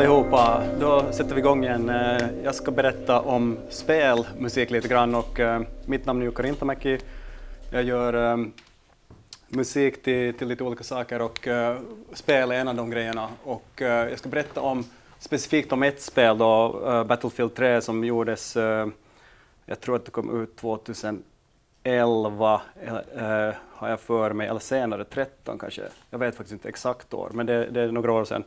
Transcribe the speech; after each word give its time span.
allihopa, 0.00 0.62
då 0.80 1.12
sätter 1.12 1.34
vi 1.34 1.40
igång 1.40 1.64
igen. 1.64 1.88
Eh, 1.88 2.28
jag 2.44 2.54
ska 2.54 2.70
berätta 2.70 3.20
om 3.20 3.58
spelmusik 3.68 4.70
lite 4.70 4.88
grann 4.88 5.14
och 5.14 5.40
eh, 5.40 5.62
mitt 5.86 6.06
namn 6.06 6.20
är 6.20 6.24
Jukka 6.24 6.42
Rintamäki. 6.42 6.98
Jag 7.72 7.82
gör 7.82 8.32
eh, 8.32 8.36
musik 9.48 10.02
till, 10.02 10.34
till 10.34 10.48
lite 10.48 10.64
olika 10.64 10.84
saker 10.84 11.22
och 11.22 11.48
spel 12.12 12.50
är 12.50 12.54
en 12.54 12.68
av 12.68 12.74
de 12.74 12.90
grejerna. 12.90 13.28
Och 13.44 13.70
jag 13.76 14.18
ska 14.18 14.28
berätta 14.28 14.60
om 14.60 14.84
specifikt 15.18 15.72
om 15.72 15.82
ett 15.82 16.02
spel 16.02 16.38
då, 16.38 16.72
Battlefield 17.08 17.54
3 17.54 17.80
som 17.80 18.04
gjordes, 18.04 18.56
jag 19.66 19.80
tror 19.80 19.96
att 19.96 20.04
det 20.04 20.10
kom 20.10 20.42
ut 20.42 20.56
2011 20.56 21.22
har 23.70 23.88
jag 23.88 24.00
för 24.00 24.32
mig, 24.32 24.48
eller 24.48 24.60
senare, 24.60 25.04
13 25.04 25.58
kanske. 25.58 25.82
Jag 26.10 26.18
vet 26.18 26.34
faktiskt 26.36 26.52
inte 26.52 26.68
exakt 26.68 27.14
år, 27.14 27.30
men 27.32 27.46
det, 27.46 27.66
det 27.70 27.80
är 27.80 27.92
några 27.92 28.12
år 28.12 28.24
sedan. 28.24 28.44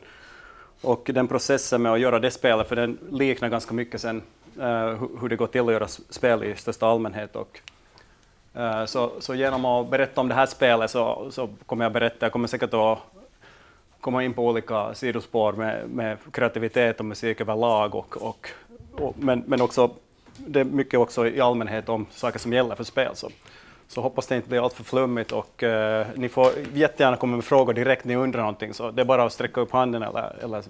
Och 0.84 1.10
den 1.14 1.28
processen 1.28 1.82
med 1.82 1.92
att 1.92 2.00
göra 2.00 2.18
det 2.18 2.30
spelet, 2.30 2.68
för 2.68 2.76
den 2.76 2.98
liknar 3.10 3.48
ganska 3.48 3.74
mycket 3.74 4.00
sen 4.00 4.22
uh, 4.58 5.02
hur 5.20 5.28
det 5.28 5.36
går 5.36 5.46
till 5.46 5.60
att 5.60 5.72
göra 5.72 5.88
spel 5.88 6.44
i 6.44 6.56
största 6.56 6.86
allmänhet. 6.86 7.36
Och, 7.36 7.60
uh, 8.56 8.84
så, 8.84 9.12
så 9.18 9.34
genom 9.34 9.64
att 9.64 9.90
berätta 9.90 10.20
om 10.20 10.28
det 10.28 10.34
här 10.34 10.46
spelet 10.46 10.90
så, 10.90 11.28
så 11.30 11.48
kommer 11.66 11.84
jag 11.84 11.92
berätta, 11.92 12.26
jag 12.26 12.32
kommer 12.32 12.48
säkert 12.48 12.74
att 12.74 12.98
komma 14.00 14.24
in 14.24 14.34
på 14.34 14.46
olika 14.46 14.94
sidospår 14.94 15.52
med, 15.52 15.88
med 15.88 16.18
kreativitet 16.30 17.00
och 17.00 17.06
musik 17.06 17.40
överlag, 17.40 17.94
och, 17.94 18.22
och, 18.22 18.48
och, 18.92 19.14
men, 19.18 19.44
men 19.46 19.60
också 19.60 19.90
det 20.36 20.60
är 20.60 20.64
mycket 20.64 21.00
också 21.00 21.26
i 21.26 21.40
allmänhet 21.40 21.88
om 21.88 22.06
saker 22.10 22.38
som 22.38 22.52
gäller 22.52 22.74
för 22.74 22.84
spel. 22.84 23.10
Så. 23.14 23.30
Så 23.88 24.00
hoppas 24.00 24.26
det 24.26 24.36
inte 24.36 24.48
blir 24.48 24.64
alltför 24.64 24.84
flummigt 24.84 25.32
och 25.32 25.62
eh, 25.62 26.06
ni 26.14 26.28
får 26.28 26.52
jättegärna 26.74 27.16
komma 27.16 27.36
med 27.36 27.44
frågor 27.44 27.72
direkt 27.72 28.04
ni 28.04 28.16
undrar 28.16 28.40
någonting. 28.40 28.74
Så 28.74 28.90
det 28.90 29.02
är 29.02 29.06
bara 29.06 29.24
att 29.24 29.32
sträcka 29.32 29.60
upp 29.60 29.70
handen 29.70 30.02
eller, 30.02 30.36
eller 30.42 30.62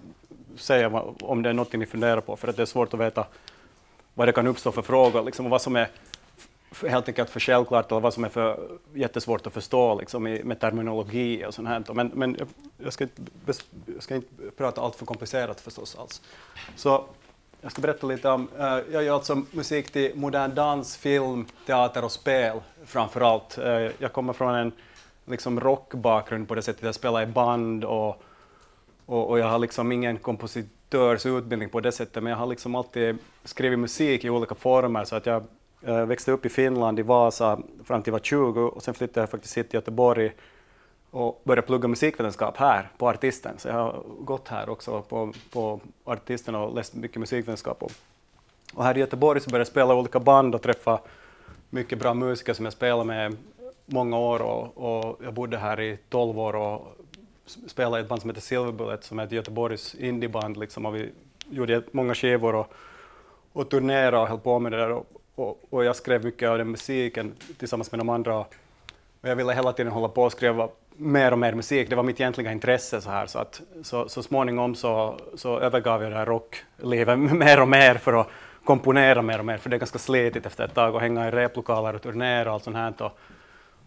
säga 0.56 1.02
om 1.20 1.42
det 1.42 1.48
är 1.48 1.52
någonting 1.52 1.80
ni 1.80 1.86
funderar 1.86 2.20
på, 2.20 2.36
för 2.36 2.48
att 2.48 2.56
det 2.56 2.62
är 2.62 2.66
svårt 2.66 2.94
att 2.94 3.00
veta 3.00 3.26
vad 4.14 4.28
det 4.28 4.32
kan 4.32 4.46
uppstå 4.46 4.72
för 4.72 4.82
frågor, 4.82 5.22
liksom, 5.22 5.46
och 5.46 5.50
vad 5.50 5.62
som 5.62 5.76
är 5.76 5.88
helt 6.82 7.08
enkelt 7.08 7.30
för 7.30 7.40
självklart 7.40 7.90
eller 7.90 8.00
vad 8.00 8.14
som 8.14 8.24
är 8.24 8.28
för 8.28 8.78
jättesvårt 8.94 9.46
att 9.46 9.52
förstå 9.52 9.94
liksom, 10.00 10.22
med 10.22 10.60
terminologi 10.60 11.44
och 11.46 11.54
sånt 11.54 11.68
här. 11.68 11.84
Men, 11.94 12.10
men 12.14 12.36
jag, 12.78 12.92
ska 12.92 13.04
inte, 13.04 13.22
jag 13.86 14.02
ska 14.02 14.14
inte 14.14 14.50
prata 14.56 14.80
allt 14.80 14.96
för 14.96 15.06
komplicerat 15.06 15.60
förstås 15.60 15.96
alls. 16.00 16.22
Så 16.76 17.04
jag 17.64 17.72
ska 17.72 17.82
berätta 17.82 18.06
lite 18.06 18.28
om, 18.28 18.48
eh, 18.58 18.78
jag 18.92 19.04
gör 19.04 19.14
alltså 19.14 19.42
musik 19.50 19.90
till 19.90 20.12
modern 20.14 20.54
dans, 20.54 20.96
film, 20.96 21.46
teater 21.66 22.04
och 22.04 22.12
spel 22.12 22.60
framför 22.84 23.20
allt. 23.20 23.58
Eh, 23.58 23.90
jag 23.98 24.12
kommer 24.12 24.32
från 24.32 24.54
en 24.54 24.72
liksom, 25.24 25.60
rockbakgrund 25.60 26.48
på 26.48 26.54
det 26.54 26.62
sättet, 26.62 26.82
jag 26.82 26.94
spelar 26.94 27.22
i 27.22 27.26
band 27.26 27.84
och, 27.84 28.22
och, 29.06 29.30
och 29.30 29.38
jag 29.38 29.46
har 29.46 29.58
liksom 29.58 29.92
ingen 29.92 30.18
kompositörsutbildning 30.18 31.68
på 31.68 31.80
det 31.80 31.92
sättet, 31.92 32.22
men 32.22 32.30
jag 32.30 32.38
har 32.38 32.46
liksom 32.46 32.74
alltid 32.74 33.18
skrivit 33.44 33.78
musik 33.78 34.24
i 34.24 34.30
olika 34.30 34.54
former, 34.54 35.04
så 35.04 35.16
att 35.16 35.26
jag 35.26 35.44
eh, 35.82 36.06
växte 36.06 36.32
upp 36.32 36.46
i 36.46 36.48
Finland, 36.48 36.98
i 36.98 37.02
Vasa, 37.02 37.58
fram 37.84 38.02
till 38.02 38.10
jag 38.10 38.18
var 38.18 38.24
20, 38.24 38.60
och 38.60 38.82
sen 38.82 38.94
flyttade 38.94 39.20
jag 39.20 39.30
faktiskt 39.30 39.58
hit 39.58 39.70
till 39.70 39.76
Göteborg 39.76 40.32
och 41.14 41.40
började 41.44 41.66
plugga 41.66 41.88
musikvetenskap 41.88 42.56
här 42.56 42.90
på 42.98 43.08
Artisten. 43.08 43.58
Så 43.58 43.68
jag 43.68 43.74
har 43.74 44.02
gått 44.20 44.48
här 44.48 44.68
också 44.68 45.02
på, 45.02 45.32
på 45.52 45.80
Artisten 46.04 46.54
och 46.54 46.74
läst 46.74 46.94
mycket 46.94 47.16
musikvetenskap. 47.16 47.82
Och, 47.82 47.92
och 48.74 48.84
här 48.84 48.96
i 48.96 49.00
Göteborg 49.00 49.40
så 49.40 49.50
började 49.50 49.60
jag 49.60 49.66
spela 49.66 49.94
olika 49.94 50.20
band 50.20 50.54
och 50.54 50.62
träffa 50.62 51.00
mycket 51.70 51.98
bra 51.98 52.14
musiker 52.14 52.52
som 52.52 52.64
jag 52.64 52.72
spelade 52.72 53.04
med 53.04 53.36
många 53.86 54.18
år 54.18 54.42
och, 54.42 54.78
och 54.78 55.20
jag 55.24 55.34
bodde 55.34 55.58
här 55.58 55.80
i 55.80 55.98
12 56.08 56.38
år 56.38 56.56
och 56.56 56.96
spelade 57.66 57.98
i 57.98 58.02
ett 58.02 58.08
band 58.08 58.20
som 58.20 58.30
heter 58.30 58.42
Silverbullet 58.42 59.04
som 59.04 59.18
är 59.18 59.24
ett 59.24 59.32
Göteborgs 59.32 59.94
indieband 59.94 60.56
liksom, 60.56 60.86
och 60.86 60.94
vi 60.94 61.10
gjorde 61.50 61.82
många 61.90 62.14
skivor 62.14 62.54
och, 62.54 62.72
och 63.52 63.70
turnerade 63.70 64.18
och 64.18 64.28
höll 64.28 64.38
på 64.38 64.58
med 64.58 64.72
det 64.72 64.78
där 64.78 64.90
och, 64.90 65.06
och, 65.34 65.60
och 65.70 65.84
jag 65.84 65.96
skrev 65.96 66.24
mycket 66.24 66.48
av 66.48 66.58
den 66.58 66.70
musiken 66.70 67.34
tillsammans 67.58 67.92
med 67.92 68.00
de 68.00 68.08
andra 68.08 68.38
och 68.38 68.54
jag 69.20 69.36
ville 69.36 69.52
hela 69.52 69.72
tiden 69.72 69.92
hålla 69.92 70.08
på 70.08 70.22
och 70.22 70.32
skriva 70.32 70.68
mer 70.96 71.32
och 71.32 71.38
mer 71.38 71.52
musik. 71.52 71.90
Det 71.90 71.96
var 71.96 72.02
mitt 72.02 72.20
egentliga 72.20 72.52
intresse. 72.52 73.00
Så, 73.00 73.10
här, 73.10 73.26
så, 73.26 73.38
att, 73.38 73.60
så, 73.82 74.08
så 74.08 74.22
småningom 74.22 74.74
så, 74.74 75.18
så 75.34 75.58
övergav 75.58 76.02
jag 76.02 76.12
det 76.12 76.18
här 76.18 76.26
rocklivet 76.26 77.18
mer 77.32 77.60
och 77.60 77.68
mer 77.68 77.94
för 77.94 78.20
att 78.20 78.28
komponera 78.64 79.22
mer 79.22 79.38
och 79.38 79.44
mer, 79.44 79.58
för 79.58 79.70
det 79.70 79.76
är 79.76 79.78
ganska 79.78 79.98
slitigt 79.98 80.46
efter 80.46 80.64
ett 80.64 80.74
tag 80.74 80.96
att 80.96 81.02
hänga 81.02 81.28
i 81.28 81.30
replokaler 81.30 81.94
och 81.94 82.02
turnera 82.02 82.48
och 82.48 82.54
allt 82.54 82.64
sånt 82.64 82.76
här. 82.76 82.94
Och, 82.98 83.12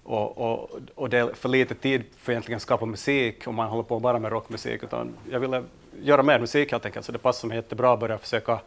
och, 0.04 0.38
och, 0.38 0.70
och 0.96 1.10
det 1.10 1.18
är 1.18 1.34
för 1.34 1.50
lite 1.50 1.76
tid 1.76 2.04
för 2.18 2.32
egentligen 2.32 2.56
att 2.56 2.62
skapa 2.62 2.86
musik 2.86 3.48
om 3.48 3.56
man 3.56 3.68
håller 3.68 3.84
på 3.84 4.00
bara 4.00 4.20
med 4.20 4.32
rockmusik. 4.32 4.84
Utan 4.84 5.14
jag 5.32 5.40
ville 5.40 5.64
göra 6.02 6.24
mer 6.24 6.40
musik 6.40 6.72
helt 6.72 6.86
enkelt, 6.86 7.06
så 7.06 7.12
det 7.12 7.18
passade 7.18 7.48
mig 7.48 7.58
jättebra 7.58 7.94
att 7.94 8.00
börja 8.00 8.18
försöka 8.18 8.60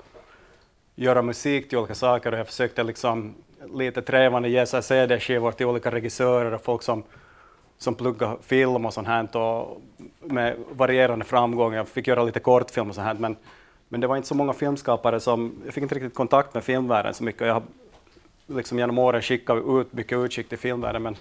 göra 0.94 1.22
musik 1.22 1.68
till 1.68 1.78
olika 1.78 1.94
saker 1.94 2.32
och 2.32 2.38
jag 2.38 2.46
försökte 2.46 2.82
liksom 2.82 3.34
lite 3.74 4.02
trevande 4.02 4.48
ge 4.48 4.66
CD-skivor 4.66 5.52
till 5.52 5.66
olika 5.66 5.90
regissörer 5.90 6.54
och 6.54 6.64
folk 6.64 6.82
som 6.82 7.02
som 7.80 7.94
pluggade 7.94 8.36
film 8.42 8.86
och 8.86 8.94
sånt 8.94 9.08
här 9.08 9.36
och 9.36 9.80
med 10.20 10.56
varierande 10.72 11.24
framgång. 11.24 11.74
Jag 11.74 11.88
fick 11.88 12.06
göra 12.06 12.24
lite 12.24 12.40
kortfilm 12.40 12.88
och 12.88 12.94
sånt 12.94 13.06
här, 13.06 13.14
men, 13.14 13.36
men 13.88 14.00
det 14.00 14.06
var 14.06 14.16
inte 14.16 14.28
så 14.28 14.34
många 14.34 14.52
filmskapare 14.52 15.20
som, 15.20 15.62
jag 15.64 15.74
fick 15.74 15.82
inte 15.82 15.94
riktigt 15.94 16.14
kontakt 16.14 16.54
med 16.54 16.64
filmvärlden 16.64 17.14
så 17.14 17.24
mycket. 17.24 17.46
Jag 17.46 17.54
har 17.54 17.62
liksom 18.46 18.78
genom 18.78 18.98
åren 18.98 19.22
skickat 19.22 19.64
ut 19.68 19.92
mycket 19.92 20.18
utskick 20.18 20.48
till 20.48 20.58
filmvärlden, 20.58 21.02
men, 21.02 21.16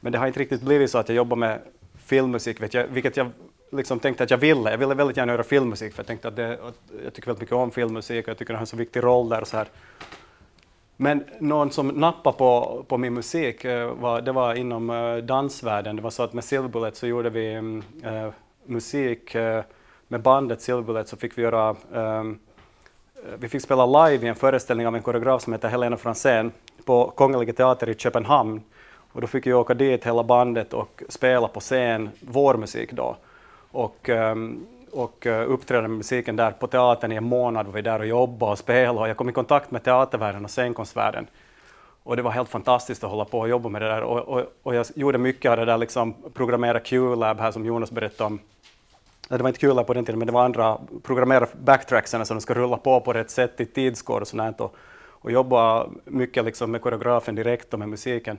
men 0.00 0.12
det 0.12 0.18
har 0.18 0.26
inte 0.26 0.40
riktigt 0.40 0.62
blivit 0.62 0.90
så 0.90 0.98
att 0.98 1.08
jag 1.08 1.16
jobbar 1.16 1.36
med 1.36 1.60
filmmusik, 2.04 2.62
vet 2.62 2.74
jag, 2.74 2.86
vilket 2.86 3.16
jag 3.16 3.30
liksom 3.72 4.00
tänkte 4.00 4.24
att 4.24 4.30
jag 4.30 4.38
ville. 4.38 4.70
Jag 4.70 4.78
ville 4.78 4.94
väldigt 4.94 5.16
gärna 5.16 5.32
göra 5.32 5.42
filmmusik, 5.42 5.94
för 5.94 6.00
jag 6.00 6.06
tänkte 6.06 6.28
att, 6.28 6.36
det, 6.36 6.52
att 6.52 6.78
jag 7.04 7.14
tycker 7.14 7.26
väldigt 7.26 7.40
mycket 7.40 7.56
om 7.56 7.70
filmmusik 7.70 8.24
och 8.24 8.30
jag 8.30 8.38
tycker 8.38 8.52
det 8.52 8.56
har 8.56 8.62
en 8.62 8.66
så 8.66 8.76
viktig 8.76 9.02
roll 9.02 9.28
där. 9.28 9.40
Och 9.40 9.48
så 9.48 9.56
här. 9.56 9.68
Men 11.02 11.24
någon 11.38 11.70
som 11.70 11.88
nappade 11.88 12.36
på, 12.36 12.84
på 12.88 12.98
min 12.98 13.14
musik, 13.14 13.64
eh, 13.64 13.94
var, 13.94 14.20
det 14.20 14.32
var 14.32 14.54
inom 14.54 14.90
eh, 14.90 15.16
dansvärlden. 15.16 15.96
Det 15.96 16.02
var 16.02 16.10
så 16.10 16.22
att 16.22 16.32
med 16.32 16.44
Silverbullet 16.44 16.96
så 16.96 17.06
gjorde 17.06 17.30
vi 17.30 17.54
äh, 17.54 18.28
musik. 18.64 19.34
Med 20.08 20.22
bandet 20.22 20.60
Silverbullet 20.60 21.08
så 21.08 21.16
fick 21.16 21.38
vi 21.38 21.42
göra 21.42 21.76
äh, 21.94 22.24
vi 23.38 23.48
fick 23.48 23.62
spela 23.62 23.86
live 23.86 24.26
i 24.26 24.28
en 24.28 24.34
föreställning 24.34 24.86
av 24.86 24.96
en 24.96 25.02
koreograf 25.02 25.42
som 25.42 25.52
heter 25.52 25.68
Helena 25.68 25.96
Fransén 25.96 26.52
på 26.84 27.12
Kungliga 27.16 27.52
Teater 27.52 27.88
i 27.88 27.94
Köpenhamn. 27.94 28.62
Och 29.12 29.20
då 29.20 29.26
fick 29.26 29.46
jag 29.46 29.60
åka 29.60 29.74
dit 29.74 30.06
hela 30.06 30.24
bandet 30.24 30.72
och 30.72 31.02
spela 31.08 31.48
på 31.48 31.60
scen 31.60 32.10
vår 32.20 32.56
musik 32.56 32.92
då. 32.92 33.16
Och, 33.70 34.08
ehm, 34.08 34.66
och 34.92 35.26
eh, 35.26 35.50
uppträdde 35.50 35.88
med 35.88 35.96
musiken 35.96 36.36
där 36.36 36.50
på 36.50 36.66
teatern 36.66 37.12
i 37.12 37.16
en 37.16 37.24
månad 37.24 37.66
var 37.66 37.72
vi 37.72 37.82
där 37.82 37.98
och 37.98 38.06
jobbade 38.06 38.52
och 38.52 38.58
spelade 38.58 38.98
och 38.98 39.08
jag 39.08 39.16
kom 39.16 39.28
i 39.28 39.32
kontakt 39.32 39.70
med 39.70 39.82
teatervärlden 39.82 40.44
och 40.44 40.50
scenkonstvärlden. 40.50 41.26
Och 42.02 42.16
det 42.16 42.22
var 42.22 42.30
helt 42.30 42.48
fantastiskt 42.48 43.04
att 43.04 43.10
hålla 43.10 43.24
på 43.24 43.38
och 43.38 43.48
jobba 43.48 43.68
med 43.68 43.82
det 43.82 43.88
där 43.88 44.02
och, 44.02 44.18
och, 44.18 44.44
och 44.62 44.74
jag 44.74 44.86
gjorde 44.94 45.18
mycket 45.18 45.50
av 45.50 45.56
det 45.56 45.64
där, 45.64 45.78
liksom 45.78 46.14
programmera 46.34 46.80
Q-lab 46.80 47.40
här 47.40 47.52
som 47.52 47.66
Jonas 47.66 47.90
berättade 47.90 48.26
om. 48.26 48.38
Det 49.28 49.38
var 49.38 49.48
inte 49.48 49.60
Q-lab 49.60 49.86
på 49.86 49.94
den 49.94 50.04
tiden, 50.04 50.18
men 50.18 50.26
det 50.26 50.32
var 50.32 50.44
andra, 50.44 50.78
programmera 51.02 51.46
backtracksen 51.64 52.26
så 52.26 52.34
de 52.34 52.40
ska 52.40 52.54
rulla 52.54 52.76
på 52.76 53.00
på 53.00 53.12
rätt 53.12 53.30
sätt 53.30 53.60
i 53.60 53.66
tidskod 53.66 54.22
och 54.22 54.28
sånt 54.28 54.60
och, 54.60 54.76
och 55.08 55.32
jobba 55.32 55.86
mycket 56.04 56.44
liksom 56.44 56.70
med 56.70 56.82
koreografen 56.82 57.34
direkt 57.34 57.72
och 57.72 57.78
med 57.78 57.88
musiken 57.88 58.38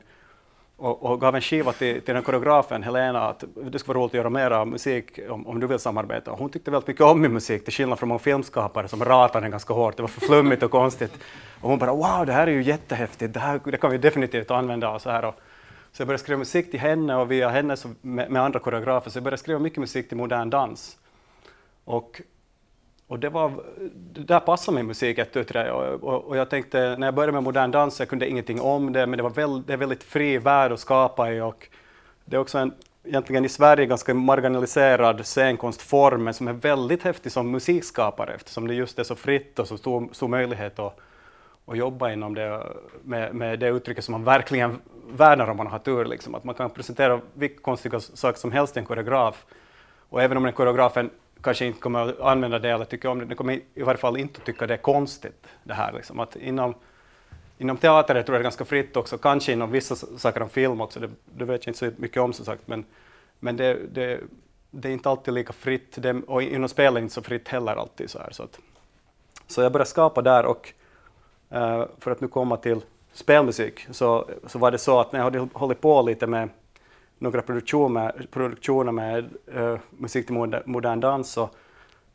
och, 0.81 1.03
och, 1.03 1.21
gav 1.21 1.35
en 1.35 1.41
skiva 1.41 1.73
till, 1.73 2.01
till 2.01 2.13
den 2.13 2.23
koreografen 2.23 2.83
Helena 2.83 3.27
att 3.27 3.43
det 3.71 3.79
skulle 3.79 3.97
vara 3.97 4.03
roligt 4.03 4.11
att 4.11 4.17
göra 4.17 4.29
mera 4.29 4.65
musik 4.65 5.19
om, 5.29 5.47
om 5.47 5.59
du 5.59 5.67
vill 5.67 5.79
samarbeta. 5.79 6.31
hon 6.31 6.49
tyckte 6.49 6.71
väldigt 6.71 6.87
mycket 6.87 7.03
om 7.03 7.21
min 7.21 7.33
musik, 7.33 7.63
till 7.63 7.73
skillnad 7.73 7.99
från 7.99 8.09
många 8.09 8.19
filmskapare 8.19 8.87
som 8.87 9.05
ratade 9.05 9.43
den 9.43 9.51
ganska 9.51 9.73
hårt. 9.73 9.97
Det 9.97 10.03
var 10.03 10.07
för 10.07 10.21
flummigt 10.21 10.63
och 10.63 10.71
konstigt. 10.71 11.11
Och 11.61 11.69
hon 11.69 11.79
bara 11.79 11.91
”Wow, 11.91 12.25
det 12.25 12.33
här 12.33 12.47
är 12.47 12.51
ju 12.51 12.63
jättehäftigt, 12.63 13.33
det 13.33 13.39
här 13.39 13.61
det 13.63 13.77
kan 13.77 13.91
vi 13.91 13.97
definitivt 13.97 14.51
använda”. 14.51 14.89
Och 14.89 15.01
så, 15.01 15.09
här. 15.09 15.25
Och, 15.25 15.35
så 15.91 16.01
jag 16.01 16.07
började 16.07 16.23
skriva 16.23 16.39
musik 16.39 16.71
till 16.71 16.79
henne 16.79 17.15
och 17.15 17.31
via 17.31 17.49
henne 17.49 17.77
så, 17.77 17.89
med, 18.01 18.31
med 18.31 18.41
andra 18.41 18.59
koreografer, 18.59 19.09
så 19.09 19.17
jag 19.17 19.23
började 19.23 19.37
skriva 19.37 19.59
mycket 19.59 19.79
musik 19.79 20.07
till 20.07 20.17
modern 20.17 20.49
dans. 20.49 20.97
Och 21.85 22.21
och 23.11 23.19
det, 23.19 23.29
var, 23.29 23.51
det 24.13 24.21
där 24.21 24.39
passade 24.39 24.75
min 24.75 24.87
musik 24.87 25.17
jätteuträtt. 25.17 25.71
Och, 25.71 26.03
och, 26.03 26.23
och 26.23 26.37
jag 26.37 26.49
tänkte, 26.49 26.95
när 26.97 27.07
jag 27.07 27.13
började 27.13 27.31
med 27.31 27.43
modern 27.43 27.71
dans, 27.71 27.99
jag 27.99 28.09
kunde 28.09 28.29
ingenting 28.29 28.61
om 28.61 28.93
det, 28.93 29.07
men 29.07 29.17
det 29.17 29.23
var 29.23 29.29
väl, 29.29 29.63
det 29.65 29.73
är 29.73 29.77
väldigt 29.77 30.03
fri 30.03 30.37
värld 30.37 30.71
att 30.71 30.79
skapa 30.79 31.31
i. 31.31 31.41
Och 31.41 31.67
det 32.25 32.35
är 32.35 32.39
också 32.39 32.57
en, 32.57 32.73
egentligen 33.03 33.45
i 33.45 33.49
Sverige 33.49 33.85
ganska 33.85 34.13
marginaliserad 34.13 35.25
scenkonstform, 35.25 36.23
men 36.23 36.33
som 36.33 36.47
är 36.47 36.53
väldigt 36.53 37.03
häftig 37.03 37.31
som 37.31 37.51
musikskapare, 37.51 38.33
eftersom 38.33 38.67
det 38.67 38.73
just 38.73 38.99
är 38.99 39.03
så 39.03 39.15
fritt 39.15 39.59
och 39.59 39.67
så 39.67 39.77
stor, 39.77 40.09
stor 40.11 40.27
möjlighet 40.27 40.79
att, 40.79 40.99
att 41.65 41.77
jobba 41.77 42.11
inom 42.11 42.35
det, 42.35 42.63
med, 43.03 43.35
med 43.35 43.59
det 43.59 43.67
uttrycket 43.67 44.05
som 44.05 44.11
man 44.11 44.23
verkligen 44.23 44.81
värnar 45.07 45.47
om 45.47 45.57
man 45.57 45.67
har 45.67 45.79
tur. 45.79 46.05
Liksom. 46.05 46.35
Att 46.35 46.43
man 46.43 46.55
kan 46.55 46.69
presentera 46.69 47.21
vilka 47.33 47.61
konstiga 47.61 47.99
saker 47.99 48.39
som 48.39 48.51
helst 48.51 48.77
i 48.77 48.79
en 48.79 48.85
koreograf. 48.85 49.45
Och 50.09 50.21
även 50.21 50.37
om 50.37 50.43
den 50.43 50.53
koreografen 50.53 51.09
kanske 51.41 51.65
inte 51.65 51.79
kommer 51.79 52.09
att 52.09 52.19
använda 52.19 52.59
det 52.59 52.69
eller 52.69 52.85
tycka 52.85 53.09
om 53.09 53.19
det. 53.19 53.25
De 53.25 53.35
kommer 53.35 53.59
i 53.73 53.83
varje 53.83 53.97
fall 53.97 54.17
inte 54.17 54.39
att 54.39 54.45
tycka 54.45 54.67
det 54.67 54.73
är 54.73 54.77
konstigt. 54.77 55.47
Det 55.63 55.73
här, 55.73 55.93
liksom. 55.93 56.19
att 56.19 56.35
inom, 56.35 56.73
inom 57.57 57.77
teater 57.77 58.13
tror 58.13 58.17
jag 58.17 58.25
det 58.25 58.41
är 58.41 58.43
ganska 58.43 58.65
fritt 58.65 58.97
också, 58.97 59.17
kanske 59.17 59.51
inom 59.51 59.71
vissa 59.71 59.95
saker 59.95 60.41
om 60.41 60.49
film 60.49 60.81
också, 60.81 60.99
det, 60.99 61.09
det 61.25 61.45
vet 61.45 61.65
jag 61.65 61.71
inte 61.71 61.79
så 61.79 62.01
mycket 62.01 62.17
om 62.17 62.33
som 62.33 62.45
sagt, 62.45 62.67
men, 62.67 62.85
men 63.39 63.57
det, 63.57 63.77
det, 63.91 64.19
det 64.71 64.89
är 64.89 64.93
inte 64.93 65.09
alltid 65.09 65.33
lika 65.33 65.53
fritt, 65.53 65.95
det, 66.01 66.13
och 66.27 66.43
inom 66.43 66.69
spel 66.69 66.87
är 66.87 66.99
det 66.99 67.03
inte 67.03 67.13
så 67.13 67.21
fritt 67.21 67.47
heller 67.47 67.75
alltid. 67.75 68.09
Så, 68.09 68.19
här, 68.19 68.31
så, 68.31 68.43
att, 68.43 68.59
så 69.47 69.61
jag 69.61 69.71
började 69.71 69.89
skapa 69.89 70.21
där 70.21 70.45
och 70.45 70.73
uh, 71.53 71.85
för 71.99 72.11
att 72.11 72.21
nu 72.21 72.27
komma 72.27 72.57
till 72.57 72.81
spelmusik 73.13 73.87
så, 73.91 74.29
så 74.47 74.59
var 74.59 74.71
det 74.71 74.77
så 74.77 74.99
att 74.99 75.11
när 75.11 75.19
jag 75.19 75.23
hade 75.23 75.47
hållit 75.53 75.81
på 75.81 76.01
lite 76.01 76.27
med 76.27 76.49
några 77.21 77.41
produktioner, 77.41 78.25
produktioner 78.31 78.91
med 78.91 79.29
uh, 79.55 79.77
musik 79.89 80.25
till 80.25 80.35
moder, 80.35 80.63
modern 80.65 80.99
dans 80.99 81.31
så, 81.31 81.49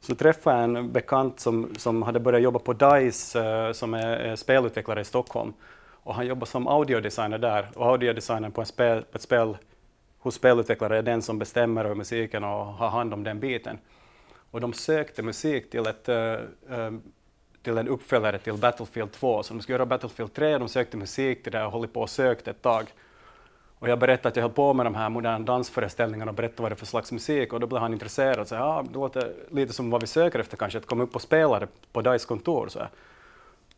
så 0.00 0.14
träffade 0.14 0.56
jag 0.56 0.64
en 0.64 0.92
bekant 0.92 1.40
som, 1.40 1.74
som 1.76 2.02
hade 2.02 2.20
börjat 2.20 2.42
jobba 2.42 2.58
på 2.58 2.72
DICE 2.72 3.38
uh, 3.38 3.72
som 3.72 3.94
är, 3.94 4.16
är 4.16 4.36
spelutvecklare 4.36 5.00
i 5.00 5.04
Stockholm 5.04 5.52
och 6.06 6.14
han 6.14 6.26
jobbar 6.26 6.46
som 6.46 6.68
audiodesigner 6.68 7.38
där 7.38 7.68
och 7.74 7.86
audiodesignern 7.86 8.52
på, 8.52 8.60
en 8.60 8.66
spel, 8.66 9.02
på 9.02 9.16
ett 9.16 9.22
spel 9.22 9.56
hos 10.18 10.34
spelutvecklare 10.34 10.98
är 10.98 11.02
den 11.02 11.22
som 11.22 11.38
bestämmer 11.38 11.84
över 11.84 11.94
musiken 11.94 12.44
och 12.44 12.66
har 12.66 12.88
hand 12.88 13.14
om 13.14 13.24
den 13.24 13.40
biten. 13.40 13.78
Och 14.50 14.60
de 14.60 14.72
sökte 14.72 15.22
musik 15.22 15.70
till, 15.70 15.86
ett, 15.86 16.08
uh, 16.08 16.98
till 17.62 17.78
en 17.78 17.88
uppföljare 17.88 18.38
till 18.38 18.54
Battlefield 18.54 19.12
2, 19.12 19.42
så 19.42 19.54
de 19.54 19.60
skulle 19.60 19.74
göra 19.74 19.86
Battlefield 19.86 20.34
3, 20.34 20.58
de 20.58 20.68
sökte 20.68 20.96
musik 20.96 21.42
till 21.42 21.52
det 21.52 21.64
och 21.64 21.72
hållit 21.72 21.92
på 21.92 22.00
och 22.00 22.10
sökt 22.10 22.48
ett 22.48 22.62
tag. 22.62 22.86
Och 23.78 23.88
jag 23.88 23.98
berättade 23.98 24.28
att 24.28 24.36
jag 24.36 24.42
höll 24.42 24.52
på 24.52 24.74
med 24.74 24.86
de 24.86 24.94
här 24.94 25.08
moderna 25.08 25.38
dansföreställningarna 25.38 26.30
och 26.30 26.34
berättade 26.34 26.62
vad 26.62 26.70
det 26.70 26.74
är 26.74 26.76
för 26.76 26.86
slags 26.86 27.12
musik. 27.12 27.52
Och 27.52 27.60
då 27.60 27.66
blev 27.66 27.80
han 27.80 27.92
intresserad. 27.92 28.38
Så, 28.38 28.44
sa 28.44 28.56
ja, 28.56 28.84
det 28.88 28.94
låter 28.94 29.32
lite 29.50 29.72
som 29.72 29.90
vad 29.90 30.00
vi 30.00 30.06
söker 30.06 30.38
efter 30.38 30.56
kanske, 30.56 30.78
att 30.78 30.86
komma 30.86 31.02
upp 31.02 31.14
och 31.14 31.22
spela 31.22 31.58
det 31.58 31.68
på 31.92 32.02
DICE 32.02 32.26
kontor. 32.26 32.68
Så, 32.68 32.80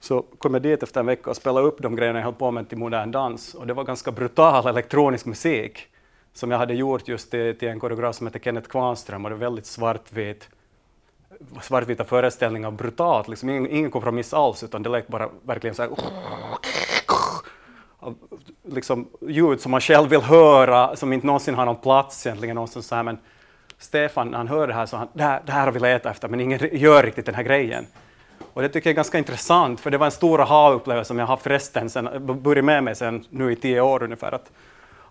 så 0.01 0.23
kom 0.23 0.55
jag 0.55 0.63
dit 0.63 0.83
efter 0.83 1.01
en 1.01 1.07
vecka 1.07 1.31
och 1.31 1.37
spelade 1.37 1.67
upp 1.67 1.83
de 1.83 1.97
grejerna 1.97 2.19
jag 2.19 2.25
höll 2.25 2.35
på 2.35 2.51
med 2.51 2.69
till 2.69 2.79
modern 2.79 3.11
dans. 3.11 3.55
Och 3.55 3.67
det 3.67 3.75
var 3.75 3.85
ganska 3.85 4.13
brutal 4.13 4.67
elektronisk 4.67 5.27
musik 5.27 5.87
som 6.33 6.51
jag 6.51 6.59
hade 6.59 6.75
gjort 6.75 7.09
just 7.09 7.31
till, 7.31 7.59
till 7.59 7.69
en 7.69 7.81
koreograf 7.81 8.17
som 8.17 8.27
heter 8.27 8.41
Kenneth 8.41 8.69
Kvarnström. 8.69 9.25
Och 9.25 9.31
det 9.31 9.37
var 9.37 9.41
väldigt 9.41 9.67
svartvit, 9.67 10.49
svartvita 11.63 12.05
föreställningar, 12.05 12.71
brutalt, 12.71 13.29
liksom. 13.29 13.49
Ingen, 13.49 13.71
ingen 13.71 13.91
kompromiss 13.91 14.35
alls 14.35 14.63
utan 14.63 14.83
det 14.83 14.89
lät 14.89 15.09
bara 15.09 15.29
verkligen 15.43 15.75
så 15.75 15.83
här 15.83 15.91
liksom 18.69 19.09
ljud 19.21 19.61
som 19.61 19.71
man 19.71 19.81
själv 19.81 20.11
vill 20.11 20.21
höra, 20.21 20.97
som 20.97 21.13
inte 21.13 21.27
någonsin 21.27 21.55
har 21.55 21.67
någon 21.67 21.77
plats 21.77 22.27
egentligen 22.27 22.55
någonstans 22.55 22.87
så 22.87 22.95
här, 22.95 23.03
men 23.03 23.19
Stefan, 23.79 24.31
när 24.31 24.39
han 24.39 24.49
hör 24.49 24.67
det 24.67 24.75
här, 24.75 24.87
så 24.87 24.97
han, 24.97 25.09
det 25.13 25.23
här, 25.23 25.43
det 25.47 25.53
här 25.53 25.65
har 25.65 25.73
vi 25.73 25.81
letat 25.81 26.13
efter, 26.13 26.29
men 26.29 26.41
ingen 26.41 26.61
gör 26.73 27.03
riktigt 27.03 27.27
den 27.27 27.35
här 27.35 27.43
grejen. 27.43 27.87
Och 28.53 28.63
det 28.63 28.69
tycker 28.69 28.91
jag 28.91 28.93
är 28.93 28.97
ganska 28.97 29.19
intressant, 29.19 29.81
för 29.81 29.91
det 29.91 29.99
var 29.99 30.07
en 30.07 30.13
stor 30.13 30.41
aha-upplevelse 30.41 31.09
som 31.09 31.19
jag 31.19 31.27
har 31.27 31.37
förresten 31.37 31.91
sen, 31.91 32.09
burit 32.43 32.65
med 32.65 32.85
mig 32.85 32.95
sen 32.95 33.25
nu 33.31 33.53
i 33.53 33.57
tio 33.57 33.81
år 33.81 34.03
ungefär, 34.03 34.33
att 34.35 34.51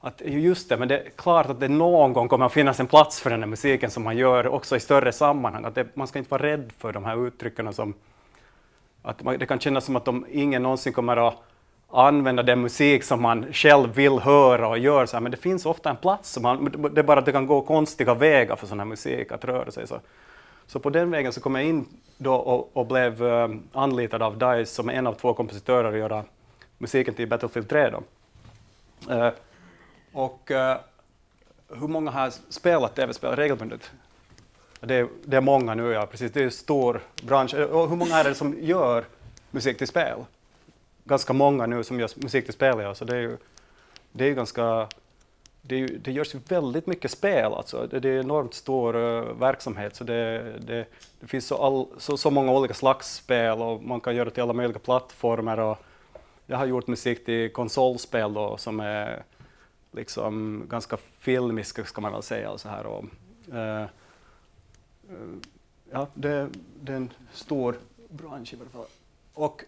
att 0.02 0.22
just 0.26 0.70
det, 0.70 0.78
men 0.78 0.88
det 0.88 1.00
är 1.00 1.10
klart 1.10 1.46
att 1.46 1.60
det 1.60 1.68
någon 1.68 2.14
gång 2.14 2.28
kommer 2.28 2.46
att 2.46 2.54
finnas 2.54 2.80
en 2.80 2.88
plats 2.88 3.22
för 3.22 3.30
den 3.30 3.40
här 3.40 3.48
musiken 3.48 3.92
som 3.92 4.04
man 4.04 4.18
gör 4.18 4.48
också 4.48 4.76
i 4.76 4.80
större 4.80 5.12
sammanhang. 5.12 5.66
Att 5.66 5.76
det, 5.76 5.96
man 5.96 6.08
ska 6.08 6.20
inte 6.20 6.32
vara 6.32 6.44
rädd 6.44 6.72
för 6.78 6.94
de 6.94 7.06
här 7.06 7.28
uttrycken 7.28 7.74
som 7.74 7.94
att 9.02 9.24
man, 9.24 9.38
det 9.38 9.46
kan 9.46 9.60
kännas 9.60 9.86
som 9.86 9.96
att 9.96 10.06
de, 10.06 10.26
ingen 10.32 10.64
någonsin 10.64 10.94
kommer 10.94 11.28
att 11.28 11.44
använda 11.90 12.44
den 12.44 12.62
musik 12.62 13.04
som 13.04 13.22
man 13.22 13.54
själv 13.54 13.94
vill 13.96 14.20
höra 14.20 14.68
och 14.68 14.78
gör, 14.78 15.06
så 15.06 15.16
här, 15.16 15.22
men 15.22 15.32
det 15.32 15.38
finns 15.38 15.66
ofta 15.66 15.90
en 15.90 15.96
plats. 15.96 16.40
Man, 16.40 16.92
det 16.94 17.02
är 17.02 17.04
bara 17.04 17.20
att 17.20 17.26
det 17.26 17.32
kan 17.32 17.48
gå 17.48 17.62
konstiga 17.62 18.14
vägar 18.14 18.56
för 18.56 18.68
sån 18.68 18.80
här 18.80 18.86
musik 18.86 19.32
att 19.32 19.46
röra 19.46 19.72
sig. 19.72 19.88
Så, 19.88 20.00
så 20.68 20.80
på 20.80 20.90
den 20.90 21.12
vägen 21.12 21.34
så 21.34 21.42
kom 21.42 21.56
jag 21.56 21.64
in 21.64 21.86
då 22.18 22.34
och, 22.36 22.70
och 22.74 22.88
blev 22.88 23.24
uh, 23.24 23.56
anlitad 23.74 24.22
av 24.22 24.38
DICE 24.38 24.74
som 24.74 24.90
en 24.90 25.08
av 25.08 25.14
två 25.14 25.34
kompositörer 25.34 25.92
att 25.92 25.98
göra 25.98 26.24
musiken 26.78 27.14
till 27.14 27.28
Battlefield 27.28 27.70
3. 27.70 27.90
Då. 27.90 28.04
Uh, 29.14 29.30
och 30.14 30.52
uh, 30.52 30.76
hur 31.80 31.88
många 31.88 32.12
har 32.12 32.34
spelat 32.50 32.96
tv-spel 32.96 33.36
regelbundet? 33.36 33.92
Det 34.80 34.96
är, 34.96 35.08
det 35.26 35.38
är 35.38 35.42
många 35.42 35.76
nu, 35.76 35.92
ja. 35.92 36.06
Precis. 36.06 36.32
Det 36.32 36.40
är 36.40 36.44
en 36.44 36.52
stor 36.52 37.02
bransch. 37.24 37.54
Och 37.54 37.90
hur 37.90 37.96
många 37.96 38.16
är 38.16 38.24
det 38.24 38.36
som 38.36 38.56
gör 38.60 39.06
musik 39.52 39.78
till 39.78 39.88
spel? 39.88 40.18
Ganska 41.08 41.34
många 41.34 41.66
nu 41.66 41.84
som 41.84 42.00
gör 42.00 42.10
musik 42.16 42.46
till 42.46 42.54
spel, 42.54 42.80
ja. 42.80 42.96
Så 42.96 43.06
det 43.06 43.16
är 43.16 43.22
ju, 43.22 43.38
det 44.12 44.26
är 44.26 44.34
ganska... 44.34 44.88
Det, 45.62 45.76
är, 45.76 45.88
det 45.88 46.12
görs 46.12 46.36
ju 46.36 46.40
väldigt 46.48 46.88
mycket 46.88 47.12
spel, 47.12 47.54
alltså. 47.54 47.88
det, 47.88 48.00
det 48.00 48.10
är 48.10 48.20
enormt 48.20 48.54
stor 48.54 48.96
uh, 48.96 49.40
verksamhet. 49.40 49.96
Så 49.96 50.04
det, 50.04 50.54
det, 50.60 50.86
det 51.20 51.28
finns 51.28 51.48
så, 51.48 51.58
all, 51.58 51.88
så, 51.98 52.18
så, 52.18 52.32
många 52.32 52.52
olika 52.52 52.74
slags 52.74 53.16
spel 53.16 53.62
och 53.62 53.84
man 53.84 54.00
kan 54.00 54.16
göra 54.16 54.26
det 54.26 54.32
till 54.32 54.44
alla 54.44 54.54
möjliga 54.54 54.80
plattformar. 54.80 55.58
Och 55.58 55.78
jag 56.46 56.58
har 56.58 56.66
gjort 56.66 56.88
musik 56.88 57.26
till 57.26 57.54
konsolspel 57.54 58.34
då, 58.34 58.58
som 58.58 58.80
är 58.80 59.24
liksom 59.92 60.64
ganska 60.70 60.98
filmiska, 61.20 61.86
ska 61.86 62.02
man 62.02 62.12
väl 62.12 62.24
säga. 62.24 62.58
Så 62.58 62.70
här. 62.70 62.86
Och, 62.86 63.06
uh, 63.54 63.86
ja, 65.92 66.08
det, 66.14 66.50
det, 66.82 66.92
är 66.92 66.98
en 66.98 67.14
stor 67.34 67.76
bransch 68.10 68.54
i 68.54 68.58
alla 68.62 68.70
fall. 68.70 68.92
Och 69.34 69.64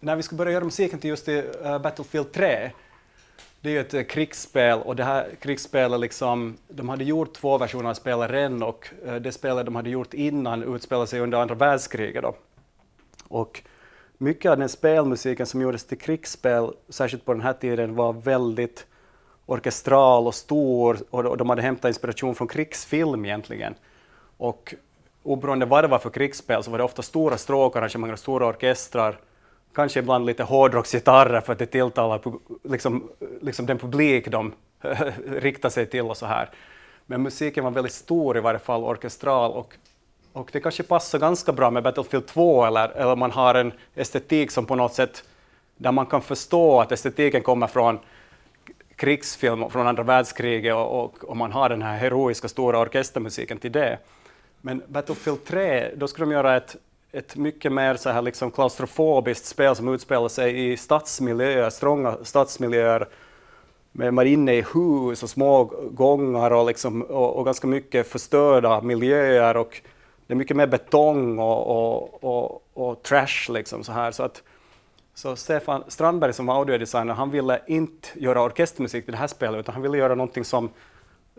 när 0.00 0.16
vi 0.16 0.22
ska 0.22 0.36
börja 0.36 0.52
göra 0.52 0.64
musiken 0.64 0.98
till 0.98 1.10
just 1.10 1.28
i, 1.28 1.42
uh, 1.42 1.72
eh, 1.72 1.78
Battlefield 1.78 2.32
3, 2.32 2.70
det 3.60 3.68
är 3.68 3.72
ju 3.72 3.80
ett 3.80 3.94
uh, 3.94 4.02
krigsspel 4.02 4.78
och 4.78 4.96
det 4.96 5.04
här 5.04 5.28
krigsspelet, 5.40 6.00
liksom, 6.00 6.56
de 6.68 6.88
hade 6.88 7.04
gjort 7.04 7.32
två 7.32 7.58
versioner 7.58 7.90
av 7.90 7.94
spelet 7.94 8.30
redan 8.30 8.62
och 8.62 8.88
uh, 9.06 9.14
det 9.14 9.32
spelet 9.32 9.64
de 9.64 9.76
hade 9.76 9.90
gjort 9.90 10.14
innan 10.14 10.74
utspelade 10.74 11.06
sig 11.06 11.20
under 11.20 11.38
andra 11.38 11.54
världskriget. 11.54 12.22
Då. 12.22 12.34
Och 13.28 13.62
mycket 14.18 14.50
av 14.50 14.58
den 14.58 14.68
spelmusiken 14.68 15.46
som 15.46 15.60
gjordes 15.60 15.84
till 15.84 15.98
krigsspel, 15.98 16.72
särskilt 16.88 17.24
på 17.24 17.32
den 17.32 17.42
här 17.42 17.52
tiden, 17.52 17.94
var 17.94 18.12
väldigt 18.12 18.86
orkestral 19.46 20.26
och 20.26 20.34
stor 20.34 20.98
och 21.10 21.36
de 21.36 21.50
hade 21.50 21.62
hämtat 21.62 21.88
inspiration 21.88 22.34
från 22.34 22.48
krigsfilm 22.48 23.24
egentligen. 23.24 23.74
Och 24.36 24.74
oberoende 25.22 25.66
vad 25.66 25.84
det 25.84 25.88
var 25.88 25.98
för 25.98 26.10
krigsspel 26.10 26.62
så 26.62 26.70
var 26.70 26.78
det 26.78 26.84
ofta 26.84 27.02
stora 27.02 27.36
stråkarrangemang 27.36 28.12
och 28.12 28.18
stora 28.18 28.46
orkestrar, 28.46 29.18
kanske 29.74 30.00
ibland 30.00 30.26
lite 30.26 30.42
hårdrocksgitarrer 30.42 31.40
för 31.40 31.52
att 31.52 31.58
det 31.58 31.66
tilltalar 31.66 32.20
liksom, 32.62 33.08
liksom 33.40 33.66
den 33.66 33.78
publik 33.78 34.28
de 34.28 34.52
riktar 35.26 35.68
sig 35.68 35.86
till 35.86 36.04
och 36.04 36.16
så 36.16 36.26
här. 36.26 36.50
Men 37.06 37.22
musiken 37.22 37.64
var 37.64 37.70
väldigt 37.70 37.92
stor 37.92 38.36
i 38.36 38.40
varje 38.40 38.58
fall, 38.58 38.84
orkestral 38.84 39.52
och, 39.52 39.74
och 40.32 40.50
det 40.52 40.60
kanske 40.60 40.82
passar 40.82 41.18
ganska 41.18 41.52
bra 41.52 41.70
med 41.70 41.82
Battlefield 41.82 42.26
2 42.26 42.64
eller, 42.64 42.88
eller 42.88 43.16
man 43.16 43.30
har 43.30 43.54
en 43.54 43.72
estetik 43.94 44.50
som 44.50 44.66
på 44.66 44.74
något 44.74 44.94
sätt 44.94 45.24
där 45.76 45.92
man 45.92 46.06
kan 46.06 46.22
förstå 46.22 46.80
att 46.80 46.92
estetiken 46.92 47.42
kommer 47.42 47.66
från 47.66 47.98
krigsfilm 48.96 49.70
från 49.70 49.86
andra 49.86 50.02
världskriget 50.02 50.74
och, 50.74 51.04
och, 51.04 51.24
och, 51.24 51.36
man 51.36 51.52
har 51.52 51.68
den 51.68 51.82
här 51.82 51.96
heroiska 51.96 52.48
stora 52.48 52.78
orkestermusiken 52.78 53.58
till 53.58 53.72
det. 53.72 53.98
Men 54.60 54.82
Battlefield 54.86 55.44
3, 55.44 55.90
då 55.96 56.08
skulle 56.08 56.26
de 56.26 56.32
göra 56.32 56.56
ett, 56.56 56.76
ett 57.12 57.36
mycket 57.36 57.72
mer 57.72 57.94
så 57.94 58.10
här 58.10 58.22
liksom 58.22 58.50
klaustrofobiskt 58.50 59.46
spel 59.46 59.76
som 59.76 59.94
utspelar 59.94 60.28
sig 60.28 60.72
i 60.72 60.76
stadsmiljöer, 60.76 61.70
strånga 61.70 62.16
stadsmiljöer 62.22 63.08
med 63.92 64.14
man 64.14 64.26
är 64.26 64.30
inne 64.30 64.54
i 64.54 64.64
hus 64.74 65.22
och 65.22 65.30
små 65.30 65.64
gångar 65.90 66.50
och, 66.50 66.66
liksom, 66.66 67.02
och, 67.02 67.36
och, 67.36 67.44
ganska 67.44 67.66
mycket 67.66 68.08
förstörda 68.08 68.80
miljöer 68.80 69.56
och 69.56 69.80
det 70.26 70.34
är 70.34 70.36
mycket 70.36 70.56
mer 70.56 70.66
betong 70.66 71.38
och, 71.38 72.24
och, 72.24 72.62
och 72.74 73.02
trash 73.02 73.48
liksom 73.48 73.84
så 73.84 73.92
här. 73.92 74.10
Så 74.10 74.22
att 74.22 74.42
så 75.14 75.36
Stefan 75.36 75.84
Strandberg 75.88 76.32
som 76.32 76.46
var 76.46 76.54
audiodesigner, 76.54 77.14
han 77.14 77.30
ville 77.30 77.60
inte 77.66 78.08
göra 78.14 78.42
orkestermusik 78.42 79.04
till 79.04 79.12
det 79.12 79.18
här 79.18 79.26
spelet, 79.26 79.60
utan 79.60 79.74
han 79.74 79.82
ville 79.82 79.98
göra 79.98 80.14
någonting 80.14 80.44
som, 80.44 80.70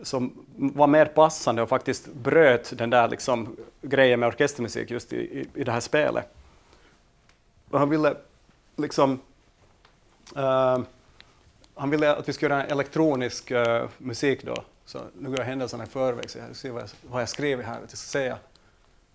som 0.02 0.46
var 0.56 0.86
mer 0.86 1.06
passande 1.06 1.62
och 1.62 1.68
faktiskt 1.68 2.06
bröt 2.06 2.78
den 2.78 2.90
där 2.90 3.08
liksom, 3.08 3.56
grejen 3.82 4.20
med 4.20 4.26
orkestermusik 4.26 4.90
just 4.90 5.12
i, 5.12 5.16
i, 5.16 5.46
i 5.54 5.64
det 5.64 5.72
här 5.72 5.80
spelet. 5.80 6.28
Och 7.70 7.78
han 7.78 7.90
ville 7.90 8.16
liksom 8.76 9.20
uh, 10.36 10.78
han 11.74 11.90
ville 11.90 12.16
att 12.16 12.28
vi 12.28 12.32
skulle 12.32 12.54
göra 12.54 12.64
en 12.64 12.70
elektronisk 12.70 13.50
uh, 13.50 13.84
musik 13.98 14.44
då. 14.44 14.56
Så 14.84 14.98
nu 15.18 15.28
går 15.28 15.38
jag 15.38 15.46
händelserna 15.46 15.84
i 15.84 15.86
förväg, 15.86 16.30
så 16.30 16.38
jag 16.38 16.56
ser 16.56 16.70
vad 16.70 16.82
jag, 16.82 16.88
vad 17.02 17.22
jag 17.22 17.28
skrivit 17.28 17.66
här, 17.66 17.74
att 17.74 17.80
jag 17.80 17.98
ska 17.98 18.18
säga. 18.18 18.38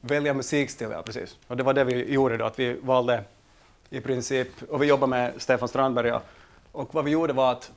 Välja 0.01 0.33
musikstil, 0.33 0.87
ja 0.91 1.01
precis. 1.01 1.37
Och 1.47 1.57
det 1.57 1.63
var 1.63 1.73
det 1.73 1.83
vi 1.83 2.13
gjorde 2.13 2.37
då, 2.37 2.45
att 2.45 2.59
vi 2.59 2.73
valde 2.73 3.23
i 3.89 4.01
princip, 4.01 4.47
och 4.69 4.81
vi 4.81 4.85
jobbade 4.85 5.09
med 5.09 5.33
Stefan 5.37 5.67
Strandberg. 5.67 6.19
Och 6.71 6.95
vad 6.95 7.05
vi 7.05 7.11
gjorde 7.11 7.33
var 7.33 7.51
att 7.51 7.71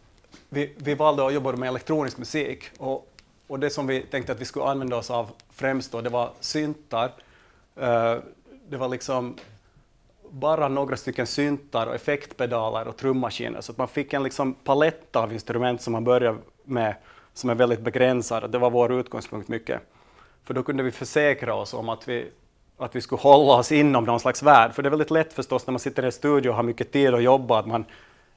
vi, 0.49 0.73
vi 0.77 0.95
valde 0.95 1.27
att 1.27 1.35
jobba 1.35 1.53
med 1.53 1.69
elektronisk 1.69 2.19
musik. 2.19 2.71
Och, 2.79 3.09
och 3.47 3.61
det 3.61 3.71
som 3.71 3.87
vi 3.87 4.01
tänkte 4.01 4.33
att 4.33 4.41
vi 4.41 4.45
skulle 4.45 4.65
använda 4.65 4.97
oss 4.97 5.11
av 5.11 5.31
främst 5.51 5.93
då, 5.93 6.01
det 6.01 6.11
var 6.11 6.31
syntar. 6.41 7.07
Uh, 7.83 8.17
det 8.69 8.77
var 8.77 8.89
liksom 8.89 9.37
bara 10.31 10.69
några 10.69 10.97
stycken 10.97 11.27
syntar 11.27 11.87
och 11.87 11.95
effektpedaler 11.95 12.89
och 12.89 12.97
trummaskiner. 12.97 13.61
Så 13.61 13.73
att 13.73 13.79
man 13.79 13.89
fick 13.89 14.13
en 14.13 14.23
liksom 14.23 14.55
palett 14.55 15.17
av 15.17 15.33
instrument 15.33 15.83
som 15.83 15.93
man 15.93 16.05
började 16.05 16.39
med 16.65 16.95
som 17.35 17.51
är 17.51 17.55
väldigt 17.55 17.81
begränsad. 17.81 18.51
Det 18.51 18.59
var 18.59 18.71
vår 18.71 18.93
utgångspunkt 18.93 19.49
mycket. 19.49 19.81
För 20.45 20.55
då 20.55 20.63
kunde 20.63 20.83
vi 20.83 20.91
försäkra 20.91 21.55
oss 21.55 21.75
om 21.75 21.89
att 21.89 22.09
vi 22.09 22.31
att 22.79 22.97
vi 22.97 23.01
skulle 23.01 23.21
hålla 23.21 23.55
oss 23.55 23.73
inom 23.73 24.05
någon 24.05 24.21
slags 24.21 24.43
värld. 24.43 24.75
För 24.75 24.83
det 24.83 24.89
är 24.89 24.91
väldigt 24.91 25.11
lätt 25.11 25.33
förstås 25.33 25.67
när 25.67 25.73
man 25.73 25.79
sitter 25.79 26.03
i 26.03 26.07
en 26.07 26.13
studio 26.13 26.51
och 26.51 26.57
har 26.57 26.63
mycket 26.63 26.93
tid 26.93 27.15
att 27.15 27.23
jobba, 27.23 27.59
att 27.59 27.67
man 27.67 27.85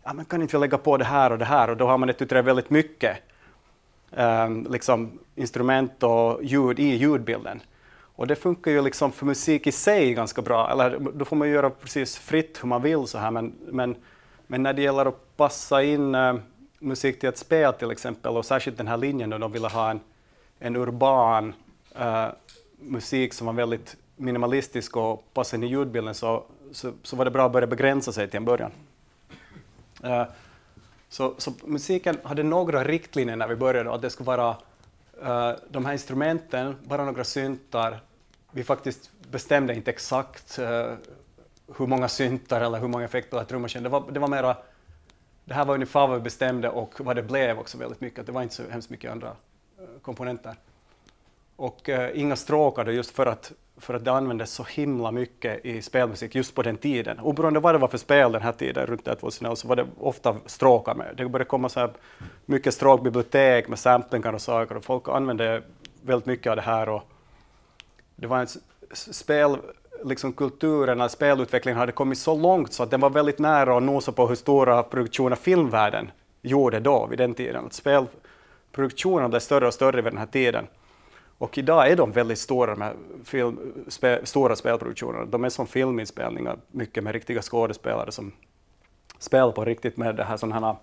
ja, 0.03 0.13
men 0.13 0.25
kan 0.25 0.41
inte 0.41 0.57
vi 0.57 0.61
lägga 0.61 0.77
på 0.77 0.97
det 0.97 1.05
här 1.05 1.31
och 1.31 1.37
det 1.37 1.45
här 1.45 1.69
och 1.69 1.77
då 1.77 1.87
har 1.87 1.97
man 1.97 2.09
ett 2.09 2.21
utrymme 2.21 2.41
väldigt 2.41 2.69
mycket. 2.69 3.17
um, 4.11 4.67
liksom 4.69 5.19
instrument 5.35 6.03
och 6.03 6.43
ljud 6.43 6.79
i 6.79 6.95
ljudbilden. 6.95 7.61
Och 8.15 8.27
det 8.27 8.35
funkar 8.35 8.71
ju 8.71 8.81
liksom 8.81 9.11
för 9.11 9.25
musik 9.25 9.67
i 9.67 9.71
sig 9.71 10.13
ganska 10.13 10.41
bra, 10.41 10.71
eller 10.71 10.99
då 10.99 11.25
får 11.25 11.35
man 11.35 11.49
göra 11.49 11.69
precis 11.69 12.17
fritt 12.17 12.63
hur 12.63 12.67
man 12.67 12.81
vill 12.81 13.07
så 13.07 13.17
här, 13.17 13.31
men, 13.31 13.53
men, 13.65 13.95
men 14.47 14.63
när 14.63 14.73
det 14.73 14.81
gäller 14.81 15.05
att 15.05 15.37
passa 15.37 15.83
in 15.83 16.15
uh, 16.15 16.35
musik 16.79 17.19
till 17.19 17.29
ett 17.29 17.37
spel 17.37 17.73
till 17.73 17.91
exempel, 17.91 18.37
och 18.37 18.45
särskilt 18.45 18.77
den 18.77 18.87
här 18.87 18.97
linjen 18.97 19.29
då 19.29 19.37
de 19.37 19.51
ville 19.51 19.67
ha 19.67 19.91
en, 19.91 19.99
en 20.59 20.75
urban 20.75 21.53
uh, 21.99 22.27
musik 22.79 23.33
som 23.33 23.47
var 23.47 23.53
väldigt 23.53 23.97
minimalistisk 24.15 24.97
och 24.97 25.33
passade 25.33 25.65
in 25.65 25.69
i 25.69 25.71
ljudbilden, 25.73 26.15
så, 26.15 26.43
så, 26.71 26.91
så, 27.03 27.15
var 27.15 27.25
det 27.25 27.31
bra 27.31 27.45
att 27.45 27.51
börja 27.51 27.67
begränsa 27.67 28.11
sig 28.11 28.27
till 28.27 28.37
en 28.37 28.45
början. 28.45 28.71
Uh, 30.03 30.23
så, 31.09 31.33
så, 31.37 31.53
musiken 31.63 32.17
hade 32.23 32.43
några 32.43 32.83
riktlinjer 32.83 33.35
när 33.35 33.47
vi 33.47 33.55
började, 33.55 33.93
att 33.93 34.01
det 34.01 34.09
skulle 34.09 34.27
vara 34.27 34.57
uh, 35.23 35.59
de 35.69 35.85
här 35.85 35.93
instrumenten, 35.93 36.75
bara 36.83 37.05
några 37.05 37.23
syntar. 37.23 37.99
Vi 38.51 38.63
faktiskt 38.63 39.11
bestämde 39.31 39.75
inte 39.75 39.91
exakt 39.91 40.59
uh, 40.59 40.93
hur 41.77 41.87
många 41.87 42.07
syntar 42.07 42.61
eller 42.61 42.79
hur 42.79 42.87
många 42.87 43.05
effekter 43.05 43.43
trummaskin. 43.43 43.83
Det 43.83 43.89
var, 43.89 44.11
det 44.11 44.19
var 44.19 44.27
mera, 44.27 44.57
det 45.45 45.53
här 45.53 45.65
var 45.65 45.73
ungefär 45.73 46.07
vad 46.07 46.17
vi 46.17 46.23
bestämde 46.23 46.69
och 46.69 46.93
vad 46.99 47.15
det 47.15 47.23
blev 47.23 47.59
också 47.59 47.77
väldigt 47.77 48.01
mycket. 48.01 48.25
Det 48.25 48.31
var 48.31 48.41
inte 48.41 48.55
så 48.55 48.63
hemskt 48.69 48.89
mycket 48.89 49.11
andra 49.11 49.35
komponenter. 50.01 50.55
Och 51.55 51.89
inga 52.13 52.35
stråkar 52.35 52.85
just 52.85 53.11
för 53.11 53.25
att 53.25 53.51
för 53.77 53.93
att 53.93 54.05
det 54.05 54.11
användes 54.11 54.51
så 54.51 54.63
himla 54.63 55.11
mycket 55.11 55.65
i 55.65 55.81
spelmusik 55.81 56.35
just 56.35 56.55
på 56.55 56.61
den 56.61 56.77
tiden. 56.77 57.19
Oberoende 57.19 57.59
vad 57.59 57.75
det 57.75 57.77
var 57.77 57.87
för 57.87 57.97
spel 57.97 58.31
den 58.31 58.41
här 58.41 58.51
tiden, 58.51 58.85
runt 58.85 59.05
2000, 59.05 59.55
så 59.55 59.67
var 59.67 59.75
det 59.75 59.85
ofta 59.99 60.35
stråkar 60.45 60.95
med. 60.95 61.13
Det 61.17 61.29
började 61.29 61.49
komma 61.49 61.69
så 61.69 61.79
här 61.79 61.91
mycket 62.45 62.73
stråkbibliotek 62.73 63.67
med 63.67 63.79
samplingar 63.79 64.33
och 64.33 64.41
saker 64.41 64.77
och 64.77 64.83
folk 64.83 65.07
använde 65.07 65.63
väldigt 66.01 66.25
mycket 66.25 66.49
av 66.49 66.55
det 66.55 66.61
här. 66.61 66.89
Och 66.89 67.03
det 68.15 68.27
var 68.27 68.39
en 68.39 68.47
spel, 68.93 69.57
liksom 70.03 70.33
kulturen, 70.33 70.99
eller 70.99 71.07
spelutvecklingen 71.07 71.79
hade 71.79 71.91
kommit 71.91 72.17
så 72.17 72.37
långt 72.37 72.73
så 72.73 72.83
att 72.83 72.91
den 72.91 73.01
var 73.01 73.09
väldigt 73.09 73.39
nära 73.39 73.77
att 73.77 73.83
nosa 73.83 74.11
på 74.11 74.27
hur 74.27 74.35
stora 74.35 74.83
produktioner 74.83 75.35
filmvärlden 75.35 76.11
gjorde 76.41 76.79
då, 76.79 77.05
vid 77.05 77.17
den 77.17 77.33
tiden. 77.33 77.65
Att 77.65 77.73
spelproduktionerna 77.73 79.29
blev 79.29 79.39
större 79.39 79.67
och 79.67 79.73
större 79.73 80.01
vid 80.01 80.13
den 80.13 80.17
här 80.17 80.25
tiden. 80.25 80.67
Och 81.43 81.57
idag 81.57 81.91
är 81.91 81.95
de 81.95 82.11
väldigt 82.11 82.39
stora, 82.39 82.75
med 82.75 82.95
film, 83.23 83.85
spe, 83.87 84.25
stora 84.25 84.55
spelproduktionerna. 84.55 85.25
De 85.25 85.43
är 85.43 85.49
som 85.49 85.67
filminspelningar, 85.67 86.57
mycket 86.71 87.03
med 87.03 87.13
riktiga 87.13 87.41
skådespelare 87.41 88.11
som 88.11 88.31
spelar 89.19 89.51
på 89.51 89.65
riktigt 89.65 89.97
med 89.97 90.15
det 90.15 90.23
här 90.23 90.37
sådana 90.37 90.67
här 90.67 90.75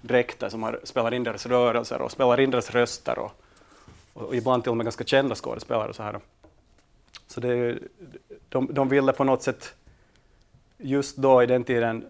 dräkter 0.00 0.48
som 0.48 0.62
har, 0.62 0.80
spelar 0.82 1.14
in 1.14 1.24
deras 1.24 1.46
rörelser 1.46 2.02
och 2.02 2.10
spelar 2.10 2.40
in 2.40 2.50
deras 2.50 2.70
röster 2.70 3.18
och, 3.18 3.32
och 4.12 4.36
ibland 4.36 4.62
till 4.62 4.70
och 4.70 4.76
med 4.76 4.84
ganska 4.84 5.04
kända 5.04 5.34
skådespelare. 5.34 5.92
Så, 5.94 6.02
här. 6.02 6.20
så 7.26 7.40
det, 7.40 7.78
de, 8.48 8.74
de 8.74 8.88
ville 8.88 9.12
på 9.12 9.24
något 9.24 9.42
sätt 9.42 9.74
just 10.78 11.16
då 11.16 11.42
i 11.42 11.46
den 11.46 11.64
tiden 11.64 12.04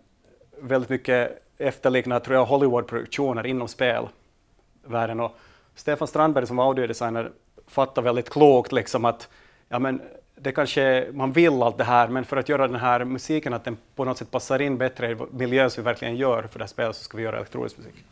väldigt 0.60 0.90
mycket 0.90 1.42
efterlikna, 1.58 2.20
tror 2.20 2.36
jag, 2.36 2.44
Hollywoodproduktioner 2.44 3.46
inom 3.46 3.68
spelvärlden. 3.68 5.20
Och 5.20 5.36
Stefan 5.74 6.08
Strandberg 6.08 6.46
som 6.46 6.56
var 6.56 6.64
audiodesigner 6.64 7.32
fattade 7.66 8.04
väldigt 8.04 8.30
klokt 8.30 8.72
liksom 8.72 9.04
att 9.04 9.28
ja, 9.68 9.78
men 9.78 10.02
det 10.36 10.52
kanske, 10.52 11.08
man 11.12 11.32
vill 11.32 11.62
allt 11.62 11.78
det 11.78 11.84
här, 11.84 12.08
men 12.08 12.24
för 12.24 12.36
att 12.36 12.48
göra 12.48 12.66
den 12.66 12.80
här 12.80 13.04
musiken, 13.04 13.52
att 13.52 13.64
den 13.64 13.76
på 13.94 14.04
något 14.04 14.18
sätt 14.18 14.30
passar 14.30 14.62
in 14.62 14.78
bättre 14.78 15.10
i 15.10 15.16
miljön 15.30 15.70
som 15.70 15.82
vi 15.82 15.84
verkligen 15.84 16.16
gör 16.16 16.42
för 16.42 16.58
det 16.58 16.62
här 16.62 16.68
spelet, 16.68 16.96
så 16.96 17.04
ska 17.04 17.16
vi 17.16 17.22
göra 17.22 17.36
elektronisk 17.36 17.78
musik. 17.78 18.04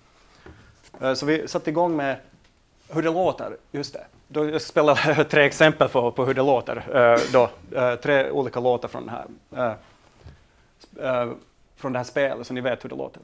Eh, 1.00 1.14
så 1.14 1.26
vi 1.26 1.48
satte 1.48 1.70
igång 1.70 1.96
med 1.96 2.16
hur 2.88 3.02
det 3.02 3.10
låter, 3.10 3.56
just 3.72 3.92
det. 3.92 4.04
Då 4.28 4.44
jag 4.44 4.60
ska 4.60 4.70
spela 4.70 4.94
tre 5.30 5.44
exempel 5.44 5.88
på, 5.88 6.12
på 6.12 6.24
hur 6.24 6.34
det 6.34 6.42
låter. 6.42 6.76
Eh, 6.76 7.20
då, 7.32 7.50
eh, 7.78 7.94
tre 7.94 8.30
olika 8.30 8.60
låtar 8.60 8.88
från, 8.88 9.08
här, 9.08 9.76
från 11.76 11.92
det 11.92 11.98
här 11.98 12.04
spelet, 12.04 12.46
så 12.46 12.54
ni 12.54 12.60
vet 12.60 12.84
hur 12.84 12.88
det 12.88 12.96
låter. 12.96 13.22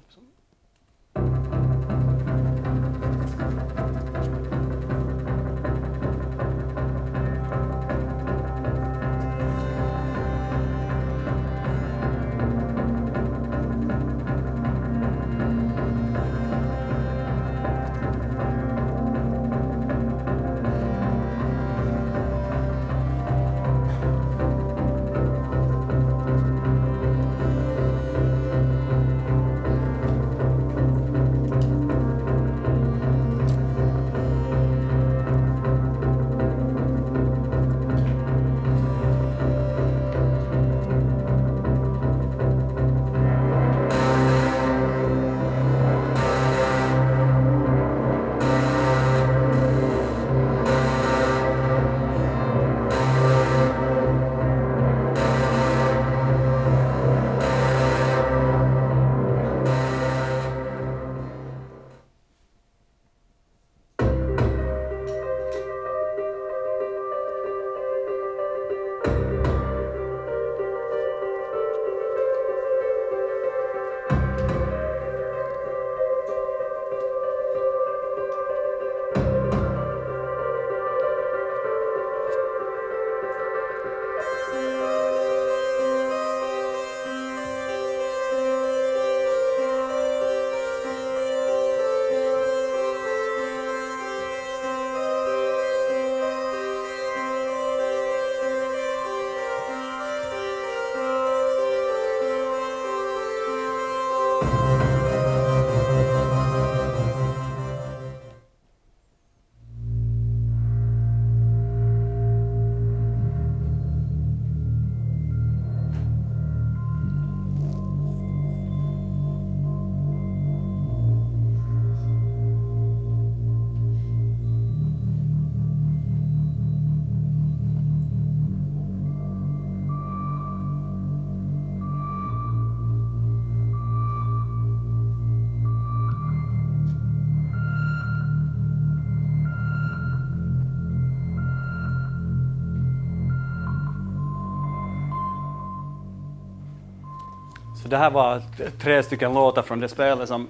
Det 147.88 147.97
här 147.97 148.11
var 148.11 148.42
tre 148.83 149.02
stycken 149.02 149.35
låtar 149.35 149.62
från 149.62 149.80
det 149.80 149.88
spelet 149.88 150.28
som 150.28 150.49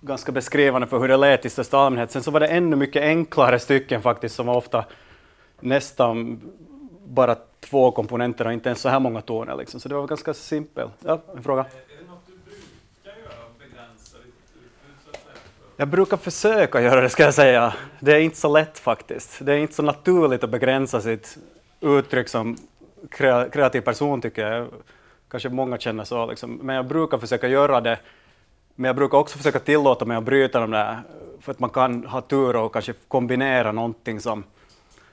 ganska 0.00 0.32
beskrivande 0.32 0.86
för 0.86 0.98
hur 0.98 1.08
det 1.08 1.16
lät 1.16 1.44
i 1.44 1.50
största 1.50 1.78
allmänhet. 1.78 2.10
Sen 2.10 2.22
så 2.22 2.30
var 2.30 2.40
det 2.40 2.46
ännu 2.46 2.76
mycket 2.76 3.02
enklare 3.02 3.58
stycken 3.58 4.02
faktiskt 4.02 4.34
som 4.34 4.46
var 4.46 4.54
ofta 4.54 4.84
nästan 5.60 6.40
bara 7.06 7.36
två 7.60 7.90
komponenter 7.90 8.46
och 8.46 8.52
inte 8.52 8.68
ens 8.68 8.80
så 8.80 8.88
här 8.88 9.00
många 9.00 9.20
toner. 9.20 9.56
Liksom. 9.56 9.80
Så 9.80 9.88
det 9.88 9.94
var 9.94 10.06
ganska 10.06 10.34
simpelt. 10.34 10.92
Ja, 11.00 11.20
en 11.36 11.42
fråga? 11.42 11.60
Är 11.60 11.66
det 11.98 12.10
något 12.10 12.26
du 12.26 12.32
brukar 12.44 13.20
göra, 13.20 13.44
begränsa? 13.58 14.16
Jag 15.76 15.88
brukar 15.88 16.16
försöka 16.16 16.80
göra 16.80 17.00
det, 17.00 17.08
ska 17.08 17.22
jag 17.22 17.34
säga. 17.34 17.74
Det 18.00 18.12
är 18.12 18.20
inte 18.20 18.36
så 18.36 18.52
lätt 18.52 18.78
faktiskt. 18.78 19.38
Det 19.40 19.52
är 19.52 19.56
inte 19.56 19.74
så 19.74 19.82
naturligt 19.82 20.44
att 20.44 20.50
begränsa 20.50 21.00
sitt 21.00 21.38
uttryck 21.80 22.28
som 22.28 22.56
kreativ 23.52 23.80
person, 23.80 24.20
tycker 24.20 24.50
jag. 24.50 24.68
Kanske 25.34 25.48
många 25.48 25.78
känner 25.78 26.04
så, 26.04 26.26
liksom. 26.26 26.54
men 26.62 26.76
jag 26.76 26.86
brukar 26.86 27.18
försöka 27.18 27.48
göra 27.48 27.80
det. 27.80 27.98
Men 28.74 28.88
jag 28.88 28.96
brukar 28.96 29.18
också 29.18 29.38
försöka 29.38 29.58
tillåta 29.58 30.04
mig 30.04 30.16
att 30.16 30.24
bryta 30.24 30.60
de 30.60 30.70
där, 30.70 31.02
för 31.40 31.52
att 31.52 31.58
man 31.58 31.70
kan 31.70 32.06
ha 32.06 32.20
tur 32.20 32.56
och 32.56 32.72
kanske 32.72 32.94
kombinera 33.08 33.72
någonting 33.72 34.20
som... 34.20 34.44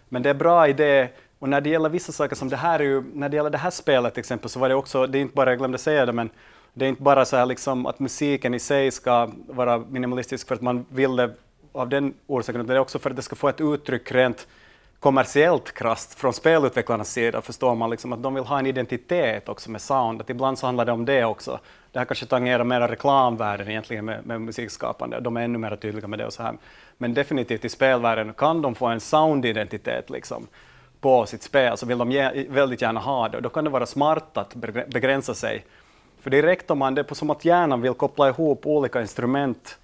Men 0.10 0.24
det 0.24 0.30
är 0.30 0.34
bra 0.34 0.68
idé, 0.68 1.08
och 1.40 1.50
när 1.50 1.62
det 1.62 1.70
gäller 1.70 1.90
vissa 1.90 2.12
saker 2.12 2.36
som 2.36 2.50
det 2.50 2.56
här, 2.56 2.80
är 2.80 2.84
ju, 2.84 3.04
när 3.14 3.30
det 3.30 3.36
gäller 3.36 3.50
det 3.50 3.58
här 3.58 3.70
spelet 3.70 4.14
till 4.14 4.20
exempel, 4.20 4.50
så 4.50 4.60
var 4.60 4.70
det 4.70 4.76
också, 4.76 5.08
det 5.08 5.18
är 5.18 5.22
inte 5.22 5.36
bara, 5.36 5.50
jag 5.50 5.58
glömde 5.58 5.78
säga 5.78 6.06
det, 6.06 6.14
men 6.14 6.30
det 6.74 6.86
är 6.86 6.90
inte 6.90 7.02
bara 7.02 7.26
så 7.26 7.38
här 7.38 7.46
liksom 7.46 7.86
att 7.86 8.00
musiken 8.00 8.54
i 8.54 8.60
sig 8.60 8.92
ska 8.92 9.30
vara 9.48 9.78
minimalistisk 9.78 10.48
för 10.48 10.56
att 10.56 10.62
man 10.62 10.86
vill 10.90 11.16
det 11.16 11.34
av 11.72 11.90
den 11.90 12.14
orsaken, 12.28 12.62
utan 12.62 12.68
det 12.68 12.76
är 12.76 12.80
också 12.80 13.00
för 13.00 13.10
att 13.10 13.16
det 13.16 13.22
ska 13.22 13.36
få 13.36 13.50
ett 13.50 13.62
uttryck 13.62 14.12
rent 14.12 14.48
kommersiellt 15.02 15.72
krasst 15.72 16.14
från 16.14 16.34
spelutvecklarnas 16.34 17.12
sida 17.12 17.42
förstår 17.42 17.76
man 17.76 17.90
liksom 17.90 18.14
att 18.14 18.24
de 18.24 18.34
vill 18.34 18.44
ha 18.44 18.60
en 18.60 18.66
identitet 18.66 19.50
också 19.50 19.72
med 19.72 19.82
sound, 19.82 20.22
att 20.22 20.30
ibland 20.30 20.60
så 20.60 20.66
handlar 20.66 20.86
det 20.86 20.92
om 20.92 21.06
det 21.06 21.26
också. 21.26 21.60
Det 21.92 22.00
här 22.00 22.06
kanske 22.06 22.26
tangerar 22.26 22.64
mera 22.64 22.92
reklamvärlden 22.92 23.70
egentligen 23.70 24.06
med, 24.06 24.26
med 24.26 24.42
musikskapande, 24.42 25.20
de 25.20 25.38
är 25.38 25.42
ännu 25.42 25.58
mer 25.58 25.76
tydliga 25.76 26.08
med 26.08 26.20
det 26.20 26.26
och 26.26 26.34
så 26.34 26.44
här. 26.44 26.58
Men 26.98 27.14
definitivt 27.14 27.66
i 27.66 27.70
spelvärlden 27.70 28.34
kan 28.34 28.62
de 28.62 28.76
få 28.76 28.86
en 28.86 29.00
soundidentitet 29.00 30.10
liksom 30.10 30.48
på 31.00 31.26
sitt 31.26 31.44
spel, 31.44 31.78
så 31.78 31.86
vill 31.86 31.98
de 31.98 32.12
ge, 32.12 32.46
väldigt 32.50 32.82
gärna 32.82 33.00
ha 33.00 33.30
det 33.30 33.38
och 33.38 33.44
då 33.44 33.50
kan 33.50 33.64
det 33.64 33.70
vara 33.70 33.86
smart 33.86 34.38
att 34.38 34.56
begränsa 34.88 35.34
sig 35.34 35.66
för 36.20 36.30
direkt 36.30 36.72
om 36.72 36.78
man, 36.78 36.96
det 36.96 37.12
är 37.12 37.16
som 37.16 37.30
att 37.30 37.46
hjärnan 37.46 37.82
vill 37.82 37.94
koppla 37.94 38.30
ihop 38.30 38.66
olika 38.66 39.02
instrument. 39.02 39.78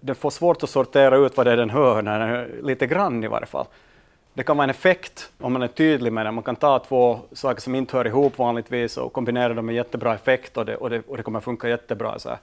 Den 0.00 0.14
får 0.14 0.30
svårt 0.30 0.62
att 0.62 0.70
sortera 0.70 1.16
ut 1.16 1.36
vad 1.36 1.46
det 1.46 1.52
är 1.52 1.56
den 1.56 1.70
hör, 1.70 2.02
när 2.02 2.18
den, 2.18 2.66
lite 2.66 2.86
grann 2.86 3.24
i 3.24 3.26
varje 3.26 3.46
fall. 3.46 3.66
Det 4.36 4.42
kan 4.42 4.56
vara 4.56 4.64
en 4.64 4.70
effekt 4.70 5.32
om 5.38 5.52
man 5.52 5.62
är 5.62 5.68
tydlig 5.68 6.12
med 6.12 6.26
det. 6.26 6.32
Man 6.32 6.44
kan 6.44 6.56
ta 6.56 6.78
två 6.78 7.20
saker 7.32 7.60
som 7.60 7.74
inte 7.74 7.96
hör 7.96 8.06
ihop 8.06 8.38
vanligtvis 8.38 8.96
och 8.96 9.12
kombinera 9.12 9.54
dem 9.54 9.66
med 9.66 9.74
jättebra 9.74 10.14
effekt 10.14 10.56
och 10.56 10.64
det, 10.64 10.76
och 10.76 10.90
det, 10.90 11.02
och 11.08 11.16
det 11.16 11.22
kommer 11.22 11.40
funka 11.40 11.68
jättebra 11.68 12.18
så 12.18 12.28
här, 12.28 12.38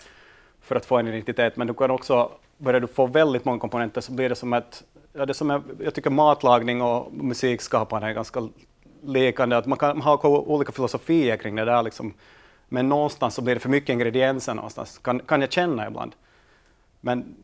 för 0.61 0.75
att 0.75 0.85
få 0.85 0.97
en 0.97 1.07
identitet. 1.07 1.57
Men 1.57 1.67
du 1.67 1.73
kan 1.73 1.91
också, 1.91 2.31
börjar 2.57 2.81
du 2.81 2.87
få 2.87 3.05
väldigt 3.05 3.45
många 3.45 3.59
komponenter 3.59 4.01
så 4.01 4.11
blir 4.11 4.29
det 4.29 4.35
som 4.35 4.53
ett, 4.53 4.83
ja, 5.13 5.25
det 5.25 5.33
som 5.33 5.51
är, 5.51 5.61
jag 5.83 5.93
tycker 5.93 6.09
matlagning 6.09 6.81
och 6.81 7.13
musikskapande 7.13 8.07
är 8.07 8.13
ganska 8.13 8.47
likande, 9.03 9.57
att 9.57 9.65
man 9.65 9.77
kan 9.77 10.01
ha 10.01 10.19
olika 10.27 10.71
filosofier 10.71 11.37
kring 11.37 11.55
det 11.55 11.65
där. 11.65 11.83
Liksom 11.83 12.13
men 12.69 12.89
någonstans 12.89 13.35
så 13.35 13.41
blir 13.41 13.53
det 13.53 13.59
för 13.59 13.69
mycket 13.69 13.89
ingredienser 13.89 14.53
någonstans, 14.53 14.97
kan, 14.97 15.19
kan 15.19 15.41
jag 15.41 15.51
känna 15.51 15.87
ibland. 15.87 16.15
Men 17.01 17.35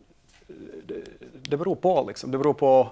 det, 0.85 1.03
det 1.49 1.57
beror 1.57 1.75
på 1.75 2.05
liksom. 2.07 2.31
Det 2.31 2.37
beror 2.37 2.53
på, 2.53 2.89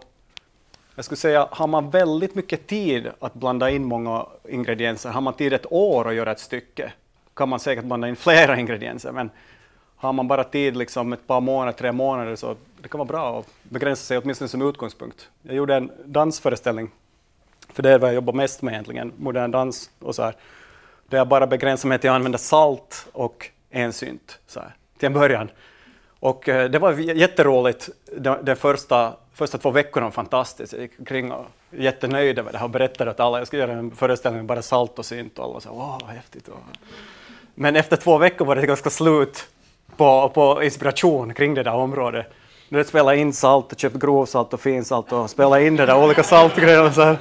jag 0.98 1.06
skulle 1.06 1.18
säga, 1.18 1.48
har 1.52 1.68
man 1.68 1.90
väldigt 1.90 2.36
mycket 2.36 2.68
tid 2.68 3.12
att 3.20 3.34
blanda 3.34 3.70
in 3.70 3.86
många 3.86 4.26
ingredienser, 4.50 5.10
har 5.10 5.22
man 5.22 5.34
tid 5.34 5.54
ett 5.54 5.72
år 5.72 6.08
att 6.08 6.16
göra 6.16 6.32
ett 6.32 6.40
stycke, 6.40 6.92
kan 7.34 7.50
man 7.50 7.60
säkert 7.60 7.86
blanda 7.86 8.08
in 8.08 8.16
flera 8.16 8.60
ingredienser, 8.60 9.12
men 9.12 9.30
har 9.96 10.14
man 10.14 10.28
bara 10.28 10.44
tid 10.44 10.78
liksom 10.78 11.14
ett 11.14 11.28
par 11.28 11.42
månader, 11.42 11.72
tre 11.72 11.92
månader, 11.92 12.36
så 12.36 12.56
det 12.82 12.88
kan 12.88 12.98
vara 12.98 13.08
bra 13.08 13.40
att 13.40 13.48
begränsa 13.64 14.04
sig 14.04 14.18
åtminstone 14.18 14.48
som 14.48 14.62
utgångspunkt. 14.62 15.30
Jag 15.42 15.56
gjorde 15.56 15.76
en 15.76 15.92
dansföreställning, 16.06 16.90
för 17.70 17.84
det 17.84 17.90
är 17.90 18.00
vad 18.00 18.10
jag 18.10 18.16
jobbar 18.16 18.34
mest 18.34 18.62
med 18.62 18.72
egentligen, 18.72 19.12
modern 19.18 19.52
dans 19.52 19.90
och 20.00 20.16
så 20.16 20.24
här 20.24 20.36
där 21.10 21.18
jag 21.18 21.28
bara 21.28 21.48
begränsade 21.48 21.90
mig 21.90 22.00
till 22.00 22.10
att 22.10 22.16
använda 22.16 22.38
salt 22.38 23.08
och 23.12 23.50
en 23.70 23.94
synt 23.94 24.40
så 24.48 24.60
här, 24.60 24.76
till 24.98 25.06
en 25.06 25.14
början. 25.14 25.50
Och 26.20 26.50
eh, 26.50 26.70
det 26.70 26.80
var 26.80 26.94
jätteroligt 26.94 27.90
de, 28.18 28.38
de 28.44 28.56
första, 28.56 29.14
första 29.34 29.58
två 29.58 29.70
veckorna, 29.70 30.06
var 30.06 30.12
fantastiskt. 30.12 30.74
Jag 30.74 30.82
gick 30.82 31.00
omkring 31.00 31.32
och 31.32 31.46
jättenöjd 31.72 32.40
över 32.40 32.52
det 32.52 32.60
och 32.60 32.70
berättade 32.70 33.12
att 33.12 33.20
alla, 33.20 33.38
jag 33.38 33.48
skulle 33.48 33.62
göra 33.62 33.72
en 33.74 33.92
föreställning 33.92 34.40
med 34.40 34.48
bara 34.48 34.62
salt 34.62 35.00
och 35.00 35.06
synt 35.06 35.40
och 35.40 35.46
alla 35.46 35.60
sa 35.60 35.70
åh 35.72 35.98
vad 36.02 36.10
häftigt. 36.10 36.50
Men 37.56 37.76
efter 37.76 37.98
två 37.98 38.18
veckor 38.18 38.46
var 38.46 38.56
det 38.56 38.68
ganska 38.68 38.90
slut 38.90 39.48
på, 39.98 40.30
på 40.30 40.64
inspiration 40.64 41.34
kring 41.34 41.54
det 41.54 41.64
där 41.64 41.74
området. 41.74 42.28
Nu 42.70 42.84
spela 42.84 43.16
in 43.16 43.34
salt 43.34 43.72
och 43.72 43.80
köpte 43.80 44.00
grovsalt 44.00 44.54
och 44.54 44.62
finsalt 44.62 45.12
och 45.12 45.30
spelade 45.30 45.66
in 45.66 45.76
det 45.76 45.86
där 45.86 46.04
olika 46.04 46.24
saltgrejerna. 46.24 47.18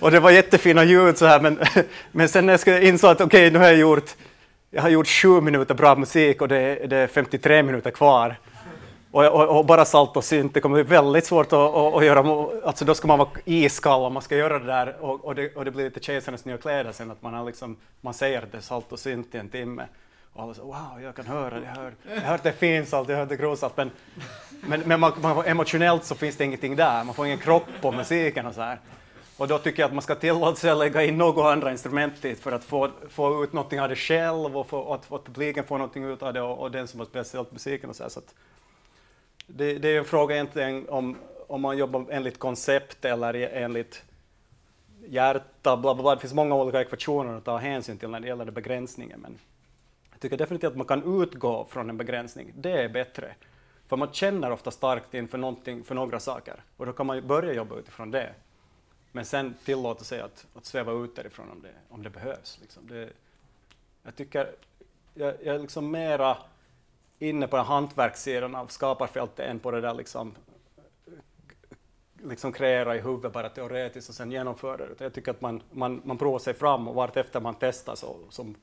Och 0.00 0.10
det 0.10 0.20
var 0.20 0.30
jättefina 0.30 0.84
ljud 0.84 1.18
så 1.18 1.26
här, 1.26 1.40
men, 1.40 1.58
men 2.12 2.28
sen 2.28 2.46
när 2.46 2.68
jag 2.68 2.82
insåg 2.82 3.10
att 3.10 3.20
okej, 3.20 3.40
okay, 3.40 3.50
nu 3.50 3.58
har 3.58 3.66
jag 3.66 3.76
gjort, 3.76 4.16
jag 4.70 4.82
har 4.82 4.88
gjort 4.88 5.06
sju 5.06 5.40
minuter 5.40 5.74
bra 5.74 5.96
musik 5.96 6.42
och 6.42 6.48
det, 6.48 6.86
det 6.86 6.96
är 6.96 7.06
53 7.06 7.62
minuter 7.62 7.90
kvar. 7.90 8.36
Och, 9.10 9.24
och, 9.24 9.58
och, 9.58 9.66
bara 9.66 9.84
salt 9.84 10.16
och 10.16 10.24
synt, 10.24 10.54
det 10.54 10.60
kommer 10.60 10.74
bli 10.74 10.96
väldigt 10.96 11.26
svårt 11.26 11.46
att, 11.46 11.52
att, 11.52 11.94
att 11.94 12.04
göra, 12.04 12.48
alltså 12.64 12.84
då 12.84 12.94
ska 12.94 13.08
man 13.08 13.18
vara 13.18 13.28
iskall 13.44 14.02
om 14.02 14.12
man 14.12 14.22
ska 14.22 14.36
göra 14.36 14.58
det 14.58 14.66
där 14.66 14.96
och, 15.00 15.24
och, 15.24 15.34
det, 15.34 15.56
och 15.56 15.64
det 15.64 15.70
blir 15.70 15.84
lite 15.84 16.00
kejsarens 16.00 16.44
nya 16.44 16.56
kläder 16.56 16.92
sen 16.92 17.10
att 17.10 17.22
man, 17.22 17.34
har 17.34 17.44
liksom, 17.44 17.76
man 18.00 18.14
säger 18.14 18.42
att 18.42 18.52
det 18.52 18.58
är 18.58 18.62
salt 18.62 18.92
och 18.92 18.98
synt 18.98 19.34
i 19.34 19.38
en 19.38 19.48
timme. 19.48 19.84
Och 20.32 20.42
alla 20.42 20.54
säger 20.54 20.66
wow, 20.66 21.02
jag 21.02 21.14
kan 21.14 21.26
höra, 21.26 21.54
jag 21.54 21.82
hör, 21.82 21.92
jag 22.14 22.20
hör 22.20 22.34
att 22.34 22.42
det 22.42 22.48
är 22.48 22.52
finsalt, 22.52 23.08
jag 23.08 23.16
hör 23.16 23.22
att 23.22 23.28
det 23.28 23.34
är 23.34 23.38
grovsalt, 23.38 23.76
men, 23.76 23.90
men, 24.60 24.80
men 24.80 25.00
man, 25.00 25.12
man, 25.20 25.44
emotionellt 25.46 26.04
så 26.04 26.14
finns 26.14 26.36
det 26.36 26.44
ingenting 26.44 26.76
där, 26.76 27.04
man 27.04 27.14
får 27.14 27.26
ingen 27.26 27.38
kropp 27.38 27.68
på 27.80 27.92
musiken 27.92 28.46
och 28.46 28.54
så 28.54 28.60
här. 28.60 28.78
Och 29.38 29.48
då 29.48 29.58
tycker 29.58 29.82
jag 29.82 29.88
att 29.88 29.94
man 29.94 30.02
ska 30.02 30.14
tillåta 30.14 30.56
sig 30.56 30.70
att 30.70 30.78
lägga 30.78 31.04
in 31.04 31.18
några 31.18 31.52
andra 31.52 31.70
instrument 31.70 32.22
dit 32.22 32.40
för 32.40 32.52
att 32.52 32.64
få, 32.64 32.90
få 33.08 33.44
ut 33.44 33.52
någonting 33.52 33.80
av 33.80 33.88
det 33.88 33.96
själv 33.96 34.58
och 34.58 34.66
få, 34.66 34.92
att, 34.92 35.12
att 35.12 35.24
publiken 35.24 35.64
får 35.64 35.78
någonting 35.78 36.04
ut 36.04 36.22
av 36.22 36.32
det 36.32 36.40
och, 36.40 36.58
och 36.58 36.70
den 36.70 36.88
som 36.88 37.00
har 37.00 37.06
spelat 37.24 37.52
musiken 37.52 37.90
och 37.90 37.96
så, 37.96 38.02
här, 38.02 38.10
så 38.10 38.20
det, 39.46 39.78
det, 39.78 39.88
är 39.88 39.98
en 39.98 40.04
fråga 40.04 40.34
egentligen 40.34 40.88
om, 40.88 41.16
om 41.46 41.60
man 41.60 41.78
jobbar 41.78 42.06
enligt 42.10 42.38
koncept 42.38 43.04
eller 43.04 43.34
enligt 43.34 44.02
hjärta, 45.06 45.76
bla, 45.76 45.94
bla, 45.94 46.02
bla. 46.02 46.14
Det 46.14 46.20
finns 46.20 46.34
många 46.34 46.54
olika 46.54 46.80
ekvationer 46.80 47.36
att 47.36 47.44
ta 47.44 47.56
hänsyn 47.56 47.98
till 47.98 48.08
när 48.08 48.20
det 48.20 48.26
gäller 48.26 48.44
det 48.44 48.52
begränsningen. 48.52 49.20
Men 49.20 49.38
jag 50.10 50.20
tycker 50.20 50.36
definitivt 50.36 50.70
att 50.70 50.76
man 50.76 50.86
kan 50.86 51.22
utgå 51.22 51.66
från 51.70 51.90
en 51.90 51.96
begränsning. 51.96 52.52
Det 52.56 52.82
är 52.82 52.88
bättre. 52.88 53.34
För 53.88 53.96
man 53.96 54.12
känner 54.12 54.50
ofta 54.50 54.70
starkt 54.70 55.14
inför 55.14 55.84
för 55.84 55.94
några 55.94 56.20
saker 56.20 56.62
och 56.76 56.86
då 56.86 56.92
kan 56.92 57.06
man 57.06 57.26
börja 57.26 57.52
jobba 57.52 57.76
utifrån 57.76 58.10
det. 58.10 58.34
Men 59.12 59.24
sen 59.24 59.54
tillåta 59.64 60.04
sig 60.04 60.20
att, 60.20 60.46
att 60.54 60.64
sväva 60.64 60.92
ut 60.92 61.16
därifrån 61.16 61.50
om 61.50 61.62
det, 61.62 61.74
om 61.88 62.02
det 62.02 62.10
behövs. 62.10 62.58
Liksom. 62.60 62.86
Det, 62.88 63.12
jag 64.02 64.16
tycker 64.16 64.54
jag, 65.14 65.34
jag 65.42 65.54
är 65.54 65.58
liksom 65.58 65.90
mera 65.90 66.36
inne 67.18 67.48
på 67.48 67.56
den 67.56 67.66
hantverkssidan 67.66 68.54
av 68.54 68.66
skaparfältet 68.66 69.48
än 69.48 69.58
på 69.58 69.70
det 69.70 69.80
där 69.80 69.94
liksom, 69.94 70.34
liksom 72.22 72.52
kreera 72.52 72.96
i 72.96 73.00
huvudet 73.00 73.32
bara 73.32 73.48
teoretiskt 73.48 74.08
och 74.08 74.14
sen 74.14 74.32
genomföra 74.32 74.76
det. 74.76 75.04
Jag 75.04 75.14
tycker 75.14 75.30
att 75.30 75.40
man, 75.40 75.62
man, 75.70 76.02
man 76.04 76.18
provar 76.18 76.38
sig 76.38 76.54
fram 76.54 76.88
och 76.88 76.94
vartefter 76.94 77.40
man 77.40 77.54
testar 77.60 77.94
så, 77.94 78.16
som, 78.30 78.54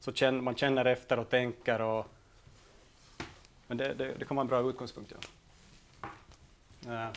så 0.00 0.12
känner 0.12 0.40
man 0.40 0.54
känner 0.54 0.84
efter 0.84 1.18
och 1.18 1.30
tänker. 1.30 1.80
Och, 1.80 2.06
men 3.66 3.76
det, 3.76 3.94
det, 3.94 4.14
det 4.18 4.24
kan 4.24 4.36
vara 4.36 4.44
en 4.44 4.48
bra 4.48 4.70
utgångspunkt. 4.70 5.12
Ja. 6.00 6.08
ja. 6.86 7.12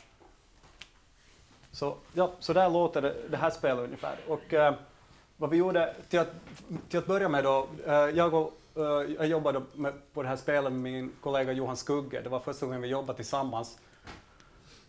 Så, 1.77 1.95
ja, 2.13 2.31
så 2.39 2.53
där 2.53 2.69
låter 2.69 3.01
det, 3.01 3.15
det 3.29 3.37
här 3.37 3.49
spelet 3.49 3.83
ungefär. 3.83 4.17
Och 4.27 4.53
eh, 4.53 4.73
vad 5.37 5.49
vi 5.49 5.57
gjorde 5.57 5.95
till 6.09 6.19
att, 6.19 6.31
till 6.89 6.99
att 6.99 7.05
börja 7.05 7.29
med 7.29 7.43
då, 7.43 7.67
eh, 7.85 7.93
jag, 7.93 8.33
och, 8.33 8.53
eh, 8.75 9.11
jag 9.17 9.27
jobbade 9.27 9.61
med, 9.73 9.93
på 10.13 10.23
det 10.23 10.29
här 10.29 10.35
spelet 10.35 10.73
med 10.73 10.81
min 10.81 11.11
kollega 11.21 11.51
Johan 11.51 11.77
Skugge. 11.77 12.21
Det 12.21 12.29
var 12.29 12.39
första 12.39 12.65
gången 12.65 12.81
vi 12.81 12.87
jobbade 12.87 13.17
tillsammans. 13.17 13.77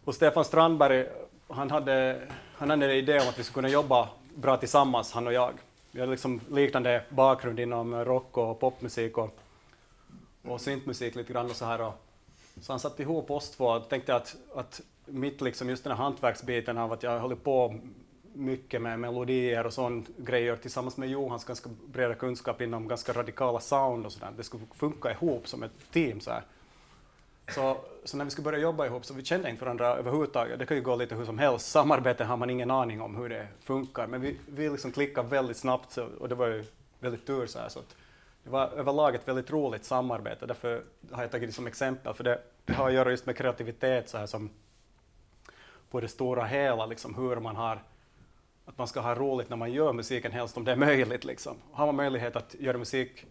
Och 0.05 0.15
Stefan 0.15 0.45
Strandberg, 0.45 1.07
han 1.49 1.71
hade, 1.71 2.21
han 2.57 2.71
hade 2.71 2.87
en 2.87 2.93
idé 2.93 3.21
om 3.21 3.29
att 3.29 3.39
vi 3.39 3.45
skulle 3.45 3.55
kunna 3.55 3.69
jobba 3.69 4.09
bra 4.35 4.57
tillsammans, 4.57 5.13
han 5.13 5.27
och 5.27 5.33
jag. 5.33 5.53
Vi 5.91 6.01
hade 6.01 6.11
liksom 6.11 6.41
liknande 6.51 7.05
bakgrund 7.09 7.61
inom 7.61 8.05
rock 8.05 8.37
och 8.37 8.61
popmusik 8.61 9.19
och, 9.19 9.39
och 10.43 10.61
syntmusik 10.61 11.15
lite 11.15 11.33
grann 11.33 11.51
och 11.51 11.57
så 11.57 11.65
här. 11.65 11.81
Och, 11.81 11.95
så 12.61 12.73
han 12.73 12.81
satte 12.81 13.03
ihop 13.03 13.31
oss 13.31 13.51
två 13.51 13.65
och 13.65 13.89
tänkte 13.89 14.15
att, 14.15 14.37
att 14.55 14.81
mitt 15.11 15.41
liksom 15.41 15.69
just 15.69 15.85
den 15.85 15.97
här 15.97 16.05
hantverksbiten 16.05 16.79
av 16.79 16.93
att 16.93 17.03
jag 17.03 17.21
håller 17.21 17.37
på 17.37 17.81
mycket 18.33 18.83
med 18.83 19.01
melodier 19.01 19.67
och 19.67 19.73
sånt 19.73 20.09
grejer 20.17 20.57
tillsammans 20.57 20.97
med 20.97 21.09
Johans 21.09 21.45
ganska 21.45 21.71
breda 21.87 22.15
kunskap 22.15 22.61
inom 22.61 22.89
ganska 22.89 23.13
radikala 23.13 23.61
sound 23.61 24.07
och 24.07 24.13
sådär. 24.13 24.33
Det 24.37 24.43
skulle 24.43 24.63
funka 24.75 25.11
ihop 25.11 25.49
som 25.49 25.63
ett 25.63 25.93
team 25.93 26.21
så 26.21 26.31
här. 26.31 26.43
Så, 27.55 27.77
så 28.05 28.17
när 28.17 28.25
vi 28.25 28.31
skulle 28.31 28.45
börja 28.45 28.59
jobba 28.59 28.87
ihop 28.87 29.05
så 29.05 29.15
vi 29.15 29.25
kände 29.25 29.51
inte 29.51 29.65
varandra 29.65 29.97
överhuvudtaget. 29.97 30.59
Det 30.59 30.67
kan 30.67 30.77
ju 30.77 30.83
gå 30.83 30.97
lite 30.97 31.15
hur 31.15 31.25
som 31.25 31.39
helst. 31.39 31.71
Samarbete 31.71 32.25
har 32.25 32.37
man 32.37 32.51
ingen 32.51 32.71
aning 32.71 33.01
om 33.01 33.17
hur 33.17 33.29
det 33.29 33.49
funkar, 33.61 34.07
men 34.07 34.21
vi, 34.21 34.37
vi 34.47 34.71
liksom 34.71 34.93
klickade 34.93 35.29
väldigt 35.29 35.57
snabbt 35.57 35.93
så, 35.93 36.07
och 36.19 36.29
det 36.29 36.35
var 36.35 36.47
ju 36.47 36.65
väldigt 37.01 37.27
tur 37.27 37.47
så 37.47 37.59
här, 37.59 37.69
så 37.69 37.79
att 37.79 37.97
det 38.45 38.51
var 38.51 38.67
överlag 38.67 39.15
ett 39.15 39.29
väldigt 39.29 39.51
roligt 39.51 39.85
samarbete. 39.85 40.47
Därför 40.47 40.83
har 41.11 41.23
jag 41.23 41.31
tagit 41.31 41.49
det 41.49 41.53
som 41.53 41.67
exempel, 41.67 42.15
för 42.15 42.25
det, 42.25 42.41
det 42.65 42.73
har 42.73 42.89
att 42.89 42.95
göra 42.95 43.11
just 43.11 43.27
med 43.27 43.37
kreativitet 43.37 44.09
så 44.09 44.19
här 44.19 44.27
som 44.27 44.51
på 45.91 46.01
det 46.01 46.09
stora 46.09 46.45
hela, 46.45 46.87
liksom, 46.87 47.15
hur 47.15 47.37
man 47.37 47.57
har 47.57 47.83
att 48.69 48.79
man 48.79 48.89
ska 48.89 49.01
ha 49.01 49.15
roligt 49.15 49.51
när 49.51 49.57
man 49.57 49.73
gör 49.73 49.93
musiken, 49.93 50.33
helst 50.33 50.57
om 50.57 50.65
det 50.65 50.73
är 50.73 50.77
möjligt. 50.77 51.25
Liksom. 51.25 51.57
Har 51.73 51.87
man 51.87 51.97
möjlighet 51.97 52.37
att 52.37 52.55
göra 52.59 52.79
musik 52.79 53.27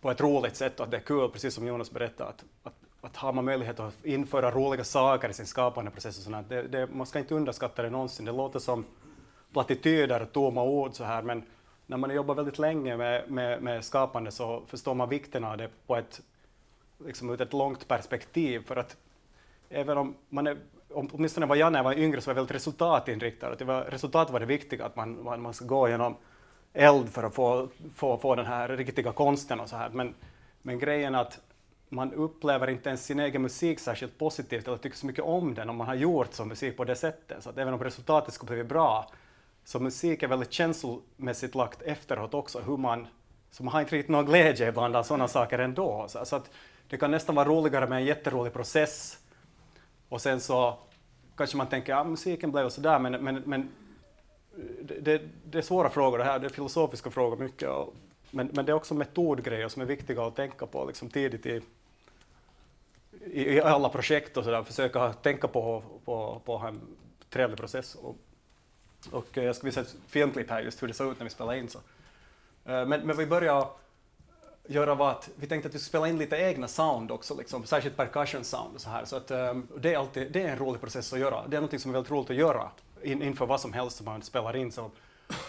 på 0.00 0.10
ett 0.10 0.20
roligt 0.20 0.56
sätt 0.56 0.80
och 0.80 0.84
att 0.84 0.90
det 0.90 0.96
är 0.96 1.00
kul, 1.00 1.28
precis 1.28 1.54
som 1.54 1.66
Jonas 1.66 1.90
berättade, 1.90 2.30
att, 2.30 2.44
att, 2.62 2.74
att 3.00 3.16
har 3.16 3.32
man 3.32 3.44
möjlighet 3.44 3.80
att 3.80 4.04
införa 4.04 4.50
roliga 4.50 4.84
saker 4.84 5.28
i 5.28 5.32
sin 5.32 5.46
skapande 5.46 5.90
process 5.90 6.18
och 6.18 6.24
sånt, 6.24 6.48
det, 6.48 6.62
det, 6.62 6.86
man 6.86 7.06
ska 7.06 7.18
inte 7.18 7.34
underskatta 7.34 7.82
det 7.82 7.90
någonsin. 7.90 8.26
Det 8.26 8.32
låter 8.32 8.58
som 8.58 8.84
plattityder 9.52 10.22
och 10.22 10.32
tomma 10.32 10.62
ord 10.62 10.94
så 10.94 11.04
här, 11.04 11.22
men 11.22 11.42
när 11.86 11.96
man 11.96 12.14
jobbar 12.14 12.34
väldigt 12.34 12.58
länge 12.58 12.96
med, 12.96 13.30
med, 13.30 13.62
med 13.62 13.84
skapande 13.84 14.30
så 14.30 14.62
förstår 14.66 14.94
man 14.94 15.08
vikten 15.08 15.44
av 15.44 15.56
det 15.56 15.70
på 15.86 15.96
ett, 15.96 16.20
liksom 17.04 17.30
ur 17.30 17.40
ett 17.40 17.52
långt 17.52 17.88
perspektiv. 17.88 18.64
För 18.66 18.76
att 18.76 18.96
även 19.68 19.98
om 19.98 20.14
man 20.28 20.46
är, 20.46 20.56
åtminstone 20.94 21.46
var 21.46 21.56
jag 21.56 21.72
när 21.72 21.78
jag 21.78 21.84
var 21.84 21.98
yngre, 21.98 22.20
så 22.20 22.30
var 22.30 22.32
jag 22.32 22.34
väldigt 22.34 22.56
resultatinriktad. 22.56 23.54
Det 23.54 23.64
var, 23.64 23.80
resultatet 23.80 24.32
var 24.32 24.40
det 24.40 24.46
viktiga, 24.46 24.84
att 24.84 24.96
man, 24.96 25.24
man, 25.24 25.42
man 25.42 25.54
ska 25.54 25.64
gå 25.64 25.88
genom 25.88 26.16
eld 26.72 27.08
för 27.08 27.22
att 27.22 27.34
få, 27.34 27.68
få, 27.94 28.18
få 28.18 28.34
den 28.34 28.46
här 28.46 28.68
riktiga 28.68 29.12
konsten 29.12 29.60
och 29.60 29.68
så 29.68 29.76
här. 29.76 29.90
Men, 29.90 30.14
men 30.62 30.78
grejen 30.78 31.14
är 31.14 31.20
att 31.20 31.40
man 31.88 32.12
upplever 32.12 32.70
inte 32.70 32.88
ens 32.88 33.04
sin 33.04 33.20
egen 33.20 33.42
musik 33.42 33.80
särskilt 33.80 34.18
positivt 34.18 34.68
eller 34.68 34.76
tycker 34.76 34.96
så 34.96 35.06
mycket 35.06 35.24
om 35.24 35.54
den 35.54 35.70
om 35.70 35.76
man 35.76 35.86
har 35.86 35.94
gjort 35.94 36.34
som 36.34 36.48
musik 36.48 36.76
på 36.76 36.84
det 36.84 36.96
sättet. 36.96 37.42
Så 37.42 37.50
att 37.50 37.58
även 37.58 37.74
om 37.74 37.84
resultatet 37.84 38.34
skulle 38.34 38.52
bli 38.54 38.64
bra, 38.64 39.10
så 39.64 39.80
musik 39.80 40.22
är 40.22 40.28
väldigt 40.28 40.52
känslomässigt 40.52 41.54
lagt 41.54 41.82
efteråt 41.82 42.34
också, 42.34 42.60
hur 42.60 42.76
man, 42.76 43.06
så 43.50 43.64
man 43.64 43.72
har 43.72 43.80
inte 43.80 43.96
riktigt 43.96 44.10
någon 44.10 44.26
glädje 44.26 44.68
ibland 44.68 44.96
av 44.96 45.02
sådana 45.02 45.28
saker 45.28 45.58
ändå. 45.58 46.06
Så, 46.08 46.24
så 46.24 46.36
att 46.36 46.50
det 46.88 46.96
kan 46.96 47.10
nästan 47.10 47.34
vara 47.34 47.48
roligare 47.48 47.86
med 47.86 47.98
en 47.98 48.04
jätterolig 48.04 48.52
process 48.52 49.18
och 50.12 50.20
sen 50.20 50.40
så 50.40 50.78
kanske 51.36 51.56
man 51.56 51.66
tänker 51.66 51.92
att 51.92 51.98
ja, 51.98 52.04
musiken 52.04 52.52
blev 52.52 52.68
sådär, 52.68 52.98
men, 52.98 53.12
men, 53.24 53.42
men 53.46 53.70
det, 55.00 55.22
det, 55.44 55.58
är 55.58 55.62
svåra 55.62 55.90
frågor 55.90 56.18
det 56.18 56.24
här, 56.24 56.38
det 56.38 56.46
är 56.46 56.50
filosofiska 56.50 57.10
frågor 57.10 57.36
mycket. 57.36 57.68
Och, 57.68 57.94
men, 58.30 58.50
men 58.52 58.66
det 58.66 58.72
är 58.72 58.76
också 58.76 58.94
metodgrejer 58.94 59.68
som 59.68 59.82
är 59.82 59.86
viktiga 59.86 60.22
att 60.22 60.36
tänka 60.36 60.66
på 60.66 60.84
liksom 60.84 61.10
tidigt 61.10 61.46
i, 61.46 61.60
i, 63.24 63.42
i 63.42 63.60
alla 63.60 63.88
projekt 63.88 64.36
och 64.36 64.44
sådär, 64.44 64.62
försöka 64.62 65.12
tänka 65.12 65.48
på, 65.48 65.82
på, 66.04 66.40
på 66.44 66.56
en 66.56 66.80
trevlig 67.30 67.58
process. 67.58 67.94
Och, 67.94 68.16
och 69.10 69.26
jag 69.32 69.56
ska 69.56 69.66
visa 69.66 69.80
ett 69.80 69.96
filmklipp 70.06 70.50
här 70.50 70.60
just 70.60 70.82
hur 70.82 70.88
det 70.88 70.94
såg 70.94 71.12
ut 71.12 71.18
när 71.18 71.24
vi 71.24 71.30
spelade 71.30 71.58
in. 71.58 71.68
Så. 71.68 71.78
Eh, 72.64 72.86
men, 72.86 73.00
men 73.06 73.16
vi 73.16 73.26
börjar 73.26 73.68
göra 74.74 74.94
var 74.94 75.10
att 75.10 75.30
vi 75.36 75.46
tänkte 75.46 75.68
att 75.68 75.74
vi 75.74 75.78
skulle 75.78 75.88
spela 75.88 76.08
in 76.08 76.18
lite 76.18 76.36
egna 76.36 76.68
sound 76.68 77.10
också, 77.10 77.36
liksom, 77.36 77.64
särskilt 77.64 77.96
percussion 77.96 78.44
sound 78.44 78.74
och 78.74 78.80
så 78.80 78.90
här. 78.90 79.04
Så 79.04 79.16
att, 79.16 79.30
um, 79.30 79.68
det, 79.76 79.94
är 79.94 79.98
alltid, 79.98 80.32
det 80.32 80.42
är 80.42 80.48
en 80.48 80.58
rolig 80.58 80.80
process 80.80 81.12
att 81.12 81.18
göra. 81.18 81.42
Det 81.48 81.56
är 81.56 81.60
något 81.60 81.80
som 81.80 81.90
är 81.90 81.92
väldigt 81.92 82.12
roligt 82.12 82.30
att 82.30 82.36
göra 82.36 82.70
in, 83.02 83.22
inför 83.22 83.46
vad 83.46 83.60
som 83.60 83.72
helst 83.72 83.96
som 83.96 84.06
man 84.06 84.22
spelar 84.22 84.56
in. 84.56 84.72
Så 84.72 84.90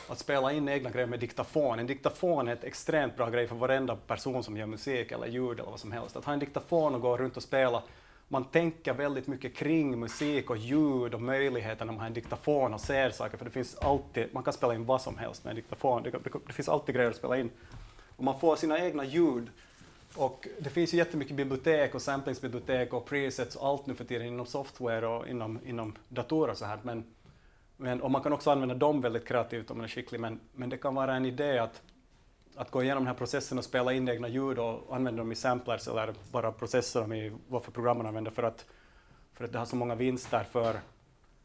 att 0.07 0.19
spela 0.19 0.51
in 0.51 0.69
egna 0.69 0.89
grejer 0.89 1.07
med 1.07 1.19
diktafon. 1.19 1.79
En 1.79 1.87
diktafon 1.87 2.47
är 2.47 2.53
ett 2.53 2.63
extremt 2.63 3.17
bra 3.17 3.29
grej 3.29 3.47
för 3.47 3.55
varenda 3.55 3.95
person 3.95 4.43
som 4.43 4.57
gör 4.57 4.65
musik 4.65 5.11
eller 5.11 5.27
ljud 5.27 5.59
eller 5.59 5.71
vad 5.71 5.79
som 5.79 5.91
helst. 5.91 6.15
Att 6.15 6.25
ha 6.25 6.33
en 6.33 6.39
diktafon 6.39 6.95
och 6.95 7.01
gå 7.01 7.17
runt 7.17 7.37
och 7.37 7.43
spela 7.43 7.83
man 8.27 8.45
tänker 8.45 8.93
väldigt 8.93 9.27
mycket 9.27 9.55
kring 9.55 9.99
musik 9.99 10.49
och 10.49 10.57
ljud 10.57 11.13
och 11.13 11.21
möjligheter 11.21 11.85
när 11.85 11.93
man 11.93 11.99
har 11.99 12.07
en 12.07 12.13
diktafon 12.13 12.73
och 12.73 12.81
ser 12.81 13.09
saker, 13.09 13.37
för 13.37 13.45
det 13.45 13.51
finns 13.51 13.75
alltid, 13.75 14.33
man 14.33 14.43
kan 14.43 14.53
spela 14.53 14.75
in 14.75 14.85
vad 14.85 15.01
som 15.01 15.17
helst 15.17 15.43
med 15.43 15.51
en 15.51 15.55
diktafon, 15.55 16.03
det, 16.03 16.09
det, 16.09 16.29
det 16.47 16.53
finns 16.53 16.69
alltid 16.69 16.95
grejer 16.95 17.09
att 17.09 17.15
spela 17.15 17.37
in. 17.37 17.49
Och 18.17 18.23
man 18.23 18.39
får 18.39 18.55
sina 18.55 18.79
egna 18.79 19.05
ljud. 19.05 19.49
Och 20.15 20.47
det 20.59 20.69
finns 20.69 20.93
ju 20.93 20.97
jättemycket 20.97 21.35
bibliotek 21.35 21.95
och 21.95 22.01
samplingsbibliotek 22.01 22.93
och 22.93 23.05
presets 23.05 23.55
och 23.55 23.67
allt 23.67 23.85
nu 23.85 23.95
för 23.95 24.05
tiden 24.05 24.27
inom 24.27 24.45
software 24.45 25.07
och 25.07 25.27
inom, 25.27 25.59
inom 25.65 25.95
datorer 26.09 26.51
och 26.51 26.57
så 26.57 26.65
här. 26.65 26.79
Men, 26.83 27.03
men, 27.77 28.01
och 28.01 28.11
man 28.11 28.23
kan 28.23 28.33
också 28.33 28.51
använda 28.51 28.75
dem 28.75 29.01
väldigt 29.01 29.27
kreativt 29.27 29.71
om 29.71 29.77
man 29.77 29.83
är 29.83 29.89
skicklig, 29.89 30.19
men, 30.19 30.39
men 30.53 30.69
det 30.69 30.77
kan 30.77 30.95
vara 30.95 31.15
en 31.15 31.25
idé 31.25 31.59
att, 31.59 31.81
att 32.55 32.71
gå 32.71 32.83
igenom 32.83 33.03
den 33.03 33.07
här 33.07 33.17
processen 33.17 33.57
och 33.57 33.63
spela 33.63 33.93
in 33.93 34.09
egna 34.09 34.27
ljud 34.27 34.59
och 34.59 34.95
använda 34.95 35.21
dem 35.21 35.31
i 35.31 35.35
samplers 35.35 35.87
eller 35.87 36.13
bara 36.31 36.51
processa 36.51 36.99
dem 36.99 37.13
i 37.13 37.31
vad 37.47 37.63
för 37.63 37.71
program 37.71 37.97
man 37.97 38.05
använder 38.05 38.31
för 38.31 38.43
att, 38.43 38.65
för 39.33 39.45
att 39.45 39.51
det 39.51 39.59
har 39.59 39.65
så 39.65 39.75
många 39.75 39.95
vinster 39.95 40.43
för 40.43 40.79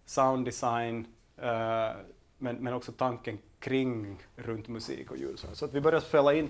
sounddesign, 0.06 1.06
uh, 1.42 1.48
eh, 1.48 1.92
men, 2.38 2.56
men 2.56 2.74
också 2.74 2.92
tanken 2.92 3.38
kring 3.60 4.16
runt 4.36 4.68
musik 4.68 5.10
och 5.10 5.16
ljud. 5.16 5.38
Så 5.52 5.64
att 5.64 5.74
vi 5.74 5.80
började 5.80 6.06
spela 6.06 6.34
in 6.34 6.48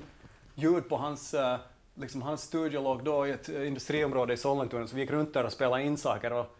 ljud 0.54 0.88
på 0.88 0.96
hans, 0.96 1.34
eh, 1.34 1.58
liksom 1.94 2.22
hans 2.22 2.42
studio 2.42 2.82
låg 2.82 3.04
då 3.04 3.26
i 3.26 3.30
ett 3.30 3.48
industriområde 3.48 4.32
i 4.32 4.36
Sollentuna, 4.36 4.86
så 4.86 4.94
vi 4.94 5.00
gick 5.00 5.10
runt 5.10 5.34
där 5.34 5.44
och 5.44 5.52
spelade 5.52 5.82
in 5.82 5.96
saker. 5.96 6.32
Och, 6.32 6.56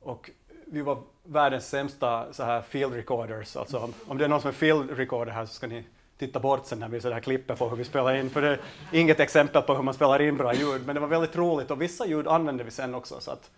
och 0.00 0.30
vi 0.66 0.82
var 0.82 1.02
världens 1.24 1.68
sämsta 1.68 2.32
så 2.32 2.42
här 2.42 2.62
field 2.62 2.94
recorders. 2.94 3.56
Alltså, 3.56 3.78
om, 3.78 3.94
om 4.06 4.18
det 4.18 4.24
är 4.24 4.28
någon 4.28 4.40
som 4.40 4.48
är 4.48 4.52
field 4.52 4.90
recorder 4.90 5.32
här 5.32 5.46
så 5.46 5.54
ska 5.54 5.66
ni 5.66 5.84
titta 6.18 6.40
bort 6.40 6.66
sen 6.66 6.78
när 6.78 6.88
vi 6.88 7.00
så 7.00 7.08
där 7.08 7.20
klipper 7.20 7.56
på 7.56 7.68
hur 7.68 7.76
vi 7.76 7.84
spelar 7.84 8.14
in, 8.14 8.30
för 8.30 8.42
det 8.42 8.48
är 8.48 8.60
inget 8.92 9.20
exempel 9.20 9.62
på 9.62 9.74
hur 9.74 9.82
man 9.82 9.94
spelar 9.94 10.22
in 10.22 10.36
bra 10.36 10.54
ljud, 10.54 10.86
men 10.86 10.94
det 10.94 11.00
var 11.00 11.08
väldigt 11.08 11.36
roligt 11.36 11.70
och 11.70 11.82
vissa 11.82 12.06
ljud 12.06 12.28
använde 12.28 12.64
vi 12.64 12.70
sen 12.70 12.94
också. 12.94 13.20
Så 13.20 13.30
att, 13.30 13.50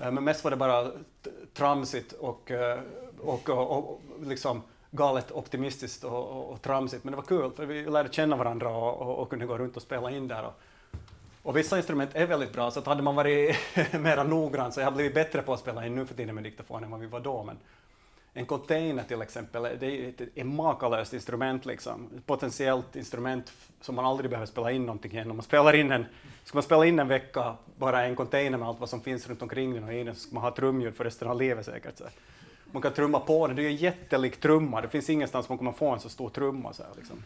eh, 0.00 0.10
men 0.10 0.24
mest 0.24 0.44
var 0.44 0.50
det 0.50 0.56
bara 0.56 0.90
tramsigt 1.54 2.12
och, 2.12 2.50
eh, 2.50 2.80
och, 3.20 3.48
och, 3.48 3.78
och 3.78 4.00
liksom 4.22 4.62
galet 4.96 5.32
optimistiskt 5.32 6.04
och, 6.04 6.28
och, 6.28 6.52
och, 6.52 6.62
tramsigt, 6.62 7.04
men 7.04 7.10
det 7.10 7.16
var 7.16 7.24
kul 7.24 7.50
för 7.50 7.66
vi 7.66 7.84
lärde 7.84 8.12
känna 8.12 8.36
varandra 8.36 8.68
och, 8.68 9.02
och, 9.02 9.18
och 9.18 9.30
kunde 9.30 9.46
gå 9.46 9.58
runt 9.58 9.76
och 9.76 9.82
spela 9.82 10.10
in 10.10 10.28
där. 10.28 10.44
Och, 10.44 10.60
och 11.42 11.56
vissa 11.56 11.76
instrument 11.76 12.10
är 12.14 12.26
väldigt 12.26 12.52
bra, 12.52 12.70
så 12.70 12.78
att 12.78 12.86
hade 12.86 13.02
man 13.02 13.14
varit 13.14 13.56
mera 13.92 14.22
noggrann 14.22 14.72
så 14.72 14.80
jag 14.80 14.86
har 14.86 14.92
blivit 14.92 15.14
bättre 15.14 15.42
på 15.42 15.52
att 15.52 15.60
spela 15.60 15.86
in 15.86 15.94
nu 15.94 16.06
för 16.06 16.14
tiden 16.14 16.34
med 16.34 16.44
diktafon 16.44 16.84
än 16.84 16.90
vad 16.90 17.00
vi 17.00 17.06
var 17.06 17.20
då. 17.20 17.44
Men 17.44 17.56
en 18.36 18.46
container 18.46 19.02
till 19.02 19.22
exempel, 19.22 19.62
det 19.62 19.86
är 19.86 20.08
ett, 20.08 20.20
ett 20.34 20.46
makalöst 20.46 21.14
instrument, 21.14 21.66
liksom. 21.66 22.08
ett 22.16 22.26
potentiellt 22.26 22.96
instrument 22.96 23.52
som 23.80 23.94
man 23.94 24.04
aldrig 24.04 24.30
behöver 24.30 24.46
spela 24.46 24.70
in 24.70 24.86
någonting 24.86 25.12
igen. 25.12 25.30
Om 25.30 25.36
man 25.36 25.44
spelar 25.44 25.74
in 25.74 25.92
en, 25.92 26.06
ska 26.44 26.56
man 26.56 26.62
spela 26.62 26.86
in 26.86 26.98
en 26.98 27.08
vecka, 27.08 27.56
bara 27.76 28.04
en 28.04 28.16
container 28.16 28.58
med 28.58 28.68
allt 28.68 28.80
vad 28.80 28.88
som 28.88 29.00
finns 29.00 29.28
runt 29.28 29.42
omkring 29.42 29.74
den 29.74 29.84
och 29.84 29.92
i 29.92 30.04
den, 30.04 30.14
så 30.14 30.20
ska 30.20 30.34
man 30.34 30.42
ha 30.42 30.50
trumljud 30.50 30.94
för 30.94 31.04
resten 31.04 31.28
av 31.28 31.38
livet 31.40 31.66
säkert. 31.66 31.98
Så 31.98 32.04
man 32.72 32.82
kan 32.82 32.92
trumma 32.92 33.20
på 33.20 33.46
den, 33.46 33.56
det 33.56 33.62
är 33.62 33.66
en 33.66 33.76
jättelik 33.76 34.40
trumma, 34.40 34.80
det 34.80 34.88
finns 34.88 35.10
ingenstans 35.10 35.48
man 35.48 35.58
kommer 35.58 35.72
få 35.72 35.90
en 35.90 36.00
så 36.00 36.08
stor 36.08 36.30
trumma. 36.30 36.72
Så 36.72 36.82
här, 36.82 36.90
liksom. 36.96 37.22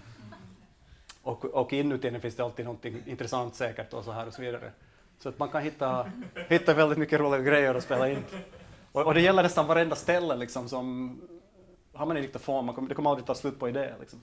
och, 1.22 1.44
och 1.44 1.72
inuti 1.72 2.10
den 2.10 2.20
finns 2.20 2.36
det 2.36 2.44
alltid 2.44 2.64
något 2.64 2.84
intressant 2.84 3.54
säkert 3.54 3.92
och 3.92 4.04
så 4.04 4.12
här 4.12 4.26
och 4.26 4.34
så 4.34 4.42
vidare. 4.42 4.72
Så 5.18 5.28
att 5.28 5.38
man 5.38 5.48
kan 5.48 5.62
hitta, 5.62 6.10
hitta 6.48 6.74
väldigt 6.74 6.98
mycket 6.98 7.20
roliga 7.20 7.42
grejer 7.42 7.74
att 7.74 7.84
spela 7.84 8.08
in. 8.10 8.24
Och, 8.92 9.06
och 9.06 9.14
det 9.14 9.20
gäller 9.20 9.42
nästan 9.42 9.66
varenda 9.66 9.96
ställe 9.96 10.36
liksom 10.36 10.68
som, 10.68 11.20
har 11.92 12.06
man 12.06 12.16
en 12.16 12.22
diktafon, 12.22 12.64
man 12.64 12.74
kommer, 12.74 12.88
det 12.88 12.94
kommer 12.94 13.10
aldrig 13.10 13.26
ta 13.26 13.34
slut 13.34 13.58
på 13.58 13.68
idéer. 13.68 13.96
Liksom. 14.00 14.20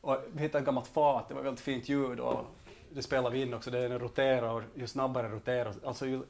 Och 0.00 0.16
vi 0.32 0.42
hittade 0.42 0.58
ett 0.58 0.66
gammalt 0.66 0.86
fat, 0.86 1.28
det 1.28 1.34
var 1.34 1.42
väldigt 1.42 1.64
fint 1.64 1.88
ljud 1.88 2.20
och 2.20 2.44
det 2.90 3.02
spelar 3.02 3.30
vi 3.30 3.42
in 3.42 3.54
också, 3.54 3.70
det 3.70 3.98
roterar 3.98 4.48
och 4.48 4.62
ju 4.74 4.86
snabbare 4.86 5.28
roterar, 5.28 5.74
alltså 5.84 6.06
ju, 6.06 6.22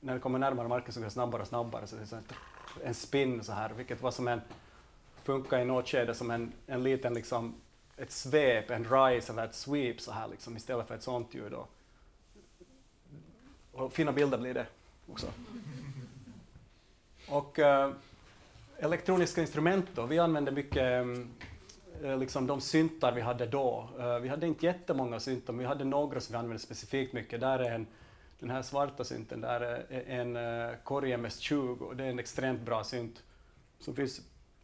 när 0.00 0.14
det 0.14 0.20
kommer 0.20 0.38
närmare 0.38 0.68
marken 0.68 0.92
så 0.92 1.00
går 1.00 1.04
det 1.04 1.10
snabbare 1.10 1.42
och 1.42 1.48
snabbare, 1.48 1.86
så 1.86 1.96
det 1.96 2.02
är 2.02 2.06
så 2.06 2.16
en 2.84 2.94
spin 2.94 3.44
så 3.44 3.52
här, 3.52 3.70
vilket 3.70 4.02
var 4.02 4.10
som 4.10 4.28
en, 4.28 4.40
funkar 5.22 5.60
i 5.60 5.64
något 5.64 5.88
skede 5.88 6.14
som 6.14 6.30
en, 6.30 6.52
en 6.66 6.82
liten 6.82 7.14
liksom, 7.14 7.54
ett 7.96 8.12
svep, 8.12 8.70
en 8.70 8.84
rise 8.84 9.32
eller 9.32 9.44
ett 9.44 9.54
sweep 9.54 10.00
så 10.00 10.12
här 10.12 10.28
liksom, 10.28 10.56
istället 10.56 10.88
för 10.88 10.94
ett 10.94 11.02
sånt 11.02 11.34
ljud. 11.34 11.52
Och, 11.52 11.70
och 13.72 13.92
fina 13.92 14.12
bilder 14.12 14.38
blir 14.38 14.54
det 14.54 14.66
också. 15.12 15.26
Och 17.28 17.58
uh, 17.58 17.90
elektroniska 18.78 19.40
instrument 19.40 19.86
då, 19.94 20.06
vi 20.06 20.18
använde 20.18 20.50
mycket 20.50 21.04
uh, 22.02 22.18
liksom 22.18 22.46
de 22.46 22.60
syntar 22.60 23.12
vi 23.12 23.20
hade 23.20 23.46
då. 23.46 23.88
Uh, 23.98 24.18
vi 24.18 24.28
hade 24.28 24.46
inte 24.46 24.66
jättemånga 24.66 25.20
syntar, 25.20 25.52
men 25.52 25.58
vi 25.58 25.66
hade 25.66 25.84
några 25.84 26.20
som 26.20 26.32
vi 26.32 26.38
använde 26.38 26.62
specifikt 26.62 27.12
mycket. 27.12 27.40
Där 27.40 27.58
är 27.58 27.70
en, 27.70 27.86
den 28.44 28.50
här 28.50 28.62
svarta 28.62 29.04
synten, 29.04 29.40
där 29.40 29.60
är 29.60 30.02
en 30.06 30.36
eh, 30.36 30.76
korg, 30.84 31.12
MS-20 31.12 31.78
och 31.78 31.96
det 31.96 32.04
är 32.04 32.10
en 32.10 32.18
extremt 32.18 32.60
bra 32.60 32.84
synt 32.84 33.22
som 33.78 33.94
finns 33.94 34.20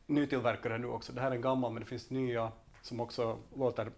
nytillverkade 0.06 0.78
nu 0.78 0.86
också. 0.86 1.12
Det 1.12 1.20
här 1.20 1.30
är 1.30 1.34
en 1.34 1.40
gammal, 1.40 1.72
men 1.72 1.82
det 1.82 1.88
finns 1.88 2.10
nya 2.10 2.52
som 2.82 3.00
också 3.00 3.38
låter 3.56 3.90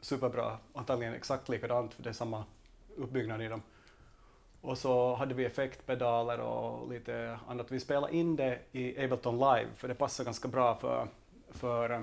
superbra, 0.00 0.58
antagligen 0.74 1.14
exakt 1.14 1.48
likadant, 1.48 1.94
för 1.94 2.02
det 2.02 2.08
är 2.08 2.12
samma 2.12 2.44
uppbyggnad 2.96 3.42
i 3.42 3.48
dem. 3.48 3.62
Och 4.60 4.78
så 4.78 5.14
hade 5.14 5.34
vi 5.34 5.44
effektpedaler 5.44 6.38
och 6.40 6.88
lite 6.88 7.38
annat. 7.48 7.72
Vi 7.72 7.80
spelade 7.80 8.16
in 8.16 8.36
det 8.36 8.58
i 8.72 9.04
Ableton 9.04 9.38
Live, 9.38 9.68
för 9.76 9.88
det 9.88 9.94
passar 9.94 10.24
ganska 10.24 10.48
bra 10.48 10.74
för, 10.74 11.08
för 11.50 11.90
eh, 11.90 12.02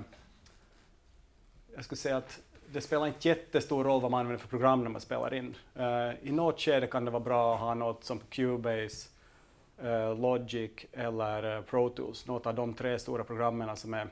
jag 1.74 1.84
skulle 1.84 1.98
säga 1.98 2.16
att 2.16 2.40
det 2.72 2.80
spelar 2.80 3.06
inte 3.06 3.28
jättestor 3.28 3.84
roll 3.84 4.00
vad 4.02 4.10
man 4.10 4.20
använder 4.20 4.42
för 4.42 4.48
program 4.48 4.82
när 4.82 4.90
man 4.90 5.00
spelar 5.00 5.34
in. 5.34 5.56
Uh, 5.78 6.28
I 6.28 6.32
något 6.32 6.60
skede 6.60 6.86
kan 6.86 7.04
det 7.04 7.10
vara 7.10 7.22
bra 7.22 7.54
att 7.54 7.60
ha 7.60 7.74
något 7.74 8.04
som 8.04 8.20
Cubase, 8.30 9.08
uh, 9.84 10.18
Logic 10.18 10.70
eller 10.92 11.56
uh, 11.56 11.62
Pro 11.62 11.88
Tools, 11.88 12.26
något 12.26 12.46
av 12.46 12.54
de 12.54 12.74
tre 12.74 12.98
stora 12.98 13.24
programmen 13.24 13.76
som 13.76 13.94
är 13.94 14.08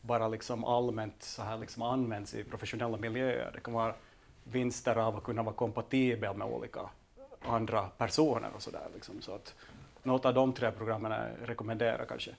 bara 0.00 0.28
liksom 0.28 0.64
allmänt 0.64 1.22
så 1.22 1.42
här 1.42 1.58
liksom 1.58 1.82
används 1.82 2.34
i 2.34 2.44
professionella 2.44 2.96
miljöer. 2.96 3.50
Det 3.54 3.60
kan 3.60 3.74
vara 3.74 3.94
vinster 4.44 4.96
av 4.96 5.16
att 5.16 5.24
kunna 5.24 5.42
vara 5.42 5.54
kompatibel 5.54 6.36
med 6.36 6.46
olika 6.46 6.80
andra 7.40 7.82
personer 7.82 8.50
och 8.54 8.62
sådär. 8.62 8.88
Liksom. 8.94 9.22
Så 9.22 9.34
att 9.34 9.54
något 10.02 10.24
av 10.24 10.34
de 10.34 10.52
tre 10.52 10.70
programmen 10.70 11.12
rekommenderar 11.44 12.04
kanske. 12.08 12.30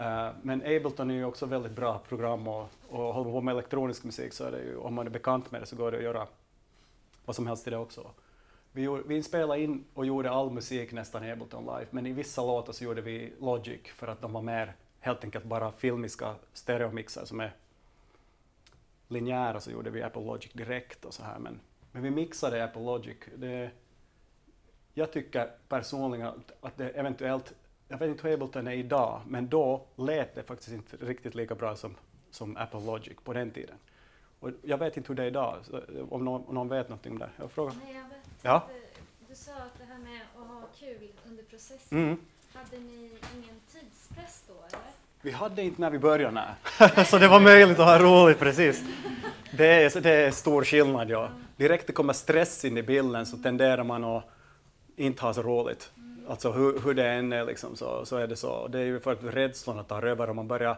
Uh, 0.00 0.30
men 0.42 0.60
Ableton 0.60 1.10
är 1.10 1.14
ju 1.14 1.24
också 1.24 1.46
väldigt 1.46 1.72
bra 1.72 1.98
program 2.08 2.48
och, 2.48 2.68
och 2.88 3.14
håller 3.14 3.30
på 3.30 3.40
med 3.40 3.52
elektronisk 3.52 4.04
musik 4.04 4.32
så 4.32 4.44
är 4.44 4.50
det 4.50 4.62
ju, 4.62 4.76
om 4.76 4.94
man 4.94 5.06
är 5.06 5.10
bekant 5.10 5.50
med 5.50 5.62
det 5.62 5.66
så 5.66 5.76
går 5.76 5.90
det 5.90 5.96
att 5.96 6.04
göra 6.04 6.26
vad 7.24 7.36
som 7.36 7.46
helst 7.46 7.66
i 7.66 7.70
det 7.70 7.76
också. 7.76 8.10
vi, 8.72 9.02
vi 9.06 9.22
spelade 9.22 9.62
in 9.62 9.84
och 9.94 10.06
gjorde 10.06 10.30
all 10.30 10.50
musik 10.50 10.92
nästan 10.92 11.24
i 11.24 11.30
Ableton 11.30 11.64
Live, 11.64 11.86
men 11.90 12.06
i 12.06 12.12
vissa 12.12 12.42
låtar 12.42 12.72
så 12.72 12.84
gjorde 12.84 13.00
vi 13.00 13.32
Logic 13.40 13.80
för 13.94 14.06
att 14.06 14.20
de 14.20 14.32
var 14.32 14.42
mer 14.42 14.74
helt 15.00 15.24
enkelt 15.24 15.44
bara 15.44 15.72
filmiska 15.72 16.34
stereomixar 16.52 17.24
som 17.24 17.40
är 17.40 17.52
linjära, 19.08 19.60
så 19.60 19.70
gjorde 19.70 19.90
vi 19.90 20.02
Apple 20.02 20.22
Logic 20.22 20.52
direkt 20.52 21.04
och 21.04 21.14
så 21.14 21.22
här. 21.22 21.38
Men, 21.38 21.60
men 21.92 22.02
vi 22.02 22.10
mixade 22.10 22.64
Apple 22.64 22.82
Logic. 22.82 23.16
Det, 23.36 23.70
jag 24.94 25.12
tycker 25.12 25.50
personligen 25.68 26.32
att 26.60 26.76
det 26.76 26.88
eventuellt, 26.88 27.54
jag 27.88 27.98
vet 27.98 28.08
inte 28.08 28.28
hur 28.28 28.34
Ableton 28.34 28.66
är 28.66 28.72
idag, 28.72 29.20
men 29.26 29.48
då 29.48 29.86
lät 29.96 30.34
det 30.34 30.42
faktiskt 30.42 30.72
inte 30.72 30.96
riktigt 30.96 31.34
lika 31.34 31.54
bra 31.54 31.76
som, 31.76 31.94
som 32.30 32.56
Apple 32.56 32.80
Logic 32.80 33.16
på 33.24 33.32
den 33.32 33.50
tiden. 33.50 33.76
Och 34.40 34.50
jag 34.62 34.78
vet 34.78 34.96
inte 34.96 35.08
hur 35.08 35.14
det 35.14 35.22
är 35.22 35.26
idag, 35.26 35.56
om 36.10 36.24
någon, 36.24 36.44
om 36.46 36.54
någon 36.54 36.68
vet 36.68 36.88
någonting 36.88 37.12
om 37.12 37.18
det. 37.18 37.30
Jag 37.36 37.50
frågar. 37.50 37.74
Nej, 37.84 37.94
jag 37.94 38.08
vet. 38.08 38.28
Ja? 38.42 38.68
Du, 38.68 39.26
du 39.28 39.34
sa 39.34 39.52
att 39.52 39.78
det 39.78 39.84
här 39.84 39.98
med 39.98 40.20
att 40.36 40.48
ha 40.48 40.62
kul 40.78 41.08
under 41.26 41.42
processen, 41.42 41.98
mm. 41.98 42.18
hade 42.54 42.78
ni 42.78 43.10
ingen 43.36 43.60
tidspress 43.72 44.44
då 44.48 44.54
eller? 44.54 44.90
Vi 45.22 45.30
hade 45.30 45.62
inte 45.62 45.80
när 45.80 45.90
vi 45.90 45.98
började, 45.98 46.34
nej. 46.78 47.04
så 47.06 47.18
det 47.18 47.28
var 47.28 47.40
möjligt 47.40 47.78
att 47.78 47.86
ha 47.86 47.98
roligt, 47.98 48.38
precis. 48.38 48.82
Det 49.56 49.66
är, 49.66 50.00
det 50.00 50.10
är 50.10 50.30
stor 50.30 50.64
skillnad, 50.64 51.10
ja. 51.10 51.30
Direkt 51.56 51.86
det 51.86 51.92
kommer 51.92 52.12
stress 52.12 52.64
in 52.64 52.76
i 52.78 52.82
bilden 52.82 53.26
så 53.26 53.36
tenderar 53.36 53.84
man 53.84 54.04
att 54.04 54.24
inte 54.96 55.22
ha 55.22 55.34
så 55.34 55.42
roligt. 55.42 55.90
Alltså 56.28 56.52
hur, 56.52 56.80
hur 56.80 56.94
det 56.94 57.08
än 57.08 57.32
är 57.32 57.44
liksom, 57.44 57.76
så, 57.76 58.04
så 58.04 58.16
är 58.16 58.26
det 58.26 58.36
så. 58.36 58.68
Det 58.68 58.78
är 58.78 58.84
ju 58.84 59.00
för 59.00 59.12
att 59.12 59.24
rädslorna 59.24 59.82
tar 59.82 60.02
över 60.02 60.30
och 60.30 60.36
man 60.36 60.48
börjar, 60.48 60.76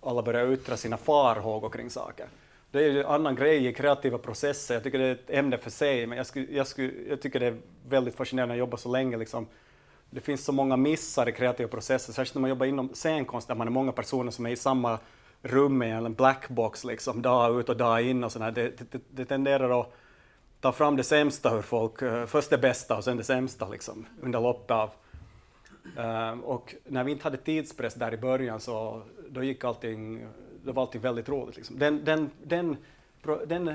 alla 0.00 0.22
börjar 0.22 0.52
yttra 0.52 0.76
sina 0.76 0.96
farhågor 0.96 1.70
kring 1.70 1.90
saker. 1.90 2.26
Det 2.70 2.78
är 2.78 2.90
ju 2.90 3.00
en 3.00 3.06
annan 3.06 3.34
grej 3.34 3.66
i 3.66 3.72
kreativa 3.72 4.18
processer. 4.18 4.74
Jag 4.74 4.82
tycker 4.82 4.98
det 4.98 5.04
är 5.04 5.12
ett 5.12 5.30
ämne 5.30 5.58
för 5.58 5.70
sig, 5.70 6.06
men 6.06 6.18
jag, 6.18 6.26
skulle, 6.26 6.46
jag, 6.50 6.66
skulle, 6.66 6.92
jag 7.08 7.22
tycker 7.22 7.40
det 7.40 7.46
är 7.46 7.56
väldigt 7.88 8.14
fascinerande 8.14 8.54
att 8.54 8.58
jobba 8.58 8.76
så 8.76 8.92
länge. 8.92 9.16
Liksom. 9.16 9.46
Det 10.10 10.20
finns 10.20 10.44
så 10.44 10.52
många 10.52 10.76
missar 10.76 11.28
i 11.28 11.32
kreativa 11.32 11.68
processer, 11.68 12.12
särskilt 12.12 12.34
när 12.34 12.40
man 12.40 12.50
jobbar 12.50 12.66
inom 12.66 12.88
scenkonst 12.94 13.48
där 13.48 13.54
man 13.54 13.66
är 13.66 13.70
många 13.70 13.92
personer 13.92 14.30
som 14.30 14.46
är 14.46 14.50
i 14.50 14.56
samma 14.56 14.98
rum 15.42 15.82
i 15.82 15.90
en 15.90 16.14
blackbox 16.14 16.84
liksom, 16.84 17.22
dag 17.22 17.60
ut 17.60 17.68
och 17.68 17.76
dag 17.76 18.02
in 18.02 18.24
och 18.24 18.32
sådär. 18.32 18.50
Det, 18.50 18.92
det, 18.92 19.00
det 19.10 19.24
tenderar 19.24 19.80
att 19.80 19.92
ta 20.60 20.72
fram 20.72 20.96
det 20.96 21.04
sämsta 21.04 21.50
hur 21.50 21.62
folk, 21.62 22.02
eh, 22.02 22.26
först 22.26 22.50
det 22.50 22.58
bästa 22.58 22.96
och 22.96 23.04
sen 23.04 23.16
det 23.16 23.24
sämsta 23.24 23.68
liksom, 23.68 24.06
under 24.22 24.40
loppet 24.40 24.70
av. 24.70 24.90
Eh, 25.96 26.40
och 26.40 26.74
när 26.84 27.04
vi 27.04 27.12
inte 27.12 27.24
hade 27.24 27.36
tidspress 27.36 27.94
där 27.94 28.14
i 28.14 28.16
början 28.16 28.60
så 28.60 29.02
då 29.28 29.42
gick 29.42 29.64
allting 29.64 30.26
då 30.64 30.72
var 30.72 30.82
allting 30.82 31.00
väldigt 31.00 31.28
roligt. 31.28 31.56
Liksom. 31.56 31.78
Den, 31.78 32.04
den, 32.04 32.30
den, 32.42 32.76
den 33.46 33.74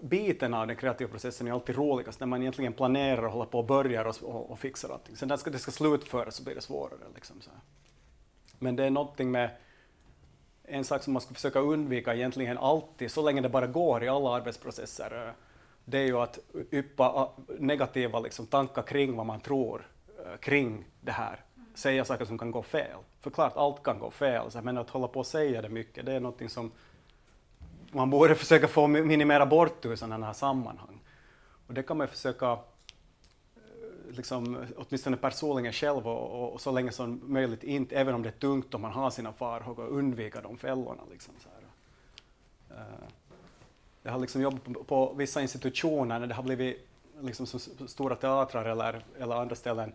biten 0.00 0.54
av 0.54 0.66
den 0.66 0.76
kreativa 0.76 1.10
processen 1.10 1.46
är 1.48 1.52
alltid 1.52 1.76
roligast, 1.76 2.20
när 2.20 2.26
man 2.26 2.40
egentligen 2.40 2.72
planerar 2.72 3.22
och 3.22 3.32
håller 3.32 3.46
på 3.46 3.58
och 3.58 3.64
börjar 3.64 4.04
och, 4.04 4.16
och, 4.22 4.50
och 4.50 4.58
fixar 4.58 4.88
allting. 4.88 5.16
Sen 5.16 5.28
när 5.28 5.50
det 5.50 5.58
ska 5.58 5.70
slutföras 5.70 6.34
så 6.36 6.42
blir 6.42 6.54
det 6.54 6.60
svårare. 6.60 6.98
Liksom, 7.14 7.40
så. 7.40 7.50
Men 8.58 8.76
det 8.76 8.84
är 8.84 8.90
någonting 8.90 9.30
med 9.30 9.50
en 10.64 10.84
sak 10.84 11.02
som 11.02 11.12
man 11.12 11.22
ska 11.22 11.34
försöka 11.34 11.58
undvika 11.58 12.14
egentligen 12.14 12.58
alltid, 12.58 13.10
så 13.10 13.22
länge 13.22 13.40
det 13.40 13.48
bara 13.48 13.66
går 13.66 14.04
i 14.04 14.08
alla 14.08 14.36
arbetsprocesser, 14.36 15.26
eh, 15.26 15.32
det 15.88 15.98
är 15.98 16.04
ju 16.04 16.18
att 16.18 16.38
yppa 16.72 17.30
negativa 17.58 18.20
liksom, 18.20 18.46
tankar 18.46 18.82
kring 18.82 19.16
vad 19.16 19.26
man 19.26 19.40
tror 19.40 19.88
eh, 20.18 20.36
kring 20.36 20.84
det 21.00 21.12
här 21.12 21.44
säga 21.74 22.04
saker 22.04 22.24
som 22.24 22.38
kan 22.38 22.50
gå 22.50 22.62
fel. 22.62 22.98
För 23.20 23.30
klart, 23.30 23.56
allt 23.56 23.82
kan 23.82 23.98
gå 23.98 24.10
fel, 24.10 24.50
men 24.62 24.78
att 24.78 24.90
hålla 24.90 25.08
på 25.08 25.20
och 25.20 25.26
säga 25.26 25.62
det 25.62 25.68
mycket, 25.68 26.06
det 26.06 26.12
är 26.12 26.20
något 26.20 26.50
som 26.50 26.70
man 27.90 28.10
borde 28.10 28.34
försöka 28.44 28.68
få 28.68 28.86
minimera 28.86 29.46
bort 29.46 29.84
ur 29.84 29.96
sådana 29.96 30.26
här 30.26 30.32
sammanhang. 30.32 31.00
Och 31.66 31.74
det 31.74 31.82
kan 31.82 31.96
man 31.96 32.08
försöka, 32.08 32.52
eh, 32.52 32.58
liksom, 34.10 34.66
åtminstone 34.76 35.16
personligen 35.16 35.72
själv 35.72 36.08
och, 36.08 36.42
och, 36.42 36.52
och, 36.52 36.60
så 36.60 36.72
länge 36.72 36.92
som 36.92 37.20
möjligt, 37.24 37.64
inte, 37.64 37.96
även 37.96 38.14
om 38.14 38.22
det 38.22 38.28
är 38.28 38.40
tungt 38.40 38.74
och 38.74 38.80
man 38.80 38.92
har 38.92 39.10
sina 39.10 39.32
farhågor, 39.32 39.86
undvika 39.86 40.40
de 40.40 40.56
fällorna. 40.58 41.02
Liksom, 41.10 41.34
så 41.38 41.48
här. 41.48 41.62
Uh, 42.80 43.08
jag 44.06 44.12
har 44.12 44.18
liksom 44.18 44.42
jobbat 44.42 44.64
på, 44.64 44.84
på, 44.84 45.12
vissa 45.12 45.42
institutioner 45.42 46.18
när 46.18 46.26
det 46.26 46.34
har 46.34 46.42
blivit 46.42 46.88
liksom, 47.20 47.46
stora 47.86 48.16
teatrar 48.16 48.64
eller, 48.64 49.04
eller 49.18 49.34
andra 49.34 49.54
ställen 49.54 49.94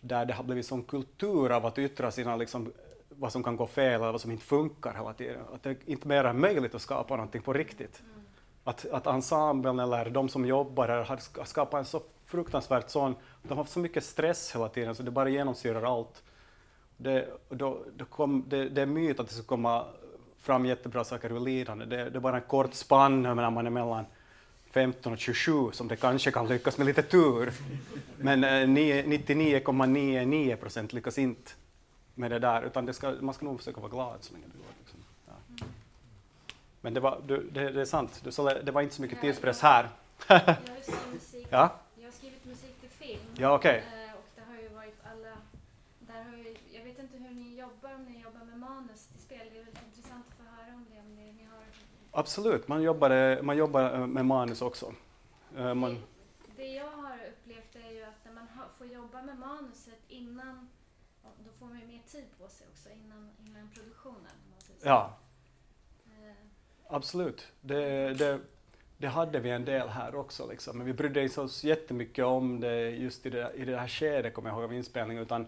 där 0.00 0.24
det 0.24 0.32
har 0.34 0.44
blivit 0.44 0.66
sån 0.66 0.82
kultur 0.82 1.50
av 1.50 1.66
att 1.66 1.78
yttra 1.78 2.10
sina, 2.10 2.36
liksom, 2.36 2.72
vad 3.08 3.32
som 3.32 3.42
kan 3.42 3.56
gå 3.56 3.66
fel 3.66 4.00
eller 4.00 4.12
vad 4.12 4.20
som 4.20 4.30
inte 4.30 4.44
funkar 4.44 4.94
hela 4.94 5.12
tiden. 5.12 5.42
Att 5.54 5.62
det 5.62 5.76
inte 5.86 6.08
mer 6.08 6.24
är 6.24 6.32
möjligt 6.32 6.74
att 6.74 6.82
skapa 6.82 7.16
någonting 7.16 7.42
på 7.42 7.52
riktigt. 7.52 8.00
Mm. 8.00 8.24
Att, 8.64 8.86
att 8.90 9.06
ensemblen 9.06 9.78
eller 9.78 10.10
de 10.10 10.28
som 10.28 10.46
jobbar 10.46 10.88
här 10.88 11.04
har 11.04 11.44
skapat 11.44 11.78
en 11.78 11.84
så 11.84 12.02
fruktansvärt 12.26 12.90
sån, 12.90 13.14
de 13.42 13.48
har 13.48 13.56
haft 13.56 13.72
så 13.72 13.78
mycket 13.78 14.04
stress 14.04 14.54
hela 14.54 14.68
tiden 14.68 14.94
så 14.94 15.02
det 15.02 15.10
bara 15.10 15.28
genomsyrar 15.28 15.82
allt. 15.82 16.22
Det, 16.96 17.28
då, 17.48 17.78
då 17.96 18.04
kom, 18.04 18.44
det, 18.48 18.68
det 18.68 18.82
är 18.82 18.86
myt 18.86 19.20
att 19.20 19.28
det 19.28 19.34
ska 19.34 19.42
komma 19.42 19.84
fram 20.42 20.66
jättebra 20.66 21.04
saker 21.04 21.32
ur 21.32 21.40
lidande. 21.40 21.84
Det, 21.84 22.10
det 22.10 22.18
är 22.18 22.20
bara 22.20 22.36
en 22.36 22.42
kort 22.42 22.74
spann 22.74 23.22
när 23.22 23.50
man 23.50 23.66
är 23.66 23.70
mellan 23.70 24.04
15 24.70 25.12
och 25.12 25.18
27 25.18 25.70
som 25.72 25.88
det 25.88 25.96
kanske 25.96 26.30
kan 26.30 26.48
lyckas 26.48 26.78
med 26.78 26.86
lite 26.86 27.02
tur. 27.02 27.52
Men 28.16 28.44
99,99 28.44 30.56
procent 30.56 30.92
lyckas 30.92 31.18
inte 31.18 31.52
med 32.14 32.30
det 32.30 32.38
där, 32.38 32.62
utan 32.62 32.86
det 32.86 32.92
ska, 32.92 33.14
man 33.20 33.34
ska 33.34 33.44
nog 33.44 33.58
försöka 33.58 33.80
vara 33.80 33.90
glad 33.90 34.16
så 34.20 34.32
länge 34.32 34.44
det 34.52 34.58
går. 34.58 34.66
Liksom. 34.78 34.98
Ja. 35.26 35.32
Men 36.80 36.94
det, 36.94 37.00
var, 37.00 37.20
det, 37.26 37.70
det 37.70 37.80
är 37.80 37.84
sant, 37.84 38.22
det, 38.64 38.70
var 38.70 38.82
inte 38.82 38.94
så 38.94 39.02
mycket 39.02 39.20
tidspress 39.20 39.60
här. 39.60 39.88
har? 41.56 41.70
Jag 41.96 42.04
har 42.04 42.12
skrivit 42.12 42.44
musik 42.44 42.80
till 42.80 42.90
film. 42.90 43.20
Ja, 43.34 43.58
okay. 43.58 43.76
Eh, 43.76 44.14
och 44.14 44.28
det 44.36 44.42
har 44.50 44.56
ju 44.62 44.68
varit 44.68 44.98
alla, 45.12 45.36
där 45.98 46.24
har 46.24 46.36
ju, 46.36 46.56
jag 46.76 46.84
vet 46.84 46.98
inte 46.98 47.18
hur 47.18 47.34
ni 47.34 47.58
jobbar, 47.58 47.94
om 47.94 48.04
ni 48.04 48.22
jobbar 48.22 48.44
med 48.44 48.58
manus 48.58 49.06
till 49.06 49.20
spel. 49.20 49.46
Det 49.52 49.58
är 49.58 49.64
väldigt 49.64 49.82
intressant 49.88 50.24
att 50.28 50.34
få 50.36 50.42
höra 50.56 50.74
om 50.74 50.86
det, 50.90 51.00
om 51.00 51.14
ni, 51.16 51.32
ni 51.32 51.44
har 51.54 51.64
Absolut, 52.14 52.68
man 52.68 52.82
jobbar, 52.82 53.42
man 53.42 53.56
jobbar 53.56 54.06
med 54.06 54.26
manus 54.26 54.62
också. 54.62 54.94
Eh, 55.56 55.74
man... 55.74 56.02
Det, 56.56 56.66
jag 56.66 56.90
har 56.90 57.16
upplevt 57.28 57.86
är 57.86 57.92
ju 57.92 58.02
att 58.02 58.24
när 58.24 58.32
man 58.32 58.46
får 58.78 58.86
jobba 58.86 59.22
med 59.22 59.38
manuset 59.38 60.00
innan, 60.08 60.68
då 61.22 61.50
får 61.58 61.66
man 61.66 61.80
ju 61.80 61.86
mer 61.86 62.02
tid 62.06 62.24
på 62.38 62.48
sig 62.48 62.66
också 62.72 62.88
innan, 62.88 63.30
innan 63.46 63.70
produktionen. 63.74 64.32
Ja, 64.82 65.18
eh. 66.06 66.34
absolut. 66.88 67.46
Det, 67.60 68.14
det, 68.14 68.40
det, 68.98 69.08
hade 69.08 69.40
vi 69.40 69.50
en 69.50 69.64
del 69.64 69.88
här 69.88 70.14
också, 70.14 70.46
liksom. 70.50 70.78
men 70.78 70.86
vi 70.86 70.92
brydde 70.92 71.40
oss 71.40 71.64
jättemycket 71.64 72.24
om 72.24 72.60
det 72.60 72.90
just 72.90 73.26
i 73.26 73.30
det, 73.30 73.52
i 73.54 73.64
det 73.64 73.76
här 73.76 73.88
skedet, 73.88 74.34
kommer 74.34 74.48
jag 74.48 74.56
ihåg, 74.56 74.64
av 74.64 74.72
inspelningen. 74.72 75.22
Utan 75.22 75.46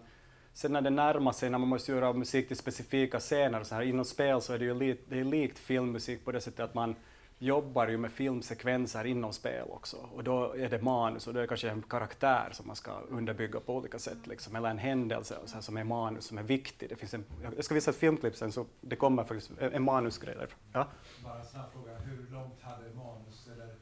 Sen 0.55 0.71
när 0.71 0.81
det 0.81 0.89
närmar 0.89 1.31
sig, 1.31 1.49
när 1.49 1.57
man 1.57 1.69
måste 1.69 1.91
göra 1.91 2.13
musik 2.13 2.47
till 2.47 2.57
specifika 2.57 3.19
scener, 3.19 3.63
så 3.63 3.75
här, 3.75 3.81
inom 3.81 4.05
spel 4.05 4.41
så 4.41 4.53
är 4.53 4.59
det 4.59 4.65
ju 4.65 4.73
li, 4.73 4.97
det 5.09 5.19
är 5.19 5.23
likt 5.23 5.59
filmmusik 5.59 6.25
på 6.25 6.31
det 6.31 6.41
sättet 6.41 6.59
att 6.59 6.73
man 6.73 6.95
jobbar 7.39 7.87
ju 7.87 7.97
med 7.97 8.11
filmsekvenser 8.11 9.05
inom 9.05 9.33
spel 9.33 9.67
också. 9.69 9.97
Och 9.97 10.23
då 10.23 10.53
är 10.53 10.69
det 10.69 10.81
manus 10.81 11.27
och 11.27 11.33
då 11.33 11.39
är 11.39 11.41
det 11.41 11.47
kanske 11.47 11.69
en 11.69 11.81
karaktär 11.81 12.49
som 12.51 12.67
man 12.67 12.75
ska 12.75 12.91
underbygga 12.91 13.59
på 13.59 13.75
olika 13.75 13.99
sätt, 13.99 14.27
liksom, 14.27 14.55
eller 14.55 14.69
en 14.69 14.77
händelse 14.77 15.37
så 15.45 15.53
här, 15.53 15.61
som 15.61 15.77
är 15.77 15.83
manus, 15.83 16.25
som 16.25 16.37
är 16.37 16.43
viktig. 16.43 16.89
Det 16.89 16.95
finns 16.95 17.13
en, 17.13 17.25
jag 17.55 17.65
ska 17.65 17.75
visa 17.75 17.91
ett 17.91 17.97
filmklipp 17.97 18.35
sen, 18.35 18.51
så 18.51 18.65
det 18.81 18.95
kommer 18.95 19.23
faktiskt 19.23 19.51
en 19.59 19.83
manusgrej 19.83 20.35
där. 20.35 20.49
Ja? 20.73 20.87
Bara 21.23 21.39
en 21.39 21.45
snabb 21.45 21.71
fråga, 21.73 21.97
hur 21.97 22.33
långt 22.33 22.61
hade 22.61 22.93
manus 22.93 23.49
eller 23.53 23.75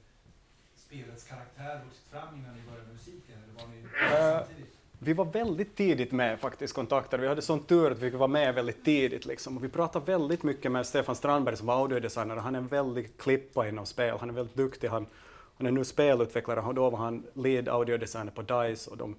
spelets 0.75 1.23
karaktär 1.23 1.81
vuxit 1.85 2.07
fram 2.11 2.35
innan 2.35 2.55
ni 2.55 2.61
började 2.71 2.93
musiken? 2.93 3.35
Eller 3.43 3.53
var 3.53 3.67
ni 3.67 3.81
uh, 3.81 4.39
samtidigt? 4.39 4.72
Vi 5.03 5.13
var 5.13 5.25
väldigt 5.25 5.75
tidigt 5.75 6.11
med 6.11 6.39
faktiskt 6.39 6.73
kontakter. 6.73 7.17
Vi 7.17 7.27
hade 7.27 7.41
sån 7.41 7.63
tur 7.63 7.91
att 7.91 7.97
vi 7.97 8.11
fick 8.11 8.19
vara 8.19 8.27
med 8.27 8.55
väldigt 8.55 8.85
tidigt. 8.85 9.25
Liksom. 9.25 9.57
Och 9.57 9.63
vi 9.63 9.69
pratade 9.69 10.05
väldigt 10.05 10.43
mycket 10.43 10.71
med 10.71 10.85
Stefan 10.85 11.15
Strandberg 11.15 11.57
som 11.57 11.67
var 11.67 11.75
audiodesigner. 11.75 12.35
Han 12.35 12.55
är 12.55 12.59
en 12.59 12.67
väldigt 12.67 13.21
klippa 13.21 13.67
inom 13.67 13.85
spel. 13.85 14.17
Han 14.19 14.29
är 14.29 14.33
väldigt 14.33 14.55
duktig. 14.55 14.87
Han, 14.87 15.05
han 15.57 15.67
är 15.67 15.71
nu 15.71 15.83
spelutvecklare 15.83 16.59
och 16.61 16.73
då 16.73 16.89
var 16.89 16.97
han 16.97 17.23
lead 17.33 17.69
audiodesigner 17.69 18.31
på 18.31 18.41
DICE. 18.41 18.91
Och, 18.91 18.97
de, 18.97 19.15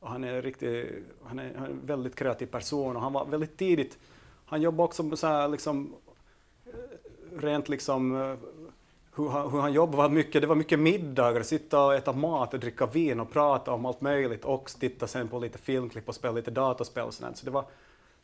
och 0.00 0.08
han, 0.10 0.24
är 0.24 0.42
riktigt, 0.42 0.86
han, 1.24 1.38
är, 1.38 1.54
han 1.54 1.64
är 1.64 1.70
en 1.70 1.86
väldigt 1.86 2.14
kreativ 2.14 2.46
person 2.46 2.96
och 2.96 3.02
han 3.02 3.12
var 3.12 3.24
väldigt 3.24 3.56
tidigt. 3.56 3.98
Han 4.46 4.62
jobbade 4.62 4.84
också 4.84 5.16
så 5.16 5.26
här, 5.26 5.48
liksom, 5.48 5.94
eh, 6.66 6.72
rent 7.38 7.68
liksom 7.68 8.16
eh, 8.16 8.36
hur 9.18 9.28
han, 9.28 9.50
hur 9.50 9.60
han 9.60 9.72
jobbade 9.72 9.96
var 9.96 10.08
mycket, 10.08 10.40
det 10.40 10.46
var 10.46 10.54
mycket 10.54 10.78
middagar, 10.78 11.42
sitta 11.42 11.84
och 11.84 11.94
äta 11.94 12.12
mat 12.12 12.54
och 12.54 12.60
dricka 12.60 12.86
vin 12.86 13.20
och 13.20 13.32
prata 13.32 13.72
om 13.72 13.86
allt 13.86 14.00
möjligt 14.00 14.44
och 14.44 14.70
titta 14.80 15.06
sen 15.06 15.28
på 15.28 15.38
lite 15.38 15.58
filmklipp 15.58 16.08
och 16.08 16.14
spela 16.14 16.34
lite 16.34 16.50
dataspel 16.50 17.04
och 17.04 17.14
sånt. 17.14 17.36
Så 17.36 17.44
det 17.44 17.50
var, 17.50 17.64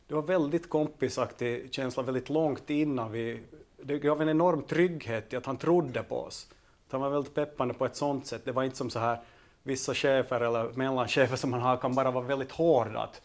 det 0.07 0.15
var 0.15 0.21
väldigt 0.21 0.69
kompisaktig 0.69 1.73
känsla 1.73 2.03
väldigt 2.03 2.29
långt 2.29 2.69
innan 2.69 3.11
vi... 3.11 3.39
Det 3.81 3.99
gav 3.99 4.21
en 4.21 4.29
enorm 4.29 4.61
trygghet 4.61 5.33
i 5.33 5.35
att 5.35 5.45
han 5.45 5.57
trodde 5.57 6.03
på 6.03 6.19
oss. 6.19 6.47
Att 6.87 6.91
han 6.91 7.01
var 7.01 7.09
väldigt 7.09 7.33
peppande 7.33 7.73
på 7.73 7.85
ett 7.85 7.95
sånt 7.95 8.27
sätt. 8.27 8.41
Det 8.45 8.51
var 8.51 8.63
inte 8.63 8.77
som 8.77 8.89
så 8.89 8.99
här 8.99 9.19
vissa 9.63 9.93
chefer 9.93 10.41
eller 10.41 10.69
mellanchefer 10.73 11.35
som 11.35 11.51
man 11.51 11.61
har 11.61 11.77
kan 11.77 11.95
bara 11.95 12.11
vara 12.11 12.25
väldigt 12.25 12.51
hårda. 12.51 12.99
Att, 12.99 13.21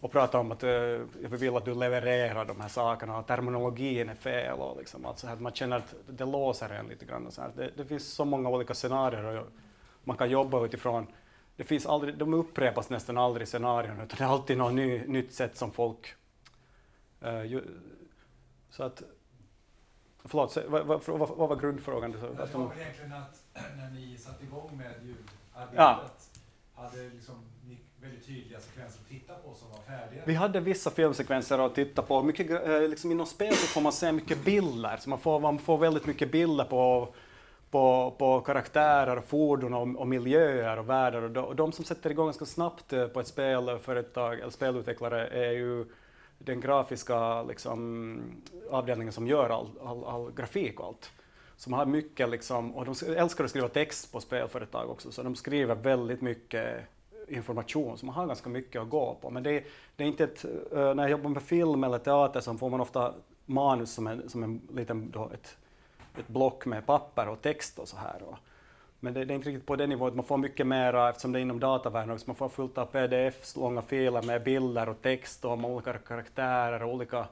och 0.00 0.12
prata 0.12 0.38
om 0.38 0.52
att 0.52 0.64
uh, 0.64 0.70
jag 1.22 1.28
vill 1.28 1.56
att 1.56 1.64
du 1.64 1.74
levererar 1.74 2.44
de 2.44 2.60
här 2.60 2.68
sakerna 2.68 3.18
och 3.18 3.26
terminologin 3.26 4.08
är 4.08 4.14
fel 4.14 4.58
och 4.58 4.78
liksom, 4.78 5.06
att 5.06 5.18
så 5.18 5.26
här, 5.26 5.36
man 5.36 5.52
känner 5.52 5.76
att 5.76 5.94
det 6.06 6.24
låser 6.24 6.70
en 6.70 6.86
lite 6.86 7.04
grann. 7.04 7.32
så 7.32 7.42
här. 7.42 7.52
Det, 7.56 7.70
det 7.76 7.84
finns 7.84 8.12
så 8.12 8.24
många 8.24 8.48
olika 8.48 8.74
scenarier 8.74 9.24
och 9.24 9.48
man 10.04 10.16
kan 10.16 10.30
jobba 10.30 10.64
utifrån. 10.64 11.06
Det 11.56 11.64
finns 11.64 11.86
aldrig, 11.86 12.18
de 12.18 12.34
upprepas 12.34 12.90
nästan 12.90 13.18
aldrig 13.18 13.42
i 13.42 13.46
scenarion, 13.46 14.00
utan 14.00 14.16
det 14.18 14.24
är 14.24 14.28
alltid 14.28 14.58
något 14.58 14.74
ny, 14.74 15.06
nytt 15.06 15.32
sätt 15.32 15.56
som 15.56 15.70
folk... 15.70 16.14
Uh, 17.24 17.44
ju, 17.44 17.62
så 18.70 18.82
att... 18.82 19.02
Förlåt, 20.24 20.56
vad, 20.68 20.86
vad, 20.86 21.06
vad, 21.06 21.28
vad 21.28 21.48
var 21.48 21.56
grundfrågan? 21.56 22.12
Det 22.12 22.18
var 22.18 22.74
egentligen 22.76 23.12
att 23.12 23.44
när 23.76 23.90
ni 23.90 24.18
satte 24.18 24.44
igång 24.44 24.76
med 24.76 24.94
ljudarbetet 25.02 25.74
Ja. 25.76 26.00
hade 26.74 27.08
liksom 27.08 27.34
väldigt 28.08 28.26
tydliga 28.26 28.60
sekvenser 28.60 29.00
att 29.00 29.08
titta 29.08 29.34
på 29.34 29.54
som 29.54 29.70
var 29.70 29.78
färdiga. 29.78 30.22
Vi 30.26 30.34
hade 30.34 30.60
vissa 30.60 30.90
filmsekvenser 30.90 31.58
att 31.58 31.74
titta 31.74 32.02
på. 32.02 32.22
Mycket, 32.22 32.66
eh, 32.66 32.88
liksom 32.88 33.10
inom 33.12 33.26
spel 33.26 33.54
så 33.54 33.66
får 33.66 33.80
man 33.80 33.92
se 33.92 34.12
mycket 34.12 34.44
bilder, 34.44 34.96
så 34.96 35.10
man 35.10 35.18
får, 35.18 35.40
man 35.40 35.58
får 35.58 35.78
väldigt 35.78 36.06
mycket 36.06 36.32
bilder 36.32 36.64
på, 36.64 37.14
på, 37.70 38.14
på 38.18 38.40
karaktärer, 38.40 39.20
fordon 39.20 39.74
och, 39.74 40.00
och 40.00 40.08
miljöer 40.08 40.78
och 40.78 40.88
världar. 40.88 41.22
Och 41.22 41.30
de, 41.30 41.44
och 41.44 41.56
de 41.56 41.72
som 41.72 41.84
sätter 41.84 42.10
igång 42.10 42.26
ganska 42.26 42.44
snabbt 42.44 42.92
eh, 42.92 43.06
på 43.06 43.20
ett 43.20 43.26
spelföretag 43.26 44.40
eller 44.40 44.50
spelutvecklare 44.50 45.26
är 45.26 45.52
ju 45.52 45.86
den 46.38 46.60
grafiska 46.60 47.42
liksom, 47.42 48.20
avdelningen 48.70 49.12
som 49.12 49.26
gör 49.26 49.50
all, 49.50 49.68
all, 49.84 50.04
all 50.04 50.32
grafik 50.32 50.80
och 50.80 50.86
allt. 50.86 51.10
Som 51.56 51.72
har 51.72 51.86
mycket 51.86 52.28
liksom, 52.28 52.76
och 52.76 52.84
de 52.84 53.16
älskar 53.16 53.44
att 53.44 53.50
skriva 53.50 53.68
text 53.68 54.12
på 54.12 54.20
spelföretag 54.20 54.90
också, 54.90 55.12
så 55.12 55.22
de 55.22 55.36
skriver 55.36 55.74
väldigt 55.74 56.20
mycket 56.20 56.84
information, 57.28 57.98
så 57.98 58.06
man 58.06 58.14
har 58.14 58.26
ganska 58.26 58.48
mycket 58.48 58.82
att 58.82 58.88
gå 58.88 59.14
på. 59.20 59.30
Men 59.30 59.42
det, 59.42 59.64
det 59.96 60.04
är 60.04 60.08
inte 60.08 60.24
ett, 60.24 60.44
eh, 60.44 60.94
när 60.94 61.02
jag 61.02 61.10
jobbar 61.10 61.30
med 61.30 61.42
film 61.42 61.84
eller 61.84 61.98
teater 61.98 62.40
så 62.40 62.54
får 62.54 62.70
man 62.70 62.80
ofta 62.80 63.14
manus 63.46 63.92
som 63.94 64.06
en, 64.06 64.28
som 64.28 64.42
en 64.42 64.60
liten, 64.74 65.10
då, 65.10 65.30
ett, 65.34 65.56
ett 66.18 66.28
block 66.28 66.66
med 66.66 66.86
papper 66.86 67.28
och 67.28 67.42
text 67.42 67.78
och 67.78 67.88
så 67.88 67.96
här. 67.96 68.22
Och, 68.22 68.36
men 69.00 69.14
det, 69.14 69.24
det, 69.24 69.32
är 69.32 69.36
inte 69.36 69.48
riktigt 69.48 69.66
på 69.66 69.76
den 69.76 69.88
nivån, 69.88 70.16
man 70.16 70.24
får 70.24 70.36
mycket 70.36 70.66
mera, 70.66 71.08
eftersom 71.08 71.32
det 71.32 71.38
är 71.38 71.40
inom 71.40 71.60
datavärlden 71.60 72.18
man 72.26 72.36
får 72.36 72.48
fullt 72.48 72.78
av 72.78 72.86
pdf, 72.86 73.56
långa 73.56 73.82
filer 73.82 74.22
med 74.22 74.44
bilder 74.44 74.88
och 74.88 75.02
text 75.02 75.44
och 75.44 75.64
olika 75.64 75.92
karaktärer 75.92 76.82
och 76.82 76.94
olika 76.94 77.26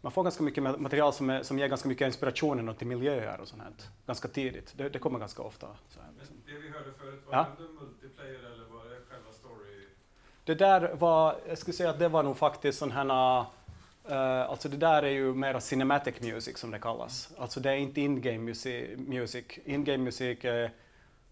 man 0.00 0.12
får 0.12 0.22
ganska 0.22 0.42
mycket 0.42 0.62
material 0.62 1.12
som, 1.12 1.30
är, 1.30 1.42
som 1.42 1.58
ger 1.58 1.68
ganska 1.68 1.88
mycket 1.88 2.06
inspiration 2.06 2.74
till 2.74 2.86
miljöer 2.86 3.40
och 3.40 3.48
sånt 3.48 3.62
här, 3.62 3.72
ganska 4.06 4.28
tidigt. 4.28 4.74
Det, 4.76 4.88
det 4.88 4.98
kommer 4.98 5.18
ganska 5.18 5.42
ofta. 5.42 5.66
Så 5.88 6.00
här, 6.00 6.08
liksom. 6.18 6.36
Det 6.46 6.52
vi 6.52 6.68
hörde 6.68 6.92
förut, 6.92 7.22
var 7.26 7.34
Ja. 7.36 7.46
det 7.58 7.62
ändå 7.64 7.72
multiplayer 7.80 8.38
eller 8.38 8.64
var 8.64 8.84
det 8.84 8.96
själva 9.10 9.32
story? 9.32 9.86
Det 10.48 10.54
där 10.54 10.94
var, 10.94 11.36
jag 11.48 11.58
skulle 11.58 11.74
säga 11.74 11.90
att 11.90 11.98
det 11.98 12.08
var 12.08 12.22
nog 12.22 12.36
faktiskt 12.36 12.78
sån 12.78 12.90
här, 12.90 13.40
uh, 14.10 14.50
alltså 14.50 14.68
det 14.68 14.76
där 14.76 15.02
är 15.02 15.10
ju 15.10 15.34
mera 15.34 15.60
cinematic 15.60 16.14
music 16.20 16.58
som 16.58 16.70
det 16.70 16.78
kallas. 16.78 17.30
Alltså 17.38 17.60
det 17.60 17.70
är 17.70 17.76
inte 17.76 18.00
in-game 18.00 18.38
music. 18.38 18.88
music. 18.96 19.44
In-game 19.64 20.04
musik 20.04 20.44
är, 20.44 20.72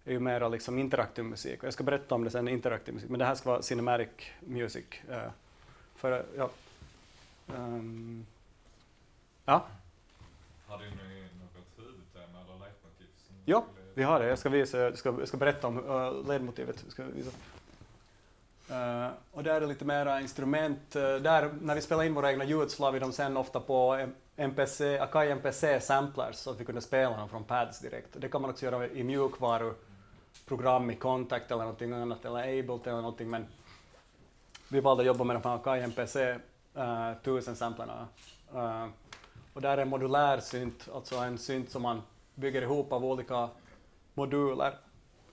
är 0.04 0.12
ju 0.12 0.20
mera 0.20 0.48
liksom 0.48 0.78
interaktiv 0.78 1.24
musik. 1.24 1.58
Och 1.58 1.66
jag 1.66 1.72
ska 1.72 1.84
berätta 1.84 2.14
om 2.14 2.24
det 2.24 2.30
sen, 2.30 2.48
interaktiv 2.48 2.94
musik, 2.94 3.10
men 3.10 3.18
det 3.18 3.24
här 3.24 3.34
ska 3.34 3.50
vara 3.50 3.62
cinematic 3.62 4.08
music. 4.40 4.84
Uh, 5.10 5.16
för, 5.94 6.26
ja. 6.36 6.50
Um, 7.46 8.26
ja, 9.44 9.66
Hade 10.68 10.84
ni 10.84 10.90
något 10.90 11.66
huvudtema 11.76 12.40
eller 12.40 12.58
leitmotiv? 12.58 13.06
Ja, 13.44 13.64
vi 13.94 14.02
har 14.02 14.20
det. 14.20 14.26
Jag 14.26 14.38
ska, 14.38 14.48
visa, 14.48 14.78
jag 14.78 14.98
ska, 14.98 15.14
jag 15.18 15.28
ska 15.28 15.36
berätta 15.36 15.66
om 15.66 15.78
uh, 15.78 16.28
ledmotivet. 16.28 16.80
Jag 16.84 16.92
ska 16.92 17.04
visa. 17.04 17.30
Uh, 18.70 19.08
och 19.32 19.42
där 19.42 19.54
är 19.54 19.60
det 19.60 19.66
lite 19.66 19.84
mera 19.84 20.20
instrument. 20.20 20.96
Uh, 20.96 21.02
där, 21.02 21.50
när 21.60 21.74
vi 21.74 21.80
spelade 21.80 22.06
in 22.06 22.14
våra 22.14 22.30
egna 22.30 22.44
ljud 22.44 22.70
så 22.70 22.82
la 22.82 22.90
vi 22.90 22.98
dem 22.98 23.12
sen 23.12 23.36
ofta 23.36 23.60
på 23.60 24.06
MPC, 24.36 24.98
Akai 24.98 25.30
MPC 25.30 25.80
samplers 25.80 26.36
så 26.36 26.50
att 26.50 26.60
vi 26.60 26.64
kunde 26.64 26.80
spela 26.80 27.16
dem 27.16 27.28
från 27.28 27.44
pads 27.44 27.80
direkt. 27.80 28.08
Det 28.12 28.28
kan 28.28 28.42
man 28.42 28.50
också 28.50 28.64
göra 28.64 28.88
i 28.88 29.04
mjukvaruprogram, 29.04 30.90
i 30.90 30.96
Contact 30.96 31.50
eller 31.50 31.62
någonting 31.62 31.92
annat, 31.92 32.24
eller 32.24 32.58
Ableton 32.58 32.92
eller 32.92 33.02
någonting, 33.02 33.30
men 33.30 33.46
vi 34.68 34.80
valde 34.80 35.00
att 35.00 35.06
jobba 35.06 35.24
med 35.24 35.36
de 35.36 35.48
här 35.48 35.56
Akai 35.56 35.82
MPC 35.82 36.16
uh, 36.16 37.10
eh, 37.10 37.10
1000 37.10 37.56
samplarna. 37.56 38.08
Uh, 38.54 38.86
och 39.52 39.62
där 39.62 39.78
är 39.78 39.82
en 39.82 39.88
modulär 39.88 40.40
synt, 40.40 40.88
alltså 40.94 41.16
en 41.16 41.38
synt 41.38 41.70
som 41.70 41.82
man 41.82 42.02
bygger 42.34 42.62
ihop 42.62 42.92
av 42.92 43.04
olika 43.04 43.48
moduler 44.14 44.74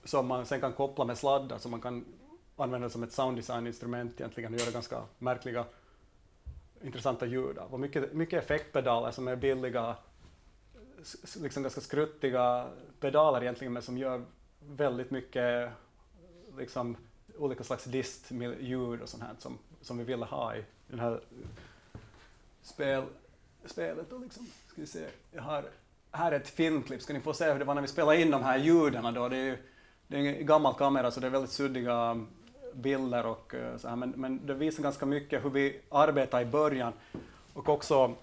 som 0.04 0.26
man 0.26 0.46
sen 0.46 0.60
kan 0.60 0.72
koppla 0.72 1.04
med 1.04 1.18
sladdar 1.18 1.58
så 1.58 1.68
man 1.68 1.80
kan 1.80 2.04
använda 2.56 2.90
som 2.90 3.02
ett 3.02 3.12
sounddesign-instrument 3.12 4.20
egentligen 4.20 4.54
och 4.54 4.60
göra 4.60 4.70
ganska 4.70 5.02
märkliga, 5.18 5.64
intressanta 6.82 7.26
ljud 7.26 7.58
av. 7.58 7.74
Och 7.74 7.80
mycket, 7.80 8.12
mycket 8.12 8.44
effektpedaler 8.44 9.10
som 9.10 9.28
är 9.28 9.36
billiga, 9.36 9.96
liksom 11.42 11.62
ganska 11.62 11.80
skruttiga 11.80 12.68
pedaler 13.00 13.42
egentligen 13.42 13.72
men 13.72 13.82
som 13.82 13.98
gör 13.98 14.24
väldigt 14.60 15.10
mycket 15.10 15.70
liksom, 16.58 16.96
olika 17.38 17.64
slags 17.64 17.84
dist-ljud 17.84 19.02
och 19.02 19.08
sånt 19.08 19.22
här 19.22 19.34
som, 19.38 19.58
som 19.80 19.98
vi 19.98 20.04
ville 20.04 20.24
ha 20.24 20.56
i 20.56 20.64
den 20.88 21.00
här 21.00 21.20
spel, 22.62 23.04
spelet. 23.64 24.12
Och 24.12 24.20
liksom, 24.20 24.46
ska 24.66 24.80
vi 24.80 24.86
se, 24.86 25.06
jag 25.32 25.42
har 25.42 25.64
här 26.16 26.32
är 26.32 26.36
ett 26.36 26.48
filmklipp, 26.48 27.02
ska 27.02 27.12
ni 27.12 27.20
få 27.20 27.34
se 27.34 27.52
hur 27.52 27.58
det 27.58 27.64
var 27.64 27.74
när 27.74 27.82
vi 27.82 27.88
spelade 27.88 28.22
in 28.22 28.30
de 28.30 28.42
här 28.42 28.58
ljuden 28.58 29.14
då. 29.14 29.28
Det 29.28 29.36
är, 29.36 29.58
det 30.06 30.16
är 30.16 30.20
en 30.20 30.46
gammal 30.46 30.74
kamera 30.74 31.10
så 31.10 31.20
det 31.20 31.26
är 31.26 31.30
väldigt 31.30 31.50
suddiga 31.50 32.26
bilder 32.74 33.26
och 33.26 33.54
eh, 33.54 33.76
så 33.76 33.88
här, 33.88 33.96
men, 33.96 34.10
men 34.10 34.46
det 34.46 34.54
visar 34.54 34.82
ganska 34.82 35.06
mycket 35.06 35.44
hur 35.44 35.50
vi 35.50 35.80
arbetade 35.90 36.42
i 36.42 36.46
början 36.46 36.92
och 37.52 37.68
också 37.68 38.14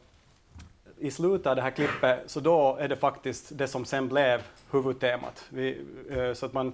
i 0.97 1.11
slutet 1.11 1.47
av 1.47 1.55
det 1.55 1.61
här 1.61 1.71
klippet 1.71 2.19
så 2.25 2.39
då 2.39 2.77
är 2.79 2.87
det 2.87 2.95
faktiskt 2.95 3.57
det 3.57 3.67
som 3.67 3.85
sen 3.85 4.07
blev 4.07 4.41
huvudtemat. 4.71 5.45
Vi, 5.49 5.85
eh, 6.09 6.33
så 6.33 6.45
att 6.45 6.53
man, 6.53 6.73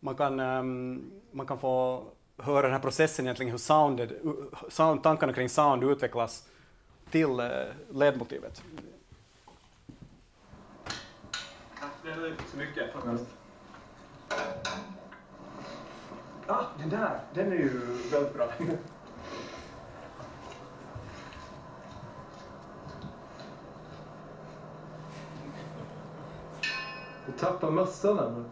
man, 0.00 0.14
kan, 0.14 0.40
ehm, 0.40 1.10
man 1.30 1.46
kan 1.46 1.58
få 1.58 2.04
höra 2.36 2.62
den 2.62 2.72
här 2.72 2.78
processen 2.78 3.24
egentligen, 3.24 3.50
hur 3.50 3.58
soundet, 3.58 4.10
sound, 4.68 5.02
tankarna 5.02 5.32
kring 5.32 5.48
sound 5.48 5.84
utvecklas 5.84 6.48
till 7.10 7.40
eh, 7.40 7.48
ledmotivet. 7.90 8.62
Tack 11.80 11.92
så 12.50 12.56
mycket. 12.56 12.90
Ah, 16.46 16.64
den 16.78 16.90
där, 16.90 17.20
den 17.34 17.52
är 17.52 17.56
ju 17.56 17.80
väldigt 18.12 18.34
bra. 18.34 18.46
Du 27.26 27.32
tappar 27.38 27.70
mössan 27.70 28.16
nu. 28.16 28.44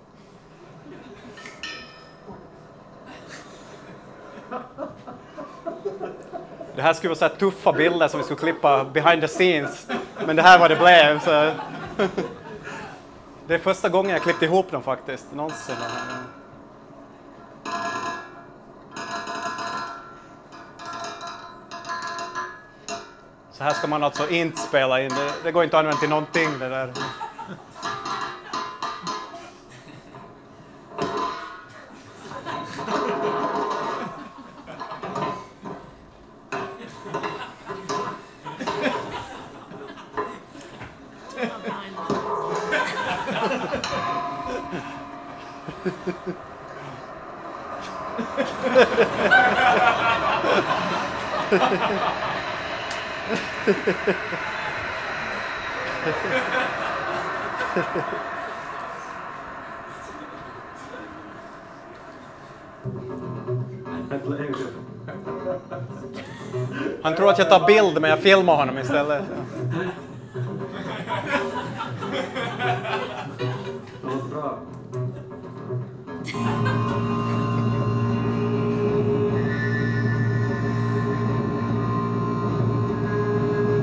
Det 6.75 6.83
här 6.83 6.93
skulle 6.93 7.09
vara 7.09 7.19
så 7.19 7.25
här 7.25 7.35
tuffa 7.35 7.73
bilder 7.73 8.09
som 8.09 8.19
vi 8.21 8.25
skulle 8.25 8.41
klippa 8.41 8.85
behind 8.85 9.23
the 9.23 9.29
scenes, 9.29 9.87
men 10.27 10.37
det 10.37 10.43
här 10.43 10.59
var 10.59 10.69
det 10.69 10.77
blev. 10.77 11.21
Så. 11.21 11.53
Det 13.47 13.55
är 13.55 13.59
första 13.59 13.89
gången 13.89 14.11
jag 14.11 14.23
klippt 14.23 14.43
ihop 14.43 14.71
dem 14.71 14.83
faktiskt, 14.83 15.33
någonsin. 15.35 15.77
Så 23.61 23.65
här 23.65 23.73
ska 23.73 23.87
man 23.87 24.05
alltså 24.05 24.31
inte 24.31 24.59
spela 24.59 25.03
in, 25.03 25.09
det, 25.09 25.33
det 25.45 25.53
går 25.53 25.65
inte 25.65 25.77
att 25.77 25.81
använda 25.81 26.01
till 26.01 26.09
någonting 26.09 26.59
det 26.59 26.69
där. 26.69 26.93
Jag 67.41 67.49
tar 67.49 67.67
bild 67.67 68.01
men 68.01 68.11
jag 68.11 68.19
filmar 68.19 68.57
honom 68.57 68.79
istället. 68.79 69.23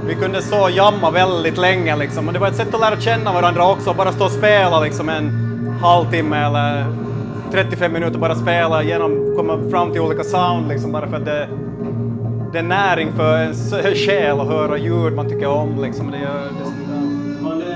Vi 0.08 0.16
kunde 0.16 0.42
stå 0.42 0.62
och 0.62 0.72
jamma 0.72 1.12
väldigt 1.12 1.58
länge 1.58 1.96
liksom. 1.96 2.28
Och 2.28 2.34
det 2.34 2.40
var 2.40 2.48
ett 2.48 2.56
sätt 2.56 2.74
att 2.74 2.80
lära 2.80 3.02
känna 3.02 3.34
varandra 3.34 3.72
också, 3.72 3.94
bara 3.94 4.12
stå 4.12 4.26
och 4.26 4.32
spela 4.32 4.80
liksom 4.80 5.10
en 5.10 5.30
halvtimme 5.82 6.46
eller 6.46 6.86
35 7.52 7.94
minuter 7.94 8.20
bara 8.20 8.36
spela 8.36 8.84
genom, 8.84 9.36
komma 9.38 9.70
fram 9.72 9.92
till 9.92 10.02
olika 10.02 10.24
sound 10.24 10.68
liksom 10.68 10.92
bara 10.92 11.08
för 11.08 11.18
att 11.18 11.26
det, 11.26 11.48
det 12.52 12.60
är 12.60 12.64
näring 12.64 13.14
för 13.14 13.38
ens 13.42 13.74
själ 14.06 14.40
att 14.40 14.48
höra 14.48 14.78
ljud 14.78 15.14
man 15.16 15.30
tycker 15.30 15.48
om 15.48 15.82
liksom. 15.82 16.12
Det, 16.12 16.18
gör- 16.20 16.44
det, 16.44 17.42
Man, 17.44 17.62
eh, 17.62 17.68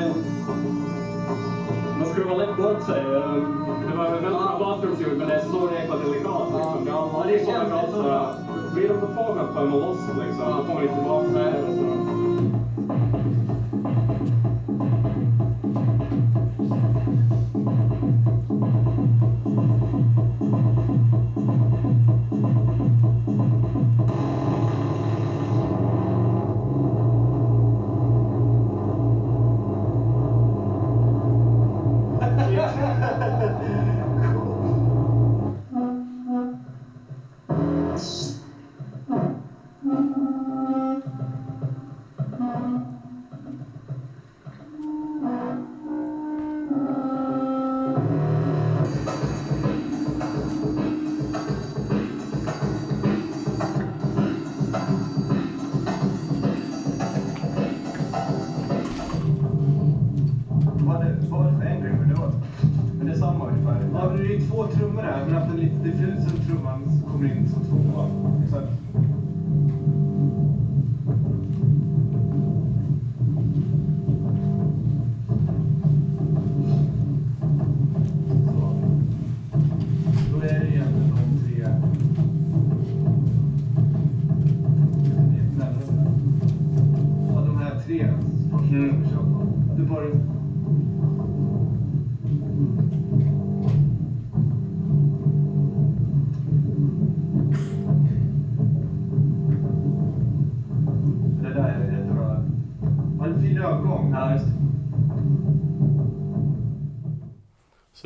man 2.00 2.08
skruvar 2.14 2.36
lätt 2.36 2.58
bort 2.58 2.86
sig. 2.86 3.04
Det 3.04 3.98
var 3.98 4.04
väldigt 4.12 4.30
bra 4.32 4.56
bakgrundsljud 4.60 5.18
men 5.18 5.28
det 5.28 5.34
är 5.36 5.40
så 5.40 5.70
jäkla 5.80 5.96
delikat. 5.98 6.48
Liksom. 6.56 6.88
Ja, 6.88 7.26
det 7.28 7.46
känns 7.46 7.70
bra. 7.70 7.84
Så, 7.92 8.76
blir 8.76 8.88
de 8.90 9.00
komma 9.00 9.62
loss 9.76 10.00
liksom. 10.20 10.46
Då 10.58 10.64
får 10.64 10.74
man 10.74 10.84
lite 10.84 10.96
tillbaka 10.96 11.28
det. 11.28 12.31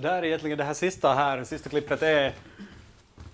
Där 0.06 0.18
är 0.18 0.24
egentligen 0.26 0.58
det 0.58 0.64
här 0.64 0.74
sista 0.74 1.14
här, 1.14 1.44
sista 1.44 1.70
klippet 1.70 2.02
är 2.02 2.34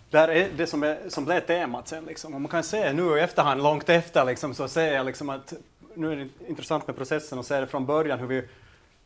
där 0.10 0.28
är 0.28 0.50
det 0.58 0.68
som, 0.68 0.84
är, 0.84 1.10
som 1.10 1.26
blev 1.26 1.40
temat 1.40 1.88
sen. 1.88 2.06
Liksom. 2.06 2.34
Och 2.34 2.42
man 2.42 2.52
kan 2.52 2.64
se 2.64 2.94
nu 2.94 3.18
i 3.18 3.22
efterhand, 3.22 3.64
långt 3.64 3.90
efter, 3.90 4.26
liksom, 4.26 4.54
så 4.54 4.68
ser 4.68 4.94
jag 4.94 5.06
liksom 5.06 5.30
att 5.30 5.54
nu 5.96 6.12
är 6.12 6.16
det 6.16 6.30
intressant 6.48 6.88
med 6.88 6.96
processen 6.96 7.40
och 7.40 7.46
se 7.46 7.60
det 7.60 7.68
från 7.68 7.86
början 7.86 8.20
hur 8.20 8.28
vi 8.28 8.48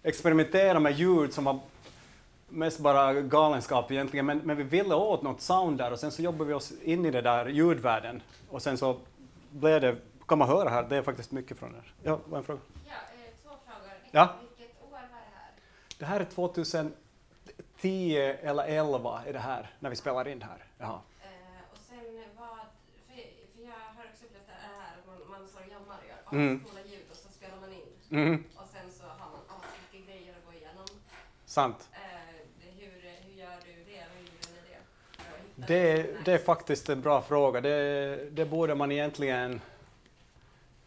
experimenterar 0.04 0.80
med 0.80 0.94
ljud 0.94 1.34
som 1.34 1.44
var 1.44 1.60
mest 2.50 2.80
bara 2.80 3.14
galenskap 3.14 3.92
egentligen, 3.92 4.26
men, 4.26 4.38
men 4.38 4.58
vi 4.58 4.64
ville 4.64 4.96
åt 4.96 5.22
något 5.22 5.42
sound 5.42 5.78
där 5.78 5.92
och 5.92 6.00
sen 6.00 6.12
så 6.12 6.22
jobbade 6.22 6.48
vi 6.48 6.54
oss 6.54 6.74
in 6.84 7.06
i 7.06 7.12
det 7.12 7.22
där 7.22 7.46
ljudvärlden 7.46 8.22
och 8.50 8.62
sen 8.62 8.78
så 8.78 8.98
blev 9.52 9.82
det, 9.82 9.96
kan 10.28 10.38
man 10.38 10.48
höra 10.48 10.70
här, 10.70 10.84
det 10.90 10.96
är 10.96 11.02
faktiskt 11.02 11.32
mycket 11.32 11.58
från 11.58 11.72
det. 11.72 11.82
Ja, 12.04 12.20
vad 12.26 12.38
en 12.38 12.44
fråga? 12.44 12.60
Ja, 12.86 12.92
eh, 12.92 13.34
två 13.44 13.50
frågor. 13.50 13.94
Ja. 14.12 14.36
Vilket 14.58 14.84
år 14.84 14.92
var 14.92 15.00
det 15.00 15.08
här? 15.08 15.52
Det 16.00 16.06
här 16.06 16.20
är 16.20 16.26
2010 17.86 18.18
eller 18.42 18.64
11 18.64 19.22
är 19.28 19.34
det 19.34 19.40
här, 19.40 19.70
när 19.80 19.90
vi 19.90 19.96
spelar 19.96 20.28
in 20.28 20.42
här. 20.42 20.64
Jaha. 20.78 21.00
Eh, 21.22 21.72
och 21.72 21.78
sen 21.78 22.24
vad, 22.38 22.58
för, 23.08 23.16
för 23.56 23.64
jag 23.64 23.72
har 23.72 24.04
också 24.12 24.26
upplevt 24.26 24.48
det 24.48 24.54
här, 24.62 24.96
man, 25.08 25.40
man 25.40 25.48
står 25.48 25.60
och 25.62 25.68
jammar 25.72 25.98
och 26.28 26.34
gör 26.34 26.40
Mm. 26.42 26.62
ascoola 26.66 26.82
ljud 26.86 27.06
och 27.12 27.16
så 27.18 27.30
spelar 27.30 27.58
man 27.62 27.74
in. 27.74 27.82
Mhm, 28.10 28.44
Och 28.56 28.68
sen 28.74 28.92
så 28.92 29.04
har 29.04 29.18
man 29.32 29.40
asmycket 29.58 30.08
grejer 30.08 30.34
att 30.38 30.46
gå 30.46 30.54
igenom. 30.54 30.86
sant. 31.46 31.90
Eh, 31.94 32.00
det- 32.60 32.86
hur, 32.86 32.92
hur 33.28 33.34
gör 33.42 33.56
du 33.66 33.84
det? 33.92 34.04
Hur 34.14 34.20
gjorde 34.20 34.48
ni 34.54 34.70
det? 34.70 35.62
Att 35.62 35.68
Det, 35.68 36.26
det 36.26 36.34
är 36.34 36.38
faktiskt 36.38 36.90
en 36.90 37.02
bra 37.02 37.22
fråga. 37.22 37.62
Det, 37.62 38.30
det 38.32 38.46
borde 38.46 38.76
man 38.76 38.92
egentligen... 38.92 39.62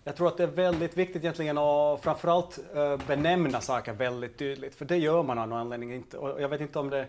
Jag 0.08 0.16
tror 0.16 0.28
att 0.28 0.36
det 0.36 0.42
är 0.42 0.46
väldigt 0.46 0.96
viktigt 0.96 1.22
egentligen 1.22 1.58
att 1.58 2.00
framförallt 2.00 2.58
eh, 2.74 2.96
benämna 3.06 3.60
saker 3.60 3.92
väldigt 3.92 4.38
tydligt, 4.38 4.74
för 4.74 4.84
det 4.84 4.96
gör 4.96 5.22
man 5.22 5.38
av 5.38 5.48
någon 5.48 5.58
anledning 5.58 5.94
inte. 5.94 6.18
Och 6.18 6.42
jag 6.42 6.48
vet 6.48 6.60
inte 6.60 6.78
om 6.78 6.90
det... 6.90 7.06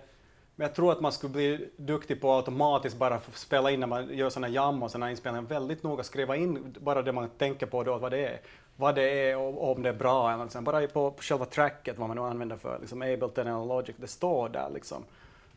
Men 0.56 0.68
jag 0.68 0.76
tror 0.76 0.92
att 0.92 1.02
man 1.02 1.12
skulle 1.12 1.34
bli 1.34 1.70
duktig 1.78 2.22
på 2.22 2.32
att 2.32 2.38
automatiskt 2.38 2.98
bara 2.98 3.20
spela 3.34 3.72
in 3.72 3.80
när 3.80 3.88
man 3.88 4.14
gör 4.14 4.30
sådana 4.30 4.48
jam 4.48 4.84
och 4.84 4.92
sådana 4.92 5.12
inspelningar, 5.12 5.48
väldigt 5.48 5.84
noga 5.84 6.04
skriva 6.04 6.36
in 6.36 6.76
bara 6.80 7.02
det 7.02 7.12
man 7.12 7.30
tänker 7.30 7.66
på 7.66 7.84
då, 7.84 7.98
vad 7.98 8.12
det 8.12 8.28
är. 8.28 8.40
Vad 8.76 8.96
det 8.96 9.30
är 9.30 9.38
och, 9.38 9.72
om 9.72 9.84
det 9.84 9.90
är 9.90 9.94
bra 9.94 10.34
eller 10.34 10.48
sånt. 10.48 10.66
Bara 10.66 10.88
på 10.88 11.14
själva 11.20 11.46
tracket, 11.46 11.98
vad 11.98 12.08
man 12.08 12.18
nu 12.18 12.24
använder 12.24 12.58
för, 12.58 12.80
liksom 12.80 13.02
Ableton 13.02 13.48
eller 13.48 13.66
Logic, 13.66 13.96
det 13.98 14.08
står 14.08 14.50
där 14.50 14.70
liksom. 14.74 15.04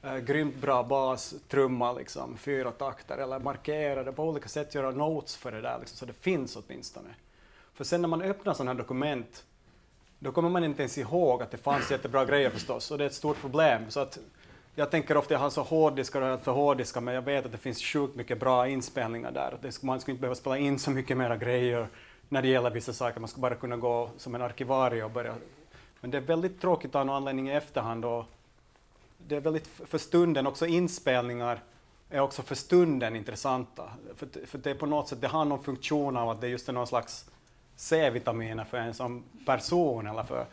Uh, 0.04 0.18
grymt 0.18 0.56
bra 0.56 0.82
bas, 0.82 1.34
trumma, 1.48 1.92
liksom, 1.92 2.36
fyra 2.36 2.70
takter 2.70 3.18
eller 3.18 3.38
markera 3.38 4.04
det 4.04 4.12
på 4.12 4.24
olika 4.24 4.48
sätt, 4.48 4.74
göra 4.74 4.90
notes 4.90 5.36
för 5.36 5.52
det 5.52 5.60
där 5.60 5.78
liksom, 5.78 5.96
så 5.96 6.06
det 6.06 6.12
finns 6.12 6.56
åtminstone. 6.56 7.08
För 7.74 7.84
sen 7.84 8.00
när 8.00 8.08
man 8.08 8.22
öppnar 8.22 8.54
sådana 8.54 8.70
här 8.70 8.78
dokument, 8.78 9.44
då 10.18 10.32
kommer 10.32 10.48
man 10.48 10.64
inte 10.64 10.82
ens 10.82 10.98
ihåg 10.98 11.42
att 11.42 11.50
det 11.50 11.56
fanns 11.56 11.90
jättebra 11.90 12.24
grejer 12.24 12.50
förstås, 12.50 12.90
och 12.90 12.98
det 12.98 13.04
är 13.04 13.06
ett 13.06 13.14
stort 13.14 13.40
problem. 13.40 13.82
Så 13.88 14.00
att 14.00 14.18
jag 14.74 14.90
tänker 14.90 15.16
ofta, 15.16 15.34
jag 15.34 15.38
har 15.38 15.50
så 15.50 15.62
hårddiskar 15.62 16.22
och 16.22 16.40
för 16.40 16.52
hårddiskar, 16.52 17.00
men 17.00 17.14
jag 17.14 17.22
vet 17.22 17.46
att 17.46 17.52
det 17.52 17.58
finns 17.58 17.82
sjukt 17.82 18.16
mycket 18.16 18.40
bra 18.40 18.68
inspelningar 18.68 19.30
där. 19.30 19.58
Det, 19.62 19.82
man 19.82 20.00
skulle 20.00 20.12
inte 20.12 20.20
behöva 20.20 20.34
spela 20.34 20.58
in 20.58 20.78
så 20.78 20.90
mycket 20.90 21.16
mera 21.16 21.36
grejer 21.36 21.88
när 22.28 22.42
det 22.42 22.48
gäller 22.48 22.70
vissa 22.70 22.92
saker, 22.92 23.20
man 23.20 23.28
skulle 23.28 23.42
bara 23.42 23.54
kunna 23.54 23.76
gå 23.76 24.10
som 24.16 24.34
en 24.34 24.42
arkivarie 24.42 25.04
och 25.04 25.10
börja. 25.10 25.34
Men 26.00 26.10
det 26.10 26.16
är 26.16 26.22
väldigt 26.22 26.60
tråkigt 26.60 26.94
av 26.94 27.06
någon 27.06 27.16
anledning 27.16 27.48
i 27.48 27.52
efterhand 27.52 28.04
och 28.04 28.24
det 29.18 29.36
är 29.36 29.40
väldigt 29.40 29.66
för 29.66 29.98
stunden, 29.98 30.46
också 30.46 30.66
inspelningar 30.66 31.60
är 32.10 32.20
också 32.20 32.42
för 32.42 32.54
stunden 32.54 33.16
intressanta. 33.16 33.90
För, 34.16 34.46
för 34.46 34.58
det 34.58 34.70
är 34.70 34.74
på 34.74 34.86
något 34.86 35.08
sätt, 35.08 35.20
det 35.20 35.28
har 35.28 35.44
någon 35.44 35.64
funktion 35.64 36.16
av 36.16 36.28
att 36.28 36.40
det 36.40 36.48
just 36.48 36.68
är 36.68 36.72
någon 36.72 36.86
slags 36.86 37.30
C-vitaminer 37.82 38.64
för 38.64 38.78
en 38.78 38.94
som 38.94 39.24
person 39.46 40.06
eller 40.06 40.22
för 40.22 40.46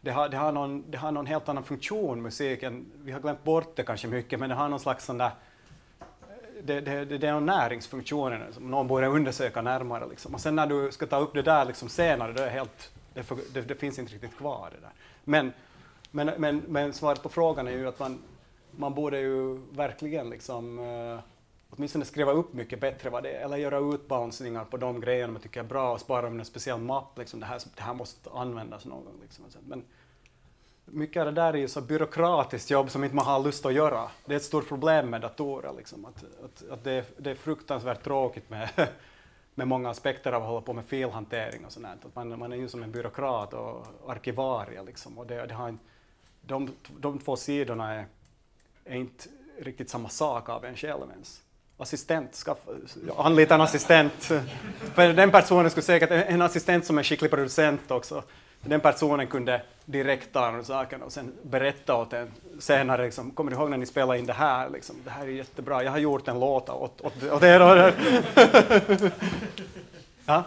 det 0.00 0.10
har, 0.10 0.28
det, 0.28 0.36
har 0.36 0.52
någon, 0.52 0.90
det 0.90 0.98
har 0.98 1.12
någon 1.12 1.26
helt 1.26 1.48
annan 1.48 1.64
funktion, 1.64 2.22
musiken. 2.22 2.86
Vi 3.02 3.12
har 3.12 3.20
glömt 3.20 3.44
bort 3.44 3.76
det 3.76 3.82
kanske 3.82 4.08
mycket, 4.08 4.40
men 4.40 4.48
det 4.48 4.54
har 4.54 4.68
någon 4.68 4.80
slags 4.80 5.04
sån 5.04 5.18
där 5.18 5.30
det, 6.62 6.80
det, 6.80 7.04
det, 7.04 7.18
det 7.18 7.28
är 7.28 7.32
en 7.32 7.46
näringsfunktion 7.46 8.40
som 8.52 8.70
någon 8.70 8.88
borde 8.88 9.06
undersöka 9.06 9.62
närmare. 9.62 10.06
Liksom. 10.08 10.34
Och 10.34 10.40
sen 10.40 10.56
när 10.56 10.66
du 10.66 10.92
ska 10.92 11.06
ta 11.06 11.18
upp 11.18 11.34
det 11.34 11.42
där 11.42 11.64
liksom 11.64 11.88
senare, 11.88 12.32
det, 12.32 12.40
är 12.40 12.44
det, 12.44 12.50
helt, 12.50 12.92
det, 13.14 13.54
det, 13.54 13.60
det 13.60 13.74
finns 13.74 13.98
inte 13.98 14.12
riktigt 14.12 14.36
kvar. 14.36 14.70
Det 14.74 14.80
där. 14.80 14.92
Men, 15.24 15.52
men, 16.10 16.26
men, 16.38 16.62
men 16.68 16.92
svaret 16.92 17.22
på 17.22 17.28
frågan 17.28 17.68
är 17.68 17.72
ju 17.72 17.88
att 17.88 17.98
man, 17.98 18.18
man 18.70 18.94
borde 18.94 19.18
ju 19.18 19.58
verkligen 19.70 20.30
liksom, 20.30 20.78
uh, 20.78 21.20
åtminstone 21.76 22.04
skriva 22.04 22.32
upp 22.32 22.52
mycket 22.52 22.80
bättre 22.80 23.10
vad 23.10 23.22
det 23.22 23.32
är, 23.32 23.44
eller 23.44 23.56
göra 23.56 23.78
utbouncningar 23.78 24.64
på 24.64 24.76
de 24.76 25.00
grejerna 25.00 25.32
man 25.32 25.42
tycker 25.42 25.60
är 25.60 25.64
bra 25.64 25.92
och 25.92 26.00
spara 26.00 26.22
dem 26.22 26.36
i 26.36 26.38
en 26.38 26.44
speciell 26.44 26.78
mapp. 26.78 27.18
Liksom, 27.18 27.40
det, 27.40 27.46
här, 27.46 27.60
det 27.76 27.82
här 27.82 27.94
måste 27.94 28.30
användas 28.30 28.84
någon 28.84 29.04
gång. 29.04 29.18
Liksom. 29.22 29.44
Alltså. 29.44 29.58
Men 29.66 29.84
mycket 30.84 31.20
av 31.20 31.26
det 31.26 31.32
där 31.32 31.52
är 31.52 31.58
ju 31.58 31.68
så 31.68 31.80
byråkratiskt 31.80 32.70
jobb 32.70 32.90
som 32.90 33.04
inte 33.04 33.16
man 33.16 33.26
har 33.26 33.40
lust 33.40 33.66
att 33.66 33.74
göra. 33.74 34.10
Det 34.24 34.32
är 34.32 34.36
ett 34.36 34.44
stort 34.44 34.68
problem 34.68 35.10
med 35.10 35.20
datorer. 35.20 35.72
Liksom, 35.76 36.04
att, 36.04 36.24
att, 36.44 36.70
att 36.70 36.84
det, 36.84 36.92
är, 36.92 37.04
det 37.16 37.30
är 37.30 37.34
fruktansvärt 37.34 38.04
tråkigt 38.04 38.50
med, 38.50 38.68
med 39.54 39.68
många 39.68 39.90
aspekter 39.90 40.32
av 40.32 40.42
att 40.42 40.48
hålla 40.48 40.60
på 40.60 40.72
med 40.72 40.84
filhantering 40.84 41.64
och 41.64 41.72
sånt. 41.72 41.86
Att 41.86 42.14
man, 42.14 42.38
man 42.38 42.52
är 42.52 42.56
ju 42.56 42.68
som 42.68 42.82
en 42.82 42.92
byråkrat 42.92 43.54
och 43.54 43.86
arkivarie. 44.08 44.82
Liksom, 44.82 45.18
och 45.18 45.26
det, 45.26 45.46
det 45.46 45.54
har 45.54 45.68
en, 45.68 45.78
de, 46.40 46.70
de 46.98 47.18
två 47.18 47.36
sidorna 47.36 47.94
är, 47.94 48.06
är 48.84 48.96
inte 48.96 49.28
riktigt 49.58 49.90
samma 49.90 50.08
sak 50.08 50.48
av 50.48 50.64
en 50.64 50.76
själv 50.76 51.10
ens. 51.10 51.43
Assistent, 51.78 52.34
skaffa, 52.34 52.70
anlita 53.16 53.54
en 53.54 53.60
assistent. 53.60 54.32
För 54.94 55.12
den 55.12 55.30
personen 55.30 55.70
skulle 55.70 55.84
säkert, 55.84 56.10
en 56.10 56.42
assistent 56.42 56.86
som 56.86 56.98
är 56.98 57.02
skicklig 57.02 57.30
producent 57.30 57.90
också, 57.90 58.22
den 58.60 58.80
personen 58.80 59.26
kunde 59.26 59.62
direkt 59.84 60.32
ta 60.32 60.50
de 60.50 60.64
sakerna 60.64 61.04
och 61.04 61.12
sen 61.12 61.32
berätta 61.42 61.94
åt 61.96 62.12
en 62.12 62.28
senare, 62.58 63.04
liksom, 63.04 63.30
kommer 63.30 63.50
du 63.50 63.56
ihåg 63.56 63.70
när 63.70 63.76
ni 63.76 63.86
spelade 63.86 64.18
in 64.18 64.26
det 64.26 64.32
här? 64.32 64.70
Liksom, 64.70 64.96
det 65.04 65.10
här 65.10 65.26
är 65.26 65.30
jättebra, 65.30 65.84
jag 65.84 65.90
har 65.90 65.98
gjort 65.98 66.28
en 66.28 66.40
låt 66.40 66.68
åt, 66.68 67.00
åt, 67.00 67.22
åt 67.22 67.42
er. 67.42 67.62
Och 67.62 67.76
ja? 70.26 70.44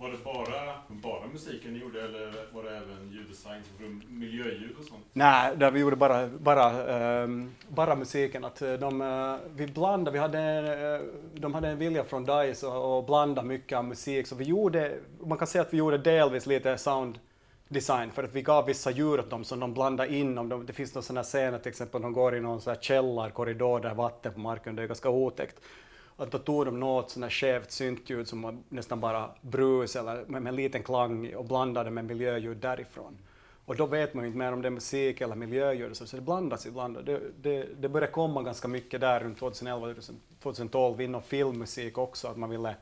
Var 0.00 0.10
det 0.10 0.24
bara, 0.24 0.74
bara 0.88 1.26
musiken 1.32 1.72
ni 1.72 1.78
gjorde 1.78 2.02
eller 2.02 2.54
var 2.54 2.62
det 2.62 2.76
även 2.76 3.12
ljuddesign, 3.12 3.62
miljöljud 4.08 4.76
och 4.78 4.84
sånt? 4.84 5.04
Nej, 5.12 5.56
där 5.56 5.70
vi 5.70 5.80
gjorde 5.80 5.96
bara, 5.96 6.26
bara, 6.26 7.22
um, 7.22 7.54
bara 7.68 7.96
musiken. 7.96 8.44
Att 8.44 8.62
eh, 8.62 8.72
de, 8.72 9.00
uh, 9.00 9.36
vi 9.56 9.66
blandade, 9.66 10.10
vi 10.10 10.18
hade, 10.18 10.98
uh, 11.00 11.40
de 11.40 11.54
hade 11.54 11.68
en 11.68 11.78
vilja 11.78 12.04
från 12.04 12.24
DICE 12.24 12.66
att 12.66 13.06
blanda 13.06 13.42
mycket 13.42 13.78
av 13.78 13.84
musik, 13.84 14.26
så 14.26 14.34
vi 14.34 14.44
gjorde, 14.44 14.98
man 15.20 15.38
kan 15.38 15.46
säga 15.46 15.62
att 15.62 15.72
vi 15.72 15.76
gjorde 15.76 15.98
delvis 15.98 16.46
lite 16.46 16.78
sound 16.78 17.18
design 17.68 18.10
för 18.10 18.24
att 18.24 18.34
vi 18.34 18.42
gav 18.42 18.66
vissa 18.66 18.90
djur 18.90 19.20
åt 19.20 19.30
dem 19.30 19.44
som 19.44 19.60
de 19.60 19.74
blandade 19.74 20.14
in. 20.14 20.38
Om 20.38 20.48
de, 20.48 20.66
det 20.66 20.72
finns 20.72 20.94
några 20.94 21.02
sådana 21.02 21.22
scener 21.22 21.58
till 21.58 21.70
exempel, 21.70 22.02
de 22.02 22.12
går 22.12 22.36
i 22.36 22.40
någon 22.40 22.60
sån 22.60 22.74
här 22.74 22.80
källarkorridor 22.80 23.80
där 23.80 23.94
vatten 23.94 24.32
på 24.32 24.40
marken, 24.40 24.76
det 24.76 24.82
är 24.82 24.86
ganska 24.86 25.10
otäckt. 25.10 25.60
Att 26.20 26.30
då 26.30 26.38
tog 26.38 26.64
de 26.64 26.80
något 26.80 27.10
sådant 27.10 27.32
skevt 27.32 27.70
syntljud 27.70 28.28
som 28.28 28.42
var 28.42 28.56
nästan 28.68 29.00
bara 29.00 29.30
brus 29.40 29.96
eller 29.96 30.14
med, 30.26 30.42
med 30.42 30.50
en 30.50 30.56
liten 30.56 30.82
klang 30.82 31.34
och 31.34 31.44
blandade 31.44 31.90
med 31.90 32.04
miljöljud 32.04 32.56
därifrån. 32.56 33.18
Och 33.64 33.76
då 33.76 33.86
vet 33.86 34.14
man 34.14 34.24
ju 34.24 34.26
inte 34.26 34.38
mer 34.38 34.52
om 34.52 34.62
det 34.62 34.68
är 34.68 34.70
musik 34.70 35.20
eller 35.20 35.34
miljöljud, 35.34 35.96
så 35.96 36.16
det 36.16 36.22
blandas 36.22 36.66
ibland. 36.66 37.04
Det, 37.04 37.20
det, 37.42 37.68
det 37.80 37.88
började 37.88 38.12
komma 38.12 38.42
ganska 38.42 38.68
mycket 38.68 39.00
där 39.00 39.20
runt 39.20 39.38
2011, 39.38 39.94
2012 40.42 41.00
inom 41.00 41.22
filmmusik 41.22 41.98
också, 41.98 42.28
att 42.28 42.36
man 42.36 42.50
ville 42.50 42.74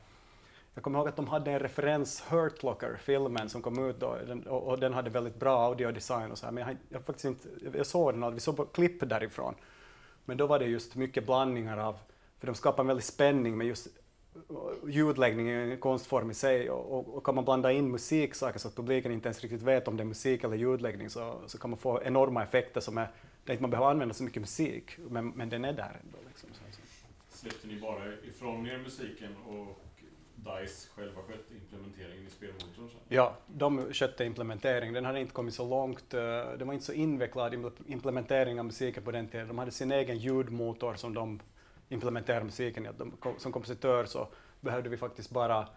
jag 0.77 0.83
kommer 0.83 0.99
ihåg 0.99 1.07
att 1.07 1.15
de 1.15 1.27
hade 1.27 1.51
en 1.51 1.59
referens, 1.59 2.23
Hurt 2.29 2.63
Locker, 2.63 2.97
filmen 3.01 3.49
som 3.49 3.61
kom 3.61 3.89
ut 3.89 3.99
då, 3.99 4.17
den, 4.27 4.47
och, 4.47 4.63
och, 4.63 4.79
den 4.79 4.93
hade 4.93 5.09
väldigt 5.09 5.39
bra 5.39 5.65
audiodesign 5.65 6.31
och 6.31 6.37
så 6.37 6.45
här, 6.45 6.53
men 6.53 6.67
jag, 6.67 6.77
jag, 6.89 7.05
faktiskt 7.05 7.25
inte, 7.25 7.49
jag 7.73 7.85
såg 7.85 8.13
den, 8.13 8.33
vi 8.33 8.39
såg 8.39 8.73
klipp 8.73 9.09
därifrån. 9.09 9.55
Men 10.25 10.37
då 10.37 10.47
var 10.47 10.59
det 10.59 10.65
just 10.65 10.95
mycket 10.95 11.25
blandningar 11.25 11.77
av, 11.77 11.95
för 12.39 12.47
de 12.47 12.55
skapar 12.55 12.83
en 12.83 12.87
väldig 12.87 13.03
spänning 13.03 13.57
med 13.57 13.67
just 13.67 13.87
ljudläggning 14.87 15.49
är 15.49 15.59
en 15.59 15.77
konstform 15.77 16.31
i 16.31 16.33
sig 16.33 16.69
och, 16.69 16.97
och, 16.97 17.17
och, 17.17 17.23
kan 17.23 17.35
man 17.35 17.45
blanda 17.45 17.71
in 17.71 17.91
musiksaker 17.91 18.59
så 18.59 18.67
att 18.67 18.75
publiken 18.75 19.11
inte 19.11 19.27
ens 19.27 19.41
riktigt 19.41 19.61
vet 19.61 19.87
om 19.87 19.97
det 19.97 20.03
är 20.03 20.05
musik 20.05 20.43
eller 20.43 20.55
ljudläggning 20.55 21.09
så, 21.09 21.41
så 21.47 21.57
kan 21.57 21.69
man 21.69 21.79
få 21.79 22.01
enorma 22.03 22.43
effekter 22.43 22.81
som 22.81 22.97
är, 22.97 23.07
där 23.45 23.53
inte 23.53 23.61
man 23.61 23.71
behöver 23.71 23.91
använda 23.91 24.13
så 24.13 24.23
mycket 24.23 24.41
musik, 24.41 24.91
men, 25.09 25.29
men 25.29 25.49
den 25.49 25.65
är 25.65 25.73
där 25.73 25.99
ändå. 26.03 26.17
Liksom, 26.27 26.49
så, 26.53 26.59
så. 26.71 26.81
Släppte 27.37 27.67
ni 27.67 27.79
bara 27.79 28.13
ifrån 28.23 28.67
er 28.67 28.77
musiken 28.77 29.35
och 29.47 29.81
DICE 30.35 30.89
själva 30.95 31.21
skötte 31.21 31.53
implementeringen 31.53 32.27
i 32.27 32.29
spelmotorn 32.29 32.89
sen? 32.89 32.99
Ja, 33.07 33.37
de 33.47 33.93
skötte 33.93 34.25
implementeringen. 34.25 34.93
Den 34.93 35.05
hade 35.05 35.19
inte 35.19 35.33
kommit 35.33 35.53
så 35.53 35.69
långt. 35.69 36.13
Eh, 36.13 36.19
det 36.57 36.65
var 36.65 36.73
inte 36.73 36.85
så 36.85 36.93
invecklad 36.93 37.71
implementering 37.87 38.59
av 38.59 38.65
musiken 38.65 39.03
på 39.03 39.11
den 39.11 39.27
tiden. 39.27 39.47
De 39.47 39.57
hade 39.57 39.71
sin 39.71 39.91
egen 39.91 40.17
ljudmotor 40.17 40.95
som 40.95 41.13
de 41.13 41.39
implementerade 41.89 42.45
musiken 42.45 42.85
i. 42.85 42.89
som 43.37 43.51
kompositör 43.51 44.05
så 44.05 44.27
behövde 44.59 44.89
vi 44.89 44.97
faktiskt 44.97 45.29
bara 45.29 45.67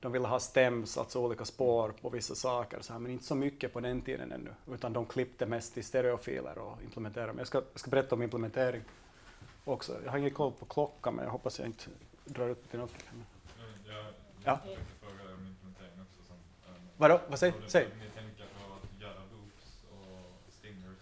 de 0.00 0.12
ville 0.12 0.28
ha 0.28 0.40
stems, 0.40 0.98
alltså 0.98 1.20
olika 1.20 1.44
spår 1.44 1.94
på 2.02 2.08
vissa 2.08 2.34
saker, 2.34 2.80
så 2.80 2.92
här, 2.92 3.00
men 3.00 3.12
inte 3.12 3.24
så 3.24 3.34
mycket 3.34 3.72
på 3.72 3.80
den 3.80 4.02
tiden 4.02 4.32
ännu, 4.32 4.50
utan 4.74 4.92
de 4.92 5.06
klippte 5.06 5.46
mest 5.46 5.78
i 5.78 5.82
stereofiler 5.82 6.58
och 6.58 6.82
implementerade. 6.82 7.32
Men 7.32 7.38
jag 7.38 7.46
ska, 7.46 7.62
jag 7.72 7.80
ska 7.80 7.90
berätta 7.90 8.14
om 8.14 8.22
implementering 8.22 8.82
också. 9.64 9.96
Jag 10.04 10.10
har 10.10 10.18
ingen 10.18 10.30
koll 10.30 10.52
på 10.52 10.64
klockan, 10.64 11.14
men 11.14 11.24
jag 11.24 11.32
hoppas 11.32 11.58
jag 11.58 11.68
inte 11.68 11.84
drar 12.24 12.48
ut 12.48 12.70
till 12.70 12.78
något. 12.78 12.94
Ja. 14.44 14.58
Vadå? 16.96 17.20
Vad 17.28 17.38
säger 17.38 17.54
Säg. 17.66 17.84
Ni 17.84 18.10
tänker 18.20 18.44
på 18.44 18.74
att 18.74 19.00
göra 19.00 19.20
loops 19.32 19.82
och 19.90 20.52
stingers 20.52 20.96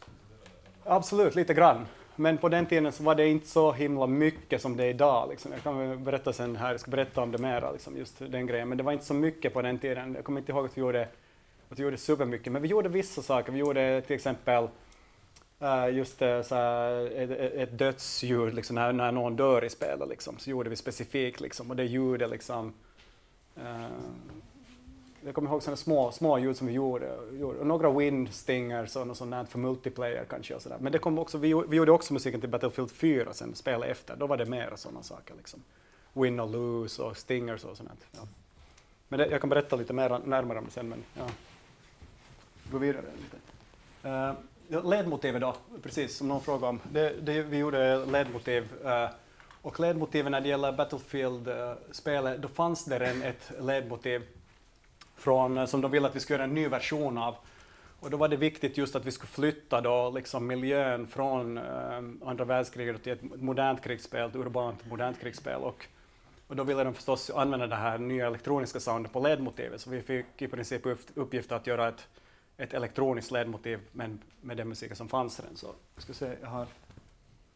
Absolut, 0.85 1.35
lite 1.35 1.55
grann. 1.55 1.87
Men 2.17 2.39
på 2.39 2.49
den 2.49 2.67
tiden 2.67 2.93
så 2.93 3.03
var 3.03 3.15
det 3.15 3.29
inte 3.29 3.49
så 3.49 3.73
himla 3.73 4.07
mycket 4.07 4.63
som 4.63 4.77
det 4.77 4.85
är 4.85 4.89
idag. 4.89 5.29
Liksom. 5.31 5.53
Jag 5.53 5.63
kan 5.63 6.05
berätta 6.05 6.33
sen 6.33 6.57
här, 6.57 6.71
jag 6.71 6.81
ska 6.81 6.91
berätta 6.91 7.23
om 7.23 7.33
det 7.33 7.39
mera, 7.39 7.73
liksom, 7.73 7.97
just 7.97 8.19
den 8.19 8.47
grejen. 8.47 8.69
Men 8.69 8.79
det 8.79 8.85
var 8.85 8.93
inte 8.93 9.05
så 9.05 9.15
mycket 9.15 9.53
på 9.53 9.63
den 9.63 9.79
tiden. 9.79 10.15
Jag 10.15 10.25
kommer 10.25 10.41
inte 10.41 10.53
ihåg 10.53 10.65
att 10.65 10.77
vi 10.77 10.81
gjorde, 10.81 11.09
att 11.69 11.79
vi 11.79 11.83
gjorde 11.83 11.97
supermycket, 11.97 12.53
men 12.53 12.63
vi 12.63 12.69
gjorde 12.69 12.89
vissa 12.89 13.23
saker. 13.23 13.53
Vi 13.53 13.59
gjorde 13.59 14.01
till 14.01 14.17
exempel 14.17 14.69
Uh, 15.63 15.97
just 15.97 16.23
uh, 16.23 16.43
så 16.43 16.55
här, 16.55 17.07
ett, 17.17 17.31
ett 17.31 17.79
dödsljud, 17.79 18.55
liksom, 18.55 18.75
när, 18.75 18.93
när 18.93 19.13
någon 19.13 19.37
dör 19.37 19.65
i 19.65 19.71
spelet, 19.71 20.09
liksom, 20.09 20.39
så 20.39 20.51
gjorde 20.51 20.71
vi 20.71 20.77
specifikt. 20.77 21.41
Liksom, 21.41 21.71
och 21.71 21.77
det 21.77 21.85
ljudet 21.85 22.31
liksom, 22.31 22.73
Uh, 23.59 23.87
jag 25.27 25.35
kommer 25.35 25.51
ihåg 25.51 25.63
sådana 25.63 25.77
små, 25.77 26.13
små 26.13 26.39
ljud 26.39 26.57
som 26.57 26.67
vi 26.67 26.73
gjorde, 26.73 27.17
gjorde. 27.33 27.59
Och 27.59 27.67
några 27.67 27.91
wind 27.91 28.35
stingers 28.35 28.97
och 28.97 29.07
något 29.07 29.17
sånt 29.17 29.31
där 29.31 29.45
för 29.45 29.59
multiplayer 29.59 30.25
kanske. 30.31 30.55
Och 30.55 30.63
sådär. 30.63 30.79
Men 30.81 30.93
det 30.93 30.99
kom 30.99 31.19
också, 31.19 31.39
vi, 31.39 31.63
vi 31.69 31.77
gjorde 31.77 31.93
också 31.93 32.13
musiken 32.13 32.41
till 32.41 32.51
Battlefield 32.51 32.91
4 32.91 33.33
sen, 33.33 33.55
spelet 33.55 33.91
efter. 33.91 34.17
Då 34.17 34.27
var 34.27 34.37
det 34.37 34.47
mer 34.47 34.73
sådana 34.77 35.03
saker. 35.03 35.35
Liksom. 35.37 35.63
Win 36.13 36.41
och 36.41 36.51
lose 36.51 37.03
och 37.03 37.17
stingers 37.17 37.65
och 37.65 37.77
sånt. 37.77 38.07
Ja. 38.13 38.21
Men 39.09 39.19
det, 39.19 39.27
jag 39.27 39.41
kan 39.41 39.51
berätta 39.51 39.77
lite 39.77 39.93
mer 39.93 40.21
närmare 40.25 40.59
om 40.59 40.65
det 40.65 40.71
sen. 40.71 40.89
Men, 40.89 41.05
ja. 41.15 41.27
Gå 42.73 42.79
vidare 42.79 43.05
lite. 43.23 43.37
Uh, 44.09 44.91
ledmotivet 44.91 45.41
då, 45.41 45.57
precis 45.83 46.17
som 46.17 46.29
någon 46.29 46.41
frågade 46.41 46.67
om. 46.67 46.81
Det, 46.93 47.15
det, 47.23 47.43
vi 47.43 47.59
gjorde 47.59 48.07
ledmotiv 48.07 48.73
uh, 48.85 49.09
och 49.63 49.81
ledmotivet 49.81 50.33
när 50.33 50.41
det 50.41 50.49
gäller 50.49 50.73
Battlefield-spelet, 50.73 52.35
eh, 52.35 52.41
då 52.41 52.49
fanns 52.49 52.85
det 52.85 52.99
redan 52.99 53.23
ett 53.23 53.53
ledmotiv 53.61 54.23
från, 55.17 55.59
eh, 55.59 55.67
som 55.67 55.81
de 55.81 55.91
ville 55.91 56.09
att 56.09 56.17
vi 56.17 56.21
skulle 56.21 56.37
göra 56.37 56.45
en 56.45 56.55
ny 56.55 56.69
version 56.69 57.19
av. 57.19 57.37
Och 58.01 58.11
då 58.11 58.17
var 58.17 58.29
det 58.29 58.37
viktigt 58.37 58.79
just 58.79 58.97
att 58.97 59.05
vi 59.05 59.13
skulle 59.13 59.29
flytta 59.29 59.81
då 59.81 60.11
liksom 60.11 60.47
miljön 60.47 61.07
från 61.07 61.59
eh, 61.59 61.99
andra 62.25 62.45
världskriget 62.45 63.03
till 63.03 63.13
ett 63.13 63.23
modernt 63.23 63.83
krigsspel, 63.83 64.29
ett 64.29 64.37
urbant 64.37 64.87
modernt 64.87 65.21
krigsspel. 65.21 65.61
Och, 65.61 65.87
och 66.47 66.57
då 66.57 66.65
ville 66.65 66.85
de 66.85 66.95
förstås 66.95 67.31
använda 67.31 67.67
det 67.67 67.77
här 67.77 67.99
nya 67.99 68.27
elektroniska 68.27 68.81
soundet 68.81 69.13
på 69.13 69.21
ledmotivet, 69.21 69.81
så 69.81 69.91
vi 69.91 70.03
fick 70.03 70.43
i 70.43 70.49
princip 70.49 70.83
uppgift 71.15 71.53
att 71.53 71.67
göra 71.67 71.89
ett, 71.89 72.09
ett 72.57 72.75
elektroniskt 72.75 73.31
ledmotiv 73.31 73.81
men 73.93 74.19
med 74.41 74.57
den 74.57 74.69
musiken 74.69 74.97
som 74.97 75.09
fanns 75.09 75.41
redan. 75.41 75.57
Så, 75.57 75.75
jag 75.95 76.03
ska 76.03 76.13
se, 76.13 76.33
jag 76.43 76.49
har 76.49 76.67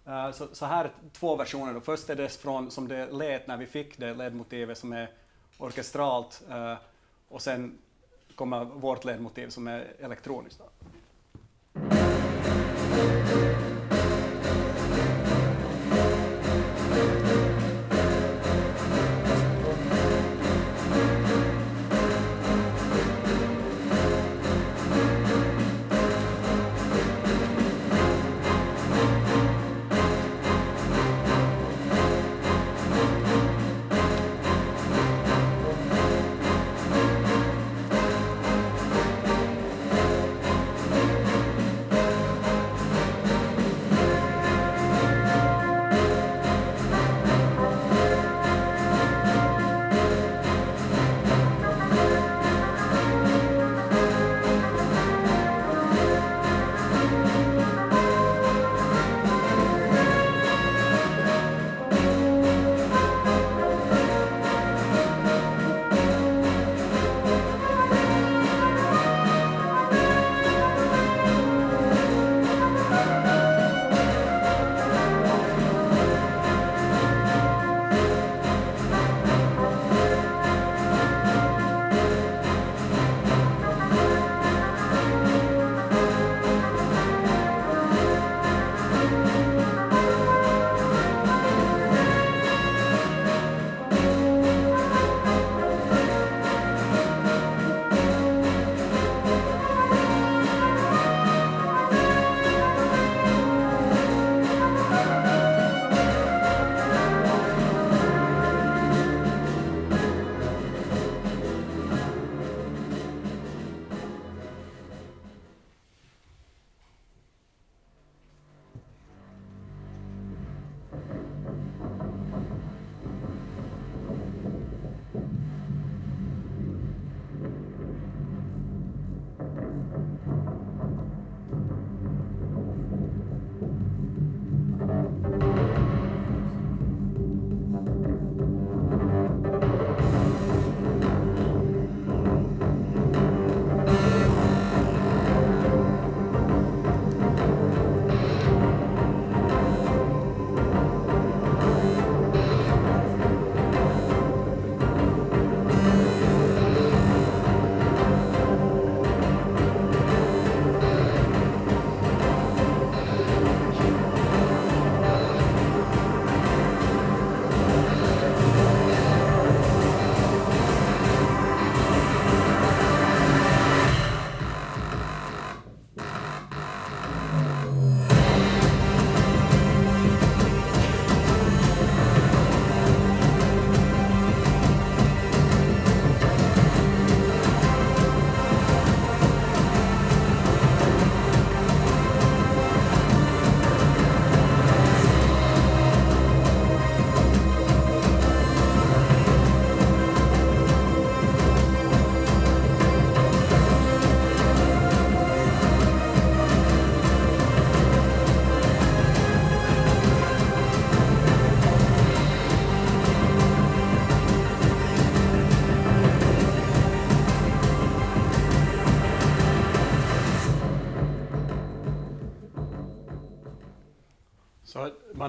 Uh, 0.08 0.32
så, 0.32 0.46
så, 0.52 0.66
här 0.66 0.90
två 1.12 1.36
versioner. 1.36 1.74
Då. 1.74 1.80
Först 1.80 2.11
är 2.11 2.16
det 2.16 2.28
från 2.28 2.70
som 2.70 2.88
det 2.88 3.12
lät 3.12 3.46
när 3.46 3.56
vi 3.56 3.66
fick 3.66 3.98
det 3.98 4.14
ledmotivet 4.14 4.78
som 4.78 4.92
är 4.92 5.11
orkestralt 5.58 6.42
uh, 6.50 6.74
och 7.30 7.42
sen 7.42 7.78
kommer 8.34 8.64
vårt 8.64 9.04
ledmotiv 9.04 9.48
som 9.48 9.68
är 9.68 9.92
elektroniskt. 9.98 10.60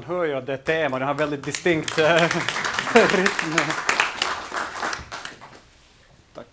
Man 0.01 0.09
hör 0.09 0.25
ju 0.25 0.33
att 0.33 0.45
det 0.45 0.53
är 0.53 0.57
tema, 0.57 0.99
den 0.99 1.07
har 1.07 1.15
väldigt 1.15 1.45
distinkt 1.45 1.97
eh, 1.97 2.05
rytm. 2.93 3.55
Tack. 6.33 6.45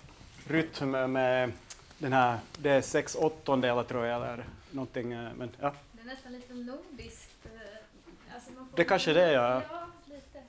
Rytm 0.46 0.90
med 1.12 1.52
den 1.98 2.12
här, 2.12 2.38
det 2.58 2.70
är 2.70 2.80
sex 2.80 3.14
åttondelar 3.14 3.84
tror 3.84 4.06
jag 4.06 4.16
eller 4.16 4.44
någonting. 4.70 5.12
eh, 5.12 5.32
Men, 5.36 5.50
ja. 5.60 5.74
Det 5.92 6.00
är 6.00 6.04
nästan 6.06 6.32
lite 6.32 6.54
nordiskt. 6.54 7.30
eh, 7.44 8.34
Alltså 8.34 8.50
man 8.52 8.68
får 8.68 8.76
Det 8.76 8.84
kanske 8.84 9.12
det 9.12 9.22
är, 9.24 9.32
ja. 9.32 9.62
Ja, 9.70 9.86
lite. 10.06 10.42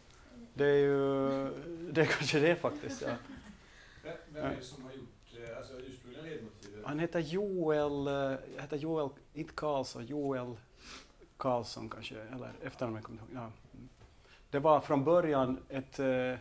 Det 0.53 0.65
är 0.65 0.77
ju, 0.77 1.29
det 1.91 2.01
är 2.01 2.05
kanske 2.05 2.39
det 2.39 2.55
faktiskt. 2.55 3.01
Ja. 3.01 3.11
Vem, 4.33 4.45
är 4.45 4.55
det 4.59 4.65
som 4.65 4.83
har 4.83 4.91
gjort 4.91 5.55
alltså, 5.57 5.73
ursprungliga 5.73 6.23
ledmotivet? 6.23 6.85
Han 6.85 6.99
heter 6.99 7.19
Joel, 7.19 8.07
heter 8.61 8.77
Joel, 8.77 9.09
inte 9.33 9.53
Karlsson, 9.53 10.05
Joel 10.05 10.55
Karlsson 11.39 11.89
kanske, 11.89 12.15
eller 12.15 12.51
efternamn 12.63 12.95
jag 12.95 13.03
kommer 13.03 13.21
inte 13.21 13.33
ihåg. 13.33 13.43
Ja. 13.43 13.51
Det 14.49 14.59
var 14.59 14.79
från 14.79 15.03
början 15.03 15.59
ett, 15.69 15.99
eh, 15.99 16.35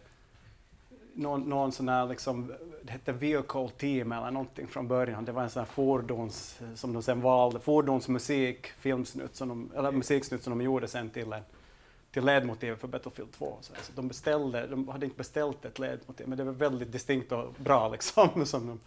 någon, 1.14 1.40
någon 1.40 1.72
sån 1.72 1.88
här 1.88 2.06
liksom, 2.06 2.54
det 2.82 2.92
hette 2.92 3.12
Vehicle 3.12 3.68
Team 3.68 4.12
eller 4.12 4.30
någonting 4.30 4.68
från 4.68 4.88
början. 4.88 5.24
Det 5.24 5.32
var 5.32 5.42
en 5.42 5.50
sån 5.50 5.60
här 5.60 5.70
fordons, 5.70 6.60
eh, 6.62 6.74
som 6.74 6.92
de 6.92 7.02
sen 7.02 7.20
valde, 7.20 7.60
fordonsmusik, 7.60 8.66
filmsnutt, 8.66 9.36
som 9.36 9.48
de, 9.48 9.70
eller 9.76 9.92
musiksnutt 9.92 10.42
som 10.42 10.58
de 10.58 10.64
gjorde 10.64 10.88
sen 10.88 11.10
till 11.10 11.32
en 11.32 11.42
till 12.10 12.24
ledmotivet 12.24 12.80
för 12.80 12.88
Battlefield 12.88 13.32
2. 13.32 13.58
Så 13.60 13.74
alltså, 13.74 13.92
de 13.94 14.08
beställde, 14.08 14.66
de 14.66 14.88
hade 14.88 15.06
inte 15.06 15.18
beställt 15.18 15.64
ett 15.64 15.78
ledmotiv, 15.78 16.28
men 16.28 16.38
det 16.38 16.44
var 16.44 16.52
väldigt 16.52 16.92
distinkt 16.92 17.32
och 17.32 17.52
bra 17.52 17.88
liksom, 17.88 18.46
som 18.46 18.66
de, 18.66 18.80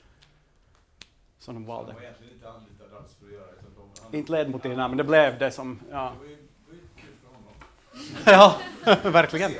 som 1.40 1.54
de 1.54 1.66
valde. 1.66 1.92
Han 1.92 2.02
var 2.02 2.08
egentligen 2.08 2.34
inte 2.34 2.50
anlitad 2.50 2.94
alls 2.94 3.16
för 3.16 3.26
att 3.26 3.34
göra 3.34 3.52
inte 4.12 4.32
ledmotiv, 4.32 4.78
nej, 4.78 4.88
men 4.88 4.98
det 4.98 5.04
blev 5.04 5.40
det 5.40 5.52
som, 5.52 5.80
ja. 5.92 6.14
Ja, 8.26 8.58
verkligen. 9.04 9.52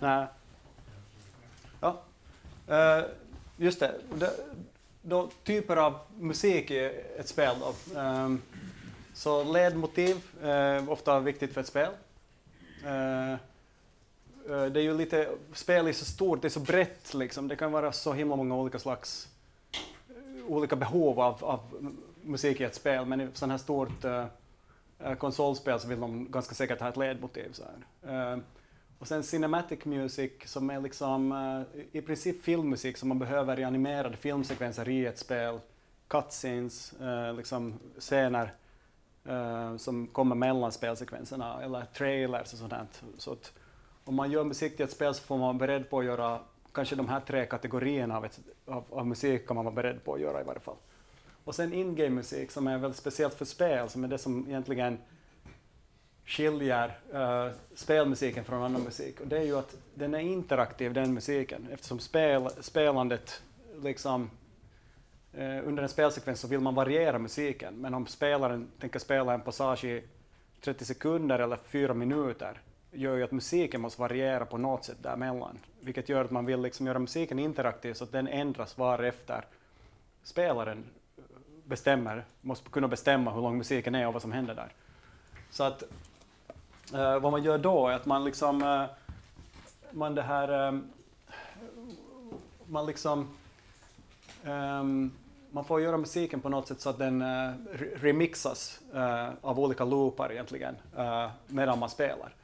Nej. 0.00 0.26
Ja. 1.80 2.02
Eh, 2.68 3.04
just 3.56 3.80
det. 3.80 3.94
det 4.14 4.30
då, 5.02 5.28
typer 5.44 5.76
av 5.76 5.98
musik 6.18 6.70
i 6.70 6.84
ett 7.18 7.28
spel. 7.28 7.56
Då. 7.60 8.00
Ehm, 8.00 8.42
så 9.14 9.44
ledmotiv, 9.44 10.16
uh, 10.44 10.90
ofta 10.90 11.20
viktigt 11.20 11.54
för 11.54 11.60
ett 11.60 11.66
spel. 11.66 11.92
Eh, 12.84 13.36
det 14.46 14.80
är 14.80 14.82
ju 14.82 14.94
lite, 14.94 15.28
spel 15.54 15.86
är 15.86 15.92
så 15.92 16.04
stort, 16.04 16.42
det 16.42 16.48
är 16.48 16.50
så 16.50 16.60
brett 16.60 17.14
liksom. 17.14 17.48
Det 17.48 17.56
kan 17.56 17.72
vara 17.72 17.92
så 17.92 18.12
himla 18.12 18.36
många 18.36 18.56
olika 18.56 18.78
slags, 18.78 19.28
olika 20.48 20.76
behov 20.76 21.20
av, 21.20 21.44
av 21.44 21.60
musik 22.22 22.60
i 22.60 22.64
ett 22.64 22.74
spel. 22.74 23.06
Men 23.06 23.20
i 23.20 23.28
sådana 23.32 23.52
här 23.52 23.58
stort 23.58 24.04
uh, 24.04 25.14
konsolspel 25.18 25.80
så 25.80 25.88
vill 25.88 26.00
de 26.00 26.30
ganska 26.30 26.54
säkert 26.54 26.80
ha 26.80 26.88
ett 26.88 26.96
ledmotiv. 26.96 27.52
Så 27.52 27.62
här. 27.62 28.32
Eh, 28.32 28.38
och 28.98 29.08
sen 29.08 29.22
Cinematic 29.22 29.84
Music 29.84 30.32
som 30.44 30.70
är 30.70 30.80
liksom 30.80 31.32
uh, 31.32 31.62
i 31.92 32.00
princip 32.00 32.42
filmmusik 32.42 32.96
som 32.96 33.08
man 33.08 33.18
behöver 33.18 33.58
i 33.58 33.64
animerade 33.64 34.16
filmsekvenser 34.16 34.88
i 34.88 35.06
ett 35.06 35.18
spel. 35.18 35.60
Cutscenes, 36.08 36.92
eh, 36.92 37.34
liksom 37.34 37.74
scener 37.98 38.54
som 39.78 40.06
kommer 40.06 40.34
mellan 40.34 40.72
spelsekvenserna 40.72 41.62
eller 41.62 41.84
trailers 41.84 42.52
och 42.52 42.58
sånt. 42.58 43.02
Så 43.18 43.32
att 43.32 43.52
om 44.04 44.14
man 44.14 44.30
gör 44.30 44.44
musik 44.44 44.76
till 44.76 44.84
ett 44.84 44.90
spel 44.90 45.14
så 45.14 45.22
får 45.22 45.38
man 45.38 45.46
vara 45.46 45.66
beredd 45.66 45.90
på 45.90 45.98
att 45.98 46.04
göra 46.04 46.40
kanske 46.72 46.96
de 46.96 47.08
här 47.08 47.20
tre 47.20 47.46
kategorierna 47.46 48.16
av, 48.16 48.24
ett, 48.24 48.40
av, 48.66 48.84
av 48.90 49.06
musik 49.06 49.46
kan 49.46 49.56
man 49.56 49.64
vara 49.64 49.74
beredd 49.74 50.04
på 50.04 50.14
att 50.14 50.20
göra 50.20 50.40
i 50.40 50.44
varje 50.44 50.60
fall. 50.60 50.76
Och 51.44 51.54
sen 51.54 51.72
in-game 51.72 52.10
musik 52.10 52.50
som 52.50 52.66
är 52.66 52.78
väldigt 52.78 52.98
speciellt 52.98 53.34
för 53.34 53.44
spel, 53.44 53.88
som 53.88 54.04
är 54.04 54.08
det 54.08 54.18
som 54.18 54.48
egentligen 54.48 54.98
skiljer 56.24 56.98
uh, 57.14 57.52
spelmusiken 57.74 58.44
från 58.44 58.62
annan 58.62 58.82
musik. 58.82 59.20
Och 59.20 59.26
det 59.26 59.38
är 59.38 59.42
ju 59.42 59.58
att 59.58 59.76
den 59.94 60.14
är 60.14 60.18
interaktiv, 60.18 60.92
den 60.92 61.14
musiken, 61.14 61.68
eftersom 61.72 61.98
spel, 61.98 62.48
spelandet 62.60 63.42
liksom 63.82 64.30
uh, 65.38 65.68
under 65.68 65.82
en 65.82 65.88
spelsekvens 65.88 66.40
så 66.40 66.48
vill 66.48 66.60
man 66.60 66.74
variera 66.74 67.18
musiken, 67.18 67.74
men 67.74 67.94
om 67.94 68.06
spelaren 68.06 68.68
tänker 68.80 68.98
spela 68.98 69.34
en 69.34 69.40
passage 69.40 69.84
i 69.84 70.02
30 70.60 70.84
sekunder 70.84 71.38
eller 71.38 71.56
fyra 71.56 71.94
minuter 71.94 72.60
gör 72.92 73.16
ju 73.16 73.22
att 73.22 73.32
musiken 73.32 73.80
måste 73.80 74.00
variera 74.00 74.46
på 74.46 74.58
något 74.58 74.84
sätt 74.84 75.02
däremellan, 75.02 75.58
vilket 75.80 76.08
gör 76.08 76.24
att 76.24 76.30
man 76.30 76.46
vill 76.46 76.60
liksom 76.60 76.86
göra 76.86 76.98
musiken 76.98 77.38
interaktiv 77.38 77.94
så 77.94 78.04
att 78.04 78.12
den 78.12 78.28
ändras 78.28 78.78
varefter 78.78 79.44
spelaren 80.22 80.84
bestämmer, 81.70 82.24
måste 82.40 82.70
kunna 82.70 82.88
bestämma 82.88 83.32
hur 83.32 83.42
lång 83.42 83.58
musiken 83.58 83.94
är 83.94 84.06
och 84.06 84.12
vad 84.12 84.22
som 84.22 84.32
händer 84.32 84.54
där. 84.54 84.72
Så 85.50 85.64
att 85.64 85.82
eh, 86.94 87.18
vad 87.18 87.32
man 87.32 87.42
gör 87.42 87.58
då 87.58 87.88
är 87.88 87.92
att 87.92 88.06
man 88.06 88.24
liksom, 88.24 88.62
eh, 88.62 88.84
man 89.90 90.14
det 90.14 90.22
här, 90.22 90.68
eh, 90.68 90.80
man 92.66 92.86
liksom, 92.86 93.28
ehm, 94.44 95.12
man 95.50 95.64
får 95.64 95.80
göra 95.80 95.96
musiken 95.96 96.40
på 96.40 96.48
något 96.48 96.68
sätt 96.68 96.80
så 96.80 96.90
att 96.90 96.98
den 96.98 97.22
eh, 97.22 97.52
remixas 97.96 98.80
eh, 98.94 99.28
av 99.40 99.60
olika 99.60 99.84
loopar 99.84 100.32
egentligen, 100.32 100.76
eh, 100.96 101.30
medan 101.46 101.78
man 101.78 101.90
spelar. 101.90 102.34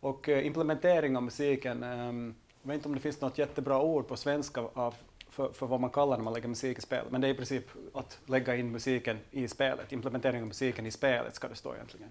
Och 0.00 0.28
eh, 0.28 0.46
implementering 0.46 1.16
av 1.16 1.22
musiken, 1.22 1.82
ehm, 1.82 2.34
jag 2.62 2.68
vet 2.68 2.74
inte 2.74 2.88
om 2.88 2.94
det 2.94 3.00
finns 3.00 3.20
något 3.20 3.38
jättebra 3.38 3.82
ord 3.82 4.08
på 4.08 4.16
svenska 4.16 4.60
av, 4.74 4.94
för, 5.32 5.52
för 5.52 5.66
vad 5.66 5.80
man 5.80 5.90
kallar 5.90 6.16
när 6.16 6.24
man 6.24 6.32
lägger 6.32 6.48
musik 6.48 6.78
i 6.78 6.80
spel, 6.80 7.04
men 7.10 7.20
det 7.20 7.26
är 7.26 7.30
i 7.30 7.34
princip 7.34 7.66
att 7.94 8.18
lägga 8.26 8.56
in 8.56 8.72
musiken 8.72 9.18
i 9.30 9.48
spelet. 9.48 9.92
Implementering 9.92 10.40
av 10.40 10.48
musiken 10.48 10.86
i 10.86 10.90
spelet 10.90 11.34
ska 11.34 11.48
det 11.48 11.54
stå 11.54 11.74
egentligen. 11.74 12.10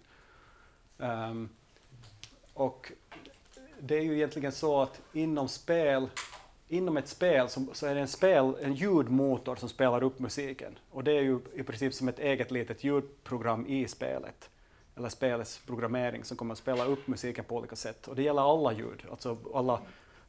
Um, 0.97 1.49
och 2.53 2.91
det 3.79 3.95
är 3.97 4.01
ju 4.01 4.15
egentligen 4.15 4.51
så 4.51 4.81
att 4.81 5.01
inom 5.13 5.49
spel, 5.49 6.09
inom 6.67 6.97
ett 6.97 7.07
spel 7.07 7.49
så, 7.49 7.65
så 7.73 7.87
är 7.87 7.95
det 7.95 8.01
en, 8.01 8.07
spel, 8.07 8.55
en 8.61 8.73
ljudmotor 8.73 9.55
som 9.55 9.69
spelar 9.69 10.03
upp 10.03 10.19
musiken. 10.19 10.79
Och 10.91 11.03
det 11.03 11.11
är 11.11 11.21
ju 11.21 11.39
i 11.53 11.63
princip 11.63 11.93
som 11.93 12.07
ett 12.07 12.19
eget 12.19 12.51
litet 12.51 12.83
ljudprogram 12.83 13.67
i 13.67 13.87
spelet, 13.87 14.49
eller 14.95 15.09
spelets 15.09 15.61
programmering 15.65 16.23
som 16.23 16.37
kommer 16.37 16.51
att 16.51 16.59
spela 16.59 16.85
upp 16.85 17.07
musiken 17.07 17.45
på 17.45 17.57
olika 17.57 17.75
sätt. 17.75 18.07
Och 18.07 18.15
det 18.15 18.23
gäller 18.23 18.53
alla 18.53 18.73
ljud, 18.73 19.05
alltså 19.11 19.37
alla 19.53 19.81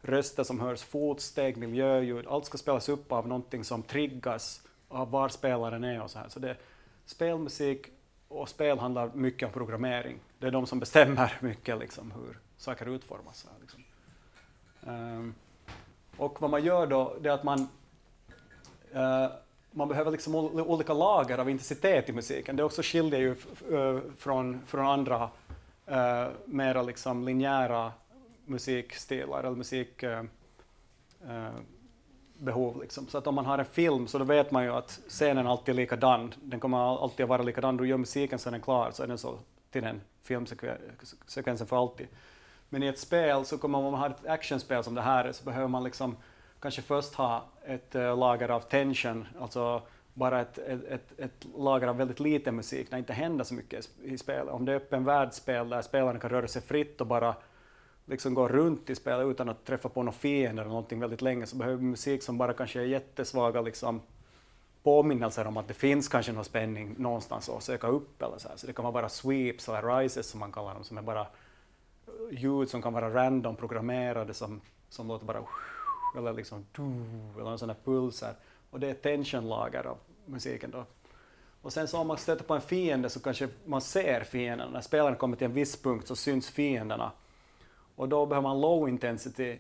röster 0.03 0.45
som 0.45 0.61
hörs, 0.61 0.83
fotsteg, 0.83 1.57
miljöljud, 1.57 2.27
allt 2.27 2.45
ska 2.45 2.59
spelas 2.59 2.89
upp 2.89 3.13
av 3.13 3.29
någonting 3.29 3.65
som 3.65 3.83
triggas 3.83 4.63
av 4.89 5.11
var 5.11 5.29
spelaren 5.29 5.85
är 5.85 6.03
och 6.03 6.11
så 6.11 6.19
här. 6.19 6.29
Så 6.29 6.41
det, 6.41 6.57
spelmusik 7.05 7.87
och 8.29 8.49
spel 8.49 8.79
handlar 8.79 9.11
mycket 9.15 9.47
om 9.47 9.53
programmering. 9.53 10.19
Det 10.39 10.47
är 10.47 10.51
de 10.51 10.67
som 10.67 10.79
bestämmer 10.79 11.39
mycket 11.41 11.79
liksom, 11.79 12.11
hur 12.11 12.39
saker 12.57 12.89
utformas. 12.89 13.39
Så 13.39 13.49
här, 13.49 13.57
liksom. 13.61 13.85
um, 14.93 15.35
och 16.17 16.43
vad 16.43 16.51
man 16.51 16.65
gör 16.65 16.87
då, 16.87 17.17
det 17.21 17.29
är 17.29 17.33
att 17.33 17.45
man, 17.45 17.61
uh, 18.95 19.31
man 19.71 19.89
behöver 19.89 20.11
liksom 20.11 20.35
olika 20.35 20.93
lager 20.93 21.39
av 21.39 21.51
intensitet 21.51 22.09
i 22.09 22.13
musiken. 22.13 22.57
Det 22.57 22.65
också 22.65 22.83
skiljer 22.83 23.21
ju 23.21 23.31
eh, 23.31 24.01
från, 24.19 24.61
från 24.67 24.87
andra 24.87 25.31
uh, 25.91 26.29
mera 26.45 26.83
liksom 26.83 27.25
linjära 27.25 27.93
musikstilar 28.53 29.39
eller 29.39 29.57
musikbehov. 29.57 30.29
eh. 32.47 32.49
eh 32.49 32.81
liksom. 32.81 33.09
Så 33.09 33.19
att 33.19 33.27
om 33.27 33.35
man 33.35 33.47
har 33.47 33.59
en 33.59 33.65
film 33.65 34.09
så 34.09 34.19
då 34.19 34.25
vet 34.25 34.51
man 34.51 34.65
ju 34.65 34.71
att 34.71 35.01
scenen 35.09 35.47
alltid 35.47 35.73
är 35.73 35.77
likadan. 35.77 36.35
Den 36.43 36.61
kommer 36.61 37.03
alltid 37.03 37.25
att 37.25 37.31
vara 37.31 37.43
likadan. 37.43 37.77
Du 37.77 37.89
gör 37.89 37.97
musiken 37.97 38.39
så 38.39 38.49
är 38.49 38.53
den 38.53 38.61
klar 38.61 38.91
så 38.91 39.03
är 39.03 39.07
den 39.07 39.19
så 39.19 39.39
till 39.71 39.83
den 39.83 40.01
filmsekvensen 40.23 41.67
för 41.67 41.77
alltid. 41.77 42.07
Men 42.69 42.83
i 42.83 42.87
ett 42.87 42.99
spel 42.99 43.45
så 43.45 43.59
kommer 43.59 43.79
man, 43.79 43.85
om 43.85 43.93
man 43.93 44.01
har 44.01 44.11
ett 44.11 44.27
actionspel 44.27 44.85
som 44.85 44.95
det 44.95 45.03
här 45.03 45.33
så 45.33 45.45
behöver 45.45 45.69
man 45.69 45.85
liksom 45.85 46.17
kanske 46.61 46.83
först 46.83 47.15
ha 47.15 47.45
ett 47.65 47.95
äh, 47.95 48.19
lager 48.19 48.49
av 48.49 48.61
tension, 48.61 49.29
alltså 49.41 49.83
bara 50.15 50.41
ett, 50.41 50.59
ett, 50.59 50.85
ett, 50.85 51.19
ett 51.19 51.47
lager 51.57 51.87
av 51.87 51.97
väldigt 51.97 52.21
lite 52.21 52.53
musik 52.53 52.91
när 52.91 52.99
det 52.99 53.01
inte 53.01 53.13
händer 53.13 53.45
så 53.45 53.55
mycket 53.55 53.89
i 54.03 54.19
spelet. 54.19 54.49
Om 54.49 54.65
det 54.65 54.73
är 54.73 54.77
öppen 54.77 55.05
världsspel 55.05 55.69
där 55.69 55.83
spelarna 55.83 56.19
kan 56.19 56.31
röra 56.31 56.49
sig 56.49 56.63
fritt 56.63 57.01
och 57.01 57.07
bara 57.07 57.35
liksom 58.13 58.35
gå 58.35 58.49
runt 58.49 58.91
i 58.91 58.95
spelet 58.95 59.27
utan 59.27 59.49
att 59.49 59.65
träffa 59.65 59.89
på 59.89 60.03
någon 60.03 60.15
fiende 60.15 60.63
eller 60.63 60.71
någonting 60.71 61.01
väldigt 61.01 61.23
länge 61.23 61.47
så 61.47 61.57
behöver 61.57 61.77
vi 61.77 61.85
musik 61.85 62.23
som 62.23 62.39
bara 62.39 62.53
kanske 62.53 62.81
är 62.81 62.85
jättesvaga 62.85 63.61
liksom, 63.61 64.01
påminnelser 64.83 65.47
om 65.47 65.57
att 65.57 65.69
det 65.69 65.75
finns 65.75 66.09
kanske 66.09 66.33
någon 66.33 66.45
spänning 66.45 66.95
någonstans 66.99 67.49
att 67.49 67.63
söka 67.63 67.87
upp 67.87 68.23
eller 68.23 68.39
så 68.39 68.49
här. 68.49 68.57
Så 68.57 68.67
det 68.67 68.73
kan 68.73 68.83
vara 68.83 68.93
bara 68.93 69.09
sweeps 69.09 69.69
eller 69.69 69.99
rises 69.99 70.27
som 70.27 70.41
man 70.41 70.53
kallar 70.53 70.75
dem, 70.75 70.85
som 70.85 70.99
är 70.99 71.03
bara 71.03 71.27
ljud 72.31 72.69
som 72.69 72.83
kan 72.83 72.93
vara 72.93 73.15
random 73.15 73.57
programmerade 73.57 74.35
som, 74.35 74.61
som 74.89 75.09
låter 75.09 75.27
bara 75.27 75.43
eller 76.17 76.33
liksom 76.33 76.67
eller 77.39 77.51
en 77.51 77.59
sån 77.59 77.69
här 77.69 77.77
pulser. 77.85 78.35
Och 78.71 78.81
det 78.81 78.91
är 78.91 78.95
tensionlager 78.95 79.87
av 79.87 79.99
musiken 80.27 80.71
då. 80.71 80.85
Och 81.63 81.73
sen 81.73 81.89
så 81.89 81.99
om 81.99 82.07
man 82.07 82.17
stöter 82.17 82.45
på 82.45 82.55
en 82.55 82.61
fiende 82.61 83.11
så 83.11 83.21
kanske 83.21 83.49
man 83.65 83.81
ser 83.81 84.25
fienden. 84.25 84.73
När 84.73 84.81
spelaren 84.81 85.17
kommer 85.17 85.37
till 85.37 85.45
en 85.45 85.53
viss 85.53 85.83
punkt 85.83 86.09
så 86.09 86.17
syns 86.17 86.49
fienderna. 86.49 87.13
Och 87.97 88.09
då 88.09 88.27
behöver 88.27 88.49
man 88.49 88.61
low 88.61 88.89
intensity 88.89 89.59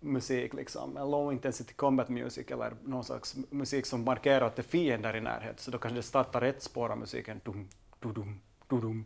musik, 0.00 0.54
liksom. 0.54 0.96
eller 0.96 1.10
low 1.10 1.32
intensity 1.32 1.74
combat 1.74 2.08
music 2.08 2.50
eller 2.50 2.72
någon 2.84 3.04
slags 3.04 3.36
musik 3.50 3.86
som 3.86 4.04
markerar 4.04 4.46
att 4.46 4.56
det 4.56 4.60
är 4.60 4.64
fiender 4.64 5.16
i 5.16 5.20
närheten. 5.20 5.58
Så 5.58 5.70
då 5.70 5.78
kanske 5.78 5.98
det 5.98 6.02
startar 6.02 6.40
rätt 6.40 6.62
spår 6.62 6.88
av 6.90 6.98
musiken. 6.98 7.40
Dum, 7.44 7.68
dum, 8.00 8.40
dum, 8.68 9.04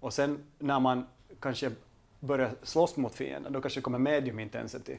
Och 0.00 0.12
sen 0.12 0.38
när 0.58 0.80
man 0.80 1.06
kanske 1.40 1.70
börjar 2.20 2.50
slåss 2.62 2.96
mot 2.96 3.14
fienden, 3.14 3.52
då 3.52 3.60
kanske 3.60 3.80
det 3.80 3.84
kommer 3.84 3.98
medium 3.98 4.38
intensity. 4.38 4.98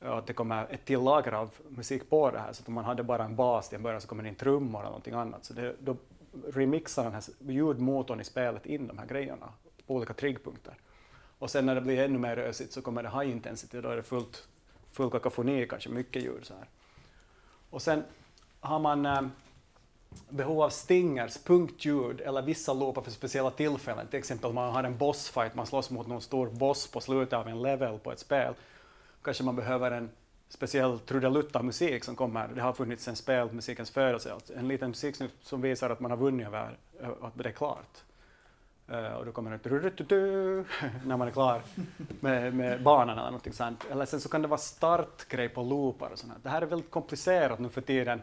Och 0.00 0.18
att 0.18 0.26
det 0.26 0.32
kommer 0.32 0.66
ett 0.70 0.84
till 0.84 1.00
lager 1.00 1.32
av 1.32 1.50
musik 1.68 2.10
på 2.10 2.30
det 2.30 2.38
här, 2.38 2.52
så 2.52 2.62
att 2.62 2.68
om 2.68 2.74
man 2.74 2.84
hade 2.84 3.02
bara 3.02 3.24
en 3.24 3.36
bas 3.36 3.68
till 3.68 3.76
en 3.76 3.82
början 3.82 4.00
så 4.00 4.08
kommer 4.08 4.22
det 4.22 4.28
in 4.28 4.34
trummor 4.34 4.80
eller 4.80 4.88
någonting 4.88 5.14
annat. 5.14 5.44
Så 5.44 5.54
det, 5.54 5.76
då 5.80 5.96
remixar 6.48 7.04
den 7.04 7.12
här 7.12 7.22
ljudmotorn 7.38 8.20
i 8.20 8.24
spelet 8.24 8.66
in 8.66 8.86
de 8.86 8.98
här 8.98 9.06
grejerna 9.06 9.48
på 9.86 9.94
olika 9.94 10.14
triggpunkter. 10.14 10.74
Och 11.38 11.50
sen 11.50 11.66
när 11.66 11.74
det 11.74 11.80
blir 11.80 12.04
ännu 12.04 12.18
mer 12.18 12.38
ösigt 12.38 12.72
så 12.72 12.82
kommer 12.82 13.02
det 13.02 13.10
high 13.10 13.30
intensity, 13.30 13.80
då 13.80 13.88
är 13.88 13.96
det 13.96 14.02
fullt, 14.02 14.48
full 14.92 15.10
kakafoni, 15.10 15.66
kanske 15.70 15.88
mycket 15.88 16.22
ljud 16.22 16.46
så 16.46 16.54
här. 16.54 16.68
Och 17.70 17.82
sen 17.82 18.04
har 18.60 18.78
man 18.78 19.06
eh, 19.06 19.22
behov 20.28 20.62
av 20.62 20.70
stingers, 20.70 21.38
punktljud 21.38 22.20
eller 22.20 22.42
vissa 22.42 22.72
loopar 22.72 23.02
för 23.02 23.10
speciella 23.10 23.50
tillfällen. 23.50 24.06
Till 24.06 24.18
exempel 24.18 24.48
om 24.48 24.54
man 24.54 24.72
har 24.72 24.84
en 24.84 24.98
bossfight, 24.98 25.54
man 25.54 25.66
slåss 25.66 25.90
mot 25.90 26.06
någon 26.06 26.20
stor 26.20 26.46
boss 26.46 26.86
på 26.86 27.00
slutet 27.00 27.32
av 27.32 27.48
en 27.48 27.62
level 27.62 27.98
på 27.98 28.12
ett 28.12 28.18
spel. 28.18 28.54
Kanske 29.22 29.44
man 29.44 29.56
behöver 29.56 29.90
en 29.90 30.10
speciell 30.48 30.98
trudelutta 30.98 31.62
musik 31.62 32.04
som 32.04 32.16
kommer. 32.16 32.48
Det 32.48 32.60
har 32.60 32.72
funnits 32.72 33.04
sen 33.04 33.16
spelmusikens 33.16 33.90
födelse, 33.90 34.32
alltså 34.32 34.54
en 34.54 34.68
liten 34.68 34.88
musik 34.88 35.16
som 35.42 35.60
visar 35.60 35.90
att 35.90 36.00
man 36.00 36.10
har 36.10 36.18
vunnit 36.18 36.46
över, 36.46 36.76
att 37.20 37.32
det 37.34 37.48
är 37.48 37.52
klart. 37.52 38.02
Uh, 38.90 39.12
och 39.12 39.26
då 39.26 39.32
kommer 39.32 39.50
det 39.50 39.68
när 41.06 41.16
man 41.16 41.28
är 41.28 41.32
klar 41.32 41.62
med, 42.20 42.54
med 42.54 42.82
banan 42.82 43.18
eller 43.18 43.24
någonting 43.24 43.52
sånt. 43.52 43.84
Eller 43.90 44.06
sen 44.06 44.20
så 44.20 44.28
kan 44.28 44.42
det 44.42 44.48
vara 44.48 44.58
startgrej 44.58 45.48
på 45.48 45.62
loopar 45.62 46.10
och 46.10 46.18
sånt. 46.18 46.32
Det 46.42 46.48
här 46.48 46.62
är 46.62 46.66
väldigt 46.66 46.90
komplicerat 46.90 47.58
nu 47.58 47.68
för 47.68 47.80
tiden 47.80 48.22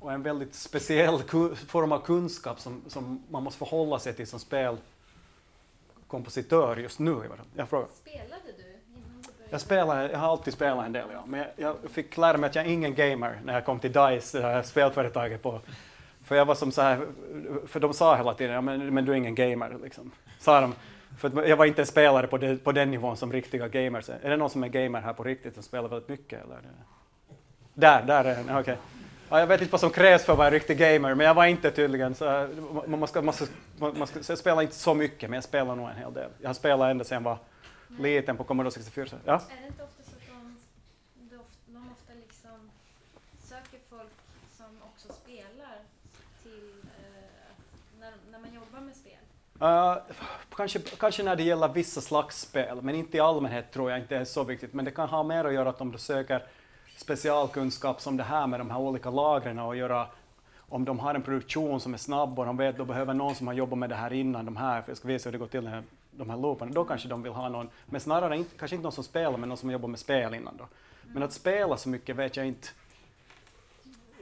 och 0.00 0.12
en 0.12 0.22
väldigt 0.22 0.54
speciell 0.54 1.22
form 1.52 1.92
av 1.92 2.00
kunskap 2.00 2.60
som, 2.60 2.82
som 2.86 3.22
man 3.28 3.42
måste 3.42 3.58
förhålla 3.58 3.98
sig 3.98 4.14
till 4.14 4.26
som 4.26 4.40
spelkompositör 4.40 6.76
just 6.76 6.98
nu. 6.98 7.20
Jag 7.54 7.68
frågar. 7.68 7.88
Spelade 7.94 8.42
du? 8.56 8.64
Jag, 9.50 9.60
spelar, 9.60 10.08
jag 10.08 10.18
har 10.18 10.28
alltid 10.28 10.54
spelat 10.54 10.86
en 10.86 10.92
del, 10.92 11.06
ja. 11.12 11.26
men 11.26 11.40
jag, 11.40 11.48
jag 11.56 11.76
fick 11.90 12.16
lära 12.16 12.36
mig 12.36 12.50
att 12.50 12.54
jag 12.54 12.66
är 12.66 12.70
ingen 12.70 12.94
gamer 12.94 13.40
när 13.44 13.54
jag 13.54 13.64
kom 13.64 13.80
till 13.80 13.92
DICE, 13.92 14.38
det 14.38 14.46
här 14.46 14.62
spelföretaget. 14.62 15.42
På, 15.42 15.60
för 16.28 16.36
jag 16.36 16.44
var 16.44 16.54
som 16.54 16.72
så 16.72 16.82
här, 16.82 17.06
för 17.66 17.80
de 17.80 17.94
sa 17.94 18.16
hela 18.16 18.34
tiden, 18.34 18.54
ja, 18.54 18.60
men, 18.60 18.94
men 18.94 19.04
du 19.04 19.12
är 19.12 19.16
ingen 19.16 19.34
gamer. 19.34 19.76
Liksom. 19.82 20.10
Sa 20.38 20.60
de. 20.60 20.74
För 21.18 21.48
jag 21.48 21.56
var 21.56 21.64
inte 21.64 21.82
en 21.82 21.86
spelare 21.86 22.26
på, 22.26 22.38
det, 22.38 22.64
på 22.64 22.72
den 22.72 22.90
nivån 22.90 23.16
som 23.16 23.32
riktiga 23.32 23.68
gamers 23.68 24.08
är. 24.08 24.18
Är 24.22 24.30
det 24.30 24.36
någon 24.36 24.50
som 24.50 24.64
är 24.64 24.68
gamer 24.68 25.00
här 25.00 25.12
på 25.12 25.24
riktigt 25.24 25.54
som 25.54 25.62
spelar 25.62 25.88
väldigt 25.88 26.08
mycket? 26.08 26.44
Eller? 26.44 26.58
Där, 27.74 28.02
där 28.02 28.24
är 28.24 28.34
den, 28.36 28.44
okej. 28.44 28.60
Okay. 28.60 28.76
Ja, 29.30 29.40
jag 29.40 29.46
vet 29.46 29.60
inte 29.60 29.72
vad 29.72 29.80
som 29.80 29.90
krävs 29.90 30.24
för 30.24 30.32
att 30.32 30.38
vara 30.38 30.48
en 30.48 30.52
riktig 30.52 30.78
gamer, 30.78 31.14
men 31.14 31.26
jag 31.26 31.34
var 31.34 31.46
inte 31.46 31.70
tydligen. 31.70 32.14
Så, 32.14 32.48
man, 32.86 33.08
ska, 33.08 33.22
man, 33.22 33.34
ska, 33.34 33.46
man 33.78 34.06
ska, 34.06 34.20
jag 34.28 34.38
spelar 34.38 34.62
inte 34.62 34.74
så 34.74 34.94
mycket, 34.94 35.30
men 35.30 35.36
jag 35.36 35.44
spelar 35.44 35.76
nog 35.76 35.88
en 35.88 35.96
hel 35.96 36.12
del. 36.14 36.30
Jag 36.40 36.48
har 36.48 36.54
spelat 36.54 36.90
ända 36.90 37.04
sedan 37.04 37.22
jag 37.22 37.30
var 37.30 37.38
liten 37.98 38.36
på 38.36 38.44
Commodore 38.44 38.72
64. 38.72 39.18
Ja? 39.24 39.34
Är 39.34 39.60
det 39.60 39.66
inte 39.66 39.82
ofta 39.82 40.02
så 40.02 40.10
att 40.10 40.26
de, 40.26 40.56
de, 41.30 41.36
ofta, 41.36 41.58
de 41.66 41.92
ofta 41.92 42.12
liksom 42.14 42.70
söker 43.38 43.78
folk 43.90 44.12
som 44.56 44.66
också 44.82 45.12
spelar 45.22 45.76
till 46.42 46.72
uh, 46.84 48.00
när, 48.00 48.12
när 48.30 48.38
man 48.38 48.54
jobbar 48.54 48.80
med 48.80 48.96
spel? 48.96 49.24
Uh, 49.62 49.96
kanske, 50.56 50.78
kanske 50.78 51.22
när 51.22 51.36
det 51.36 51.42
gäller 51.42 51.68
vissa 51.68 52.00
slags 52.00 52.40
spel, 52.40 52.82
men 52.82 52.94
inte 52.94 53.16
i 53.16 53.20
allmänhet 53.20 53.72
tror 53.72 53.90
jag 53.90 54.00
inte 54.00 54.16
är 54.16 54.24
så 54.24 54.44
viktigt. 54.44 54.74
Men 54.74 54.84
det 54.84 54.90
kan 54.90 55.08
ha 55.08 55.22
mer 55.22 55.44
att 55.44 55.54
göra 55.54 55.68
att 55.68 55.80
om 55.80 55.92
du 55.92 55.98
söker 55.98 56.42
specialkunskap 56.96 58.00
som 58.00 58.16
det 58.16 58.22
här 58.22 58.46
med 58.46 58.60
de 58.60 58.70
här 58.70 58.78
olika 58.78 59.10
lagren 59.10 59.58
och 59.58 59.76
göra 59.76 60.06
om 60.68 60.84
de 60.84 60.98
har 60.98 61.14
en 61.14 61.22
produktion 61.22 61.80
som 61.80 61.94
är 61.94 61.98
snabb 61.98 62.38
och 62.38 62.46
de 62.46 62.56
vet 62.56 62.70
att 62.70 62.78
de 62.78 62.86
behöver 62.86 63.14
någon 63.14 63.34
som 63.34 63.46
har 63.46 63.54
jobbat 63.54 63.78
med 63.78 63.88
det 63.88 63.94
här 63.94 64.12
innan 64.12 64.44
de 64.44 64.56
här, 64.56 64.82
för 64.82 64.90
jag 64.90 64.96
ska 64.96 65.08
visa 65.08 65.28
hur 65.28 65.32
det 65.32 65.38
går 65.38 65.46
till 65.46 65.82
de 66.10 66.30
här 66.30 66.36
looparna, 66.36 66.72
då 66.72 66.84
kanske 66.84 67.08
de 67.08 67.22
vill 67.22 67.32
ha 67.32 67.48
någon, 67.48 67.70
men 67.86 68.00
snarare 68.00 68.36
inte, 68.36 68.56
kanske 68.58 68.76
inte 68.76 68.82
någon 68.82 68.92
som 68.92 69.04
spelar, 69.04 69.38
men 69.38 69.48
någon 69.48 69.58
som 69.58 69.70
jobbar 69.70 69.88
med 69.88 70.00
spel 70.00 70.34
innan 70.34 70.56
då. 70.56 70.68
Men 71.06 71.22
att 71.22 71.32
spela 71.32 71.76
så 71.76 71.88
mycket 71.88 72.16
vet 72.16 72.36
jag 72.36 72.46
inte, 72.46 72.68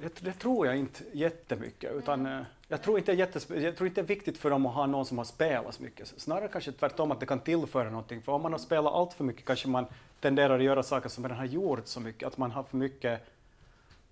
det, 0.01 0.25
det 0.25 0.33
tror 0.33 0.67
jag 0.67 0.77
inte 0.77 1.05
jättemycket, 1.13 1.93
utan 1.93 2.27
eh, 2.27 2.43
jag 2.69 2.83
tror, 2.83 2.99
inte 2.99 3.13
jättes, 3.13 3.51
jag 3.51 3.77
tror 3.77 3.87
inte 3.87 4.01
det 4.01 4.05
är 4.05 4.17
viktigt 4.17 4.39
för 4.39 4.51
dem 4.51 4.67
att 4.67 4.75
ha 4.75 4.87
någon 4.87 5.07
som 5.07 5.19
har 5.19 5.25
spelat 5.25 5.75
så 5.75 5.83
mycket. 5.83 6.09
Snarare 6.21 6.49
kanske 6.49 6.73
tvärtom 6.73 7.13
att 7.13 7.21
det 7.21 7.27
kan 7.27 7.41
tillföra 7.41 7.91
någonting, 7.91 8.23
för 8.23 8.33
om 8.33 8.43
man 8.43 8.53
har 8.53 8.59
spelat 8.59 8.93
allt 8.93 9.13
för 9.13 9.25
mycket 9.25 9.45
kanske 9.45 9.69
man 9.69 9.87
tenderar 10.21 10.59
att 10.59 10.65
göra 10.65 10.83
saker 10.83 11.09
som 11.09 11.25
redan 11.25 11.39
har 11.39 11.45
gjort 11.45 11.87
så 11.87 12.01
mycket, 12.01 12.27
att 12.27 12.39
man 12.39 12.51
har 12.51 12.63
för 12.63 12.77
mycket, 12.77 13.23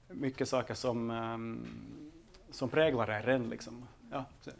mycket 0.08 0.48
saker 0.48 0.74
som, 0.74 1.10
um, 1.10 1.66
som 2.50 2.68
präglar 2.68 3.08
en 3.08 3.50
liksom. 3.50 3.88
Ja, 4.10 4.24
så. 4.40 4.50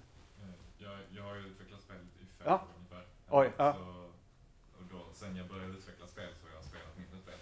Jag, 0.79 0.93
jag 1.11 1.23
har 1.23 1.35
ju 1.35 1.41
utvecklat 1.41 1.81
spel 1.81 1.97
i 1.97 2.27
fem 2.39 2.47
ja. 2.47 2.55
år 2.55 2.61
ungefär. 2.77 3.05
Oj, 3.31 3.53
ja. 3.57 3.73
Så, 3.73 3.81
och 4.79 4.85
då, 4.91 4.99
sen 5.13 5.37
jag 5.37 5.49
började 5.49 5.73
utveckla 5.73 6.07
spel 6.07 6.29
så 6.41 6.49
har 6.49 6.55
jag 6.55 6.65
spelat 6.65 6.99
mindre 6.99 7.19
spel. 7.19 7.39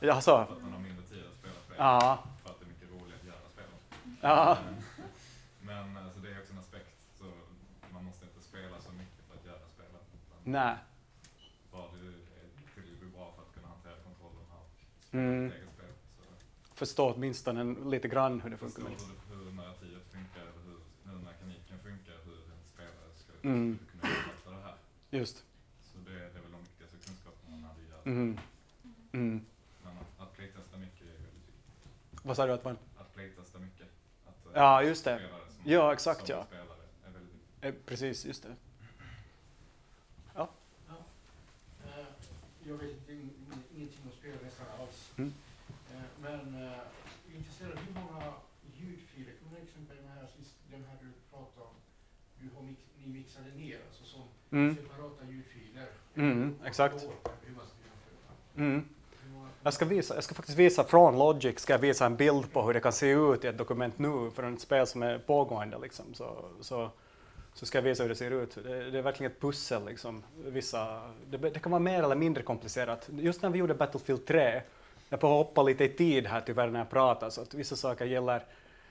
Ja, 0.00 0.20
så. 0.20 0.30
För 0.30 0.42
att 0.42 0.62
man 0.62 0.72
har 0.72 0.80
mindre 0.80 1.02
tid 1.02 1.24
att 1.32 1.38
spela 1.38 1.54
spel. 1.66 1.76
Ja. 1.78 2.18
För 2.42 2.50
att 2.50 2.60
det 2.60 2.64
är 2.64 2.68
mycket 2.68 2.90
roligare 2.90 3.20
att 3.20 3.26
göra 3.26 3.48
spel. 3.54 3.70
Ja. 4.20 4.58
Men 5.62 5.96
alltså, 6.04 6.20
det 6.20 6.28
är 6.30 6.40
också 6.40 6.52
en 6.52 6.58
aspekt, 6.58 6.94
så 7.18 7.24
man 7.92 8.04
måste 8.04 8.24
inte 8.24 8.40
spela 8.50 8.76
så 8.80 8.92
mycket 8.92 9.22
för 9.28 9.34
att 9.38 9.44
göra 9.46 9.60
Nej. 10.50 10.76
Mm. 15.12 15.52
Förstå 16.74 17.12
åtminstone 17.12 17.90
lite 17.90 18.08
grann 18.08 18.40
hur 18.40 18.50
det 18.50 18.56
funkar. 18.56 18.82
Förstå 18.82 19.06
hur, 19.30 19.44
hur 19.44 19.52
narrativet 19.52 20.02
funkar, 20.12 20.46
hur, 20.64 21.10
hur 21.10 21.18
mekaniken 21.18 21.78
funkar, 21.78 22.14
hur 22.24 22.34
en 22.34 22.62
spelare 22.74 23.10
ska, 23.14 23.48
mm. 23.48 23.78
kunna 23.90 24.12
uppfatta 24.12 24.50
det 24.50 24.62
här. 24.62 24.74
Just. 25.10 25.44
Så 25.82 25.98
det, 25.98 26.10
det 26.10 26.38
är 26.38 26.42
väl 26.42 26.52
de 26.52 26.60
viktigaste 26.62 26.96
kunskaperna 27.06 27.56
när 27.56 27.74
vi 27.80 27.90
gör 27.90 28.00
mm. 28.04 28.38
Mm. 29.12 29.46
Men 29.84 29.92
att, 29.98 30.20
att 30.20 30.36
playtesta 30.36 30.76
mycket 30.76 31.02
är 31.02 31.06
väldigt 31.06 31.34
viktigt. 31.34 32.24
Vad 32.24 32.36
sa 32.36 32.46
du? 32.46 32.52
Att, 32.52 32.64
man? 32.64 32.78
att 32.98 33.14
playtesta 33.14 33.58
mycket. 33.58 33.88
Att, 34.26 34.46
eh, 34.46 34.52
ja, 34.54 34.82
just 34.82 35.04
det. 35.04 35.20
Som, 35.48 35.70
ja, 35.72 35.92
exakt 35.92 36.28
ja. 36.28 36.44
Spelare 36.44 36.64
är 37.06 37.10
väldigt 37.12 37.34
viktigt. 37.34 37.64
Eh, 37.64 37.74
precis, 37.86 38.24
just 38.24 38.42
det. 38.42 38.56
Ja. 40.34 40.48
ja. 40.88 40.94
Uh, 41.84 42.06
jag 42.68 42.76
vet 42.76 42.90
inte, 42.90 43.12
ingenting 43.76 44.02
om 44.04 44.12
spel 44.20 44.36
nästan 44.44 44.66
alls. 44.80 45.12
Mm. 45.18 45.32
Uh, 45.94 46.08
men 46.22 46.62
jag 46.62 47.32
är 47.32 47.38
intresserad 47.38 47.78
hur 47.86 47.94
många 48.00 48.32
ljudfiler, 48.76 49.32
kommer 49.42 49.56
du 49.56 49.62
exempel 49.62 49.96
den 49.96 50.08
här, 50.08 50.26
den 50.70 50.84
här 50.88 50.96
du 51.02 51.08
pratade 51.30 51.66
om, 51.66 51.76
du 52.40 52.46
har 52.56 52.62
mix, 52.62 52.80
ni 52.98 53.06
mixade 53.18 53.50
ner, 53.54 53.78
alltså 53.88 54.04
som 54.04 54.22
mm. 54.50 54.76
separata 54.76 55.24
ljudfiler. 55.30 55.88
Mm, 56.14 56.54
exakt. 56.64 57.02
Hur 57.44 57.54
man 57.56 57.66
ska 57.66 58.62
mm. 58.62 58.84
Jag 59.62 59.74
ska, 59.74 59.84
visa, 59.84 60.14
jag 60.14 60.24
ska 60.24 60.34
faktiskt 60.34 60.58
visa 60.58 60.84
från 60.84 61.18
Logic, 61.18 61.58
ska 61.58 61.72
jag 61.72 61.78
visa 61.78 62.06
en 62.06 62.16
bild 62.16 62.52
på 62.52 62.62
hur 62.62 62.74
det 62.74 62.80
kan 62.80 62.92
se 62.92 63.10
ut 63.10 63.44
i 63.44 63.48
ett 63.48 63.58
dokument 63.58 63.98
nu 63.98 64.30
för 64.34 64.52
ett 64.52 64.60
spel 64.60 64.86
som 64.86 65.02
är 65.02 65.18
pågående. 65.18 65.78
Liksom. 65.78 66.14
Så, 66.14 66.44
så 66.60 66.90
så 67.54 67.66
ska 67.66 67.78
jag 67.78 67.82
visa 67.82 68.02
hur 68.02 68.08
det 68.08 68.14
ser 68.14 68.30
ut. 68.30 68.54
Det, 68.54 68.90
det 68.90 68.98
är 68.98 69.02
verkligen 69.02 69.32
ett 69.32 69.40
pussel. 69.40 69.84
Liksom. 69.86 70.22
Vissa, 70.44 71.00
det, 71.30 71.36
det, 71.36 71.58
kan 71.58 71.72
vara 71.72 71.80
mer 71.80 72.02
eller 72.02 72.16
mindre 72.16 72.42
komplicerat. 72.42 73.08
Just 73.12 73.42
när 73.42 73.50
vi 73.50 73.58
gjorde 73.58 73.74
Battlefield 73.74 74.26
3, 74.26 74.62
jag 75.08 75.20
får 75.20 75.28
hoppa 75.28 75.62
lite 75.62 75.84
i 75.84 75.88
tid 75.88 76.26
här 76.26 76.40
tyvärr 76.40 76.70
när 76.70 76.80
jag 76.80 76.90
pratar, 76.90 77.30
så 77.30 77.40
att 77.40 77.54
vissa 77.54 77.76
saker 77.76 78.04
gäller 78.04 78.42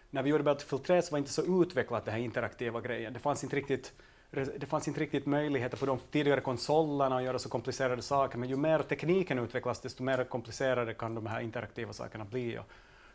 när 0.10 0.24
vi 0.24 0.30
gjorde 0.30 0.44
Battlefield 0.44 0.84
3 0.84 1.02
så 1.02 1.12
var 1.12 1.18
det 1.18 1.20
inte 1.20 1.32
så 1.32 1.62
utvecklat 1.62 2.06
det 2.06 2.12
här 2.12 2.20
interaktiva 2.20 2.82
grejen. 2.82 3.14
Det 3.14 3.20
fanns 3.20 3.44
inte 3.44 3.56
riktigt 3.56 3.94
det 4.32 4.66
fanns 4.66 4.88
inte 4.88 5.00
riktigt 5.00 5.26
möjligheter 5.26 5.78
på 5.78 5.86
de 5.86 6.00
tidigare 6.12 6.42
konsolerna 6.42 7.18
att 7.18 7.24
göra 7.24 7.40
så 7.40 7.50
komplicerade 7.50 8.02
saker, 8.02 8.38
men 8.38 8.50
ju 8.50 8.56
mer 8.56 8.80
tekniken 8.80 9.40
utvecklas, 9.40 9.80
desto 9.80 10.04
mer 10.04 10.24
komplicerade 10.24 10.94
kan 10.94 11.16
de 11.16 11.26
här 11.26 11.42
interaktiva 11.42 11.94
sakerna 11.94 12.26
bli. 12.26 12.60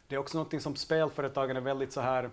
Det 0.08 0.14
är 0.14 0.18
också 0.18 0.38
något 0.38 0.62
som 0.62 0.76
spelföretagen 0.76 1.56
är 1.56 1.60
väldigt 1.60 1.92
så 1.92 2.00
här 2.00 2.30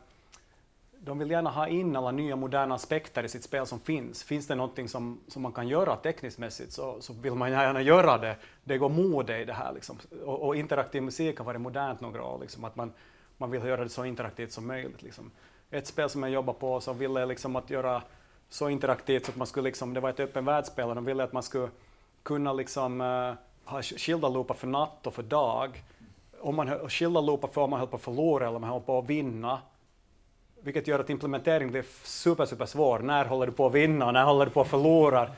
de 1.04 1.20
vill 1.20 1.32
gärna 1.32 1.50
ha 1.50 1.68
in 1.68 1.96
alla 1.96 2.12
nya 2.12 2.36
moderna 2.36 2.76
aspekter 2.76 3.24
i 3.24 3.30
sitt 3.30 3.44
spel 3.44 3.66
som 3.66 3.80
finns. 3.80 4.24
Finns 4.24 4.48
det 4.48 4.56
någonting 4.56 4.88
som, 4.88 5.20
som 5.28 5.42
man 5.42 5.52
kan 5.52 5.68
göra 5.68 5.96
tekniskt 5.96 6.40
mässigt 6.40 6.72
så, 6.74 7.02
så 7.02 7.14
vill 7.14 7.34
man 7.34 7.52
gärna 7.52 7.82
göra 7.82 8.18
det. 8.18 8.36
Det 8.64 8.78
går 8.78 8.90
mode 8.90 9.40
i 9.40 9.46
det 9.46 9.54
här. 9.54 9.74
Liksom. 9.74 9.98
Och, 10.26 10.48
och, 10.48 10.56
interaktiv 10.56 11.04
musik 11.04 11.38
har 11.38 11.46
varit 11.46 11.62
modernt 11.62 12.02
några 12.02 12.24
år, 12.24 12.40
liksom, 12.40 12.64
att 12.64 12.76
man, 12.76 12.94
man 13.38 13.52
vill 13.52 13.66
göra 13.66 13.84
det 13.84 13.90
så 13.90 14.06
interaktivt 14.06 14.52
som 14.52 14.68
möjligt. 14.68 15.02
Liksom. 15.02 15.32
Ett 15.72 15.88
spel 15.88 16.10
som 16.10 16.24
jag 16.24 16.32
jobbar 16.32 16.54
på 16.54 16.82
som 16.82 16.98
ville 16.98 17.26
liksom 17.26 17.56
att 17.56 17.70
göra 17.70 18.02
så 18.50 18.70
interaktivt 18.70 19.26
så 19.26 19.32
att 19.32 19.38
man 19.38 19.48
skulle, 19.48 19.70
liksom, 19.70 19.94
det 19.94 20.00
var 20.00 20.10
ett 20.10 20.20
öppen 20.20 20.46
världsspel 20.46 20.90
och 20.90 20.96
de 20.96 21.06
ville 21.06 21.24
att 21.24 21.34
man 21.34 21.44
skulle 21.44 21.70
kunna 22.24 22.54
liksom, 22.54 23.02
uh, 23.02 23.34
ha 23.66 23.82
skilda 23.82 24.30
loopar 24.30 24.56
för 24.56 24.68
natt 24.68 25.08
och 25.08 25.14
för 25.14 25.24
dag. 25.24 25.84
Om 26.42 26.56
man 26.56 26.90
skilda 26.90 27.22
loopar 27.22 27.48
för 27.48 27.62
om 27.62 27.70
man 27.70 27.80
höll 27.80 27.90
på 27.90 27.96
att 27.96 28.02
förlora 28.02 28.46
eller 28.48 28.56
om 28.56 28.62
man 28.62 28.70
höll 28.70 28.82
på 28.82 29.00
att 29.00 29.10
vinna 29.10 29.60
vilket 30.64 30.88
gör 30.88 31.00
att 31.00 31.10
implementering 31.10 31.72
blir 31.72 31.84
super, 32.04 32.46
super 32.46 32.66
svår. 32.66 33.00
När 33.00 33.26
håller 33.26 33.46
du 33.46 33.52
på 33.52 33.66
att 33.66 33.74
vinna? 33.74 34.08
och 34.08 34.14
När 34.14 34.24
håller 34.24 34.46
du 34.46 34.52
på 34.52 34.62
att 34.62 34.68
förlora? 34.68 35.30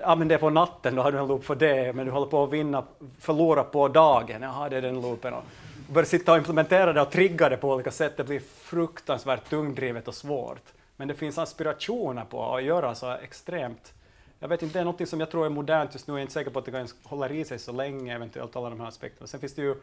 Ja, 0.00 0.14
men 0.14 0.28
det 0.28 0.34
är 0.34 0.38
på 0.38 0.50
natten, 0.50 0.94
då 0.94 1.02
har 1.02 1.12
du 1.12 1.18
en 1.18 1.28
loop 1.28 1.44
för 1.44 1.54
det, 1.54 1.92
men 1.92 2.06
du 2.06 2.12
håller 2.12 2.26
på 2.26 2.44
att 2.44 2.52
vinna, 2.52 2.84
förlora 3.20 3.64
på 3.64 3.88
dagen, 3.88 4.42
jaha, 4.42 4.68
det 4.68 4.76
är 4.76 4.82
den 4.82 5.00
loopen. 5.00 5.34
Och 5.34 5.44
börja 5.88 6.06
sitta 6.06 6.32
och 6.32 6.38
implementera 6.38 6.92
det 6.92 7.00
och 7.00 7.10
trigga 7.10 7.48
det 7.48 7.56
på 7.56 7.72
olika 7.72 7.90
sätt, 7.90 8.16
det 8.16 8.24
blir 8.24 8.40
fruktansvärt 8.40 9.50
tungdrivet 9.50 10.08
och 10.08 10.14
svårt. 10.14 10.72
Men 10.96 11.08
det 11.08 11.14
finns 11.14 11.38
aspirationer 11.38 12.24
på 12.24 12.54
att 12.54 12.62
göra 12.62 12.94
så 12.94 13.10
extremt 13.10 13.92
jag 14.38 14.48
vet 14.48 14.62
inte, 14.62 14.78
det 14.78 14.80
är 14.80 14.84
något 14.84 15.08
som 15.08 15.20
jag 15.20 15.30
tror 15.30 15.46
är 15.46 15.50
modernt 15.50 15.94
just 15.94 16.06
nu. 16.06 16.12
Jag 16.12 16.18
är 16.18 16.22
inte 16.22 16.32
säker 16.32 16.50
på 16.50 16.58
att 16.58 16.64
det 16.64 16.70
kan 16.70 16.88
hålla 17.02 17.30
i 17.30 17.44
sig 17.44 17.58
så 17.58 17.72
länge, 17.72 18.14
eventuellt 18.14 18.56
alla 18.56 18.70
de 18.70 18.80
här 18.80 18.88
aspekterna. 18.88 19.26
Sen 19.26 19.40
finns 19.40 19.54
det 19.54 19.62
ju 19.62 19.74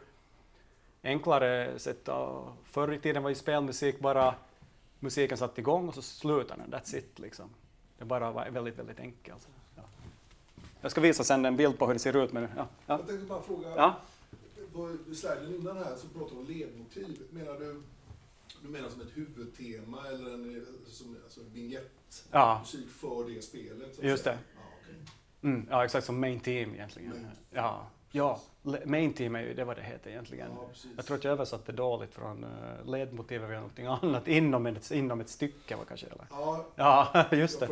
enklare 1.02 1.78
sätt. 1.78 2.08
Förr 2.64 2.92
i 2.92 2.98
tiden 2.98 3.22
var 3.22 3.30
ju 3.30 3.34
spelmusik 3.34 3.98
bara 4.00 4.34
musiken 5.04 5.38
satt 5.38 5.58
igång 5.58 5.88
och 5.88 5.94
så 5.94 6.02
slutade 6.02 6.62
den. 6.62 6.74
That's 6.80 6.96
it 6.96 7.18
liksom. 7.18 7.50
Det 7.98 8.04
bara 8.04 8.30
var 8.30 8.50
väldigt, 8.50 8.78
väldigt 8.78 9.00
enkelt. 9.00 9.48
Ja. 9.76 9.82
Jag 10.80 10.90
ska 10.90 11.00
visa 11.00 11.24
sen 11.24 11.44
en 11.44 11.56
bild 11.56 11.78
på 11.78 11.86
hur 11.86 11.92
det 11.92 11.98
ser 11.98 12.16
ut. 12.24 12.32
Men, 12.32 12.42
ja, 12.42 12.48
ja. 12.56 12.66
Jag 12.98 13.06
tänkte 13.06 13.26
bara 13.26 13.42
fråga, 13.42 13.68
Ja. 13.76 13.96
på 14.72 14.96
sliden 15.14 15.54
innan 15.54 15.76
här 15.76 15.96
så 15.96 16.08
pratade 16.08 16.34
du 16.34 16.38
om 16.40 16.46
ledmotiv. 16.46 17.22
Menar 17.30 17.58
du, 17.58 17.82
du 18.62 18.68
menar 18.68 18.88
som 18.88 19.00
ett 19.00 19.16
huvudtema 19.16 20.06
eller 20.08 20.34
en 20.34 20.66
som, 20.86 21.16
alltså 21.24 21.40
vignett? 21.52 22.24
Ja. 22.30 22.58
Musik 22.60 22.88
för 22.90 23.28
det 23.34 23.42
spelet? 23.42 23.98
Just 24.02 24.24
säga. 24.24 24.36
det. 24.36 24.42
Ja, 24.56 24.60
okej. 24.82 24.94
Mm, 25.42 25.66
ja, 25.70 25.84
exakt 25.84 26.06
som 26.06 26.20
main 26.20 26.40
team 26.40 26.74
egentligen. 26.74 27.10
Main. 27.10 27.26
Ja, 27.50 27.86
ja, 28.14 28.40
main 28.84 29.12
team 29.12 29.34
är 29.34 29.40
ju 29.40 29.54
det 29.54 29.64
vad 29.64 29.76
det 29.76 29.82
heter 29.82 30.10
egentligen. 30.10 30.48
Ja. 30.54 30.90
Jag 30.96 31.06
tror 31.06 31.16
att 31.16 31.24
jag 31.24 31.32
översatte 31.32 31.72
dåligt 31.72 32.14
från 32.14 32.44
uh, 32.44 32.90
ledmotiv 32.90 33.44
eller 33.44 33.54
någonting 33.54 33.86
annat 34.02 34.28
inom 34.28 34.66
ett, 34.66 34.90
inom 34.90 35.20
ett 35.20 35.28
stycke 35.28 35.76
var 35.76 35.84
kanske. 35.84 36.06
Eller? 36.06 36.26
Ja, 36.30 36.64
Ja, 36.74 37.24
just 37.36 37.60
det. 37.60 37.68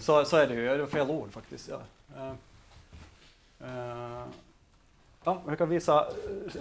Så, 0.00 0.24
så 0.24 0.36
är 0.36 0.46
det 0.46 0.54
ju, 0.54 0.68
det 0.68 0.78
var 0.78 0.86
fel 0.86 1.10
ord 1.10 1.32
faktiskt. 1.32 1.68
Ja. 1.68 1.80
Eh, 2.16 2.30
eh, 3.60 4.24
ja, 5.24 5.42
jag 5.46 5.58
kan 5.58 5.68
visa, 5.68 6.06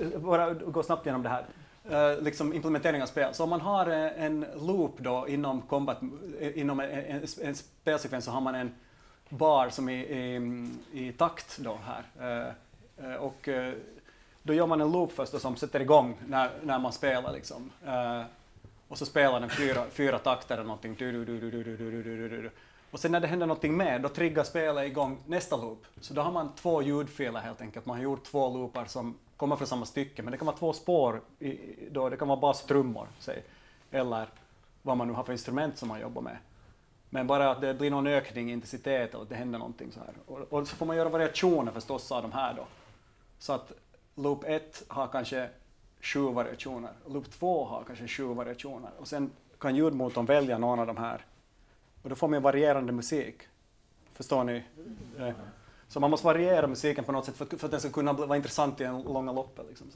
eh, 0.01 0.19
bara 0.19 0.53
gå 0.53 0.83
snabbt 0.83 1.05
igenom 1.05 1.23
det 1.23 1.29
här. 1.29 1.45
Eh, 1.89 2.21
liksom 2.21 2.53
implementering 2.53 3.01
av 3.01 3.07
spel. 3.07 3.33
Så 3.33 3.43
om 3.43 3.49
man 3.49 3.61
har 3.61 3.87
eh, 3.87 4.23
en 4.23 4.45
loop 4.55 4.99
då 4.99 5.27
inom 5.27 5.61
combat, 5.61 5.97
eh, 6.39 6.57
inom 6.57 6.79
en, 6.79 6.89
en, 6.89 7.25
en 7.41 7.55
spelsekvens 7.55 8.25
så 8.25 8.31
har 8.31 8.41
man 8.41 8.55
en 8.55 8.75
bar 9.29 9.69
som 9.69 9.89
är 9.89 10.03
i, 10.03 10.69
i 10.91 11.11
takt 11.11 11.57
då 11.57 11.77
här. 11.85 12.53
Eh, 13.03 13.15
och 13.15 13.47
eh, 13.47 13.73
då 14.43 14.53
gör 14.53 14.67
man 14.67 14.81
en 14.81 14.91
loop 14.91 15.11
först 15.11 15.41
som 15.41 15.55
sätter 15.55 15.79
igång 15.79 16.17
när, 16.27 16.51
när 16.63 16.79
man 16.79 16.91
spelar. 16.91 17.33
Liksom. 17.33 17.71
Eh, 17.85 18.21
och 18.87 18.97
så 18.97 19.05
spelar 19.05 19.39
den 19.39 19.49
fyra, 19.49 19.85
fyra 19.91 20.19
takter 20.19 20.55
eller 20.55 20.63
någonting. 20.63 20.97
Och 22.91 22.99
sen 22.99 23.11
när 23.11 23.19
det 23.19 23.27
händer 23.27 23.47
någonting 23.47 23.77
mer, 23.77 23.99
då 23.99 24.09
triggar 24.09 24.43
spelet 24.43 24.85
igång 24.85 25.17
nästa 25.25 25.57
loop. 25.57 25.85
Så 26.01 26.13
då 26.13 26.21
har 26.21 26.31
man 26.31 26.55
två 26.55 26.81
ljudfiler 26.81 27.39
helt 27.39 27.61
enkelt. 27.61 27.85
Man 27.85 27.97
har 27.97 28.03
gjort 28.03 28.23
två 28.23 28.49
loopar 28.49 28.85
som 28.85 29.17
kommer 29.37 29.55
från 29.55 29.67
samma 29.67 29.85
stycke, 29.85 30.23
men 30.23 30.31
det 30.31 30.37
kan 30.37 30.45
vara 30.45 30.57
två 30.57 30.73
spår. 30.73 31.21
I, 31.39 31.59
då, 31.91 32.09
det 32.09 32.17
kan 32.17 32.27
vara 32.27 32.39
bastrummor, 32.39 33.07
säg. 33.19 33.43
Eller 33.91 34.27
vad 34.81 34.97
man 34.97 35.07
nu 35.07 35.13
har 35.13 35.23
för 35.23 35.31
instrument 35.31 35.77
som 35.77 35.87
man 35.87 35.99
jobbar 35.99 36.21
med. 36.21 36.37
Men 37.09 37.27
bara 37.27 37.51
att 37.51 37.61
det 37.61 37.73
blir 37.73 37.91
någon 37.91 38.07
ökning 38.07 38.49
i 38.49 38.53
intensitet 38.53 39.13
eller 39.13 39.23
att 39.23 39.29
det 39.29 39.35
händer 39.35 39.59
någonting 39.59 39.91
så 39.91 39.99
här. 39.99 40.13
Och, 40.25 40.53
och 40.53 40.67
så 40.67 40.75
får 40.75 40.85
man 40.85 40.97
göra 40.97 41.09
variationer 41.09 41.71
förstås 41.71 42.11
av 42.11 42.21
de 42.21 42.31
här 42.31 42.53
då. 42.53 42.65
Så 43.41 43.53
att 43.53 43.71
loop 44.15 44.43
1 44.43 44.83
har 44.87 45.07
kanske 45.07 45.49
sju 46.01 46.19
variationer, 46.19 46.91
loop 47.07 47.31
2 47.31 47.65
har 47.65 47.83
kanske 47.83 48.07
sju 48.07 48.23
variationer 48.23 48.91
och 48.99 49.07
sen 49.07 49.31
kan 49.59 49.75
ljudmotorn 49.75 50.25
välja 50.25 50.57
någon 50.57 50.79
av 50.79 50.87
de 50.87 50.97
här. 50.97 51.25
Och 52.01 52.09
då 52.09 52.15
får 52.15 52.27
man 52.27 52.39
ju 52.39 52.43
varierande 52.43 52.91
musik. 52.91 53.35
Förstår 54.13 54.43
ni? 54.43 54.63
Eh, 55.19 55.33
så 55.87 55.99
man 55.99 56.09
måste 56.09 56.25
variera 56.25 56.67
musiken 56.67 57.03
på 57.03 57.11
något 57.11 57.25
sätt 57.25 57.37
för, 57.37 57.45
för 57.45 57.65
att 57.65 57.71
den 57.71 57.79
ska 57.79 57.89
kunna 57.89 58.13
vara 58.13 58.35
intressant 58.35 58.81
i 58.81 58.83
en 58.83 59.03
långa 59.03 59.31
loppet. 59.31 59.65
Liksom 59.69 59.87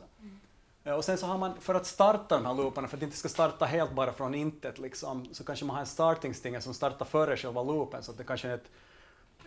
eh, 0.84 0.94
Och 0.94 1.06
sen 1.06 1.18
så 1.18 1.26
har 1.26 1.38
man, 1.38 1.60
för 1.60 1.76
att 1.76 1.86
starta 1.86 2.36
de 2.36 2.46
här 2.46 2.54
looparna, 2.54 2.88
för 2.88 2.98
att 2.98 3.00
det 3.00 3.06
inte 3.06 3.18
ska 3.18 3.30
starta 3.30 3.66
helt 3.66 3.92
bara 3.92 4.14
från 4.14 4.36
intet, 4.36 4.80
liksom, 4.80 5.26
så 5.32 5.44
kanske 5.44 5.66
man 5.66 5.74
har 5.74 5.82
en 5.82 5.88
starting 5.88 6.34
stinger 6.34 6.60
som 6.60 6.74
startar 6.74 7.06
före 7.06 7.38
själva 7.38 7.64
loopen, 7.64 8.04
så 8.04 8.12
att 8.12 8.18
det 8.18 8.24
kanske 8.24 8.48
är 8.48 8.56
ett, 8.56 8.72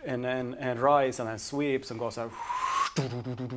en, 0.03 0.25
en, 0.25 0.53
en 0.53 0.77
rise 0.83 1.21
eller 1.21 1.31
en 1.31 1.39
sweep 1.39 1.85
som 1.85 1.97
går 1.97 2.11
så 2.11 2.21
här, 2.21 2.29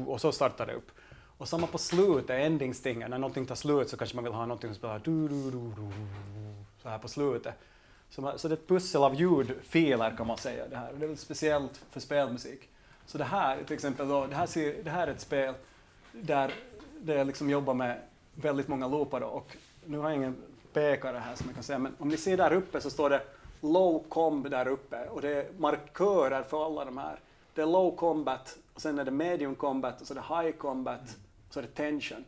och 0.07 0.20
så 0.20 0.33
startar 0.33 0.66
det 0.66 0.74
upp. 0.74 0.91
Och 1.39 1.49
samma 1.49 1.66
på 1.66 1.78
slutet, 1.78 2.30
ending 2.30 2.74
stinger, 2.74 3.09
när 3.09 3.18
någonting 3.18 3.47
tar 3.47 3.55
slut 3.55 3.89
så 3.89 3.97
kanske 3.97 4.16
man 4.16 4.24
vill 4.24 4.33
ha 4.33 4.47
någonting 4.47 4.70
som 4.70 4.74
spelar 4.74 5.01
så 6.83 6.89
här 6.89 6.99
på 6.99 7.09
slutet. 7.09 7.55
Så, 8.11 8.22
man, 8.22 8.39
så 8.39 8.49
det 8.49 8.55
är 8.55 8.57
ett 8.57 8.68
pussel 8.68 9.03
av 9.03 9.14
ljudfiler 9.14 10.16
kan 10.16 10.26
man 10.26 10.39
säga. 10.39 10.68
Det, 10.68 10.76
här. 10.76 10.93
det 10.99 11.05
är 11.05 11.09
väl 11.09 11.16
speciellt 11.16 11.85
för 11.91 12.01
spelmusik. 12.01 12.68
Så 13.07 13.18
det 13.18 13.24
här 13.24 13.64
till 13.64 13.74
exempel, 13.74 14.09
då, 14.09 14.26
det, 14.26 14.35
här 14.35 14.47
ser, 14.47 14.83
det 14.83 14.91
här 14.91 15.07
är 15.07 15.12
ett 15.12 15.20
spel 15.20 15.55
där 16.12 16.55
det 17.01 17.24
liksom 17.24 17.51
jobbar 17.51 17.74
med 17.74 18.01
väldigt 18.35 18.68
många 18.68 18.89
loopar. 18.89 19.20
Då, 19.20 19.26
och 19.26 19.57
nu 19.85 19.99
har 19.99 20.11
jag 20.11 20.16
ingen 20.16 20.37
pekare 20.72 21.18
här 21.18 21.35
som 21.35 21.47
jag 21.47 21.55
kan 21.55 21.64
säga, 21.64 21.78
men 21.78 21.97
om 21.99 22.09
ni 22.09 22.16
ser 22.16 22.37
där 22.37 22.53
uppe 22.53 22.80
så 22.80 22.91
står 22.91 23.11
det 23.11 23.22
low 23.61 24.05
comb 24.09 24.51
där 24.51 24.68
uppe 24.68 25.09
och 25.09 25.22
det 25.22 25.30
är 25.30 25.47
markörer 25.59 26.43
för 26.43 26.66
alla 26.66 26.85
de 26.85 26.99
här. 26.99 27.20
Det 27.55 27.62
är 27.62 27.66
low 27.66 27.97
combat, 27.97 28.59
och 28.75 28.81
sen 28.83 28.99
är 28.99 29.05
det 29.05 29.11
medium 29.11 29.55
combat, 29.55 30.01
och 30.01 30.07
så 30.07 30.14
är 30.14 30.18
det 30.18 30.43
high 30.43 30.57
combat, 30.57 31.01
och 31.49 31.55
så 31.55 31.61
är 31.61 31.62
det 31.62 31.68
tension. 31.68 32.25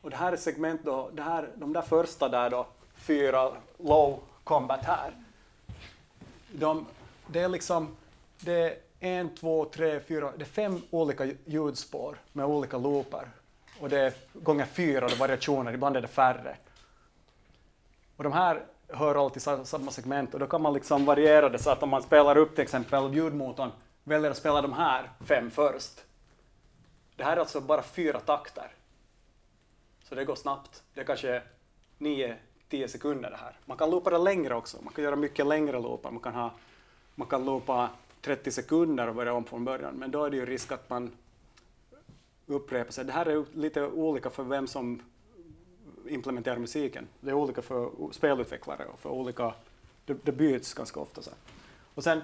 Och 0.00 0.10
det 0.10 0.16
här 0.16 0.32
är 0.32 0.36
segment 0.36 0.80
då, 0.84 1.10
det 1.12 1.22
här, 1.22 1.48
de 1.54 1.72
där 1.72 1.82
första 1.82 2.28
där 2.28 2.50
då, 2.50 2.66
fyra 2.94 3.52
low 3.78 4.20
combat 4.44 4.84
här. 4.84 5.12
De, 6.52 6.86
det 7.26 7.40
är 7.40 7.48
liksom, 7.48 7.96
det 8.40 8.52
är 8.52 8.76
en, 9.00 9.34
två, 9.34 9.64
tre, 9.64 10.00
fyra, 10.00 10.32
det 10.36 10.42
är 10.42 10.46
fem 10.46 10.82
olika 10.90 11.24
ljudspår 11.44 12.16
med 12.32 12.46
olika 12.46 12.78
loopar. 12.78 13.28
Och 13.80 13.88
det 13.88 14.00
är 14.00 14.12
gånger 14.32 14.64
fyra 14.64 15.06
det 15.08 15.14
är 15.14 15.18
variationer, 15.18 15.72
ibland 15.72 15.96
är 15.96 16.00
det 16.00 16.08
färre. 16.08 16.56
Och 18.16 18.24
de 18.24 18.32
här 18.32 18.62
hör 18.88 19.24
alltid 19.24 19.42
samma 19.42 19.90
segment 19.90 20.34
och 20.34 20.40
då 20.40 20.46
kan 20.46 20.62
man 20.62 20.72
liksom 20.72 21.04
variera 21.04 21.48
det 21.48 21.58
så 21.58 21.70
att 21.70 21.82
om 21.82 21.88
man 21.88 22.02
spelar 22.02 22.36
upp 22.36 22.54
till 22.54 22.62
exempel 22.62 23.14
ljudmotorn, 23.14 23.70
väljer 24.04 24.30
att 24.30 24.36
spela 24.36 24.62
de 24.62 24.72
här 24.72 25.10
fem 25.20 25.50
först. 25.50 26.04
Det 27.16 27.24
här 27.24 27.36
är 27.36 27.40
alltså 27.40 27.60
bara 27.60 27.82
fyra 27.82 28.20
takter. 28.20 28.74
Så 30.02 30.14
det 30.14 30.24
går 30.24 30.34
snabbt. 30.34 30.82
Det 30.94 31.00
är 31.00 31.04
kanske 31.04 31.42
9-10 31.98 32.36
sekunder 32.86 33.30
det 33.30 33.36
här. 33.36 33.58
Man 33.64 33.76
kan 33.76 33.90
loopa 33.90 34.10
det 34.10 34.18
längre 34.18 34.54
också. 34.54 34.78
Man 34.82 34.92
kan 34.92 35.04
göra 35.04 35.16
mycket 35.16 35.46
längre 35.46 35.80
loopar. 35.80 36.10
Man 36.10 36.22
kan, 36.22 36.34
ha, 36.34 36.54
man 37.14 37.28
kan 37.28 37.44
loopa 37.44 37.90
30 38.20 38.50
sekunder 38.50 39.08
och 39.08 39.14
börja 39.14 39.32
om 39.32 39.44
från 39.44 39.64
början. 39.64 39.94
Men 39.94 40.10
då 40.10 40.24
är 40.24 40.30
det 40.30 40.36
ju 40.36 40.46
risk 40.46 40.72
att 40.72 40.90
man 40.90 41.10
upprepar 42.46 42.92
sig. 42.92 43.04
Det 43.04 43.12
här 43.12 43.26
är 43.26 43.44
lite 43.52 43.82
olika 43.86 44.30
för 44.30 44.42
vem 44.42 44.66
som 44.66 45.02
implementerar 46.08 46.58
musiken. 46.58 47.08
Det 47.20 47.30
är 47.30 47.34
olika 47.34 47.62
för 47.62 47.90
spelutvecklare 48.12 48.84
och 48.84 48.98
för 48.98 49.10
olika... 49.10 49.54
Det, 50.04 50.24
det 50.24 50.32
byts 50.32 50.74
ganska 50.74 51.00
ofta. 51.00 51.22
Så. 51.22 51.30
Och 51.94 52.04
sen, 52.04 52.20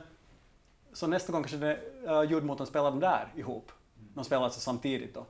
så 0.92 1.06
nästa 1.06 1.32
gång 1.32 1.42
kanske 1.42 1.56
det, 1.56 1.80
eh, 2.06 2.12
uh, 2.12 2.30
ljudmotorn 2.30 2.66
spelar 2.66 2.90
de 2.90 3.00
där 3.00 3.28
ihop. 3.36 3.72
De 4.14 4.24
spelar 4.24 4.44
alltså 4.44 4.60
samtidigt 4.60 5.14
då. 5.14 5.20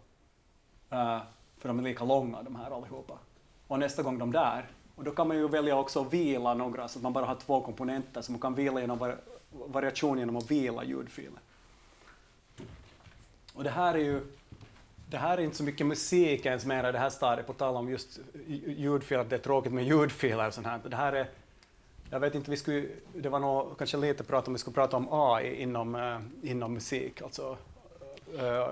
Uh, 0.96 1.22
för 1.58 1.68
de 1.68 1.78
är 1.78 1.82
lika 1.82 2.04
långa 2.04 2.42
de 2.42 2.56
här 2.56 2.70
allihopa. 2.70 3.18
Och 3.66 3.78
nästa 3.78 4.02
gång 4.02 4.18
de 4.18 4.32
där. 4.32 4.68
Och 4.94 5.04
då 5.04 5.10
kan 5.10 5.28
man 5.28 5.36
ju 5.36 5.48
välja 5.48 5.76
också 5.76 6.00
att 6.00 6.12
vila 6.12 6.54
några 6.54 6.88
så 6.88 6.98
att 6.98 7.02
man 7.02 7.12
bara 7.12 7.26
har 7.26 7.34
två 7.34 7.60
komponenter 7.60 8.20
så 8.20 8.32
man 8.32 8.40
kan 8.40 8.54
vila 8.54 8.80
genom 8.80 8.98
var, 8.98 9.16
variation 9.50 10.18
genom 10.18 10.36
att 10.36 10.50
vila 10.50 10.84
ljudfilen. 10.84 11.38
Och 13.54 13.64
det 13.64 13.70
här 13.70 13.94
är 13.94 13.98
ju 13.98 14.26
det 15.10 15.16
här 15.16 15.38
är 15.38 15.42
inte 15.42 15.56
så 15.56 15.62
mycket 15.62 15.86
musik 15.86 16.46
ens 16.46 16.64
mera 16.64 16.88
i 16.88 16.92
det 16.92 16.98
här 16.98 17.10
stadiet, 17.10 17.46
på 17.46 17.52
tal 17.52 17.76
om 17.76 17.90
just 17.90 18.18
ljudfiler, 18.66 19.20
att 19.20 19.30
det 19.30 19.36
är 19.36 19.40
tråkigt 19.40 19.72
med 19.72 19.84
ljudfiler 19.84 20.46
och 20.46 20.54
sånt 20.54 20.66
här. 20.66 20.80
Det 20.88 20.96
här 20.96 21.12
är, 21.12 21.28
jag 22.10 22.20
vet 22.20 22.34
inte, 22.34 22.50
vi 22.50 22.56
skulle, 22.56 22.88
det 23.14 23.28
var 23.28 23.38
nog 23.38 23.78
kanske 23.78 23.96
lite 23.96 24.24
prat 24.24 24.48
om 24.48 24.54
vi 24.54 24.58
skulle 24.58 24.74
prata 24.74 24.96
om 24.96 25.08
AI 25.10 25.62
inom, 25.62 25.94
eh, 25.94 26.50
inom 26.50 26.74
musik, 26.74 27.22
alltså 27.22 27.58
eh, 28.38 28.68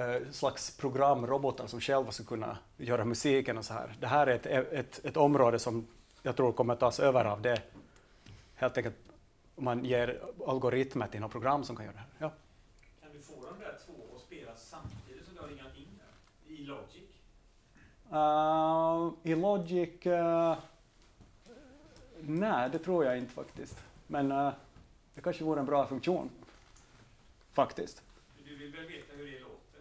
eh, 0.00 0.22
slags 0.30 0.76
programrobotar 0.76 1.66
som 1.66 1.80
själva 1.80 2.12
skulle 2.12 2.28
kunna 2.28 2.58
göra 2.76 3.04
musiken 3.04 3.58
och 3.58 3.64
så 3.64 3.74
här. 3.74 3.94
Det 4.00 4.06
här 4.06 4.26
är 4.26 4.34
ett, 4.34 4.46
ett, 4.46 5.04
ett 5.04 5.16
område 5.16 5.58
som 5.58 5.86
jag 6.22 6.36
tror 6.36 6.52
kommer 6.52 6.76
tas 6.76 7.00
över 7.00 7.24
av 7.24 7.42
det. 7.42 7.62
Helt 8.54 8.76
enkelt 8.76 8.96
om 9.54 9.64
man 9.64 9.84
ger 9.84 10.20
algoritmer 10.46 11.06
till 11.06 11.20
något 11.20 11.32
program 11.32 11.64
som 11.64 11.76
kan 11.76 11.84
göra 11.84 11.94
det 11.94 12.00
här. 12.00 12.08
Ja. 12.18 12.32
Kan 13.00 13.12
du 13.12 13.22
få 13.22 13.32
de 13.32 13.64
där 13.64 13.78
två 13.86 14.16
att 14.16 14.22
spela 14.22 14.56
samtidigt 14.56 15.24
som 15.26 15.34
du 15.34 15.40
har 15.40 15.48
ringat 15.48 15.76
in? 15.76 16.00
I 16.46 16.64
Logic? 16.64 17.02
Uh, 18.12 19.30
I 19.32 19.34
Logic... 19.34 20.06
Uh, 20.06 20.56
nej, 22.26 22.70
det 22.72 22.78
tror 22.78 23.04
jag 23.04 23.18
inte 23.18 23.32
faktiskt. 23.32 23.76
Men 24.06 24.32
uh, 24.32 24.52
det 25.14 25.20
kanske 25.20 25.44
vore 25.44 25.60
en 25.60 25.66
bra 25.66 25.86
funktion. 25.86 26.30
Faktiskt. 27.52 28.02
Du 28.44 28.56
vill 28.56 28.72
väl 28.72 28.86
veta 28.86 29.16
hur 29.16 29.24
det 29.24 29.40
låter? 29.40 29.80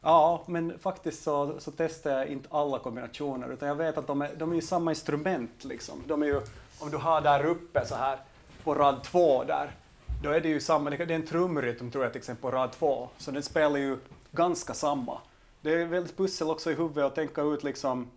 Ja, 0.00 0.44
men 0.46 0.78
faktiskt 0.78 1.22
så, 1.22 1.60
så 1.60 1.70
testar 1.70 2.10
jag 2.10 2.26
inte 2.26 2.48
alla 2.50 2.78
kombinationer, 2.78 3.52
utan 3.52 3.68
jag 3.68 3.74
vet 3.74 3.98
att 3.98 4.06
de 4.06 4.22
är, 4.22 4.34
de 4.36 4.50
är 4.50 4.54
ju 4.56 4.62
samma 4.62 4.90
instrument. 4.90 5.64
Liksom. 5.64 6.02
De 6.06 6.22
är 6.22 6.26
ju, 6.26 6.40
om 6.78 6.90
du 6.90 6.96
har 6.96 7.20
där 7.20 7.44
uppe 7.44 7.86
så 7.86 7.94
här 7.94 8.18
på 8.64 8.74
rad 8.74 9.04
två 9.04 9.44
där, 9.44 9.70
då 10.22 10.30
är 10.30 10.40
det 10.40 10.48
ju 10.48 10.60
samma, 10.60 10.90
det 10.90 11.00
är 11.00 11.10
en 11.10 11.26
trumrytm 11.26 11.90
tror 11.90 12.04
jag 12.04 12.12
till 12.12 12.18
exempel 12.18 12.42
på 12.42 12.50
rad 12.50 12.72
två, 12.72 13.08
så 13.18 13.30
den 13.30 13.42
spelar 13.42 13.78
ju 13.78 13.98
ganska 14.32 14.74
samma. 14.74 15.20
Det 15.60 15.72
är 15.72 15.84
väldigt 15.84 16.16
pussel 16.16 16.50
också 16.50 16.70
i 16.70 16.74
huvudet 16.74 17.04
att 17.04 17.14
tänka 17.14 17.42
ut 17.42 17.64
liksom, 17.64 18.10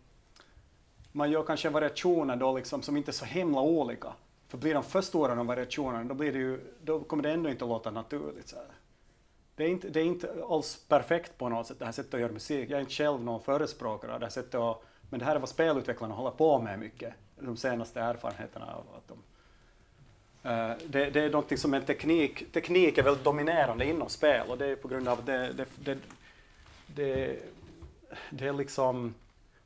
man 1.11 1.31
gör 1.31 1.43
kanske 1.43 1.69
variationer 1.69 2.35
då 2.35 2.57
liksom 2.57 2.81
som 2.81 2.97
inte 2.97 3.11
är 3.11 3.13
så 3.13 3.25
himla 3.25 3.61
olika. 3.61 4.13
För 4.47 4.57
blir 4.57 4.73
de 4.73 4.83
för 4.83 5.01
stora 5.01 5.35
de 5.35 5.47
variationerna, 5.47 6.03
då, 6.03 6.13
blir 6.13 6.31
det 6.31 6.39
ju, 6.39 6.59
då 6.83 6.99
kommer 6.99 7.23
det 7.23 7.31
ändå 7.31 7.49
inte 7.49 7.63
att 7.65 7.69
låta 7.69 7.91
naturligt. 7.91 8.49
Så 8.49 8.55
här. 8.55 8.65
Det, 9.55 9.63
är 9.63 9.67
inte, 9.67 9.89
det 9.89 9.99
är 9.99 10.03
inte 10.03 10.33
alls 10.49 10.85
perfekt 10.87 11.37
på 11.37 11.49
något 11.49 11.67
sätt, 11.67 11.79
det 11.79 11.85
här 11.85 11.91
sättet 11.91 12.13
att 12.13 12.19
göra 12.19 12.31
musik. 12.31 12.69
Jag 12.69 12.77
är 12.77 12.81
inte 12.81 12.93
själv 12.93 13.23
någon 13.23 13.41
förespråkare 13.41 14.13
av 14.13 14.19
det 14.19 14.25
här 14.25 14.31
sättet 14.31 14.55
att, 14.55 14.83
men 15.09 15.19
det 15.19 15.25
här 15.25 15.35
är 15.35 15.39
vad 15.39 15.49
spelutvecklarna 15.49 16.15
håller 16.15 16.31
på 16.31 16.59
med 16.59 16.79
mycket, 16.79 17.13
de 17.39 17.57
senaste 17.57 18.01
erfarenheterna 18.01 18.65
av 18.65 18.95
att 18.97 19.07
de 19.07 19.17
Uh, 20.45 20.73
det, 20.87 21.09
det, 21.09 21.21
är 21.21 21.29
någonting 21.29 21.57
som 21.57 21.73
en 21.73 21.85
teknik, 21.85 22.51
teknik 22.51 22.97
är 22.97 23.03
väldigt 23.03 23.23
dominerande 23.23 23.85
inom 23.85 24.09
spel 24.09 24.47
och 24.49 24.57
det 24.57 24.65
är 24.65 24.75
på 24.75 24.87
grund 24.87 25.07
av 25.07 25.25
det, 25.25 25.53
det, 25.53 25.65
det, 25.83 25.97
det, 26.95 27.39
det 28.29 28.47
är 28.47 28.53
liksom 28.53 29.13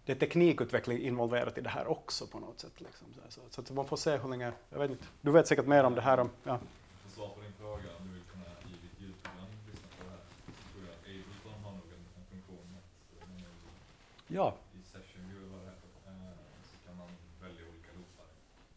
det 0.05 0.11
är 0.11 0.15
teknikutveckling 0.15 0.97
involverat 0.99 1.57
i 1.57 1.61
det 1.61 1.69
här 1.69 1.87
också 1.87 2.27
på 2.27 2.39
något 2.39 2.59
sätt. 2.59 2.81
Liksom. 2.81 3.07
Så, 3.29 3.41
så 3.49 3.61
att 3.61 3.71
man 3.71 3.85
får 3.87 3.97
se 3.97 4.17
hur 4.17 4.29
länge, 4.29 4.51
jag 4.69 4.79
vet 4.79 4.91
inte, 4.91 5.05
du 5.21 5.31
vet 5.31 5.47
säkert 5.47 5.67
mer 5.67 5.83
om 5.83 5.95
det 5.95 6.01
här. 6.01 6.17
Om, 6.19 6.29
ja. 6.43 6.59
För 7.03 7.09
svar 7.15 7.29
på 7.35 7.41
din 7.41 7.53
fråga, 7.59 7.89
om 7.99 8.07
du 8.07 8.13
vill 8.13 8.23
kunna 8.33 8.45
i 8.71 8.75
ditt 8.85 8.97
ljudprogram 9.01 9.47
lyssna 9.69 9.87
på 9.97 10.03
det 10.03 10.09
här, 10.15 10.21
så 10.45 10.61
tror 10.71 10.83
jag 10.89 10.95
Ableton 11.15 11.63
har 11.65 11.71
nog 11.71 11.87
en, 11.97 12.03
en 12.19 12.25
funktion 12.31 12.67
att 12.79 12.89
eh, 13.21 13.27
man 13.29 13.37
är 13.37 14.35
ja, 14.39 14.47
i 14.79 14.81
session 14.93 15.23
view 15.29 15.39
eller 15.45 15.51
vad 15.55 15.61
det 15.65 15.69
heter, 15.71 15.89
eh, 16.11 16.37
så 16.69 16.75
kan 16.85 16.95
man 17.01 17.09
välja 17.45 17.63
olika 17.71 17.91
loopar 17.99 18.27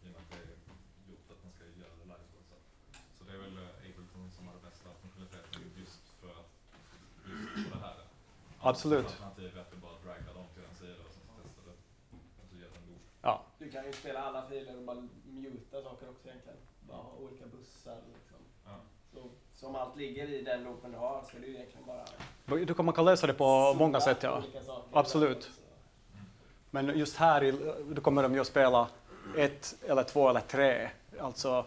i 0.03 0.07
och 0.09 0.12
med 0.14 0.20
att 0.22 0.31
det 0.35 0.41
är 0.49 0.55
gjort 1.11 1.29
att 1.35 1.41
man 1.45 1.53
ska 1.57 1.62
göra 1.83 1.95
det 2.01 2.07
live. 2.12 2.26
Så, 2.49 2.55
så 3.16 3.20
det 3.29 3.33
är 3.37 3.41
väl 3.47 3.57
eh, 3.64 3.87
Ableton 3.87 4.26
som 4.37 4.43
har 4.49 4.55
det 4.59 4.64
bästa 4.68 4.87
funktionaliteten 5.03 5.61
just 5.83 6.03
för 6.20 6.31
att 6.41 6.51
just 7.31 7.70
på 7.70 7.76
det 7.76 7.83
här. 7.89 7.99
Absolut. 8.70 9.07
Alternativ 9.07 9.57
är 9.57 9.61
att 9.64 9.70
du 9.74 9.76
bara 9.87 9.97
draggar 10.07 10.33
dem 10.39 10.47
till 10.55 10.64
en 10.70 10.76
sida 10.83 11.01
och 11.07 11.12
sen 11.16 11.22
så 11.29 11.33
testar 11.43 11.62
du 11.68 11.72
och 12.41 12.47
så 12.51 12.55
ger 12.61 12.70
den 12.76 12.83
loop. 12.89 13.03
ja, 13.29 13.35
Du 13.59 13.66
kan 13.89 13.93
ju 13.95 14.01
spela 14.01 14.22
alla 14.22 14.43
filer 14.49 14.76
och 14.76 14.82
bara 14.82 15.09
muta 15.24 15.82
saker 15.82 16.09
också 16.09 16.28
egentligen. 16.28 16.59
Bara 16.89 16.97
ha 16.97 17.12
olika 17.20 17.45
bussar 17.47 17.97
liksom. 18.14 18.39
Ja. 18.64 18.70
Så, 19.12 19.30
så 19.55 19.66
om 19.66 19.76
allt 19.76 19.97
ligger 19.97 20.28
i 20.28 20.43
den 20.43 20.64
loopen 20.64 20.93
du 20.93 20.99
har 20.99 21.24
så 21.30 21.36
är 21.36 21.41
det 21.41 21.47
ju 21.47 21.55
egentligen 21.55 21.86
bara... 21.86 22.64
du 22.64 22.74
kan, 22.74 22.84
man 22.84 22.95
kan 22.95 23.05
lösa 23.05 23.26
det 23.26 23.34
på 23.34 23.74
många 23.78 24.01
sätt. 24.01 24.22
Ja. 24.22 24.43
Absolut. 24.93 25.51
Men 26.70 26.99
just 26.99 27.16
här 27.16 27.45
i, 27.45 27.55
då 27.89 28.01
kommer 28.01 28.22
de 28.22 28.34
ju 28.34 28.41
att 28.41 28.47
spela 28.47 28.89
ett 29.36 29.76
eller 29.86 30.03
två 30.03 30.28
eller 30.28 30.41
tre. 30.41 30.91
Alltså, 31.20 31.64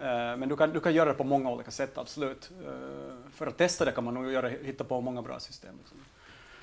eh, 0.00 0.36
men 0.36 0.48
du 0.48 0.56
kan, 0.56 0.72
du 0.72 0.80
kan 0.80 0.94
göra 0.94 1.08
det 1.08 1.14
på 1.14 1.24
många 1.24 1.50
olika 1.50 1.70
sätt, 1.70 1.98
absolut. 1.98 2.50
Eh, 2.66 3.30
för 3.32 3.46
att 3.46 3.56
testa 3.56 3.84
det 3.84 3.92
kan 3.92 4.04
man 4.04 4.14
nog 4.14 4.32
göra, 4.32 4.48
hitta 4.48 4.84
på 4.84 5.00
många 5.00 5.22
bra 5.22 5.40
system. 5.40 5.74
Liksom. 5.78 5.98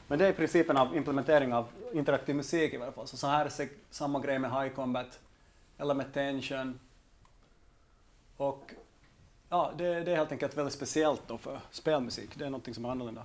Men 0.08 0.20
det 0.20 0.28
är 0.28 0.34
principen 0.34 0.78
av 0.78 0.98
implementering 0.98 1.54
av 1.54 1.68
interaktiv 1.94 2.36
musik 2.36 2.74
i 2.74 2.78
varje 2.78 2.92
fall. 2.92 3.08
Så, 3.08 3.18
så 3.18 3.28
här 3.28 3.46
är 3.46 3.70
samma 3.90 4.20
grej 4.20 4.40
med 4.40 4.52
High 4.52 4.76
Combat 4.76 5.20
eller 5.78 5.94
med 5.94 6.14
Tension. 6.14 6.80
Och 8.38 8.72
ja, 9.50 9.72
det, 9.78 10.04
det 10.04 10.12
är 10.12 10.16
helt 10.16 10.32
enkelt 10.32 10.58
väldigt 10.58 10.74
speciellt 10.74 11.22
då 11.28 11.38
för 11.38 11.60
spelmusik. 11.72 12.30
Det 12.36 12.46
är 12.46 12.50
någonting 12.50 12.74
som 12.74 12.86
är 12.86 12.90
annorlunda. 12.90 13.24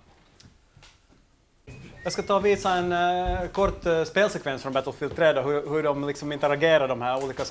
Jag 2.03 2.13
ska 2.13 2.23
ta 2.23 2.37
och 2.37 2.47
visa 2.47 2.75
en 2.75 2.93
uh, 2.93 3.49
kort 3.49 3.87
uh, 3.87 4.05
spelsekvens 4.05 4.63
från 4.63 4.73
Battlefield 4.73 5.17
3, 5.17 5.33
då, 5.33 5.41
hur, 5.41 5.71
hur 5.71 5.83
de 5.83 6.07
liksom 6.07 6.33
interagerar 6.33 6.89
de 6.89 7.03
här 7.03 7.25
olika 7.25 7.45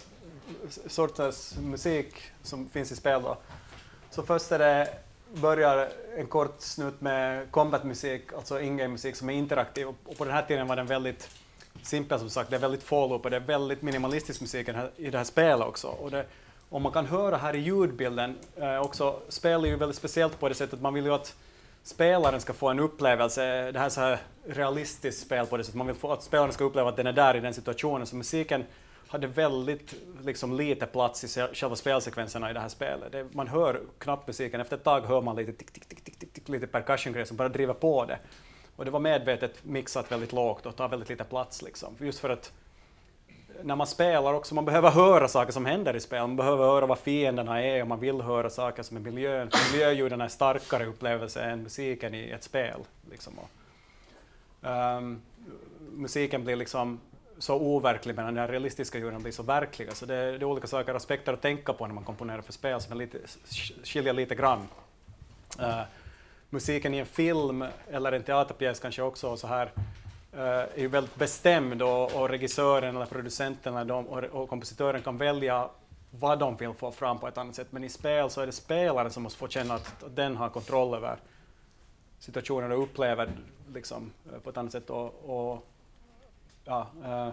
sorters 0.88 1.58
musik 1.58 2.22
som 2.44 2.70
finns 2.70 2.92
i 2.92 2.96
spel. 2.96 3.22
Då. 3.22 3.38
Så 4.10 4.24
först 4.24 4.52
är 4.52 4.60
det, 4.60 4.98
börjar 5.34 5.90
en 6.18 6.28
kort 6.28 6.62
snutt 6.62 7.02
med 7.02 7.52
combat-musik, 7.52 8.34
alltså 8.36 8.62
in-game-musik 8.62 9.16
som 9.16 9.30
är 9.30 9.34
interaktiv. 9.34 9.88
Och, 9.88 10.18
på 10.18 10.26
den 10.26 10.34
här 10.34 10.42
tiden 10.42 10.68
var 10.68 10.76
den 10.76 10.88
väldigt 10.88 11.30
simpel 11.82 12.20
som 12.20 12.30
sagt, 12.30 12.50
det 12.50 12.56
är 12.56 12.60
väldigt 12.60 12.84
få 12.84 13.08
loopar, 13.08 13.26
och 13.26 13.32
det 13.32 13.36
är 13.36 13.42
väldigt 13.42 13.82
minimalistisk 13.82 14.42
musik 14.42 14.70
i 14.70 14.72
det 14.72 14.78
här, 14.78 14.92
i 14.96 15.10
det 15.10 15.18
här 15.18 15.26
spelet 15.26 15.68
också. 15.68 15.88
Och 15.88 16.12
det, 16.12 16.26
och 16.70 16.82
man 16.82 16.92
kan 16.92 17.06
höra 17.06 17.38
här 17.38 17.56
i 17.56 17.60
ljudbilden 17.60 18.38
eh, 18.56 18.80
också, 18.80 19.20
spel 19.30 19.66
är 19.66 19.70
ju 19.70 19.76
väldigt 19.76 19.98
speciellt 19.98 20.40
på 20.40 20.50
det 20.50 20.56
sättet, 20.56 20.82
man 20.82 20.94
vill 20.94 21.06
ju 21.06 21.14
att 21.14 21.36
spelaren 21.84 22.42
ska 22.42 22.54
få 22.54 22.70
en 22.70 22.80
upplevelse, 22.80 23.72
det 23.72 23.80
här 23.80 23.86
är 23.86 23.90
så 23.90 24.02
här 24.02 24.20
realistiskt 24.48 25.22
spel 25.22 25.46
på 25.46 25.58
det 25.58 25.64
sättet, 25.64 25.78
man 25.78 25.88
vill 25.88 25.96
få 25.96 26.12
att 26.12 26.24
spelaren 26.24 26.54
ska 26.54 26.64
uppleva 26.64 26.90
att 26.90 26.98
den 26.98 27.08
är 27.08 27.14
där 27.14 27.36
i 27.36 27.40
den 27.40 27.54
situationen, 27.54 28.08
så 28.08 28.16
musiken 28.16 28.66
hade 29.08 29.28
väldigt 29.28 29.94
liksom, 30.24 30.54
lite 30.54 30.86
plats 30.86 31.38
i 31.38 31.48
själva 31.54 31.76
spelsekvenserna 31.76 32.50
i 32.50 32.54
det 32.54 32.60
här 32.60 32.70
spelet. 32.70 33.12
Det, 33.12 33.28
man 33.32 33.48
hör 33.48 33.82
knappt 33.98 34.28
musiken, 34.28 34.62
efter 34.62 34.78
ett 34.78 34.84
tag 34.84 35.02
hör 35.02 35.22
man 35.22 35.36
lite 35.36 35.54
tick, 35.54 35.72
tick, 35.72 35.88
tick, 35.88 36.04
tick, 36.04 36.20
tick, 36.20 36.34
tick 36.34 36.50
lite 36.50 36.68
percussion-grejer 36.68 37.26
som 37.26 37.38
bara 37.38 37.50
driver 37.50 37.74
på 37.74 38.06
det. 38.06 38.20
Och 38.76 38.86
det 38.86 38.92
var 38.92 39.00
medvetet 39.00 39.66
mixat 39.66 40.12
väldigt 40.12 40.34
lågt 40.34 40.66
och 40.66 40.76
tar 40.76 40.90
väldigt 40.90 41.10
lite 41.10 41.24
plats 41.24 41.62
liksom, 41.62 41.96
just 42.00 42.20
för 42.20 42.30
att 42.30 42.52
när 43.64 43.76
man 43.76 43.88
spelar 43.88 44.34
också, 44.34 44.56
man 44.56 44.66
behöver 44.66 44.90
höra 44.90 45.28
saker 45.28 45.52
som 45.52 45.66
händer 45.66 45.96
i 45.96 46.00
spel, 46.00 46.20
man 46.20 46.36
behöver 46.36 46.66
höra 46.66 46.86
vad 46.86 47.00
fienderna 47.00 47.64
är 47.64 47.82
och 47.82 47.88
man 47.88 48.00
vill 48.00 48.22
höra 48.22 48.50
saker 48.50 48.84
som 48.84 48.98
är 48.98 49.02
miljön. 49.02 49.50
För 49.50 49.74
miljöljuden 49.74 50.22
är 50.22 50.28
starkare 50.28 50.86
upplevelse 50.86 51.42
än 51.42 51.64
musiken 51.64 52.14
i 52.14 52.30
ett 52.30 52.44
spel. 52.44 52.80
Liksom. 53.12 53.34
Och, 53.40 53.50
um, 54.70 55.22
musiken 55.96 56.44
blir 56.44 56.56
liksom 56.56 57.00
så 57.40 57.56
overklig 57.56 58.16
medan 58.16 58.34
den 58.34 58.48
realistiska 58.48 58.98
ljuden 58.98 59.22
blir 59.22 59.32
så 59.32 59.44
verkliga. 59.44 59.88
Så 59.88 59.92
alltså 59.92 60.06
det, 60.06 60.16
det 60.16 60.38
är 60.38 60.44
olika 60.44 60.68
saker, 60.68 60.94
aspekter 60.94 61.34
att 61.34 61.42
tänka 61.42 61.74
på 61.74 61.88
när 61.88 61.94
man 61.94 62.04
komponerar 62.04 62.42
för 62.42 62.54
spel 62.54 62.82
som 62.82 62.92
är 62.92 62.96
lite, 62.96 63.18
skiljer 63.84 64.14
lite 64.14 64.36
grann. 64.36 64.68
Uh, 65.60 65.82
musiken 66.50 66.94
i 66.94 66.98
en 66.98 67.06
film 67.06 67.66
eller 67.92 68.12
en 68.12 68.24
teaterpjäs 68.24 68.80
kanske 68.80 69.02
också 69.02 69.38
så 69.38 69.48
här 69.48 69.66
uh, 70.34 70.42
är 70.42 70.80
ju 70.80 70.88
väldigt 70.88 71.16
bestämd 71.16 71.82
och, 71.82 72.16
och 72.16 72.30
regissören 72.30 72.96
eller 72.96 73.06
producenten 73.06 73.76
eller 73.76 73.86
de, 73.86 74.08
och, 74.08 74.24
och 74.24 74.50
kompositören 74.50 75.02
kan 75.02 75.18
välja 75.18 75.70
vad 76.12 76.40
de 76.40 76.56
vill 76.56 76.74
få 76.74 76.92
fram 76.92 77.20
på 77.20 77.28
ett 77.28 77.38
annat 77.38 77.56
sätt. 77.56 77.68
Men 77.70 77.84
i 77.84 77.90
spel 77.90 78.30
så 78.30 78.42
är 78.42 78.46
det 78.46 78.52
spelaren 78.52 79.12
som 79.12 79.24
måste 79.24 79.40
få 79.40 79.48
känna 79.48 79.74
att, 79.74 80.04
att 80.04 80.16
den 80.16 80.36
har 80.36 80.50
kontroll 80.50 80.94
över 80.94 81.18
situationen 82.20 82.72
och 82.72 82.84
upplever 82.84 83.30
liksom, 83.74 84.12
eh, 84.34 84.40
på 84.40 84.50
ett 84.50 84.58
annat 84.58 84.72
sätt. 84.72 84.90
Och, 84.90 85.06
och, 85.26 85.68
ja, 86.68 86.88
uh, 87.04 87.32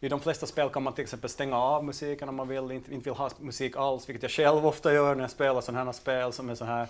I 0.00 0.08
de 0.08 0.20
flesta 0.20 0.46
spel 0.46 0.68
kan 0.68 0.82
man 0.82 0.92
till 0.92 1.04
exempel 1.04 1.30
stänga 1.30 1.58
av 1.58 1.84
musiken 1.84 2.28
om 2.28 2.34
man 2.34 2.48
vill, 2.48 2.70
inte, 2.70 2.94
inte 2.94 3.10
vill 3.10 3.18
ha 3.18 3.30
musik 3.38 3.76
alls, 3.76 4.08
vilket 4.08 4.22
jag 4.22 4.30
själv 4.30 4.66
ofta 4.66 4.92
gör 4.92 5.14
när 5.14 5.22
jag 5.22 5.30
spelar 5.30 5.60
sådana 5.60 5.84
här 5.84 5.92
spel 5.92 6.32
som 6.32 6.50
är 6.50 6.54
så 6.54 6.64
här 6.64 6.88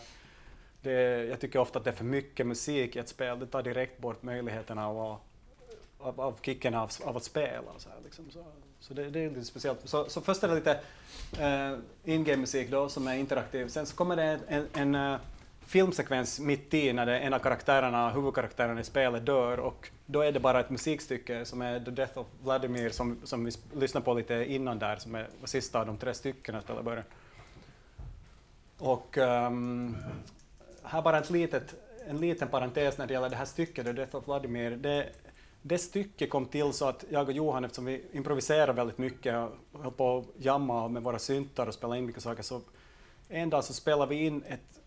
det, 0.85 1.25
jag 1.25 1.41
tycker 1.41 1.59
ofta 1.59 1.79
att 1.79 1.85
det 1.85 1.91
är 1.91 1.95
för 1.95 2.05
mycket 2.05 2.47
musik 2.47 2.97
i 2.97 2.99
ett 2.99 3.09
spel. 3.09 3.39
Det 3.39 3.47
tar 3.47 3.63
direkt 3.63 3.99
bort 3.99 4.23
möjligheterna 4.23 4.89
av, 4.89 5.19
av, 5.99 6.21
av 6.21 6.39
kicken 6.43 6.75
av, 6.75 6.91
av 7.05 7.17
att 7.17 7.25
spela. 7.25 7.71
Så 7.79 7.89
här, 7.89 7.97
liksom. 8.05 8.31
så, 8.31 8.45
så 8.81 8.95
det, 8.95 9.11
det 9.11 9.25
är 9.25 9.31
lite 9.31 9.45
speciellt. 9.45 9.89
Så, 9.89 10.09
så 10.09 10.21
först 10.21 10.43
är 10.43 10.49
det 10.49 10.55
lite 10.55 10.81
eh, 11.39 11.73
uh, 11.73 11.79
in-game-musik 12.05 12.71
då, 12.71 12.89
som 12.89 13.07
är 13.09 13.15
interaktiv. 13.15 13.69
Sen 13.69 13.87
så 13.87 13.97
kommer 13.97 14.17
det 14.17 14.23
en, 14.23 14.41
en, 14.49 14.67
en 14.73 14.95
eh, 14.95 15.19
filmsekvens 15.67 16.41
mitt 16.41 16.75
i 16.75 16.93
när 16.93 17.07
det 17.07 17.19
en 17.19 17.35
av 17.35 17.39
karaktärerna, 17.39 18.11
huvudkaraktärerna 18.11 18.81
i 18.81 18.85
spelet 18.85 19.27
dör 19.27 19.61
och 19.61 19.91
då 20.07 20.21
är 20.21 20.33
det 20.33 20.41
bara 20.41 20.61
ett 20.61 20.71
musikstycke 20.71 21.45
som 21.45 21.63
är 21.63 21.81
The 21.81 21.91
Death 21.91 22.19
of 22.19 22.27
Vladimir 22.43 22.91
som, 22.91 23.21
som 23.25 23.45
vi 23.45 23.53
lyssnade 23.75 24.05
på 24.05 24.15
lite 24.15 24.53
innan 24.53 24.79
där, 24.79 24.97
som 24.97 25.15
är 25.15 25.29
sista 25.45 25.81
av 25.81 25.87
de 25.87 25.97
tre 25.97 26.15
styckena 26.15 26.61
spelar 26.61 26.81
i 26.81 26.85
början. 26.85 27.05
Och 28.79 29.17
um, 29.17 29.97
här 30.83 31.03
bara 31.03 31.19
ett 31.19 31.31
litet, 31.31 31.75
en 32.09 32.19
liten 32.19 32.49
parentes 32.49 32.99
när 32.99 33.07
det 33.07 33.13
gäller 33.13 33.31
det 33.31 33.37
här 33.37 33.45
stycket, 33.45 33.87
The 33.87 33.93
Death 33.93 34.17
of 34.17 34.27
Vladimir. 34.27 34.71
Det, 34.71 35.09
det 35.63 35.79
stycket 35.79 36.31
kom 36.31 36.47
till 36.47 36.73
så 36.73 36.89
att 36.89 37.05
jag 37.11 37.29
och 37.29 37.35
Johan, 37.35 37.65
eftersom 37.65 37.85
vi 37.85 38.05
improviserar 38.13 38.73
väldigt 38.73 38.99
mycket 38.99 39.35
och 39.35 39.83
höll 39.83 39.93
på 39.93 40.19
att 40.19 40.45
jamma 40.45 40.89
med 40.89 41.03
våra 41.03 41.19
syntar 41.19 41.67
och 41.67 41.75
spela 41.75 41.97
in 41.97 42.07
mycket 42.07 42.23
saker, 42.23 42.43
så 42.43 42.61
en 43.29 43.51
dag 43.51 43.65
så 43.65 43.73
spelade 43.75 44.15
vi 44.15 44.27
in 44.27 44.43
ett 44.49 44.81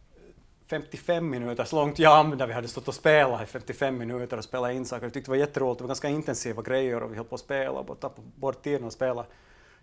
55 0.70 1.30
minuters 1.30 1.72
långt 1.72 2.00
jam 2.00 2.38
där 2.38 2.48
vi 2.48 2.54
hade 2.54 2.68
stått 2.68 2.88
och 2.88 2.94
spelat 2.94 3.44
i 3.44 3.46
55 3.46 3.98
minuter 3.98 4.38
och 4.38 4.44
spelat 4.44 4.74
in 4.74 4.86
saker. 4.86 5.06
Vi 5.06 5.12
tyckte 5.12 5.32
det 5.32 5.38
var 5.38 5.46
jätteroligt, 5.46 5.80
det 5.80 5.84
var 5.84 5.88
ganska 5.88 6.10
intensiva 6.10 6.62
grejer 6.62 7.04
och 7.04 7.12
vi 7.12 7.16
höll 7.16 7.26
på 7.26 7.36
att 7.36 7.42
spela 7.42 7.72
och 7.72 8.00
tappade 8.00 8.28
bort 8.36 8.64
tiden 8.64 8.84
och 8.84 8.94
spela. 8.94 9.26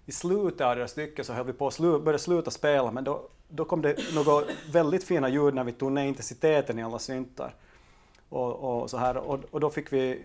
I 0.07 0.13
slutet 0.13 0.61
av 0.61 0.77
det 0.77 0.89
stycket 0.89 1.27
så 1.27 1.33
höll 1.33 1.47
vi 1.47 1.53
på 1.53 1.67
att 1.67 1.75
slu, 1.75 1.99
börja 1.99 2.19
sluta 2.19 2.51
spela 2.51 2.91
men 2.91 3.05
då, 3.05 3.29
då 3.49 3.65
kom 3.65 3.83
det 3.83 4.15
några 4.15 4.45
väldigt 4.73 5.05
fina 5.05 5.29
ljud 5.29 5.55
när 5.55 5.65
vi 5.65 5.73
tog 5.73 5.93
ner 5.93 6.05
intensiteten 6.05 6.79
i 6.79 6.83
alla 6.83 6.99
syntar. 6.99 7.55
Och, 8.29 8.83
och, 8.83 8.91
så 8.91 8.97
här, 8.97 9.17
och, 9.17 9.41
och 9.51 9.61
då 9.61 9.71
fick 9.71 9.93
vi 9.93 10.25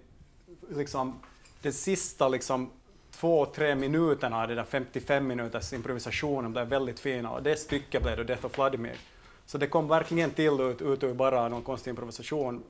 liksom 0.70 1.20
den 1.62 1.74
sista 1.74 2.28
liksom 2.28 2.70
två, 3.12 3.46
tre 3.46 3.76
minuterna 3.76 4.42
av 4.42 4.48
den 4.48 4.58
där 4.58 4.64
55 4.64 5.28
minuters 5.28 5.74
improvisationen 5.74 6.52
blev 6.52 6.68
väldigt 6.68 7.00
fina 7.00 7.32
och 7.32 7.44
det 7.44 7.56
stycket 7.56 8.04
blev 8.04 8.18
då 8.18 8.24
Death 8.24 8.46
of 8.46 8.58
Vladimir. 8.58 8.98
Så 9.50 9.58
det 9.58 9.68
kom 9.68 9.88
verkligen 9.88 10.32
till 10.32 10.62
ut, 10.62 10.82
ut 10.82 11.04
ur 11.04 11.14
bara 11.14 11.48
någon 11.48 11.64
konstig 11.64 11.90
improvisation. 11.90 12.64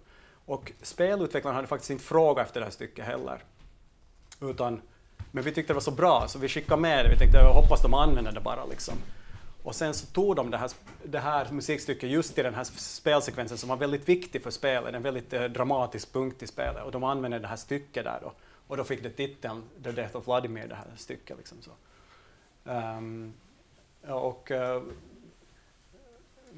Och 0.46 0.72
spelutvecklarna 0.82 1.56
hade 1.56 1.68
faktiskt 1.68 1.92
inte 1.92 2.04
frågat 2.04 2.46
efter 2.48 2.60
det 2.60 2.66
här 2.66 2.72
stycket 2.72 3.06
heller. 3.06 3.44
Utan, 4.42 4.82
men 5.32 5.44
vi 5.44 5.52
tyckte 5.52 5.74
det 5.74 5.76
var 5.76 5.82
så 5.82 5.92
bra 5.92 6.28
så 6.28 6.40
vi 6.40 6.48
skickade 6.48 6.82
med 6.82 7.06
det. 7.06 7.10
Vi 7.12 7.18
tänkte 7.18 7.38
jag 7.38 7.54
hoppas 7.54 7.82
de 7.82 7.94
använder 7.94 8.32
det 8.32 8.42
bara 8.42 8.66
liksom. 8.66 8.94
Och 9.64 9.76
sen 9.76 9.94
så 9.94 10.06
tog 10.06 10.36
de 10.36 10.52
det 10.52 10.58
här, 10.58 10.72
det 11.04 11.20
här 11.20 11.52
musikstycket 11.52 12.10
just 12.10 12.38
i 12.38 12.44
den 12.44 12.54
här 12.54 12.64
spelsekvensen 12.64 13.58
som 13.58 13.70
var 13.70 13.78
väldigt 13.78 14.10
viktig 14.10 14.44
för 14.44 14.52
spelet, 14.52 14.96
en 14.96 15.04
väldigt 15.04 15.34
eh, 15.34 15.44
dramatisk 15.44 16.14
punkt 16.14 16.44
i 16.44 16.48
spelet. 16.48 16.84
Och 16.84 16.92
de 16.92 17.04
använde 17.04 17.40
det 17.40 17.48
här 17.48 17.56
stycket 17.56 18.04
där 18.04 18.20
då. 18.22 18.34
Och 18.68 18.78
då 18.78 18.84
fick 18.84 19.04
det 19.04 19.10
titeln 19.10 19.64
The 19.84 19.92
Death 19.92 20.16
of 20.16 20.28
Vladimir, 20.28 20.68
det 20.68 20.76
här 20.76 20.88
stycket. 20.96 21.38
Liksom 21.38 21.58
så. 21.62 21.72
Um, 22.72 23.34
Och, 24.08 24.52
eh, 24.52 24.82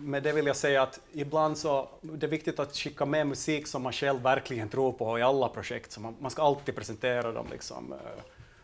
med 0.02 0.24
det 0.24 0.32
vill 0.32 0.46
jag 0.46 0.56
säga 0.56 0.82
att 0.82 1.00
ibland 1.12 1.58
så 1.58 1.90
det 2.02 2.26
är 2.26 2.30
viktigt 2.30 2.60
att 2.60 2.76
skicka 2.76 3.06
med 3.06 3.28
musik 3.28 3.68
som 3.68 3.82
man 3.84 3.94
själv 3.94 4.22
verkligen 4.22 4.70
tror 4.70 4.92
på 4.92 5.20
i 5.20 5.22
alla 5.22 5.50
projekt. 5.50 5.92
Så 5.92 6.02
man, 6.02 6.16
man 6.20 6.32
ska 6.32 6.42
alltid 6.42 6.76
presentera 6.76 7.32
dem. 7.32 7.48
Liksom. 7.52 7.94
Eh, 7.94 8.24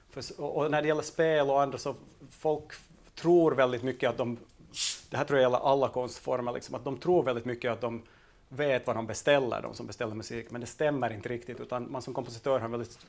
för, 0.10 0.42
och 0.42 0.72
när 0.72 0.82
det 0.82 0.88
gäller 0.88 1.02
spel 1.02 1.50
och 1.50 1.62
andra 1.62 1.78
så 1.78 1.96
folk 2.30 2.74
tror 3.16 3.52
väldigt 3.52 3.84
mycket 3.84 4.10
att 4.10 4.18
de, 4.18 4.38
det 5.10 5.18
här 5.18 5.26
tror 5.26 5.40
jag 5.40 5.46
gäller 5.46 5.72
alla 5.72 5.90
konstformer, 5.90 6.54
liksom, 6.54 6.76
att 6.76 6.84
de 6.84 6.98
tror 6.98 7.24
väldigt 7.24 7.46
mycket 7.46 7.72
att 7.72 7.82
de 7.82 8.02
vet 8.50 8.88
vad 8.88 8.96
de 8.96 9.08
beställer, 9.08 9.62
de 9.62 9.74
som 9.74 9.88
beställer 9.88 10.16
musik, 10.16 10.52
men 10.52 10.62
det 10.62 10.68
stämmer 10.68 11.14
inte 11.14 11.30
riktigt, 11.30 11.60
utan 11.60 11.92
man 11.92 12.02
som 12.02 12.14
kompositör 12.14 12.60
har 12.60 12.66
en 12.66 12.72
väldigt 12.72 13.00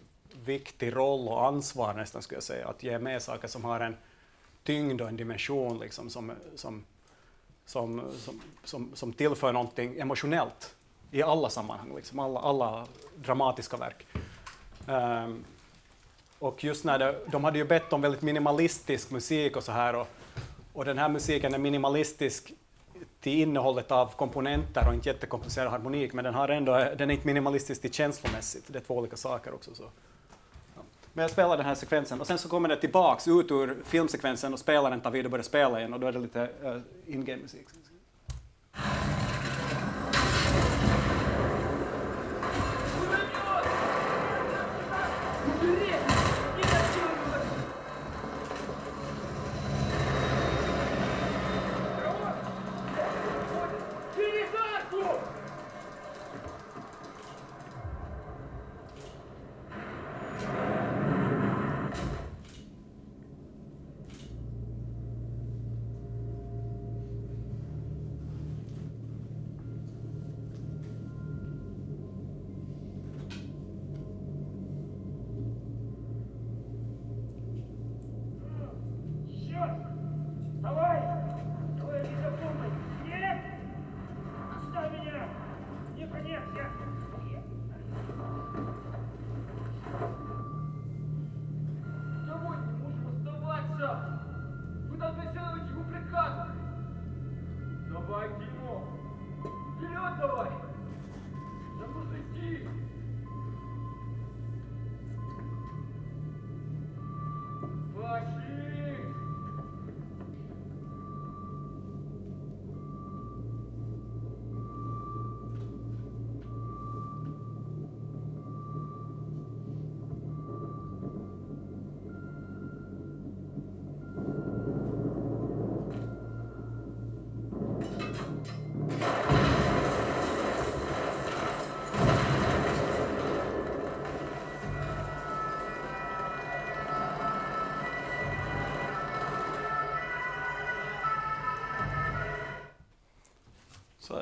viktig 0.45 0.97
roll 0.97 1.29
och 1.29 1.47
ansvar 1.47 1.95
nästan, 1.95 2.23
skulle 2.23 2.37
jag 2.37 2.43
säga, 2.43 2.69
att 2.69 2.83
ge 2.83 2.99
med 2.99 3.23
saker 3.23 3.49
som 3.49 3.65
har 3.65 3.81
en 3.81 3.97
tyngd 4.65 5.01
och 5.01 5.09
en 5.09 5.17
dimension 5.17 5.79
liksom, 5.79 6.11
som, 6.11 6.33
som, 6.55 6.85
som, 7.69 8.03
som, 8.19 8.41
som, 8.65 8.91
som 8.95 9.13
tillför 9.13 9.53
någonting 9.53 9.99
emotionellt 9.99 10.75
i 11.11 11.23
alla 11.23 11.51
sammanhang, 11.51 11.93
liksom, 11.97 12.19
alla, 12.19 12.41
alla 12.41 12.87
dramatiska 13.17 13.77
verk. 13.77 14.07
Um, 14.87 15.45
och 16.39 16.65
just 16.65 16.85
när 16.85 16.99
det, 16.99 17.19
de 17.27 17.45
hade 17.45 17.59
ju 17.59 17.65
bett 17.65 17.93
om 17.93 18.01
väldigt 18.01 18.23
minimalistisk 18.23 19.11
musik 19.11 19.57
och 19.57 19.63
så 19.63 19.73
här, 19.73 19.97
och, 19.97 20.09
och 20.73 20.85
den 20.85 20.99
här 20.99 21.09
musiken 21.09 21.55
är 21.55 21.59
minimalistisk 21.59 22.53
till 23.21 23.41
innehållet 23.41 23.91
av 23.91 24.07
komponenter 24.17 24.89
och 24.89 24.95
inte 24.95 25.09
jättekomplicerad 25.09 25.71
harmonik, 25.71 26.13
men 26.13 26.25
den, 26.25 26.35
har 26.35 26.49
ändå, 26.49 26.73
den 26.73 27.11
är 27.11 27.15
inte 27.15 27.27
minimalistisk 27.27 27.81
till 27.81 27.93
känslomässigt. 27.93 28.65
Det 28.67 28.79
är 28.79 28.83
två 28.83 28.97
olika 28.97 29.17
saker 29.17 29.55
också. 29.55 29.75
Så. 29.75 29.85
Men 31.19 31.23
jag 31.23 31.31
spelar 31.31 31.57
den 31.57 31.67
här 31.67 31.75
sekvensen 31.75 32.21
och 32.21 32.27
sen 32.27 32.39
så 32.39 32.49
kommer 32.49 32.69
det 32.69 32.77
tillbaks 32.77 33.29
ut 33.29 33.51
ur 33.51 33.77
filmsekvensen 33.85 34.53
och 34.53 34.59
spelaren 34.59 35.01
tar 35.01 35.11
vid 35.11 35.25
och 35.25 35.31
börjar 35.31 35.43
spela 35.43 35.79
igen 35.79 35.95
och 35.95 36.01
då 36.01 36.07
är 36.07 36.13
det 36.13 36.19
lite 36.19 36.51
eh, 36.63 36.71
uh, 36.71 36.81
in-game-musik. 37.07 37.67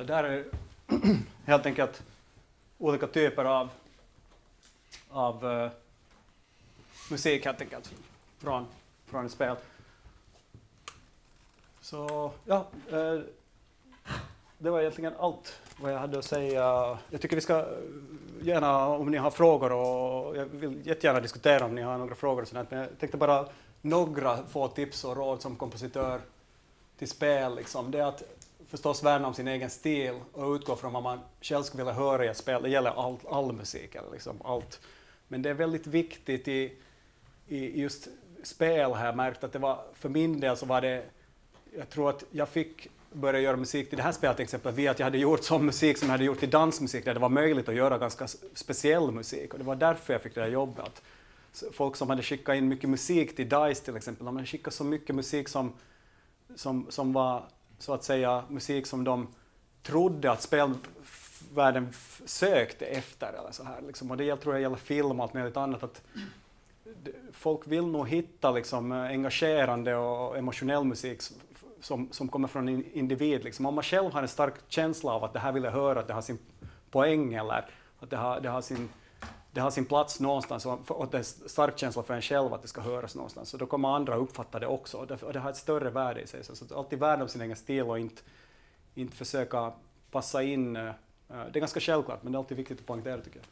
Där 0.05 0.25
är 0.25 0.45
helt 1.47 1.67
enkelt 1.67 2.03
olika 2.79 3.07
typer 3.07 3.45
av, 3.45 3.69
av 5.11 5.45
uh, 5.45 5.71
musik 7.11 7.45
helt 7.45 7.61
enkelt 7.61 7.93
från, 8.39 8.67
från 9.07 9.27
ett 9.27 9.33
spel. 9.33 9.57
Så 11.81 12.33
ja, 12.45 12.67
uh, 12.93 13.21
det 14.59 14.71
var 14.71 14.81
egentligen 14.81 15.13
allt 15.19 15.61
vad 15.81 15.93
jag 15.93 15.99
hade 15.99 16.19
att 16.19 16.25
säga. 16.25 16.99
Jag 17.11 17.21
tycker 17.21 17.37
vi 17.37 17.43
ska 17.43 17.59
eh, 17.59 17.67
gärna, 18.43 18.87
om 18.87 19.11
ni 19.11 19.17
har 19.17 19.31
frågor, 19.31 19.73
och 19.73 20.37
jag 20.37 20.45
vill 20.45 20.87
jättegärna 20.87 21.21
diskutera 21.21 21.65
om 21.65 21.75
ni 21.75 21.83
har 21.83 21.99
några 21.99 22.15
frågor 22.15 22.43
och 22.43 22.49
sådant, 22.49 22.71
men 22.71 22.81
jag 22.81 22.99
tänkte 22.99 23.19
bara 23.19 23.49
några 23.83 24.37
få 24.37 24.69
tips 24.69 25.05
och 25.05 25.17
råd 25.17 25.43
som 25.43 25.57
kompositör 25.57 26.21
till 26.99 27.09
spel. 27.09 27.57
Liksom. 27.57 27.91
Det 27.91 27.99
är 27.99 28.05
att 28.05 28.23
förstås 28.69 29.03
värna 29.03 29.29
om 29.29 29.35
sin 29.35 29.49
egen 29.49 29.71
stil 29.71 30.15
och 30.33 30.55
utgå 30.55 30.77
från 30.77 30.93
vad 30.93 31.03
man 31.03 31.19
själv 31.41 31.63
skulle 31.63 31.85
vilja 31.85 32.01
höra 32.01 32.25
i 32.25 32.29
ett 32.29 32.37
spel. 32.37 32.63
Det 32.63 32.69
gäller 32.69 32.91
all, 32.91 33.17
all 33.31 33.53
musik, 33.53 33.95
eller 33.95 34.11
liksom 34.11 34.43
allt. 34.45 34.81
Men 35.29 35.43
det 35.43 35.51
är 35.51 35.55
väldigt 35.55 35.87
viktigt 35.87 36.49
i, 36.49 36.73
i 37.49 37.81
just 37.81 38.09
spel 38.43 38.95
här, 38.95 39.13
märkt 39.13 39.45
att 39.45 39.53
det 39.53 39.59
var, 39.59 39.85
för 39.95 40.09
min 40.09 40.41
del 40.41 40.57
så 40.57 40.67
var 40.67 40.81
det, 40.81 41.05
jag 41.77 41.89
tror 41.89 42.11
att 42.11 42.25
jag 42.31 42.49
fick 42.49 42.89
börja 43.13 43.41
göra 43.41 43.57
musik 43.57 43.89
till 43.89 43.97
det 43.97 44.03
här 44.03 44.13
spelet 44.13 44.37
till 44.37 44.45
exempel 44.45 44.75
via 44.75 44.91
att 44.91 44.99
jag 44.99 45.07
hade 45.07 45.19
gjort 45.19 45.45
sån 45.45 45.67
musik 45.67 45.99
som 45.99 46.09
jag 46.09 46.13
hade 46.13 46.25
gjort 46.25 46.39
till 46.39 46.51
dansmusik 46.51 47.05
där 47.05 47.15
det 47.15 47.21
var 47.21 47.29
möjligt 47.29 47.69
att 47.69 47.75
göra 47.75 47.99
ganska 47.99 48.29
speciell 48.55 49.11
musik 49.11 49.53
och 49.53 49.59
det 49.59 49.65
var 49.65 49.77
därför 49.77 50.13
jag 50.13 50.23
fick 50.23 50.35
det 50.35 50.41
här 50.41 50.49
jobbet. 50.49 51.03
Folk 51.73 51.97
som 51.97 52.11
hade 52.11 52.23
skickat 52.23 52.57
in 52.57 52.69
mycket 52.69 52.91
musik 52.91 53.37
till 53.37 53.49
DICE 53.49 53.85
till 53.85 53.97
exempel, 53.97 54.27
de 54.27 54.37
hade 54.37 54.47
skickat 54.47 54.75
så 54.75 54.85
mycket 54.85 55.15
musik 55.15 55.49
som, 55.49 55.73
som, 56.55 56.87
som 56.91 57.13
var 57.13 57.45
så 57.79 57.95
att 57.95 58.05
säga 58.05 58.45
musik 58.49 58.87
som 58.87 59.05
de 59.05 59.29
trodde 59.83 60.31
att 60.31 60.43
spelvärlden 60.43 61.89
sökte 62.25 62.87
efter. 62.87 63.33
Eller 63.33 63.51
så 63.51 63.65
här, 63.65 63.83
liksom. 63.87 64.11
Och 64.11 64.17
det 64.17 64.37
tror 64.37 64.55
jag 64.55 64.63
gäller 64.63 64.77
film 64.77 65.21
och 65.21 65.25
allt 65.25 65.35
möjligt 65.35 65.57
annat. 65.57 65.83
Att 65.83 66.03
folk 67.33 67.67
vill 67.67 67.87
nog 67.87 68.09
hitta 68.09 68.51
liksom, 68.51 68.93
engagerande 68.93 69.97
och 69.97 70.39
emotionell 70.39 70.85
musik 70.85 71.23
som, 71.81 72.09
som 72.13 72.29
kommer 72.29 72.49
från 72.49 72.69
en 72.69 72.85
individ. 72.93 73.45
Liksom. 73.45 73.67
Om 73.67 73.75
man 73.75 73.85
själv 73.85 74.13
har 74.13 74.23
en 74.23 74.29
stark 74.29 74.55
känsla 74.69 75.13
av 75.13 75.25
att 75.25 75.33
det 75.33 75.39
här 75.39 75.53
vill 75.53 75.65
jag 75.65 75.73
höra, 75.73 76.01
att 76.01 76.07
det 76.07 76.15
har 76.15 76.23
sin 76.23 76.39
poäng 76.91 77.35
eller 77.35 77.65
att 77.99 78.11
det 78.11 78.17
har, 78.17 78.41
det 78.41 78.49
har, 78.49 78.61
sin, 78.61 78.89
det 79.57 79.63
har 79.63 79.71
sin 79.71 79.85
plats 79.85 80.21
någonstans 80.21 80.67
och 80.67 81.09
det 81.11 81.17
är 81.17 81.19
en 81.19 81.25
stark 81.25 81.79
känsla 81.79 82.03
för 82.03 82.15
en 82.15 82.23
själv 82.23 82.55
att 82.55 82.63
det 82.63 82.69
ska 82.69 82.81
höras 82.81 83.15
någonstans. 83.15 83.49
Så 83.49 83.57
då 83.57 83.67
kommer 83.67 83.89
andra 83.89 84.17
uppfatta 84.17 84.59
det 84.59 84.67
också 84.67 84.99
och 84.99 85.07
det, 85.07 85.23
och 85.23 85.33
det 85.33 85.39
har 85.39 85.51
ett 85.51 85.57
större 85.57 85.91
värde 85.91 86.21
i 86.21 86.27
sig. 86.27 86.45
Så, 86.45 86.65
att 86.65 86.73
alltid 86.73 86.99
värna 86.99 87.23
om 87.23 87.29
sin 87.29 87.41
egen 87.41 87.57
stil 87.57 87.83
och 87.83 87.99
inte, 87.99 88.23
inte 88.95 89.17
försöka 89.17 89.73
passa 90.11 90.43
in. 90.43 90.77
Eh, 90.77 90.87
eh, 90.87 90.93
det 91.29 91.59
är 91.59 91.61
ganska 91.61 91.81
självklart, 91.81 92.23
men 92.23 92.33
det 92.33 92.37
är 92.37 92.39
alltid 92.39 92.57
viktigt 92.57 92.81
att 92.81 92.87
poängtera 92.87 93.21
tycker 93.21 93.39
jag. 93.39 93.47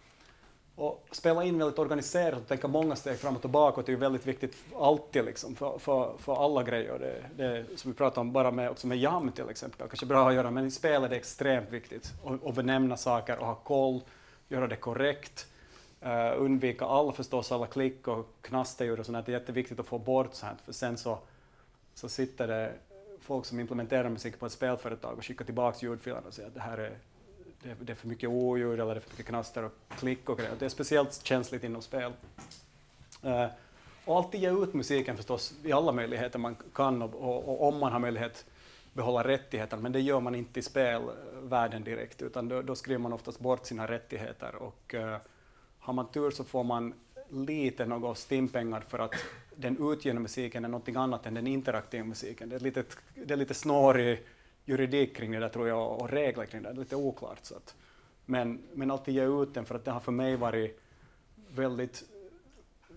Och 0.84 1.08
spela 1.10 1.44
in 1.44 1.58
väldigt 1.58 1.78
organiserat 1.78 2.40
och 2.40 2.48
tänka 2.48 2.68
många 2.68 2.96
steg 2.96 3.18
framåt 3.18 3.44
och 3.44 3.50
bakåt 3.50 3.88
är 3.88 3.92
ju 3.92 3.98
väldigt 3.98 4.26
viktigt 4.26 4.56
alltid 4.78 5.24
liksom, 5.24 5.54
för, 5.54 5.78
för, 5.78 6.16
för 6.18 6.44
alla 6.44 6.62
grejer. 6.62 6.98
Det, 6.98 7.44
det 7.44 7.78
som 7.78 7.90
vi 7.90 7.96
pratade 7.96 8.20
om 8.20 8.32
bara 8.32 8.50
med, 8.50 8.70
också 8.70 8.86
med 8.86 8.98
jam 8.98 9.32
till 9.32 9.48
exempel, 9.48 9.88
kanske 9.88 10.06
bra 10.06 10.28
att 10.28 10.34
göra, 10.34 10.50
men 10.50 10.66
i 10.66 10.70
spel 10.70 11.04
är 11.04 11.08
det 11.08 11.16
extremt 11.16 11.70
viktigt 11.70 12.12
att 12.44 12.54
benämna 12.54 12.96
saker 12.96 13.38
och 13.38 13.46
ha 13.46 13.54
koll, 13.54 14.00
göra 14.48 14.66
det 14.66 14.76
korrekt. 14.76 15.46
Uh, 16.04 16.42
undvika 16.42 16.84
all, 16.84 17.12
förstås 17.12 17.52
alla 17.52 17.66
klick 17.66 18.08
och 18.08 18.26
knasterljud 18.40 19.00
och 19.00 19.06
sånt. 19.06 19.26
Det 19.26 19.32
är 19.32 19.38
jätteviktigt 19.38 19.80
att 19.80 19.86
få 19.86 19.98
bort 19.98 20.34
sånt, 20.34 20.60
för 20.60 20.72
sen 20.72 20.96
så, 20.96 21.18
så 21.94 22.08
sitter 22.08 22.48
det 22.48 22.72
folk 23.20 23.44
som 23.44 23.60
implementerar 23.60 24.08
musik 24.08 24.38
på 24.38 24.46
ett 24.46 24.52
spelföretag 24.52 25.18
och 25.18 25.24
skickar 25.24 25.44
tillbaka 25.44 25.78
ljudfilerna 25.86 26.26
och 26.26 26.34
säger 26.34 26.48
att 26.48 26.54
det 26.54 26.60
här 26.60 26.78
är, 26.78 26.98
det, 27.62 27.74
det 27.80 27.92
är 27.92 27.96
för 27.96 28.08
mycket 28.08 28.28
oljud 28.28 28.80
eller 28.80 28.94
det 28.94 28.98
är 28.98 29.00
för 29.00 29.10
mycket 29.10 29.26
knaster 29.26 29.62
och 29.62 29.72
klick 29.88 30.28
och 30.28 30.38
grejer. 30.38 30.52
Det 30.58 30.64
är 30.64 30.68
speciellt 30.68 31.24
känsligt 31.24 31.64
inom 31.64 31.82
spel. 31.82 32.12
Uh, 33.24 33.46
och 34.04 34.16
alltid 34.16 34.40
ge 34.40 34.50
ut 34.50 34.74
musiken 34.74 35.16
förstås 35.16 35.54
i 35.62 35.72
alla 35.72 35.92
möjligheter 35.92 36.38
man 36.38 36.56
kan 36.74 37.02
och, 37.02 37.14
och, 37.14 37.48
och 37.48 37.68
om 37.68 37.78
man 37.78 37.92
har 37.92 37.98
möjlighet 37.98 38.44
behålla 38.92 39.28
rättigheterna, 39.28 39.82
men 39.82 39.92
det 39.92 40.00
gör 40.00 40.20
man 40.20 40.34
inte 40.34 40.60
i 40.60 40.62
spelvärlden 40.62 41.84
direkt, 41.84 42.22
utan 42.22 42.48
då, 42.48 42.62
då 42.62 42.74
skriver 42.74 43.00
man 43.00 43.12
oftast 43.12 43.40
bort 43.40 43.66
sina 43.66 43.86
rättigheter 43.86 44.54
och 44.54 44.94
uh, 44.94 45.16
har 45.84 45.92
man 45.92 46.06
tur 46.06 46.30
så 46.30 46.44
får 46.44 46.64
man 46.64 46.94
lite 47.28 47.86
något 47.86 48.18
stimpengar 48.18 48.80
för 48.80 48.98
att 48.98 49.14
den 49.56 49.92
utgivna 49.92 50.20
musiken 50.20 50.64
är 50.64 50.68
någonting 50.68 50.96
annat 50.96 51.26
än 51.26 51.34
den 51.34 51.46
interaktiva 51.46 52.04
musiken. 52.04 52.48
Det 52.48 52.56
är 52.56 52.60
lite, 52.60 52.84
det 53.26 53.34
är 53.34 53.36
lite 53.36 53.54
snårig 53.54 54.22
juridik 54.64 55.16
kring 55.16 55.32
det 55.32 55.38
där 55.38 55.48
tror 55.48 55.68
jag 55.68 56.00
och 56.00 56.10
regler 56.10 56.46
kring 56.46 56.62
det, 56.62 56.68
det 56.68 56.74
är 56.74 56.78
lite 56.78 56.96
oklart. 56.96 57.38
Så 57.42 57.56
att, 57.56 57.74
men, 58.26 58.62
men 58.72 58.90
alltid 58.90 59.14
ge 59.14 59.42
ut 59.42 59.54
den 59.54 59.64
för 59.64 59.74
att 59.74 59.84
det 59.84 59.90
har 59.90 60.00
för 60.00 60.12
mig 60.12 60.36
varit 60.36 60.80
väldigt, 61.48 62.02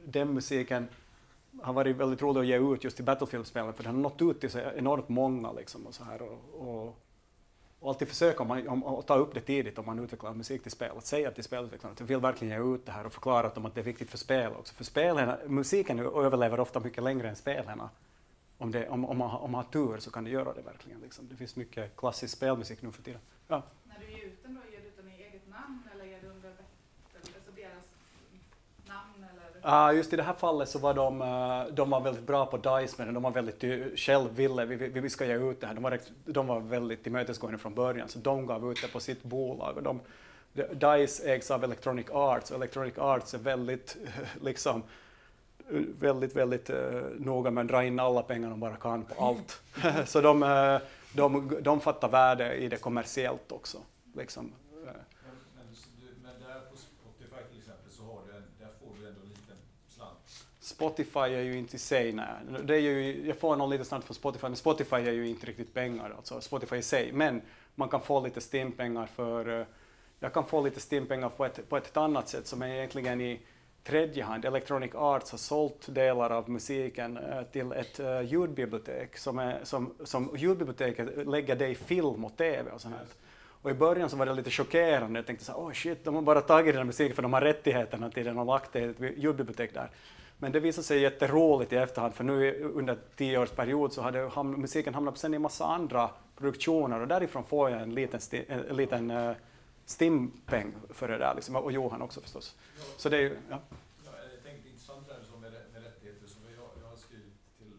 den 0.06 0.34
musiken 0.34 0.88
har 1.62 1.74
varit 1.74 1.96
väldigt 1.96 2.22
rolig 2.22 2.40
att 2.42 2.48
ge 2.48 2.74
ut 2.74 2.84
just 2.84 3.00
i 3.00 3.04
Battlefield-spelen 3.04 3.74
för 3.74 3.84
den 3.84 3.96
har 3.96 4.02
nått 4.02 4.22
ut 4.22 4.40
till 4.40 4.50
så 4.50 4.60
enormt 4.60 5.10
många 5.10 5.52
liksom 5.52 5.88
och 5.88 5.94
så 5.94 6.04
här 6.04 6.22
och, 6.22 6.40
och, 6.54 7.07
och 7.80 7.90
alltid 7.90 8.08
försöka 8.08 8.44
om 8.44 8.48
man, 8.48 8.68
om, 8.68 8.84
om, 8.84 9.04
ta 9.04 9.16
upp 9.16 9.34
det 9.34 9.42
tidigt 9.42 9.78
om 9.78 9.86
man 9.86 10.00
utvecklar 10.00 10.34
musik 10.34 10.64
till 10.64 10.72
spel, 10.72 10.98
att 10.98 11.06
säga 11.06 11.32
till 11.32 11.44
spelutvecklarna 11.44 11.94
att 11.94 12.00
jag 12.00 12.08
vill 12.08 12.18
verkligen 12.18 12.58
ge 12.58 12.76
ut 12.76 12.86
det 12.86 12.92
här 12.92 13.06
och 13.06 13.14
förklara 13.14 13.48
att 13.48 13.76
det 13.76 13.82
är 13.82 13.84
viktigt 13.84 14.10
för 14.10 14.18
spel 14.18 14.52
också. 14.52 14.74
För 14.74 14.84
spelen, 14.84 15.38
musiken 15.48 16.00
överlever 16.00 16.60
ofta 16.60 16.80
mycket 16.80 17.04
längre 17.04 17.30
än 17.30 17.36
spelen. 17.36 17.82
Om, 18.58 18.72
det, 18.72 18.90
om, 18.90 19.06
om, 19.06 19.18
man, 19.18 19.30
om 19.38 19.52
man 19.52 19.64
har 19.64 19.72
tur 19.72 19.98
så 19.98 20.12
kan 20.12 20.24
det 20.24 20.30
göra 20.30 20.54
det 20.54 20.62
verkligen. 20.62 21.00
Liksom. 21.00 21.28
Det 21.28 21.36
finns 21.36 21.56
mycket 21.56 21.96
klassisk 21.96 22.38
spelmusik 22.38 22.82
nu 22.82 22.92
för 22.92 23.04
tiden. 23.04 23.22
Ja. 23.48 23.64
När 23.84 24.00
du 24.00 24.12
ger 24.12 24.26
ut 24.26 24.44
den 24.44 24.54
då, 24.56 24.62
ger 24.72 24.82
du 24.82 24.88
ut 24.88 24.98
den 24.98 25.08
i 25.08 25.24
eget 25.24 25.50
namn 25.50 25.84
eller 25.94 26.06
ger 26.06 26.22
du 26.22 26.28
under 26.28 26.50
alltså 27.14 27.52
deras 27.56 27.86
namn? 28.88 29.26
Eller? 29.32 29.52
Uh, 29.68 29.96
just 29.96 30.14
i 30.14 30.16
det 30.16 30.24
här 30.24 30.34
fallet 30.34 30.70
så 30.70 30.80
var 30.80 30.94
de, 30.94 31.22
uh, 31.22 31.74
de 31.74 31.90
var 31.90 32.02
väldigt 32.02 32.28
bra 32.28 32.46
på 32.46 32.58
DICE 32.58 32.96
men 32.98 33.14
de 33.14 33.24
var 33.24 33.32
väldigt 33.32 34.00
själv 34.00 34.36
ville, 34.36 34.66
vi, 34.66 34.76
vi, 34.76 35.00
vi 35.00 35.10
ska 35.10 35.26
ge 35.26 35.34
ut 35.34 35.62
det 35.62 35.68
här. 35.68 35.74
De 35.74 35.84
var, 35.84 36.00
de 36.26 36.48
var 36.48 36.60
väldigt 36.60 37.04
tillmötesgående 37.04 37.58
från 37.58 37.74
början 37.74 38.10
så 38.10 38.20
de 38.20 38.46
gav 38.46 38.72
ut 38.72 38.82
det 38.82 38.88
på 38.88 39.00
sitt 39.00 39.24
bolag. 39.24 39.78
Och 39.78 39.84
de, 39.84 40.00
DICE 40.54 41.34
ägs 41.34 41.52
av 41.52 41.64
Electronic 41.64 42.06
Arts 42.12 42.52
och 42.52 42.58
Electronic 42.58 42.98
Arts 42.98 43.34
är 43.34 43.38
väldigt 43.38 43.98
liksom 44.42 44.84
väldigt, 46.00 46.36
väldigt 46.36 46.70
uh, 46.70 47.02
noga 47.18 47.52
med 47.52 47.62
att 47.62 47.68
dra 47.68 47.84
in 47.84 48.00
alla 48.00 48.22
pengar 48.22 48.50
de 48.50 48.60
bara 48.60 48.76
kan 48.76 49.06
på 49.06 49.26
allt. 49.26 49.62
så 50.10 50.22
de, 50.22 50.44
uh, 50.44 50.80
de, 51.14 51.58
de 51.62 51.80
fattar 51.80 52.10
värde 52.10 52.56
i 52.56 52.68
det 52.68 52.78
kommersiellt 52.78 53.52
också. 53.52 53.78
Liksom. 54.14 54.52
Men, 54.74 54.84
men, 54.86 55.66
men 56.24 56.42
där 56.42 56.60
på 56.72 56.78
Spotify 56.78 57.44
till 57.50 57.60
exempel 57.60 57.92
så 57.92 58.04
har 58.04 58.22
du 58.28 58.38
en, 58.38 58.44
där 58.60 58.70
får 58.80 58.96
du 59.00 59.08
ändå 59.08 59.22
en 59.22 59.30
liten 59.30 59.58
slant. 59.88 60.48
Spotify 60.68 61.20
är 61.20 61.42
ju 61.42 61.58
inte 61.58 61.76
i 61.76 61.80
sig, 61.80 62.14
nej. 62.14 62.26
Det 62.64 62.76
är 62.76 62.80
ju, 62.80 63.28
jag 63.28 63.38
får 63.38 63.56
någon 63.56 63.70
liten 63.70 63.86
slant 63.86 64.06
från 64.06 64.16
Spotify, 64.16 64.48
men 64.48 64.56
Spotify 64.56 64.96
är 64.96 65.12
ju 65.12 65.28
inte 65.28 65.46
riktigt 65.46 65.74
pengar, 65.74 66.14
alltså 66.18 66.42
Spotify 66.42 66.76
i 66.76 66.82
sig. 66.82 67.12
Men 67.14 67.42
man 67.76 67.90
kan 67.90 68.02
få 68.02 68.20
lite 68.20 68.42
Steam-pengar 68.54 69.06
för, 69.06 69.50
uh, 69.50 69.66
jag 70.20 70.34
kan 70.34 70.46
få 70.46 70.62
lite 70.62 70.80
Steam-pengar 70.80 71.30
på 71.30 71.46
ett, 71.46 71.70
på 71.70 71.78
ett 71.78 71.98
annat 71.98 72.30
sätt 72.30 72.48
som 72.48 72.62
är 72.62 72.68
egentligen 72.68 73.22
i 73.22 73.40
tredje 73.84 74.24
hand. 74.24 74.46
Electronic 74.46 74.92
Arts 74.96 75.32
har 75.32 75.38
sålt 75.38 75.96
delar 75.96 76.30
av 76.30 76.50
musiken 76.50 77.18
uh, 77.18 77.44
till 77.44 77.72
ett 77.72 78.00
uh, 78.00 78.22
ljudbibliotek 78.22 79.18
som, 79.18 79.40
är, 79.40 79.60
som, 79.64 79.94
som 80.04 80.36
ljudbiblioteket 80.38 81.28
lägger 81.28 81.56
det 81.56 81.68
i 81.68 81.76
film 81.76 82.26
och 82.26 82.38
TV 82.38 82.72
och 82.72 82.82
sånt 82.82 82.96
här. 82.96 83.06
Och 83.62 83.72
i 83.72 83.74
början 83.74 84.10
så 84.10 84.18
var 84.18 84.26
det 84.26 84.34
lite 84.34 84.50
chockerande. 84.50 85.20
Jag 85.20 85.26
tänkte 85.26 85.46
så 85.46 85.52
här, 85.52 85.60
oh 85.60 85.72
shit, 85.72 86.06
de 86.06 86.16
har 86.16 86.22
bara 86.22 86.42
tagit 86.42 86.74
den 86.74 86.78
här 86.78 86.84
musiken 86.84 87.16
för 87.16 87.22
de 87.22 87.34
har 87.34 87.42
rättigheterna 87.42 88.10
till 88.10 88.26
den 88.26 88.38
och 88.38 88.46
lagt 88.46 88.74
det 88.74 88.80
i 88.80 88.84
ett 88.84 89.18
ljudbibliotek 89.18 89.74
där. 89.74 89.90
Men 90.40 90.52
det 90.52 90.60
visade 90.60 90.84
sig 90.88 91.00
jätteroligt 91.02 91.74
i 91.74 91.76
efterhand, 91.76 92.14
för 92.14 92.24
nu 92.24 92.64
under 92.64 92.98
tio 93.16 93.40
års 93.40 93.50
period 93.52 93.94
så 93.94 94.02
hade 94.02 94.20
ham 94.30 94.52
musiken 94.52 94.94
hamnat 94.94 95.18
sen 95.18 95.34
i 95.34 95.40
massa 95.40 95.66
andra 95.66 96.10
produktioner 96.36 97.00
och 97.00 97.08
därifrån 97.08 97.44
får 97.44 97.70
jag 97.70 97.82
en 97.82 97.94
liten, 97.94 98.20
en 98.48 98.76
liten 98.76 99.12
uh, 99.12 99.36
stimpeng 99.86 100.74
för 100.90 101.08
det 101.08 101.18
där, 101.18 101.36
liksom, 101.36 101.56
och 101.56 101.72
Johan 101.72 102.02
också 102.02 102.22
förstås. 102.22 102.56
Ja. 102.78 102.84
Så 102.98 103.10
det 103.10 103.18
är 103.18 103.22
ju, 103.22 103.38
ja. 103.50 103.60
Ja, 104.06 104.12
jag 104.34 104.44
tänkte 104.44 104.70
intressant 104.70 105.08
där 105.08 105.20
med, 105.42 105.52
med 105.74 105.84
rättigheter, 105.84 106.28
som 106.28 106.42
jag, 106.56 106.70
jag 106.84 106.90
har 106.90 106.98
skrivit 106.98 107.34
till 107.58 107.74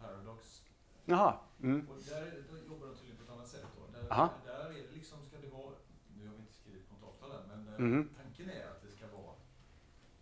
Paradox. 0.00 0.62
Jaha. 1.04 1.34
Mm. 1.62 1.88
Och 1.90 1.96
där, 2.08 2.20
där 2.20 2.58
jobbar 2.70 2.86
de 2.86 2.94
tydligen 2.96 3.16
på 3.16 3.24
ett 3.24 3.30
annat 3.36 3.48
sätt 3.48 3.66
då. 3.78 3.82
Där, 3.98 4.12
Aha. 4.12 4.28
där 4.46 4.64
är 4.64 4.72
det 4.74 4.94
liksom, 4.98 5.18
ska 5.28 5.36
det 5.44 5.50
vara, 5.58 5.72
nu 6.18 6.22
har 6.28 6.34
vi 6.34 6.40
inte 6.46 6.54
skrivit 6.62 6.84
något 6.92 7.02
avtal 7.10 7.30
än, 7.38 7.44
men 7.50 7.74
eh, 7.74 7.80
Mhm. 7.80 8.08
tanken 8.22 8.48
är 8.58 8.64
att 8.72 8.80
det 8.84 8.90
ska 8.96 9.04
vara 9.18 9.34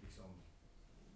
liksom 0.04 0.28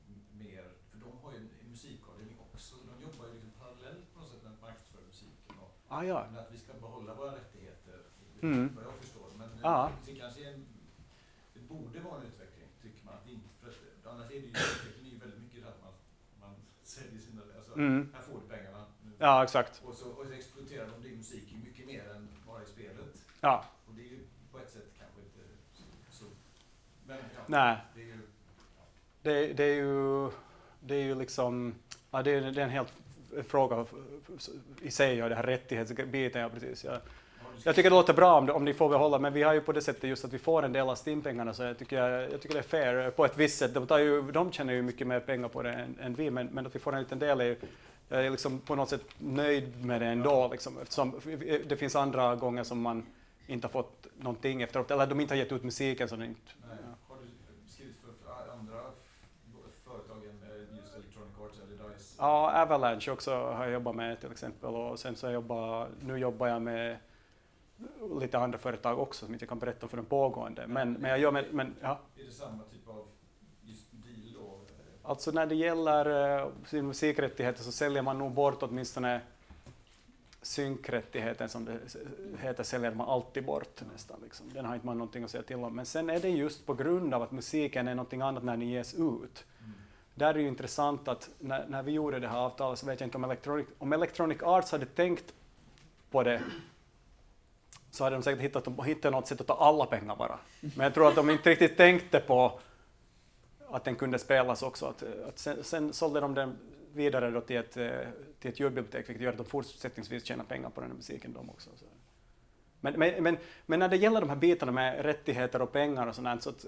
m- 0.09 0.27
mer, 0.43 0.65
för 0.91 0.99
de 1.05 1.11
har 1.23 1.31
ju 1.33 1.39
en, 1.43 1.49
en 1.63 1.69
musikavdelning 1.75 2.37
också, 2.47 2.75
de 2.91 2.95
jobbar 3.07 3.25
ju 3.29 3.33
liksom 3.37 3.53
parallellt 3.63 4.05
på 4.13 4.17
något 4.21 4.31
sätt 4.33 4.43
med 4.45 4.53
att 4.55 4.63
marknadsföra 4.67 5.03
musiken. 5.13 5.55
Och, 5.65 5.73
Ah, 5.95 6.03
ja. 6.05 6.27
Men 6.31 6.41
att 6.41 6.53
vi 6.53 6.59
ska 6.59 6.73
behålla 6.73 7.15
våra 7.15 7.33
rättigheter, 7.35 7.99
Mm. 8.43 8.75
vad 8.77 8.85
jag 8.85 8.95
förstår. 8.95 9.27
Men 9.39 9.49
Ja. 9.63 9.91
det 10.07 10.15
kanske 10.15 10.51
en, 10.51 10.67
det 11.55 11.61
borde 11.61 12.01
vara 12.01 12.21
en 12.21 12.27
utveckling, 12.27 12.69
tycker 12.83 13.05
man. 13.05 13.15
Att 13.15 13.29
inte, 13.29 13.49
för 13.61 13.69
att, 13.69 14.07
annars 14.07 14.27
är 14.31 14.35
det 14.35 14.35
ju, 14.35 14.49
utvecklingen 14.49 15.07
är 15.07 15.11
ju 15.11 15.19
väldigt 15.19 15.41
mycket 15.41 15.69
att 15.69 15.83
man, 15.83 15.93
man 16.41 16.55
säljer 16.83 17.21
sina, 17.21 17.43
alltså, 17.57 17.75
Mm. 17.75 18.13
här 18.15 18.23
får 18.23 18.41
du 18.41 18.47
pengarna. 18.57 18.85
Nu. 19.05 19.11
Ja, 19.19 19.45
exakt. 19.45 19.83
Och 19.85 19.95
så, 19.95 20.11
och 20.11 20.27
så 20.27 20.33
exploaterar 20.33 20.87
de 20.91 21.09
din 21.09 21.17
musik 21.17 21.55
mycket 21.65 21.87
mer 21.87 22.09
än 22.09 22.29
bara 22.47 22.63
i 22.63 22.67
spelet. 22.67 23.25
Ja. 23.41 23.65
Och 23.89 23.95
det 23.95 24.03
är 24.03 24.09
ju 24.09 24.27
på 24.53 24.59
ett 24.59 24.71
sätt 24.71 24.89
kanske 24.99 25.21
inte 25.21 25.41
så, 26.11 26.25
men 27.07 27.17
ja, 27.17 27.41
Nej. 27.47 27.79
det 27.95 28.01
är 28.03 28.07
ju, 28.07 28.19
Det, 29.23 29.53
det 29.53 29.65
är 29.65 29.75
ju, 29.75 30.31
det 30.81 30.95
är 30.95 31.03
ju 31.03 31.15
liksom, 31.15 31.75
ja, 32.11 32.23
det, 32.23 32.31
är, 32.31 32.41
det 32.53 32.61
är 32.61 32.65
en 32.65 32.71
helt 32.71 32.93
fråga 33.43 33.87
i 34.83 34.91
sig 34.91 35.23
och 35.23 35.29
det 35.29 35.35
här 35.35 35.43
rättighetsbiten, 35.43 36.43
ja 36.43 36.49
precis. 36.49 36.85
Ja. 36.85 36.99
Jag 37.65 37.75
tycker 37.75 37.91
det 37.91 37.97
låter 37.97 38.15
bra 38.15 38.39
om, 38.39 38.51
om 38.51 38.65
ni 38.65 38.75
får 38.75 38.89
behålla, 38.89 39.19
men 39.19 39.33
vi 39.33 39.43
har 39.43 39.53
ju 39.55 39.61
på 39.61 39.73
det 39.73 39.81
sättet 39.81 40.05
just 40.05 40.25
att 40.25 40.33
vi 40.33 40.39
får 40.39 40.63
en 40.63 40.73
del 40.73 40.89
av 40.89 40.95
STIM-pengarna, 40.95 41.55
så 41.55 41.63
jag 41.63 41.79
tycker, 41.79 41.97
jag, 42.09 42.33
jag 42.33 42.41
tycker 42.41 42.55
det 42.55 42.61
är 42.61 42.63
fair 42.63 43.11
på 43.11 43.25
ett 43.25 43.37
visst 43.39 43.59
sätt. 43.59 43.75
De, 43.75 43.87
tar 43.87 43.99
ju, 43.99 44.23
de 44.33 44.53
tjänar 44.53 44.73
ju 44.73 44.83
mycket 44.83 45.07
mer 45.07 45.21
pengar 45.21 45.49
på 45.49 45.63
det 45.63 45.73
än, 45.73 45.99
än 46.01 46.15
vi, 46.15 46.31
men, 46.31 46.47
men 46.47 46.67
att 46.67 46.75
vi 46.75 46.79
får 46.79 46.93
en 46.93 46.99
liten 47.03 47.19
del 47.19 47.41
är 47.41 47.45
ju, 47.45 47.57
jag 48.09 48.27
är 48.27 48.31
liksom 48.31 48.59
på 48.61 48.75
något 48.75 48.89
sätt 48.89 49.05
nöjd 49.19 49.85
med 49.85 50.01
det 50.01 50.07
ändå, 50.07 50.49
liksom, 50.53 50.79
eftersom 50.83 51.21
det 51.67 51.77
finns 51.77 51.97
andra 51.97 52.37
gånger 52.37 52.65
som 52.65 52.81
man 52.81 53.07
inte 53.47 53.67
har 53.67 53.73
fått 53.73 54.07
någonting 54.19 54.63
efteråt, 54.63 54.91
eller 54.91 55.07
de 55.07 55.21
inte 55.21 55.35
har 55.35 55.39
gett 55.39 55.53
ut 55.53 55.63
musiken 55.65 56.09
så 56.09 56.17
det 56.17 56.25
inte... 56.27 56.41
nej. 56.69 56.79
Har 57.09 57.17
du 57.17 57.29
skrivit 57.73 57.95
för, 58.01 58.25
för 58.25 58.53
andra 58.53 58.81
f- 58.89 59.75
företag 59.85 60.17
än 60.25 60.51
eh, 60.51 60.79
just 60.81 60.95
Electronic 60.95 61.33
Arts 61.41 61.59
eller 61.59 61.95
DICE? 61.95 62.14
Ja, 62.25 62.63
Avalanche 62.63 63.11
också 63.11 63.31
har 63.31 63.65
jag 63.65 63.73
jobbat 63.73 63.97
med 63.97 64.21
till 64.21 64.33
exempel 64.33 64.75
och 64.75 64.99
sen 64.99 65.17
så 65.17 65.31
jobbar, 65.31 65.89
nu 66.01 66.19
jobbar 66.19 66.47
jag 66.47 66.63
med 66.63 66.97
lite 68.21 68.39
andra 68.39 68.59
företag 68.59 68.99
också 68.99 69.25
som 69.25 69.35
inte 69.35 69.43
jag 69.43 69.49
kan 69.49 69.59
berätta 69.59 69.87
om 69.87 69.89
för 69.91 69.97
den 69.97 70.07
pågående. 70.07 70.67
Men, 70.67 70.93
men 70.93 71.11
jag 71.11 71.19
gör 71.19 71.33
med, 71.33 71.45
men 71.51 71.75
ja. 71.81 72.01
Är 72.17 72.25
det 72.25 72.33
samma 72.33 72.63
typ 72.63 72.89
av 72.89 73.07
just 73.63 73.93
deal 73.93 74.33
då? 74.35 74.61
Alltså 75.03 75.31
när 75.31 75.47
det 75.47 75.55
gäller 75.55 76.09
uh, 76.41 76.49
sin 76.67 76.87
musikrättigheter 76.87 77.63
så 77.63 77.73
säljer 77.73 78.03
man 78.03 78.19
nog 78.19 78.33
bort 78.33 78.63
åtminstone 78.63 79.21
synkrättigheten 80.43 81.49
som 81.49 81.65
det 81.65 81.79
heter, 82.41 82.63
säljer 82.63 82.95
man 82.95 83.09
alltid 83.09 83.45
bort 83.45 83.83
nästan. 83.93 84.21
Liksom. 84.23 84.47
Den 84.53 84.65
har 84.65 84.75
inte 84.75 84.87
man 84.87 84.99
någonting 84.99 85.25
att 85.25 85.31
säga 85.31 85.43
till 85.43 85.57
om. 85.57 85.77
Men 85.77 85.87
sen 85.87 86.11
är 86.11 86.21
det 86.21 86.29
just 86.29 86.67
på 86.67 86.75
grund 86.75 87.15
av 87.15 87.23
att 87.23 87.33
musiken 87.33 87.89
är 87.89 87.95
någonting 87.95 88.21
annat 88.21 88.45
när 88.45 88.57
den 88.57 88.69
ges 88.69 88.95
ut. 88.95 89.45
Där 90.15 90.29
är 90.29 90.35
det 90.35 90.41
ju 90.41 90.49
intressant 90.49 91.09
att 91.09 91.31
när, 91.39 91.67
när 91.67 91.83
vi 91.83 91.93
gjorde 91.93 92.19
det 92.19 92.29
här 92.29 92.39
avtalet 92.39 92.79
så 92.79 92.87
vet 92.87 93.01
jag 93.01 93.07
inte 93.07 93.17
om 93.17 93.25
Electronic, 93.25 93.67
om 93.79 93.93
Electronic 93.93 94.43
Arts 94.43 94.73
hade 94.73 94.87
tänkt 94.87 95.35
på 96.11 96.23
det 96.23 96.43
så 97.91 98.05
hade 98.05 98.17
de 98.17 98.23
säkert 98.23 98.41
hittat, 98.41 98.69
hittat 98.85 99.13
något 99.13 99.27
sätt 99.27 99.41
att 99.41 99.47
ta 99.47 99.55
alla 99.55 99.87
pengar 99.87 100.17
bara. 100.17 100.39
Men 100.61 100.85
jag 100.85 100.95
tror 100.95 101.09
att 101.09 101.15
de 101.15 101.31
inte 101.31 101.51
riktigt 101.51 101.77
tänkte 101.77 102.21
på 102.21 102.61
att 103.69 103.85
den 103.85 103.97
kunde 103.97 104.19
spelas 104.19 104.63
också. 104.63 104.87
Att, 104.87 105.03
att 105.29 105.39
sen, 105.39 105.65
sen 105.65 105.93
sålde 105.93 106.21
de 106.21 106.35
den 106.35 106.59
vidare 106.93 107.31
då 107.31 107.41
till 107.41 107.57
ett, 107.57 107.73
till 108.41 108.51
ett 108.51 108.61
ljudbibliotek, 108.61 109.09
vilket 109.09 109.23
gör 109.23 109.33
att 109.33 109.39
de 109.39 109.47
fortsättningsvis 109.47 110.25
tjänar 110.25 110.45
pengar 110.45 110.71
på 110.71 110.81
den 110.81 110.91
här 110.91 110.97
musiken 110.97 111.33
de 111.33 111.51
också. 111.51 111.71
Men, 112.81 112.95
men, 112.99 113.23
men, 113.23 113.37
men 113.67 113.79
när 113.79 113.89
det 113.89 113.97
gäller 113.97 114.21
de 114.21 114.29
här 114.29 114.37
bitarna 114.37 114.73
med 114.73 115.05
rättigheter 115.05 115.63
och 115.63 115.73
pengar 115.73 116.07
och 116.07 116.15
sånt 116.15 116.43
så 116.43 116.51
att 116.51 116.67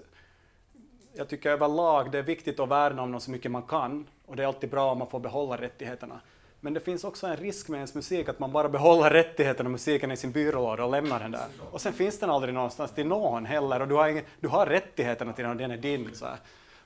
jag 1.17 1.27
tycker 1.27 1.49
överlag 1.49 2.11
det 2.11 2.17
är 2.17 2.23
viktigt 2.23 2.59
att 2.59 2.69
värna 2.69 3.01
om 3.01 3.11
dem 3.11 3.21
så 3.21 3.31
mycket 3.31 3.51
man 3.51 3.61
kan 3.61 4.07
och 4.25 4.35
det 4.35 4.43
är 4.43 4.47
alltid 4.47 4.69
bra 4.69 4.91
om 4.91 4.97
man 4.97 5.07
får 5.07 5.19
behålla 5.19 5.57
rättigheterna. 5.57 6.19
Men 6.59 6.73
det 6.73 6.79
finns 6.79 7.03
också 7.03 7.27
en 7.27 7.37
risk 7.37 7.67
med 7.69 7.77
ens 7.77 7.95
musik 7.95 8.29
att 8.29 8.39
man 8.39 8.51
bara 8.51 8.69
behåller 8.69 9.09
rättigheterna 9.09 9.67
och 9.67 9.71
musiken 9.71 10.11
i 10.11 10.17
sin 10.17 10.31
byrålåda 10.31 10.83
och 10.83 10.91
lämnar 10.91 11.19
den 11.19 11.31
där. 11.31 11.47
Och 11.71 11.81
sen 11.81 11.93
finns 11.93 12.19
den 12.19 12.29
aldrig 12.29 12.53
någonstans 12.53 12.91
till 12.91 13.07
någon 13.07 13.45
heller 13.45 13.79
och 13.79 13.87
du 13.87 13.95
har, 13.95 14.07
ingen, 14.07 14.23
du 14.39 14.47
har 14.47 14.65
rättigheterna 14.65 15.33
till 15.33 15.43
den 15.43 15.51
och 15.51 15.57
den 15.57 15.71
är 15.71 15.77
din. 15.77 16.15
Så 16.15 16.25
här. 16.25 16.37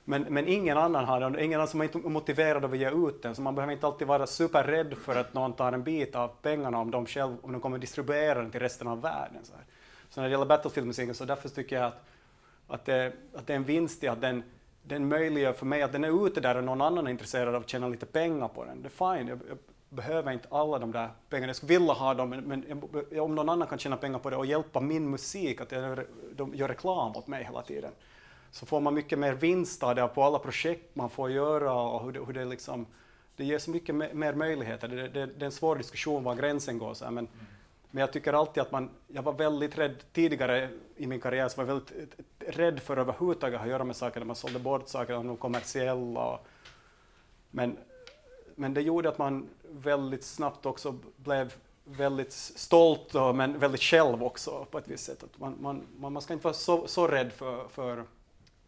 Men, 0.04 0.22
men 0.22 0.48
ingen 0.48 0.78
annan 0.78 1.04
har 1.04 1.20
den, 1.20 1.38
ingen 1.38 1.60
annan 1.60 1.68
som 1.68 1.80
är 1.80 2.08
motiverad 2.08 2.64
av 2.64 2.72
att 2.72 2.78
ge 2.78 2.90
ut 2.90 3.22
den, 3.22 3.34
så 3.34 3.42
man 3.42 3.54
behöver 3.54 3.72
inte 3.72 3.86
alltid 3.86 4.06
vara 4.06 4.26
superrädd 4.26 4.94
för 4.96 5.16
att 5.16 5.34
någon 5.34 5.52
tar 5.52 5.72
en 5.72 5.82
bit 5.82 6.14
av 6.14 6.28
pengarna 6.42 6.78
om 6.78 6.90
de 6.90 7.06
själv, 7.06 7.36
om 7.42 7.52
de 7.52 7.60
kommer 7.60 7.78
distribuera 7.78 8.38
den 8.38 8.50
till 8.50 8.60
resten 8.60 8.88
av 8.88 9.00
världen. 9.00 9.44
Så, 9.44 9.52
här. 9.52 9.64
så 10.10 10.20
när 10.20 10.28
det 10.28 10.32
gäller 10.32 10.46
Battlefield-musiken 10.46 11.14
så 11.14 11.24
därför 11.24 11.48
tycker 11.48 11.76
jag 11.76 11.84
att, 11.84 12.04
att, 12.74 12.84
det, 12.84 13.12
att 13.34 13.46
det 13.46 13.52
är 13.52 13.56
en 13.56 13.64
vinst 13.64 14.04
i 14.04 14.08
att 14.08 14.20
den 14.20 14.42
den 14.84 15.08
möjliggör 15.08 15.52
för 15.52 15.66
mig 15.66 15.82
att 15.82 15.92
den 15.92 16.04
är 16.04 16.26
ute 16.26 16.40
där 16.40 16.56
och 16.56 16.64
någon 16.64 16.80
annan 16.80 17.06
är 17.06 17.10
intresserad 17.10 17.54
av 17.54 17.62
att 17.62 17.68
tjäna 17.68 17.88
lite 17.88 18.06
pengar 18.06 18.48
på 18.48 18.64
den. 18.64 18.82
Det 18.82 18.88
är 18.88 19.16
fine, 19.16 19.28
jag, 19.28 19.38
jag 19.48 19.58
behöver 19.88 20.32
inte 20.32 20.48
alla 20.50 20.78
de 20.78 20.92
där 20.92 21.08
pengarna. 21.28 21.48
Jag 21.48 21.56
skulle 21.56 21.78
vilja 21.78 21.92
ha 21.92 22.14
dem, 22.14 22.30
men, 22.30 22.40
men 22.40 22.64
jag- 23.10 23.24
om 23.24 23.34
någon 23.34 23.48
annan 23.48 23.68
kan 23.68 23.78
tjäna 23.78 23.96
pengar 23.96 24.18
på 24.18 24.30
det 24.30 24.36
och 24.36 24.46
hjälpa 24.46 24.80
min 24.80 25.10
musik, 25.10 25.60
att 25.60 25.72
jag, 25.72 25.98
de 26.36 26.54
gör 26.54 26.68
reklam 26.68 27.16
åt 27.16 27.26
mig 27.26 27.44
hela 27.44 27.62
tiden, 27.62 27.90
så 28.50 28.66
får 28.66 28.80
man 28.80 28.94
mycket 28.94 29.18
mer 29.18 29.32
vinst 29.32 29.82
av 29.82 29.94
det 29.94 30.08
på 30.08 30.22
alla 30.22 30.38
projekt 30.38 30.96
man 30.96 31.10
får 31.10 31.30
göra 31.30 31.72
och 31.74 32.04
hur 32.04 32.12
det, 32.12 32.20
hur 32.26 32.32
det 32.32 32.44
liksom 32.44 32.86
det 33.36 33.44
ger 33.44 33.58
så 33.58 33.70
mycket 33.70 33.94
mer 33.94 34.34
möjligheter. 34.34 34.88
Det, 34.88 35.08
det, 35.08 35.26
det 35.26 35.42
är 35.42 35.46
en 35.46 35.52
svår 35.52 35.76
diskussion 35.76 36.24
var 36.24 36.34
gränsen 36.34 36.78
går. 36.78 36.94
Så 36.94 37.04
här, 37.04 37.12
men, 37.12 37.26
mm 37.26 37.46
men 37.94 38.00
jag 38.00 38.12
tycker 38.12 38.32
alltid 38.32 38.62
att 38.62 38.72
man, 38.72 38.90
jag 39.08 39.22
var 39.22 39.32
väldigt 39.32 39.78
rädd 39.78 40.04
tidigare 40.12 40.70
i 40.96 41.06
min 41.06 41.20
karriär, 41.20 41.48
så 41.48 41.56
var 41.56 41.68
jag 41.68 41.74
väldigt 41.74 42.14
rädd 42.38 42.80
för 42.80 42.96
att 42.96 43.00
överhuvudtaget 43.00 43.60
att 43.60 43.68
göra 43.68 43.84
med 43.84 43.96
saker 43.96 44.20
när 44.20 44.26
man 44.26 44.36
sålde 44.36 44.58
bort 44.58 44.88
saker, 44.88 45.16
om 45.16 45.26
de 45.26 45.36
kommersiella. 45.36 46.24
Och, 46.24 46.46
men, 47.50 47.76
men 48.54 48.74
det 48.74 48.80
gjorde 48.82 49.08
att 49.08 49.18
man 49.18 49.48
väldigt 49.68 50.24
snabbt 50.24 50.66
också 50.66 50.98
blev 51.16 51.54
väldigt 51.84 52.32
stolt, 52.32 53.14
och, 53.14 53.36
men 53.36 53.58
väldigt 53.58 53.80
själv 53.82 54.22
också 54.22 54.66
på 54.70 54.78
ett 54.78 54.88
visst 54.88 55.04
sätt. 55.04 55.22
Att 55.22 55.38
man, 55.38 55.56
man, 55.60 55.86
man, 55.96 56.12
man 56.12 56.22
ska 56.22 56.32
inte 56.32 56.44
vara 56.44 56.54
så, 56.54 56.86
så 56.86 57.08
rädd 57.08 57.32
för, 57.32 57.68
för, 57.68 58.04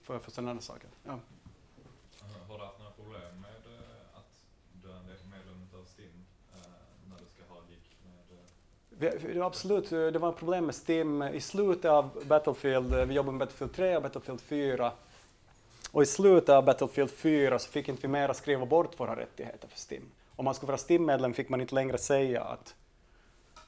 för, 0.02 0.18
för 0.18 0.30
sådana 0.30 0.60
saker. 0.60 0.88
Ja. 1.04 1.12
Eh, 1.12 1.18
Har 2.48 2.58
du 2.58 2.64
haft 2.64 2.78
några 2.78 2.92
problem 2.92 3.40
med 3.40 3.62
eh, 3.74 4.18
att 4.18 4.32
du 4.82 4.90
är 4.90 4.96
en 4.96 5.06
medlem 5.30 5.68
av 5.80 5.84
STIM 5.84 6.26
eh, 6.52 6.58
när 7.08 7.18
du 7.18 7.24
ska 7.34 7.54
ha 7.54 7.60
gig 7.68 7.80
det 9.04 9.42
absolut, 9.42 9.92
eh, 9.92 10.06
det 10.06 10.18
var 10.18 10.28
ett 10.28 10.36
problem 10.36 10.66
med 10.66 10.74
STIM 10.74 11.22
i 11.22 11.40
slutet 11.40 11.90
av 11.90 12.24
Battlefield. 12.26 12.94
Eh, 12.94 13.04
vi 13.04 13.14
jobbade 13.14 13.32
med 13.32 13.38
Battlefield 13.38 13.74
3 13.74 13.96
och 13.96 14.02
Battlefield 14.02 14.40
4. 14.40 14.92
Och 15.90 16.02
i 16.02 16.06
slutet 16.06 16.48
av 16.48 16.64
Battlefield 16.64 17.10
4 17.10 17.58
så 17.58 17.70
fick 17.70 17.88
inte 17.88 18.02
vi 18.02 18.08
mera 18.08 18.34
skriva 18.34 18.66
bort 18.66 19.00
våra 19.00 19.16
rättigheter 19.16 19.68
för 19.68 19.78
STIM. 19.78 20.02
Om 20.36 20.44
man 20.44 20.54
skulle 20.54 20.66
vara 20.66 20.78
STIM-medlem 20.78 21.34
fick 21.34 21.48
man 21.48 21.60
inte 21.60 21.74
längre 21.74 21.98
säga 21.98 22.42
att 22.42 22.74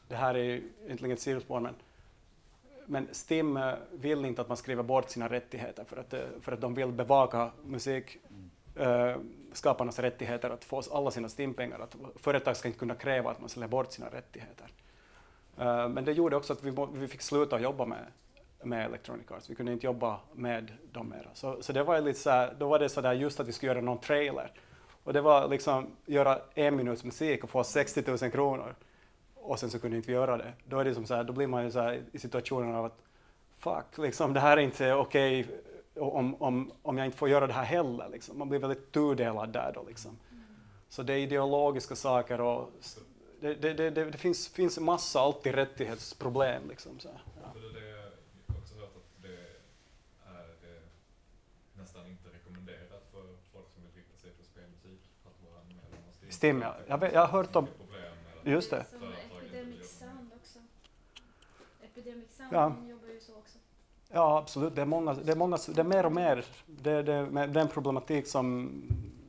det 0.08 0.16
här 0.16 0.34
är 0.34 0.42
ju 0.42 0.70
egentligen 0.84 1.12
ett 1.12 1.20
sidospår, 1.20 1.60
men, 1.60 1.74
men 2.86 3.08
STIM 3.12 3.56
eh, 3.56 3.74
vill 3.92 4.24
inte 4.24 4.42
att 4.42 4.48
man 4.48 4.56
skriver 4.56 4.82
bort 4.82 5.10
sina 5.10 5.28
rättigheter 5.28 5.84
för 5.84 5.96
att, 5.96 6.14
för 6.40 6.52
att 6.52 6.60
de 6.60 6.74
vill 6.74 6.92
bevaka 6.92 7.50
musikskaparnas 7.64 9.98
rättigheter 9.98 10.50
att 10.50 10.64
få 10.64 10.82
alla 10.92 11.10
sina 11.10 11.28
STIM-pengar. 11.28 11.78
Att 11.78 11.96
företag 12.16 12.56
ska 12.56 12.68
inte 12.68 12.78
kunna 12.78 12.94
kräva 12.94 13.30
att 13.30 13.40
man 13.40 13.48
säljer 13.48 13.68
bort 13.68 13.92
sina 13.92 14.08
rättigheter. 14.08 14.66
Eh, 15.58 15.88
men 15.88 16.04
det 16.04 16.12
gjorde 16.12 16.36
också 16.36 16.52
att 16.52 16.62
vi, 16.62 16.72
må- 16.72 16.86
vi 16.86 17.08
fick 17.08 17.22
sluta 17.22 17.60
jobba 17.60 17.84
med, 17.86 18.04
med 18.62 18.86
Electronic 18.86 19.30
Arts. 19.30 19.50
Vi 19.50 19.54
kunde 19.54 19.72
inte 19.72 19.86
jobba 19.86 20.20
med 20.32 20.72
dem 20.92 21.08
mera. 21.08 21.28
Så, 21.34 21.62
så 21.62 21.72
det 21.72 21.82
var 21.82 22.00
lite 22.00 22.18
så 22.18 22.30
här, 22.30 22.54
då 22.58 22.68
var 22.68 22.78
det 22.78 22.88
så 22.88 23.00
där 23.00 23.12
just 23.12 23.40
att 23.40 23.48
vi 23.48 23.52
skulle 23.52 23.72
göra 23.72 23.80
någon 23.80 23.98
trailer. 23.98 24.52
Och 25.04 25.12
det 25.12 25.20
var 25.20 25.48
liksom 25.48 25.86
göra 26.06 26.38
en 26.54 26.76
minuts 26.76 27.04
musik 27.04 27.44
och 27.44 27.50
få 27.50 27.64
60 27.64 28.02
000 28.06 28.30
kronor. 28.30 28.74
Och 29.34 29.58
sen 29.58 29.70
så 29.70 29.78
kunde 29.78 29.96
inte 29.96 30.06
vi 30.06 30.12
göra 30.12 30.36
det. 30.36 30.52
Då, 30.64 30.78
är 30.78 30.84
det 30.84 30.94
som 30.94 31.06
så 31.06 31.14
här, 31.14 31.24
då 31.24 31.32
blir 31.32 31.46
man 31.46 31.64
ju 31.64 31.70
så 31.70 31.80
här 31.80 32.02
i 32.12 32.18
situationen 32.18 32.74
av 32.74 32.84
att 32.84 33.02
fuck, 33.58 33.98
liksom, 33.98 34.32
det 34.32 34.40
här 34.40 34.56
är 34.56 34.60
inte 34.60 34.94
okej 34.94 35.46
om, 35.96 36.34
om, 36.42 36.72
om 36.82 36.98
jag 36.98 37.06
inte 37.06 37.18
får 37.18 37.28
göra 37.28 37.46
det 37.46 37.52
här 37.52 37.64
heller. 37.64 38.08
Liksom. 38.08 38.38
Man 38.38 38.48
blir 38.48 38.58
väldigt 38.58 38.92
tudelad 38.92 39.48
där 39.52 39.72
då. 39.74 39.84
Liksom. 39.88 40.18
Så 40.88 41.02
det 41.02 41.12
är 41.12 41.18
ideologiska 41.18 41.96
saker 41.96 42.40
och 42.40 42.70
det, 43.40 43.54
det, 43.54 43.74
det, 43.74 43.90
det, 43.90 44.04
det 44.04 44.18
finns, 44.18 44.48
finns 44.48 44.78
en 44.78 44.84
massa 44.84 45.20
alltid 45.20 45.54
rättighetsproblem. 45.54 46.68
Liksom, 46.68 46.98
så. 46.98 47.08
Ja. 47.08 47.52
För 47.52 47.60
det, 47.60 47.80
det, 47.80 47.88
jag 47.88 48.54
har 48.54 48.60
också 48.60 48.74
hört 48.74 48.96
att 48.96 49.22
det 49.22 49.28
är 50.26 50.46
det 50.62 50.80
nästan 51.80 52.06
inte 52.06 52.28
rekommenderat 52.28 53.04
för 53.12 53.22
folk 53.52 53.66
som 53.74 53.82
vill 53.82 53.92
rikta 53.94 54.16
sig 54.18 54.30
på 54.30 54.44
spelmusik 54.44 55.00
att 55.24 55.50
vara 55.50 55.58
av 55.58 56.30
STIM. 56.30 56.62
Ja. 56.62 56.74
Jag, 56.86 56.98
vet, 56.98 57.12
jag 57.12 57.20
har 57.20 57.28
hört 57.28 57.56
om... 57.56 57.66
Problem 57.66 58.00
med 58.00 58.40
att 58.40 58.46
Just 58.46 58.70
det. 58.70 58.84
Som 58.90 59.02
Epidemic 59.42 59.98
Sound 59.98 60.30
också. 60.40 60.58
Epidemic 61.82 62.36
Sound, 62.36 62.52
Ja. 62.52 62.76
jobbar 62.88 63.08
ju 63.08 63.20
så 63.20 63.32
också. 63.32 63.58
Ja, 64.08 64.38
absolut. 64.38 64.74
Det 64.74 64.80
är, 64.80 64.86
många, 64.86 65.14
det 65.14 65.32
är, 65.32 65.36
många, 65.36 65.58
det 65.68 65.80
är 65.80 65.84
mer 65.84 66.06
och 66.06 66.12
mer. 66.12 66.44
Det, 66.66 67.02
det, 67.02 67.26
med 67.26 67.50
den 67.50 67.68
problematik 67.68 68.26
som... 68.26 68.72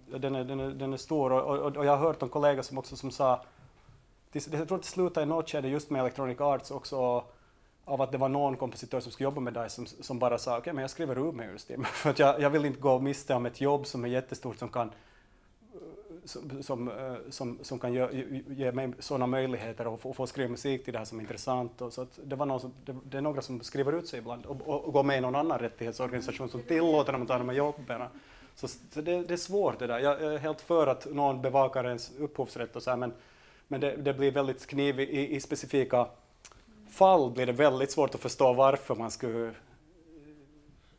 Den 0.07 0.35
är, 0.35 0.43
den 0.43 0.59
är, 0.59 0.69
den 0.69 0.93
är 0.93 0.97
stor. 0.97 1.31
Och, 1.31 1.57
och, 1.57 1.75
och 1.77 1.85
jag 1.85 1.91
har 1.91 2.07
hört 2.07 2.23
om 2.23 2.29
kollegor 2.29 2.61
som 2.61 2.77
också 2.77 2.95
som 2.95 3.11
sa... 3.11 3.45
Det, 4.31 4.47
jag 4.53 4.67
tror 4.67 4.77
att 4.77 4.83
det 4.83 4.89
slutade 4.89 5.23
i 5.23 5.25
något 5.27 5.49
skede 5.49 5.67
just 5.67 5.89
med 5.89 6.01
Electronic 6.01 6.41
Arts 6.41 6.71
också 6.71 7.23
av 7.85 8.01
att 8.01 8.11
det 8.11 8.17
var 8.17 8.29
någon 8.29 8.57
kompositör 8.57 8.99
som 8.99 9.11
skulle 9.11 9.25
jobba 9.25 9.41
med 9.41 9.53
DICE 9.53 9.69
som, 9.69 9.85
som 9.85 10.19
bara 10.19 10.37
sa 10.37 10.57
okej, 10.57 10.73
men 10.73 10.81
jag 10.81 10.89
skriver 10.89 11.17
ur 11.17 11.31
mig 11.31 11.47
ur 11.47 11.57
Stim. 11.57 11.83
För 11.93 12.09
att 12.09 12.19
jag, 12.19 12.41
jag 12.41 12.49
vill 12.49 12.65
inte 12.65 12.79
gå 12.79 12.99
miste 12.99 13.33
om 13.33 13.45
ett 13.45 13.61
jobb 13.61 13.87
som 13.87 14.03
är 14.03 14.07
jättestort 14.09 14.57
som 14.57 14.69
kan 14.69 14.91
som, 16.25 16.63
som, 16.63 16.87
eh, 16.87 17.15
som, 17.29 17.59
som 17.61 17.79
kan 17.79 17.93
ge, 17.93 18.07
ge- 18.11 18.43
ge 18.47 18.71
mig 18.71 18.93
sådana 18.99 19.27
möjligheter 19.27 19.87
och 19.87 19.99
få, 19.99 20.13
få 20.13 20.27
skriva 20.27 20.49
musik 20.49 20.83
till 20.83 20.93
det 20.93 20.99
här 20.99 21.05
som 21.05 21.17
är 21.17 21.21
intressant. 21.21 21.81
Och 21.81 21.93
så 21.93 22.01
att 22.01 22.19
det, 22.23 22.35
var 22.35 22.45
någon 22.45 22.59
som, 22.59 22.73
det, 22.85 22.95
det 23.03 23.17
är 23.17 23.21
några 23.21 23.41
som 23.41 23.61
skriver 23.61 23.91
ut 23.91 24.07
sig 24.07 24.19
ibland 24.19 24.45
och, 24.45 24.61
och, 24.67 24.85
och 24.85 24.93
går 24.93 25.03
med 25.03 25.17
i 25.17 25.21
någon 25.21 25.35
annan 25.35 25.59
rättighetsorganisation 25.59 26.49
som 26.49 26.61
tillåter 26.61 27.13
dem 27.13 27.21
att 27.21 27.27
ta 27.27 27.37
de 27.37 27.49
här 27.49 27.55
jobben. 27.55 28.01
Så, 28.55 28.67
så 28.67 29.01
det, 29.01 29.23
det 29.23 29.33
är 29.33 29.37
svårt 29.37 29.79
det 29.79 29.87
där. 29.87 29.99
Jag, 29.99 30.21
jag 30.21 30.33
är 30.33 30.37
helt 30.37 30.61
för 30.61 30.87
att 30.87 31.07
någon 31.13 31.41
bevakar 31.41 31.85
ens 31.85 32.11
upphovsrätt 32.19 32.75
och 32.75 32.83
så 32.83 32.89
här, 32.89 32.97
men, 32.97 33.13
men 33.67 33.81
det, 33.81 33.95
det 33.95 34.13
blir 34.13 34.31
väldigt 34.31 34.67
knivigt 34.67 35.11
i, 35.11 35.35
i 35.35 35.39
specifika 35.39 36.07
fall 36.89 37.31
blir 37.31 37.45
det 37.45 37.51
väldigt 37.51 37.91
svårt 37.91 38.15
att 38.15 38.21
förstå 38.21 38.53
varför 38.53 38.95
man 38.95 39.11
skulle 39.11 39.53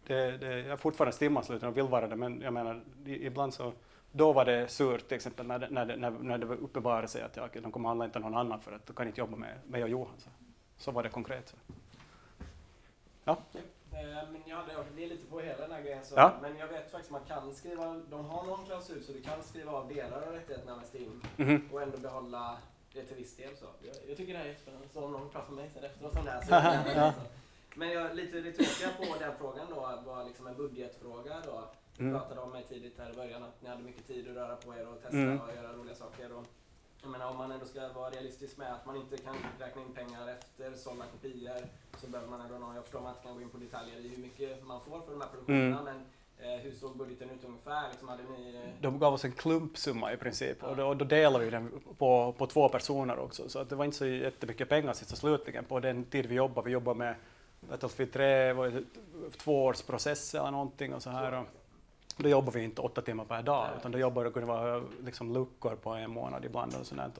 det, 0.06 0.38
det, 0.38 0.58
jag 0.58 0.66
är 0.72 0.76
fortfarande 0.76 1.16
stimmansluten 1.16 1.68
och 1.68 1.76
vill 1.76 1.84
vara 1.84 2.08
det, 2.08 2.16
men 2.16 2.40
jag 2.40 2.52
menar, 2.52 2.82
ibland 3.04 3.54
så, 3.54 3.72
då 4.12 4.32
var 4.32 4.44
det 4.44 4.68
surt 4.68 5.08
till 5.08 5.16
exempel 5.16 5.46
när 5.46 5.58
det, 5.58 5.68
när 5.70 5.86
det, 5.86 5.96
när, 5.96 6.10
när 6.10 6.38
det 6.38 6.46
uppenbarade 6.46 7.08
sig 7.08 7.22
att 7.22 7.36
ja, 7.36 7.48
de 7.62 7.72
kommer 7.72 7.88
handla 7.88 8.04
inte 8.04 8.18
någon 8.18 8.34
annan 8.34 8.60
för 8.60 8.72
att 8.72 8.86
de 8.86 8.92
kan 8.92 9.06
inte 9.06 9.20
jobba 9.20 9.36
med 9.36 9.54
mig 9.66 9.82
och 9.82 9.88
Johan. 9.88 10.14
Så, 10.18 10.30
så 10.78 10.90
var 10.90 11.02
det 11.02 11.08
konkret. 11.08 11.48
Så. 11.48 11.56
Ja. 13.24 13.36
Eh, 13.92 14.28
Men 14.32 14.42
jag 14.46 14.56
hade 14.56 14.72
det 14.96 15.04
är 15.04 15.08
lite 15.08 15.26
på 15.26 15.40
hela 15.40 15.60
den 15.62 15.72
här 15.72 15.82
grejen. 15.82 16.04
Så, 16.04 16.14
Ja. 16.16 16.32
Men 16.42 16.56
jag 16.56 16.68
vet 16.68 16.90
faktiskt 16.90 17.10
man 17.12 17.24
kan 17.24 17.54
skriva, 17.54 18.00
de 18.10 18.24
har 18.24 18.44
någon 18.46 18.64
klausul 18.64 19.02
så 19.02 19.12
du 19.12 19.20
kan 19.22 19.42
skriva 19.42 19.72
av 19.72 19.88
delar 19.88 20.22
av 20.22 20.32
rättigheterna 20.32 20.76
med 20.76 20.86
STIM 20.86 21.22
Mhm. 21.36 21.68
och 21.72 21.82
ändå 21.82 21.98
behålla 21.98 22.56
det 22.92 23.02
till 23.04 23.16
viss 23.16 23.36
del. 23.36 23.56
Så. 23.56 23.64
Jag, 23.82 23.94
jag 24.08 24.16
tycker 24.16 24.32
det 24.32 24.38
här 24.38 24.44
är 24.44 24.48
jättespännande. 24.48 24.88
Så 24.92 25.04
om 25.04 25.12
någon 25.12 25.30
pratar 25.30 25.52
med 25.52 25.64
mig 25.64 25.70
sen 25.74 25.84
efteråt 25.84 26.16
om 26.18 26.24
det 26.24 26.30
här 26.30 26.42
så 26.42 26.50
jag 26.50 26.96
ja. 27.06 27.12
Men 27.74 27.88
jag, 27.90 28.16
lite 28.16 28.40
det 28.40 28.52
tråkiga 28.52 28.88
på 28.98 29.18
den 29.18 29.32
frågan 29.38 29.66
då 29.70 29.74
var 30.06 30.24
liksom 30.24 30.46
en 30.46 30.56
budgetfråga 30.56 31.36
då. 31.44 31.64
Du 31.96 32.04
Mm. 32.04 32.18
pratade 32.20 32.40
om 32.40 32.50
mig 32.50 32.64
tidigt 32.68 32.98
här 32.98 33.10
i 33.10 33.12
början 33.12 33.42
att 33.42 33.62
ni 33.62 33.68
hade 33.68 33.82
mycket 33.82 34.06
tid 34.06 34.28
att 34.30 34.36
röra 34.36 34.56
på 34.56 34.74
er 34.74 34.88
och 34.88 35.02
testa 35.02 35.16
Mm. 35.16 35.40
och 35.40 35.54
göra 35.56 35.72
roliga 35.72 35.94
saker. 35.94 36.32
Och, 36.32 36.44
jag 37.02 37.10
menar 37.10 37.30
om 37.30 37.36
man 37.36 37.52
ändå 37.52 37.66
ska 37.66 37.92
vara 37.92 38.10
realistisk 38.10 38.56
med 38.58 38.72
att 38.74 38.86
man 38.86 38.96
inte 38.96 39.16
kan 39.18 39.36
räkna 39.58 39.82
in 39.82 39.92
pengar 39.94 40.28
efter 40.28 40.74
sålda 40.74 41.04
kopior 41.12 41.56
så 42.00 42.06
behöver 42.06 42.30
man 42.30 42.40
ändå 42.40 42.54
ha, 42.66 42.74
jag 42.74 42.84
förstår 42.84 42.98
att 42.98 43.04
man 43.04 43.12
inte 43.14 43.22
kan 43.26 43.34
gå 43.34 43.42
in 43.42 43.48
på 43.50 43.58
detaljer 43.58 43.96
i 44.00 44.08
hur 44.08 44.22
mycket 44.22 44.64
man 44.66 44.80
får 44.80 45.00
för 45.00 45.12
de 45.12 45.20
här 45.20 45.28
produktionerna 45.28 45.80
Mm. 45.80 45.84
men 45.84 46.04
eh, 46.54 46.60
hur 46.60 46.74
såg 46.74 46.96
budgeten 46.96 47.30
ut 47.30 47.44
ungefär? 47.44 47.88
Liksom 47.90 48.08
hade 48.08 48.22
ni, 48.22 48.54
eh, 48.54 48.82
De 48.82 48.98
gav 48.98 49.14
oss 49.14 49.24
en 49.24 49.32
klumpsumma 49.32 50.12
i 50.12 50.16
princip 50.16 50.64
och 50.64 50.76
då, 50.76 50.94
då 50.94 51.04
delade 51.04 51.44
vi 51.44 51.50
den 51.50 51.80
på, 51.98 52.34
på 52.38 52.46
två 52.46 52.68
personer 52.68 53.18
också. 53.18 53.48
Så 53.48 53.58
att 53.58 53.68
det 53.68 53.76
var 53.76 53.84
inte 53.84 53.96
så 53.96 54.06
jättemycket 54.06 54.68
pengar 54.68 54.92
sist 54.92 55.12
och 55.12 55.18
slutligen 55.18 55.64
på 55.64 55.80
den 55.80 56.04
tid 56.04 56.26
vi 56.26 56.34
jobbade. 56.34 56.64
Vi 56.66 56.72
jobbade 56.72 56.98
med 56.98 57.14
Battlefield 57.60 58.12
3, 58.12 58.52
var 58.52 58.82
två 59.36 59.64
års 59.64 59.82
process 59.82 60.34
eller 60.34 60.50
någonting 60.50 60.94
och 60.94 61.02
så 61.02 61.10
här. 61.10 61.32
Och 61.32 61.46
då 62.18 62.28
jobbade 62.28 62.58
vi 62.58 62.64
inte 62.64 62.80
åtta 62.80 63.02
timmar 63.02 63.24
per 63.24 63.42
dag 63.42 63.68
utan 63.78 63.92
då 63.92 63.98
jobbade 63.98 64.28
det 64.28 64.32
kunde 64.32 64.48
vara 64.48 64.82
liksom 65.04 65.32
luckor 65.32 65.76
på 65.82 65.90
en 65.90 66.10
månad 66.10 66.44
ibland 66.44 66.74
och 66.80 66.86
sånt. 66.86 67.18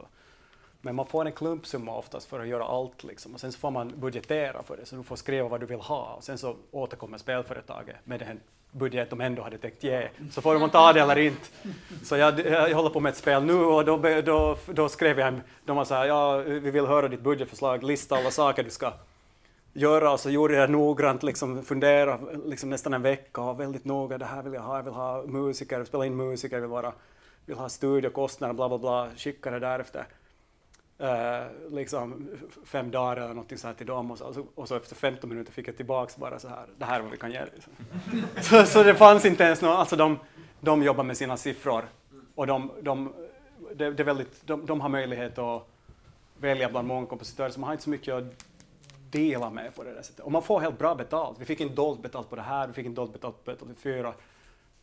Men 0.80 0.94
man 0.94 1.06
får 1.06 1.26
en 1.26 1.32
klumpsumma 1.32 1.96
oftast 1.96 2.28
för 2.28 2.40
att 2.40 2.48
göra 2.48 2.64
allt 2.64 3.04
liksom. 3.04 3.34
och 3.34 3.40
sen 3.40 3.52
så 3.52 3.58
får 3.58 3.70
man 3.70 3.92
budgetera 3.96 4.62
för 4.62 4.76
det 4.76 4.86
så 4.86 4.96
du 4.96 5.02
får 5.02 5.16
skriva 5.16 5.48
vad 5.48 5.60
du 5.60 5.66
vill 5.66 5.80
ha 5.80 6.14
och 6.16 6.24
sen 6.24 6.38
så 6.38 6.56
återkommer 6.70 7.18
spelföretaget 7.18 7.96
med 8.04 8.20
den 8.20 8.40
budget 8.70 9.10
de 9.10 9.20
ändå 9.20 9.42
hade 9.42 9.58
tänkt 9.58 9.84
ge. 9.84 10.08
Så 10.30 10.40
får 10.40 10.58
man 10.58 10.70
ta 10.70 10.92
det 10.92 11.00
eller 11.00 11.18
inte. 11.18 11.46
Så 12.04 12.16
jag, 12.16 12.40
jag 12.46 12.74
håller 12.74 12.90
på 12.90 13.00
med 13.00 13.10
ett 13.10 13.16
spel 13.16 13.44
nu 13.44 13.54
och 13.54 13.84
då, 13.84 13.96
då, 14.24 14.56
då 14.66 14.88
skrev 14.88 15.18
jag, 15.18 15.40
de 15.64 15.76
var 15.76 15.84
så 15.84 15.94
här, 15.94 16.06
ja 16.06 16.36
vi 16.36 16.70
vill 16.70 16.86
höra 16.86 17.08
ditt 17.08 17.20
budgetförslag, 17.20 17.84
lista 17.84 18.16
alla 18.16 18.30
saker 18.30 18.64
du 18.64 18.70
ska 18.70 18.92
göra 19.78 20.12
och 20.12 20.20
så 20.20 20.30
gjorde 20.30 20.55
jag 20.55 20.70
noggrant, 20.70 21.22
liksom 21.22 21.62
fundera 21.62 22.18
liksom 22.44 22.70
nästan 22.70 22.94
en 22.94 23.02
vecka 23.02 23.40
och 23.40 23.60
väldigt 23.60 23.84
noga, 23.84 24.18
det 24.18 24.24
här 24.24 24.42
vill 24.42 24.52
jag 24.52 24.60
ha, 24.60 24.76
jag 24.76 24.82
vill 24.82 24.92
ha 24.92 25.22
musiker, 25.22 25.84
spela 25.84 26.06
in 26.06 26.16
musiker, 26.16 26.56
jag 26.56 26.60
vill, 26.60 26.70
vara, 26.70 26.92
vill 27.46 27.56
ha 27.56 27.68
studiokostnader, 27.68 28.55
bla 28.55 28.68
bla 28.68 28.78
bla, 28.78 29.09
skicka 29.16 29.50
det 29.50 29.59
därefter. 29.59 30.06
Uh, 31.02 31.74
liksom 31.76 32.28
fem 32.64 32.90
dagar 32.90 33.16
eller 33.16 33.28
någonting 33.28 33.59
så 33.59 33.66
här 33.66 33.74
till 33.74 33.86
dem 33.86 34.10
och 34.10 34.18
så, 34.18 34.24
och 34.24 34.34
så, 34.34 34.44
och 34.55 34.68
så 34.68 34.76
efter 34.76 34.94
15 34.94 35.30
minuter 35.30 35.52
fick 35.52 35.68
jag 35.68 35.76
tillbaks 35.76 36.16
bara 36.16 36.38
så 36.38 36.48
här, 36.48 36.66
det 36.78 36.84
här 36.84 36.98
är 36.98 37.02
vad 37.02 37.10
vi 37.10 37.16
kan 37.16 37.30
ge. 37.30 37.44
Liksom. 37.55 37.72
så, 38.40 38.66
så 38.72 38.82
det 38.82 38.94
fanns 38.94 39.24
inte 39.24 39.44
ens 39.44 39.62
någon, 39.62 39.76
alltså 39.76 39.96
de, 39.96 40.18
de 40.60 40.82
jobbar 40.82 41.05
med 41.05 41.16
sina 41.16 41.36
siffror 41.36 41.84
och 42.34 42.46
de, 42.46 42.70
de, 42.82 43.12
det, 43.74 43.90
det 43.90 44.02
är 44.02 44.05
väldigt, 44.05 44.46
de, 44.46 44.66
de 44.66 44.80
har 44.80 44.88
möjlighet 44.88 45.38
att 45.38 45.68
välja 46.40 46.68
bland 46.68 46.88
många 46.88 47.06
kompositörer, 47.06 47.50
så 47.50 47.60
man 47.60 47.66
har 47.66 47.74
inte 47.74 47.84
så 47.84 47.90
mycket 47.90 48.14
att 48.14 48.24
dela 49.10 49.51
med 49.51 49.74
på 49.74 49.85
det 49.85 49.93
där 49.94 50.02
sättet. 50.02 50.24
Och 50.24 50.32
man 50.32 50.43
får 50.43 50.60
helt 50.60 50.78
bra 50.78 50.94
betalt. 50.94 51.39
Vi 51.40 51.44
fick 51.44 51.60
inte 51.60 51.74
dolt 51.74 52.02
betalt 52.02 52.30
på 52.30 52.36
det 52.36 52.43
här, 52.43 52.66
vi 52.66 52.72
fick 52.72 52.86
inte 52.86 53.01
dolt 53.01 53.12
betalt 53.12 53.44
på 53.44 53.51
Battlefield 53.51 53.78
4. 53.78 54.14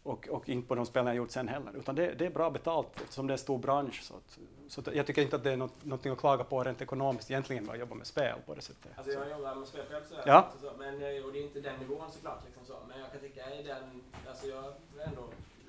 och, 0.03 0.27
och 0.30 0.49
inte 0.49 0.68
på 0.68 0.76
de 0.76 0.85
spelen 0.85 1.07
jag 1.07 1.15
gjort 1.15 1.31
sen 1.31 1.47
heller. 1.47 1.72
Utan 1.77 1.95
det, 1.95 2.14
det 2.14 2.26
är 2.26 2.30
bra 2.30 2.49
betalt 2.49 2.88
eftersom 3.02 3.27
det 3.27 3.31
är 3.31 3.35
en 3.35 3.39
stor 3.39 3.57
bransch. 3.57 4.03
Så, 4.03 4.14
att, 4.14 4.39
så 4.68 4.81
att 4.81 4.95
jag 4.95 5.07
tycker 5.07 5.22
inte 5.22 5.35
att 5.35 5.43
det 5.43 5.52
är 5.52 5.57
något, 5.57 5.85
någonting 5.85 6.11
att 6.11 6.19
klaga 6.19 6.43
på 6.43 6.64
rent 6.64 6.81
ekonomiskt 6.81 7.31
egentligen 7.31 7.69
att 7.69 7.80
jobba 7.80 7.95
med 7.95 8.07
spel 8.07 8.35
på 8.45 8.56
det 8.56 8.61
sättet. 8.61 8.91
Alltså 8.95 9.14
jag 9.14 9.30
jobbar 9.30 9.56
med 9.56 9.68
spel 9.68 9.85
själv 9.91 10.03
sådär, 10.10 10.23
Ja. 10.26 10.47
så, 10.61 10.72
men, 10.77 10.93
eh, 10.93 11.26
och 11.26 11.31
det 11.34 11.39
är 11.39 11.43
inte 11.43 11.61
den 11.61 11.80
nivån 11.80 12.11
såklart. 12.11 12.39
Liksom 12.45 12.65
så. 12.65 12.73
Men 12.89 12.99
jag 12.99 13.11
kan 13.11 13.19
tycka 13.22 13.56
i 13.56 13.64
den, 13.64 14.03
alltså 14.27 14.47
jag 14.47 14.64
är 15.06 15.10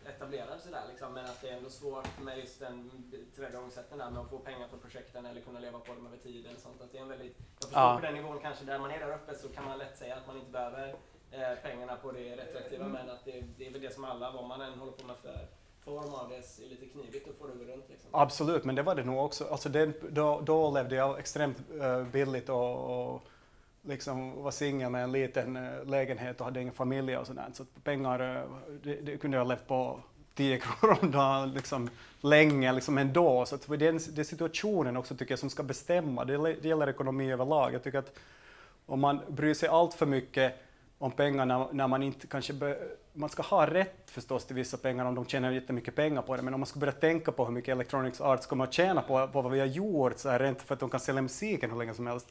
etablerad 0.08 0.60
sådär 0.60 0.82
liksom, 0.90 1.12
men 1.14 1.24
att 1.24 1.40
det 1.40 1.48
är 1.48 1.56
ändå 1.56 1.70
svårt 1.70 2.08
med 2.20 2.38
just 2.38 2.60
den 2.60 2.90
tillvägagångssätten 3.34 3.98
där 3.98 4.10
med 4.10 4.20
att 4.22 4.30
få 4.30 4.38
pengar 4.38 4.68
för 4.68 4.76
projekten 4.76 5.26
eller 5.26 5.40
kunna 5.40 5.60
leva 5.60 5.78
på 5.78 5.94
dem 5.94 6.06
över 6.06 6.16
tid 6.16 6.46
eller 6.46 6.58
sånt. 6.60 6.80
Att 6.82 6.92
det 6.92 6.98
är 6.98 7.02
en 7.02 7.08
väldigt, 7.08 7.36
jag 7.38 7.68
förstår 7.68 7.82
Ja. 7.82 7.96
på 8.00 8.06
den 8.06 8.14
nivån 8.14 8.38
kanske 8.42 8.64
där 8.64 8.78
man 8.78 8.90
är 8.90 8.98
där 9.00 9.14
uppe 9.14 9.34
så 9.34 9.48
kan 9.48 9.64
man 9.64 9.78
lätt 9.78 9.96
säga 9.98 10.16
att 10.16 10.26
man 10.26 10.36
inte 10.36 10.50
behöver 10.50 10.88
eh, 11.30 11.54
pengarna 11.62 11.96
på 11.96 12.12
det 12.12 12.36
retroaktiva 12.36 12.84
Mm. 12.84 12.92
men 12.92 13.10
att 13.10 13.24
det, 13.24 13.44
det 13.58 13.66
är 13.66 13.72
väl 13.72 13.80
det 13.80 13.94
som 13.94 14.04
alla, 14.04 14.30
vad 14.30 14.44
man 14.44 14.60
än 14.60 14.78
håller 14.78 14.92
på 14.92 15.06
med 15.06 15.16
för 15.16 15.46
form 15.84 16.14
av 16.14 16.28
det, 16.28 16.36
är 16.36 16.68
lite 16.68 16.86
knivigt 16.86 17.28
att 17.28 17.36
få 17.36 17.46
det 17.46 17.52
runt 17.72 17.84
liksom. 17.88 18.10
Absolut, 18.12 18.64
men 18.64 18.74
det 18.74 18.82
var 18.82 18.94
det 18.94 19.04
nog 19.04 19.24
också. 19.24 19.44
Alltså 19.50 19.68
det, 19.68 19.92
då, 20.10 20.40
då 20.40 20.70
levde 20.70 20.96
jag 20.96 21.18
extremt 21.18 21.56
eh, 21.80 22.04
billigt 22.04 22.48
och, 22.48 23.12
och 23.14 23.22
liksom 23.86 24.42
var 24.42 24.50
singel 24.50 24.90
med 24.90 25.04
en 25.04 25.12
liten 25.12 25.56
eh, 25.56 25.84
lägenhet 25.84 26.40
och 26.40 26.44
hade 26.44 26.60
ingen 26.60 26.74
familj 26.74 27.16
och 27.16 27.26
sådär. 27.26 27.46
Så 27.52 27.64
pengar, 27.84 28.36
eh, 28.36 28.42
det, 28.82 28.94
det 29.00 29.16
kunde 29.16 29.36
jag 29.36 29.48
levt 29.48 29.66
på 29.66 30.00
10 30.34 30.58
kronor 30.60 30.98
om 31.02 31.10
dagen 31.10 31.52
liksom, 31.52 31.90
länge 32.20 32.72
liksom 32.72 32.98
ändå. 32.98 33.46
Så 33.46 33.54
att 33.54 33.66
det 33.68 33.86
är 33.86 34.14
det 34.14 34.22
är 34.22 34.24
situationen 34.24 34.96
också 34.96 35.16
tycker 35.16 35.32
jag 35.32 35.38
som 35.38 35.50
ska 35.50 35.62
bestämma. 35.62 36.24
Det, 36.24 36.32
gäller- 36.32 36.56
det 36.62 36.68
gäller 36.68 36.88
ekonomi 36.88 37.32
överlag. 37.32 37.74
Jag 37.74 37.82
tycker 37.82 37.98
att 37.98 38.18
om 38.86 39.00
man 39.00 39.20
bryr 39.28 39.54
sig 39.54 39.68
allt 39.68 39.94
för 39.94 40.06
mycket 40.06 40.54
om 40.98 41.10
pengar 41.10 41.46
när, 41.46 41.66
när 41.72 41.88
man 41.88 42.02
inte 42.02 42.26
kanske... 42.26 42.52
Be, 42.52 42.78
man 43.12 43.28
ska 43.28 43.42
ha 43.42 43.66
rätt 43.66 44.10
förstås 44.10 44.44
till 44.44 44.56
vissa 44.56 44.76
pengar 44.76 45.04
om 45.04 45.14
de 45.14 45.26
tjänar 45.26 45.50
jättemycket 45.52 45.94
pengar 45.94 46.22
på 46.22 46.36
det, 46.36 46.42
men 46.42 46.54
om 46.54 46.60
man 46.60 46.66
ska 46.66 46.78
börja 46.80 46.92
tänka 46.92 47.32
på 47.32 47.44
hur 47.44 47.52
mycket 47.52 47.72
Electronics 47.72 48.20
Arts 48.20 48.46
kommer 48.46 48.64
att 48.64 48.72
tjäna 48.72 49.02
på, 49.02 49.28
på 49.28 49.42
vad 49.42 49.52
vi 49.52 49.58
har 49.60 49.66
gjort, 49.66 50.18
så 50.18 50.28
här, 50.28 50.38
rent 50.38 50.62
för 50.62 50.74
att 50.74 50.80
de 50.80 50.90
kan 50.90 51.00
sälja 51.00 51.22
musiken 51.22 51.70
hur 51.70 51.78
länge 51.78 51.94
som 51.94 52.06
helst, 52.06 52.28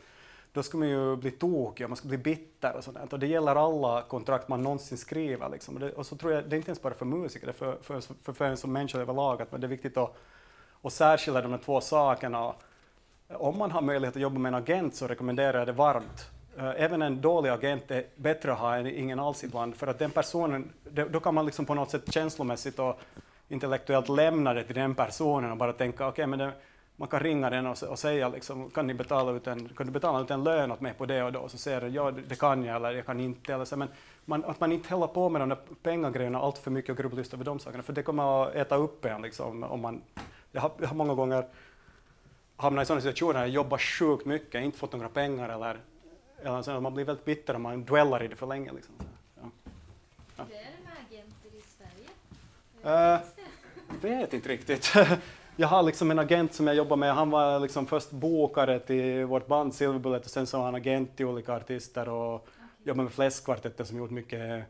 då 0.55 0.63
ska 0.63 0.77
man 0.77 0.89
ju 0.89 1.15
bli 1.15 1.31
tokig 1.31 1.85
och 1.85 1.89
man 1.89 1.97
ska 1.97 2.07
bli 2.07 2.17
bitter 2.17 2.75
och 2.75 2.83
sånt 2.83 3.13
Och 3.13 3.19
det 3.19 3.27
gäller 3.27 3.55
alla 3.55 4.01
kontrakt 4.01 4.47
man 4.47 4.63
någonsin 4.63 4.97
skriver. 4.97 5.49
Liksom. 5.49 5.75
Och, 5.75 5.79
det, 5.79 5.91
och 5.91 6.05
så 6.05 6.15
tror 6.15 6.33
jag, 6.33 6.43
det 6.43 6.55
är 6.55 6.57
inte 6.57 6.69
ens 6.69 6.81
bara 6.81 6.93
för 6.93 7.05
musiker, 7.05 7.47
det 7.47 7.51
är 7.51 7.53
för, 7.53 7.77
för, 7.81 8.01
för, 8.23 8.33
för 8.33 8.45
en 8.45 8.57
som 8.57 8.73
människa 8.73 8.99
överlag, 8.99 9.41
att 9.41 9.51
det 9.51 9.67
är 9.67 9.67
viktigt 9.67 9.97
att, 9.97 10.15
att 10.81 10.93
särskilja 10.93 11.41
de 11.41 11.51
här 11.51 11.57
två 11.57 11.81
sakerna. 11.81 12.53
Om 13.27 13.57
man 13.57 13.71
har 13.71 13.81
möjlighet 13.81 14.15
att 14.15 14.21
jobba 14.21 14.39
med 14.39 14.49
en 14.49 14.55
agent 14.55 14.95
så 14.95 15.07
rekommenderar 15.07 15.57
jag 15.57 15.67
det 15.67 15.73
varmt. 15.73 16.29
Eh, 16.57 16.83
även 16.83 17.01
en 17.01 17.21
dålig 17.21 17.49
agent 17.49 17.91
är 17.91 18.05
bättre 18.15 18.53
att 18.53 18.59
ha 18.59 18.75
än 18.75 18.87
ingen 18.87 19.19
alls 19.19 19.43
ibland, 19.43 19.75
för 19.75 19.87
att 19.87 19.99
den 19.99 20.11
personen, 20.11 20.71
då 21.11 21.19
kan 21.19 21.33
man 21.33 21.45
liksom 21.45 21.65
på 21.65 21.73
något 21.73 21.91
sätt 21.91 22.13
känslomässigt 22.13 22.79
och 22.79 22.99
intellektuellt 23.47 24.09
lämna 24.09 24.53
det 24.53 24.63
till 24.63 24.75
den 24.75 24.95
personen 24.95 25.51
och 25.51 25.57
bara 25.57 25.73
tänka, 25.73 26.07
okej, 26.07 26.27
men 26.27 26.39
det, 26.39 26.51
man 26.97 27.07
kan 27.07 27.19
ringa 27.19 27.49
den 27.49 27.65
och, 27.65 27.83
och 27.83 27.99
säga 27.99 28.29
liksom, 28.29 28.69
kan, 28.69 28.87
ni 28.87 28.93
betala 28.93 29.31
ut 29.31 29.47
en, 29.47 29.69
kan 29.69 29.85
du 29.85 29.91
betala 29.91 30.21
ut 30.21 30.31
en 30.31 30.43
lön 30.43 30.71
åt 30.71 30.81
mig 30.81 30.93
på 30.93 31.05
det 31.05 31.23
och 31.23 31.31
då? 31.31 31.39
Och 31.39 31.51
så 31.51 31.57
säger 31.57 31.81
den, 31.81 31.93
ja 31.93 32.11
det 32.11 32.39
kan 32.39 32.63
jag 32.63 32.75
eller 32.75 32.91
jag 32.91 33.05
kan 33.05 33.19
inte. 33.19 33.53
Eller 33.53 33.65
så, 33.65 33.77
men 33.77 33.87
man, 34.25 34.45
att 34.45 34.59
man 34.59 34.71
inte 34.71 34.93
håller 34.93 35.07
på 35.07 35.29
med 35.29 35.41
de 35.41 35.49
där 35.49 35.59
pengagrejerna 35.83 36.39
allt 36.39 36.57
för 36.57 36.71
mycket 36.71 36.89
och 36.89 36.97
grubblar 36.97 37.17
just 37.17 37.33
över 37.33 37.43
de 37.45 37.59
sakerna, 37.59 37.83
för 37.83 37.93
det 37.93 38.03
kommer 38.03 38.43
att 38.43 38.55
äta 38.55 38.75
upp 38.75 39.05
en. 39.05 39.21
Liksom, 39.21 39.63
om 39.63 39.81
man, 39.81 40.01
jag, 40.51 40.61
har, 40.61 40.71
jag 40.79 40.87
har 40.87 40.95
många 40.95 41.13
gånger 41.13 41.45
hamnat 42.55 42.83
i 42.83 42.85
sådana 42.85 43.01
situationer 43.01 43.39
jag 43.39 43.49
jobbar 43.49 43.77
sjukt 43.77 44.25
mycket, 44.25 44.63
inte 44.63 44.77
fått 44.77 44.93
några 44.93 45.09
pengar 45.09 45.49
eller, 45.49 45.77
eller 46.41 46.61
så, 46.61 46.81
man 46.81 46.93
blir 46.93 47.05
väldigt 47.05 47.25
bitter 47.25 47.55
om 47.55 47.61
man 47.61 47.85
dwellar 47.85 48.23
i 48.23 48.27
det 48.27 48.35
för 48.35 48.47
länge. 48.47 48.71
Liksom. 48.73 48.95
Så, 48.99 49.05
ja. 50.37 50.43
Hur 50.49 50.55
är 50.55 50.59
det 50.59 50.83
med 50.83 50.93
agenter 51.07 51.57
i 51.57 51.61
Sverige? 51.61 53.15
Eh, 53.15 53.21
det? 54.01 54.07
vet 54.07 54.33
inte 54.33 54.49
riktigt. 54.49 54.93
Jag 55.57 55.67
har 55.67 55.83
liksom 55.83 56.11
en 56.11 56.19
agent 56.19 56.53
som 56.53 56.67
jag 56.67 56.75
jobbar 56.75 56.97
med. 56.97 57.15
Han 57.15 57.29
var 57.29 57.59
liksom 57.59 57.85
först 57.85 58.11
bokare 58.11 58.79
till 58.79 59.25
vårt 59.25 59.47
band 59.47 59.73
Silver 59.73 59.99
Bullet 59.99 60.25
och 60.25 60.31
sen 60.31 60.47
så 60.47 60.57
var 60.57 60.65
han 60.65 60.75
agent 60.75 61.17
till 61.17 61.25
olika 61.25 61.53
artister 61.53 62.09
och 62.09 62.47
jobbar 62.83 63.03
med 63.03 63.13
Fläskkvartetten 63.13 63.85
som 63.85 63.97
gjort 63.97 64.11
mycket 64.11 64.65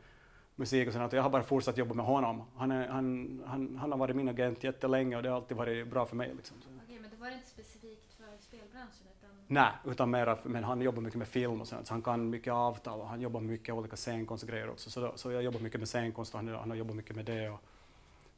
musik 0.56 0.88
och 0.88 0.94
sånt. 0.94 1.14
Jag 1.14 1.24
har 1.24 1.30
bara 1.30 1.44
fortsatt 1.44 1.78
jobba 1.78 1.94
med 1.94 2.06
honom. 2.06 2.44
Han, 2.56 2.72
är, 2.72 2.88
han, 2.88 3.44
han, 3.46 3.78
han 3.82 3.92
har 3.92 4.00
varit 4.00 4.16
min 4.16 4.30
agent 4.30 4.64
jättelänge 4.64 5.18
och 5.18 5.24
det 5.24 5.30
har 5.30 5.36
alltid 5.36 5.58
varit 5.58 5.88
bra 5.88 6.06
för 6.06 6.16
mig. 6.16 6.34
Liksom. 6.38 6.58
Okej, 6.84 7.00
men 7.02 7.10
det 7.10 7.18
var 7.18 7.32
inte 7.32 7.48
specifikt 7.48 8.14
för 8.14 8.26
spelbranschen 8.40 9.08
utan 9.18 9.30
Nej, 9.48 9.72
utan 9.86 10.10
mera, 10.10 10.38
men 10.44 10.64
han 10.64 10.82
jobbar 10.82 11.02
mycket 11.02 11.18
med 11.18 11.28
film 11.28 11.62
och 11.62 11.68
sånt, 11.68 11.88
så 11.88 11.94
han 11.94 12.02
kan 12.02 12.30
mycket 12.30 12.54
avtal 12.54 13.02
och 13.02 13.08
han 13.08 13.22
jobbar 13.22 13.40
med 13.40 13.50
mycket 13.50 13.76
olika 13.76 13.96
scenkonstgrejer 13.96 14.70
också. 14.70 14.90
Så, 14.90 15.00
då, 15.02 15.12
så 15.16 15.32
jag 15.32 15.44
jobbar 15.44 15.60
mycket 15.60 15.80
med 15.80 15.88
scenkonst 15.88 16.34
och 16.34 16.40
han, 16.40 16.48
han 16.48 16.70
har 16.70 16.78
jobbat 16.78 16.96
mycket 16.96 17.16
med 17.16 17.26
det. 17.26 17.50
Och 17.50 17.62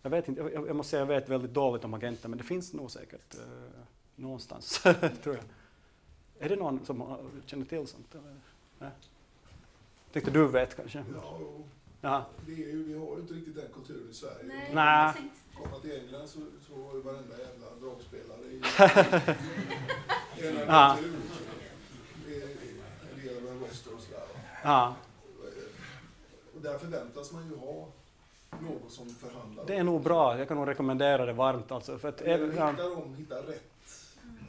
jag, 0.02 0.10
vet 0.10 0.28
inte, 0.28 0.41
jag, 0.41 0.68
jag 0.68 0.76
måste 0.76 0.90
säga 0.90 0.99
jag 1.02 1.07
vet 1.07 1.30
väldigt 1.30 1.53
dåligt 1.53 1.84
om 1.84 1.94
agenter, 1.94 2.30
men 2.30 2.38
det 2.38 2.44
finns 2.44 2.74
nog 2.74 2.91
säkert 2.91 3.36
eh, 3.36 3.41
någonstans, 4.15 4.80
tror 5.24 5.36
jag. 5.36 5.44
Är 6.40 6.49
det 6.49 6.56
någon 6.56 6.86
som 6.86 7.02
har- 7.02 7.19
känner 7.45 7.65
till 7.65 7.88
sånt? 7.88 8.15
Eller? 8.15 8.36
Nej. 8.80 8.90
Tänkte 10.14 10.32
du 10.32 10.48
vet 10.48 10.76
kanske? 10.76 11.03
Ja, 11.15 11.22
och 11.30 11.68
Ja. 12.02 12.26
det 12.45 12.52
är 12.53 12.57
ju, 12.57 12.84
vi 12.84 12.94
har 12.98 13.15
ju 13.15 13.22
inte 13.22 13.34
riktigt 13.34 13.56
den 13.56 13.65
kulturen 13.74 14.10
i 14.11 14.14
Sverige. 14.14 14.44
Nej, 14.74 15.14
tänkte- 15.14 15.38
Komma 15.64 15.80
till 15.80 15.91
England 15.91 16.28
så, 16.28 16.40
så 16.68 16.76
var 16.82 16.94
ju 16.95 17.02
varenda 17.02 17.36
jävla 17.38 17.68
dragspelare 17.82 18.41
i 18.45 18.56
en 20.48 20.56
Ja. 20.68 20.98
kultur. 20.99 21.19
Det 22.28 22.36
är 22.36 22.48
en 23.14 23.22
del 23.28 23.38
av 23.48 23.52
en 23.53 23.60
roster 23.60 23.95
och 23.95 24.02
sådär. 24.02 24.24
Ja. 24.64 24.95
Och 26.56 26.61
där 26.61 26.78
förväntas 26.78 27.32
man 27.32 27.49
ju 27.49 27.56
ha 27.56 27.88
någon 28.61 28.89
som 28.89 29.09
förhandlar. 29.09 29.65
Det 29.67 29.75
är 29.75 29.84
nog 29.84 30.01
bra, 30.01 30.39
jag 30.39 30.47
kan 30.47 30.57
nog 30.57 30.67
rekommendera 30.67 31.25
det 31.25 31.34
varmt. 31.34 31.71
Alltså, 31.71 31.97
för 31.97 32.09
att, 32.09 32.21
även-. 32.21 32.51
Hittar 32.51 32.95
de, 32.95 33.15
hittar 33.15 33.41
rätt 33.41 33.63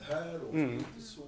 här 0.00 0.40
då. 0.44 0.58
Mm. 0.58 0.72
inte 0.72 1.00
Så, 1.02 1.20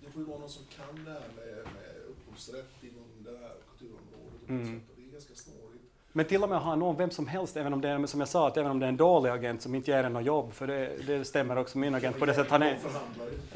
det 0.00 0.10
får 0.10 0.22
ju 0.22 0.28
vara 0.28 0.38
någon 0.38 0.48
som 0.48 0.64
kan 0.76 1.04
det 1.04 1.10
här 1.10 1.20
med, 1.36 1.54
med 1.54 1.94
upphovsrätt 2.10 2.70
inom 2.82 3.04
det 3.18 3.30
här 3.30 3.52
kulturområdet. 3.70 4.42
Och, 4.42 4.48
Mm. 4.50 4.80
det 4.96 5.02
är 5.08 5.12
ganska 5.12 5.34
snårigt. 5.34 5.84
Men 6.12 6.26
till 6.26 6.42
och 6.42 6.48
med 6.48 6.60
ha 6.60 6.76
någon, 6.76 6.96
vem 6.96 7.10
som 7.10 7.26
helst, 7.26 7.56
även 7.56 7.72
om 7.72 7.80
det 7.80 7.88
är, 7.88 8.06
som 8.06 8.20
jag 8.20 8.28
sa, 8.28 8.48
att 8.48 8.56
även 8.56 8.70
om 8.70 8.78
det 8.78 8.86
är 8.86 8.88
en 8.88 8.96
dålig 8.96 9.30
agent 9.30 9.62
som 9.62 9.74
inte 9.74 9.90
ger 9.90 10.04
en 10.04 10.12
något 10.12 10.24
jobb, 10.24 10.52
för 10.52 10.66
det, 10.66 11.06
det 11.06 11.24
stämmer 11.24 11.58
också 11.58 11.78
min 11.78 11.94
agent 11.94 12.18
på 12.18 12.26
det 12.26 12.34
sättet. 12.34 12.50
Han 12.50 12.62
är. 12.62 12.78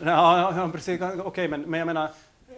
Ja, 0.05 0.57
ja, 0.57 0.71
precis. 0.73 1.01
Okej, 1.25 1.49
men, 1.49 1.63
men 1.63 1.79
jag 1.79 1.87
menar, 1.87 2.11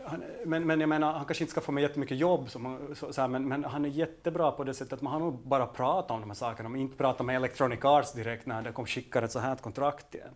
han, 0.07 0.25
men, 0.45 0.67
men 0.67 0.81
jag 0.81 0.89
menar, 0.89 1.13
han 1.13 1.25
kanske 1.25 1.45
inte 1.45 1.51
ska 1.51 1.61
få 1.61 1.73
med 1.73 1.83
jättemycket 1.83 2.19
jobb, 2.19 2.51
som, 2.51 2.79
så, 2.95 3.13
så 3.13 3.21
här, 3.21 3.29
men, 3.29 3.49
men 3.49 3.65
han 3.65 3.85
är 3.85 3.89
jättebra 3.89 4.53
på 4.53 4.65
det 4.65 4.75
sättet 4.75 4.93
att 4.93 5.03
man 5.03 5.13
har 5.13 5.21
nog 5.21 5.39
bara 5.39 5.67
pratat 5.67 6.11
om 6.11 6.21
de 6.21 6.31
här 6.31 6.35
sakerna, 6.35 6.69
men 6.69 6.81
inte 6.81 6.97
pratat 6.97 7.27
med 7.27 7.37
Electronic 7.37 7.85
Arts 7.85 8.13
direkt 8.13 8.47
när 8.47 8.63
de 8.63 8.73
kom 8.73 8.87
skickar 8.87 9.23
ett 9.23 9.33
så 9.33 9.39
här 9.39 9.57
kontrakt 9.57 10.15
igen. 10.15 10.35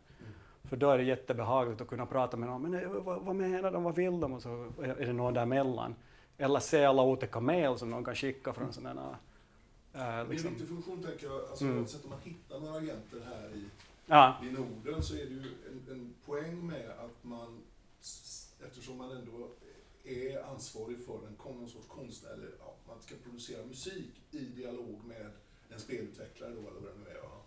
För 0.65 0.77
då 0.77 0.91
är 0.91 0.99
det 0.99 1.05
jättebehagligt 1.05 1.81
att 1.81 1.89
kunna 1.89 2.07
prata 2.07 2.37
med 2.37 2.49
någon, 2.49 2.63
men 2.63 2.83
eh, 2.83 2.89
vad, 2.91 3.23
vad 3.23 3.37
menar 3.37 3.71
de, 3.71 3.83
vad 3.83 3.95
vill 3.97 4.21
de? 4.21 4.33
Och 4.33 4.43
så 4.43 4.73
är 4.83 5.07
det 5.07 5.13
någon 5.13 5.35
däremellan. 5.35 5.95
Eller 6.39 6.61
se 6.61 6.85
alla 6.85 7.03
olika 7.03 7.41
mejl 7.41 7.79
som 7.79 7.91
någon 7.91 8.05
kan 8.05 8.15
skicka 8.15 8.53
från 8.53 8.73
sådana 8.73 9.01
äh, 9.01 9.09
Det 9.93 9.99
är 10.01 10.21
en 10.21 10.29
liksom. 10.29 10.51
viktig 10.51 10.69
funktion 10.69 11.03
tänker 11.03 11.27
jag. 11.27 11.41
Alltså, 11.51 11.65
Mm. 11.65 11.79
Oavsett 11.79 12.05
om 12.05 12.11
man 12.11 12.19
hittar 12.23 12.61
några 12.61 12.79
agenter 12.79 13.21
här 13.27 13.49
i, 13.57 13.65
Ja. 14.07 14.35
i 14.43 14.53
Norden 14.53 15.03
så 15.03 15.15
är 15.15 15.19
det 15.25 15.25
ju 15.35 15.43
en, 15.69 15.93
en 15.93 16.15
poäng 16.27 16.67
med 16.67 16.91
att 16.91 17.25
man, 17.25 17.61
eftersom 18.67 18.97
man 18.99 19.11
ändå 19.17 19.51
är 20.05 20.43
ansvarig 20.43 20.99
för 21.05 21.27
en 21.27 21.37
någon 21.45 21.69
sorts 21.71 21.89
konstnär, 21.89 22.31
eller 22.31 22.51
ja, 22.59 22.75
man 22.87 23.03
ska 23.03 23.15
producera 23.25 23.67
musik 23.67 24.23
i 24.31 24.39
dialog 24.39 25.05
med 25.05 25.31
en 25.71 25.81
spelutvecklare 25.81 26.51
då, 26.51 26.61
eller 26.61 26.81
vad 26.81 26.83
det 26.95 26.99
nu 27.05 27.11
är. 27.11 27.23
va. 27.23 27.43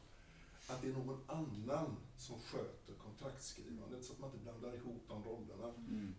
Att 0.67 0.81
det 0.81 0.88
är 0.88 0.93
någon 0.93 1.19
annan 1.27 1.95
som 2.17 2.39
sköter 2.39 2.93
kontraktskrivandet 2.93 4.05
så 4.05 4.13
att 4.13 4.19
man 4.19 4.29
inte 4.31 4.43
blandar 4.43 4.75
ihop 4.75 5.01
de 5.07 5.23
rollerna. 5.23 5.73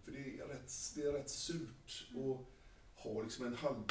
För 0.05 0.13
det 0.13 0.41
är 0.41 0.47
rätt, 0.47 0.73
det 0.95 1.03
är 1.03 1.13
rätt 1.13 1.31
surt 1.31 2.07
att 2.11 3.03
ha 3.05 3.23
liksom 3.23 3.47
en 3.47 3.55
halv... 3.55 3.83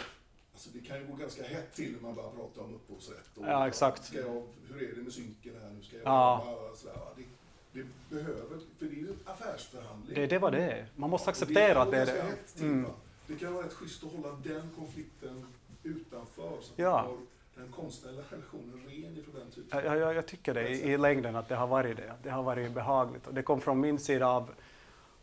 Alltså 0.53 0.69
det 0.73 0.80
kan 0.80 0.99
ju 1.02 1.07
gå 1.07 1.15
ganska 1.15 1.44
hett 1.44 1.73
till 1.73 1.91
när 1.94 2.02
man 2.02 2.15
bara 2.15 2.32
pratar 2.32 2.61
om 2.61 2.73
upphovsrätt. 2.73 3.38
Och, 3.38 3.45
Ja, 3.45 3.68
exakt. 3.68 4.06
Ska 4.06 4.19
jag, 4.19 4.48
hur 4.69 4.90
är 4.91 4.95
det 4.95 5.02
med 5.02 5.14
synken 5.14 5.56
här 5.61 5.69
nu? 5.72 5.84
Ska 5.84 5.95
jag 5.98 6.06
Ja. 6.06 6.44
bara, 6.45 6.76
sådär, 6.76 6.98
det, 7.15 7.23
det 7.73 7.85
behöver, 8.10 8.60
för 8.80 8.85
det 8.85 8.95
är 9.02 9.07
en 9.10 9.19
affärsförhandling. 9.26 10.15
Det 10.15 10.27
det 10.27 10.39
vad 10.39 10.53
det 10.53 10.72
är. 10.72 10.85
Man 10.95 11.10
måste 11.10 11.30
acceptera 11.30 11.81
att 11.81 11.91
det 11.91 11.98
är 11.98 12.06
det. 12.06 12.11
hett 12.22 12.60
Mm. 12.60 12.85
Det 13.27 13.35
kan 13.35 13.53
vara 13.53 13.65
rätt 13.65 13.73
schysst 13.73 14.03
att 14.03 14.11
hålla 14.11 14.35
den 14.43 14.69
konflikten 14.77 15.45
utanför 15.84 16.57
så 16.61 16.73
att 16.73 16.80
Ja. 16.80 16.91
man 16.91 17.06
har 17.06 17.18
den 17.56 17.72
konstnärliga 17.72 18.23
relationen 18.30 18.81
ren 18.88 19.18
ifrån 19.18 19.35
den 19.35 19.52
typen. 19.52 19.85
Jag, 19.85 19.98
jag, 19.98 20.15
jag 20.15 20.26
tycker 20.26 20.53
det 20.53 20.69
i, 20.69 20.91
i 20.91 20.98
längden 20.98 21.35
att 21.35 21.49
det 21.49 21.56
har 21.56 21.68
varit 21.68 21.98
det. 21.98 22.14
Det 22.23 22.30
har 22.30 22.43
varit 22.43 22.72
behagligt. 22.72 23.27
Och 23.27 23.34
det 23.34 23.43
kom 23.43 23.61
från 23.61 23.80
min 23.80 23.99
sida 23.99 24.27
av, 24.27 24.49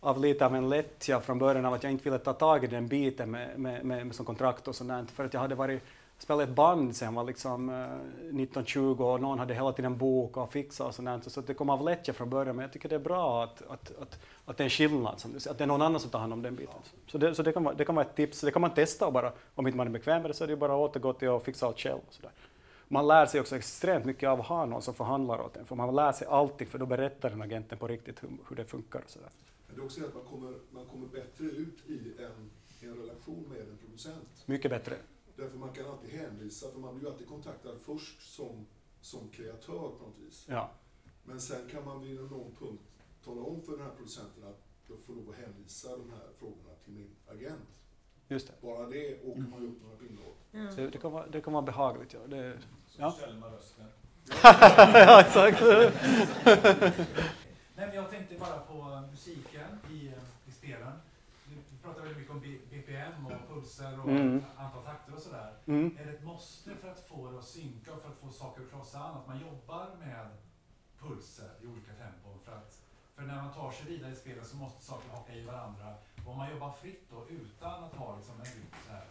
av 0.01 0.21
lite 0.21 0.47
av 0.47 0.55
en 0.57 0.69
lättja 0.69 1.21
från 1.21 1.39
början 1.39 1.65
av 1.65 1.75
att 1.75 1.83
jag 1.83 1.93
inte 1.93 2.05
ville 2.05 2.19
ta 2.19 2.33
tag 2.33 2.65
i 2.65 2.67
den 2.67 2.89
biten 2.89 3.31
med, 3.31 3.59
med, 3.59 3.85
med, 3.85 4.07
med 4.07 4.17
som 4.17 4.25
kontrakt 4.27 4.69
och 4.69 4.77
sånt 4.77 5.11
För 5.11 5.25
att 5.25 5.35
jag 5.35 5.41
hade 5.41 5.55
varit, 5.55 5.83
spelat 6.23 6.49
ett 6.49 6.55
band 6.55 6.97
sen 6.97 7.15
var 7.15 7.25
liksom 7.25 7.69
eh, 7.69 7.75
19-20 8.33 9.01
och 9.01 9.21
någon 9.21 9.39
hade 9.39 9.55
hela 9.55 9.73
tiden 9.73 9.99
bokat 9.99 10.45
och 10.45 10.53
fixat 10.53 10.87
och 10.87 10.95
sånt 10.95 11.33
Så 11.33 11.41
att 11.41 11.47
det 11.47 11.55
kom 11.55 11.71
av 11.71 11.85
lättja 11.85 12.13
från 12.13 12.31
början. 12.31 12.57
Men 12.57 12.63
jag 12.63 12.73
tycker 12.73 12.89
det 12.89 12.95
är 12.95 12.99
bra 12.99 13.45
att, 13.45 13.63
att, 13.63 13.93
att, 14.03 14.19
att 14.45 14.57
det 14.57 14.63
är 14.63 14.65
en 14.65 14.71
skillnad, 14.71 15.21
som 15.21 15.33
du 15.33 15.41
säger, 15.41 15.53
att 15.53 15.59
det 15.59 15.65
är 15.65 15.69
någon 15.69 15.83
annan 15.83 16.01
som 16.01 16.11
tar 16.11 16.19
hand 16.19 16.33
om 16.33 16.43
den 16.43 16.57
biten. 16.57 16.75
Så 17.07 17.19
det, 17.19 17.35
så 17.35 17.43
det, 17.43 17.53
kan, 17.53 17.65
vara, 17.65 17.75
det 17.75 17.85
kan 17.85 17.95
vara 17.95 18.07
ett 18.07 18.17
tips. 18.17 18.41
Det 18.41 18.51
kan 18.51 18.63
man 18.63 18.75
testa 18.75 19.07
och 19.07 19.13
bara, 19.13 19.33
om 19.55 19.67
inte 19.67 19.77
man 19.77 19.87
är 19.87 19.91
bekväm 19.91 20.23
med 20.23 20.31
det 20.31 20.35
så 20.35 20.45
är 20.45 20.49
det 20.49 20.57
bara 20.57 20.73
att 20.73 20.91
återgå 20.91 21.13
till 21.13 21.29
att 21.29 21.43
fixa 21.43 21.67
allt 21.67 21.79
själv. 21.79 22.01
Och 22.09 22.15
så 22.15 22.23
där. 22.23 22.31
man 22.89 23.07
lär 23.07 23.27
sig 23.27 23.41
också 23.41 23.57
extremt 23.57 24.05
mycket 24.05 24.29
av 24.29 24.41
att 24.41 24.47
ha 24.47 24.67
någon 24.67 24.83
som 24.83 24.95
förhandlar 24.95 25.41
åt 25.41 25.57
en, 25.57 25.67
för 25.67 25.77
man 25.77 25.95
lär 25.95 26.13
sig 26.13 26.27
allting, 26.27 26.67
för 26.67 26.79
då 26.79 26.87
berättar 26.87 27.31
den 27.31 27.43
agenten 27.43 27.79
på 27.79 27.89
riktigt 27.89 28.23
hur, 28.23 28.31
hur 28.49 28.57
det 28.57 28.65
funkar 28.65 29.01
och 29.05 29.11
sådär. 29.11 29.31
Men 29.67 29.77
det 29.77 29.83
är 29.83 29.85
också 29.85 30.05
att 30.05 30.15
man 30.15 30.25
kommer, 30.25 30.55
man 30.71 30.87
kommer 30.87 31.07
bättre 31.07 31.45
ut 31.45 31.79
i 31.87 32.13
en, 32.19 32.51
en 32.89 32.97
relation 32.97 33.45
med 33.49 33.61
en 33.61 33.79
producent. 33.85 34.43
Mycket 34.47 34.71
bättre. 34.71 34.95
Därför 35.39 35.59
man 35.59 35.73
kan 35.73 35.87
alltid 35.87 36.11
hänvisa, 36.11 36.71
för 36.71 36.79
man 36.79 36.95
blir 36.95 37.07
ju 37.07 37.13
alltid 37.13 37.29
kontaktad 37.29 37.79
först 37.85 38.35
som, 38.35 38.67
som 39.01 39.29
kreatör 39.29 39.89
på 39.99 40.05
något 40.05 40.19
vis. 40.19 40.47
Ja. 40.49 40.71
Men 41.25 41.41
sen 41.41 41.69
kan 41.71 41.85
man 41.85 42.03
vid 42.03 42.21
någon 42.21 42.55
punkt 42.59 42.83
tala 43.25 43.43
om 43.43 43.63
för 43.63 43.73
den 43.73 43.81
här 43.81 43.91
producenten 43.97 44.45
att 44.45 44.63
jag 44.89 44.99
får 44.99 45.15
lov 45.15 45.31
att 45.31 45.37
hänvisa 45.37 45.97
de 45.97 46.11
här 46.11 46.29
frågorna 46.39 46.75
till 46.85 46.93
min 46.93 47.11
agent. 47.27 47.69
Just 48.29 48.47
det. 48.47 48.53
Bara 48.61 48.87
det 48.87 49.25
åker 49.25 49.41
man 49.41 49.63
ju 49.63 49.69
upp 49.69 49.83
några 49.83 49.97
pinnhål. 49.97 50.35
Så 50.75 50.81
det, 50.81 50.99
kan 50.99 51.13
vara, 51.13 51.27
det 51.27 51.41
kan 51.41 51.53
vara 51.53 51.63
behagligt. 51.63 52.13
Ja. 52.13 52.27
Det, 52.27 52.59
Så 52.87 53.01
ja. 53.01 53.13
ställer 53.13 53.41
man 53.41 53.53
rösten. 53.53 53.87
ja, 54.43 55.21
exakt. 55.21 55.61
Nej, 57.77 57.87
men 57.87 57.95
jag 57.95 58.11
tänkte 58.11 58.35
bara 58.39 58.59
på 58.59 59.07
musiken 59.11 59.79
i, 59.91 60.13
i 60.47 60.53
spelen. 60.53 60.93
Pratar 61.89 62.03
väldigt 62.03 62.19
mycket 62.19 62.33
om 62.35 62.41
BPM 62.71 63.27
och 63.27 63.49
pulser 63.55 64.01
och 64.01 64.09
Mm. 64.09 64.45
antal 64.59 64.83
takter 64.85 65.15
och 65.15 65.21
sådär. 65.21 65.53
Mm. 65.67 65.97
Är 66.01 66.05
det 66.07 66.11
ett 66.13 66.25
måste 66.25 66.71
för 66.77 66.89
att 66.91 67.01
få 67.01 67.31
det 67.31 67.39
att 67.39 67.45
synka 67.45 67.93
och 67.93 68.03
för 68.03 68.09
att 68.09 68.17
få 68.19 68.29
saker 68.31 68.63
att 68.63 68.71
krossa 68.71 68.99
an, 68.99 69.17
att 69.17 69.27
man 69.29 69.39
jobbar 69.41 69.87
med 70.01 70.27
pulser 71.03 71.51
i 71.63 71.67
olika 71.67 71.93
tempon? 71.93 72.39
För, 72.45 72.53
att, 72.53 72.79
för 73.17 73.23
när 73.23 73.37
man 73.43 73.53
tar 73.55 73.71
sig 73.71 73.87
vidare 73.93 74.13
i 74.13 74.15
spelet 74.15 74.47
så 74.47 74.57
måste 74.57 74.85
saker 74.85 75.09
haka 75.11 75.33
i 75.33 75.45
varandra. 75.45 75.95
Och 76.27 76.33
om 76.33 76.39
man 76.39 76.51
jobbar 76.51 76.73
fritt 76.73 77.03
då 77.11 77.27
utan 77.29 77.85
att 77.85 77.95
ha 77.95 78.17
liksom 78.17 78.35
en 78.41 78.45
rytm 78.47 78.67
så 78.87 78.93
här, 78.93 79.05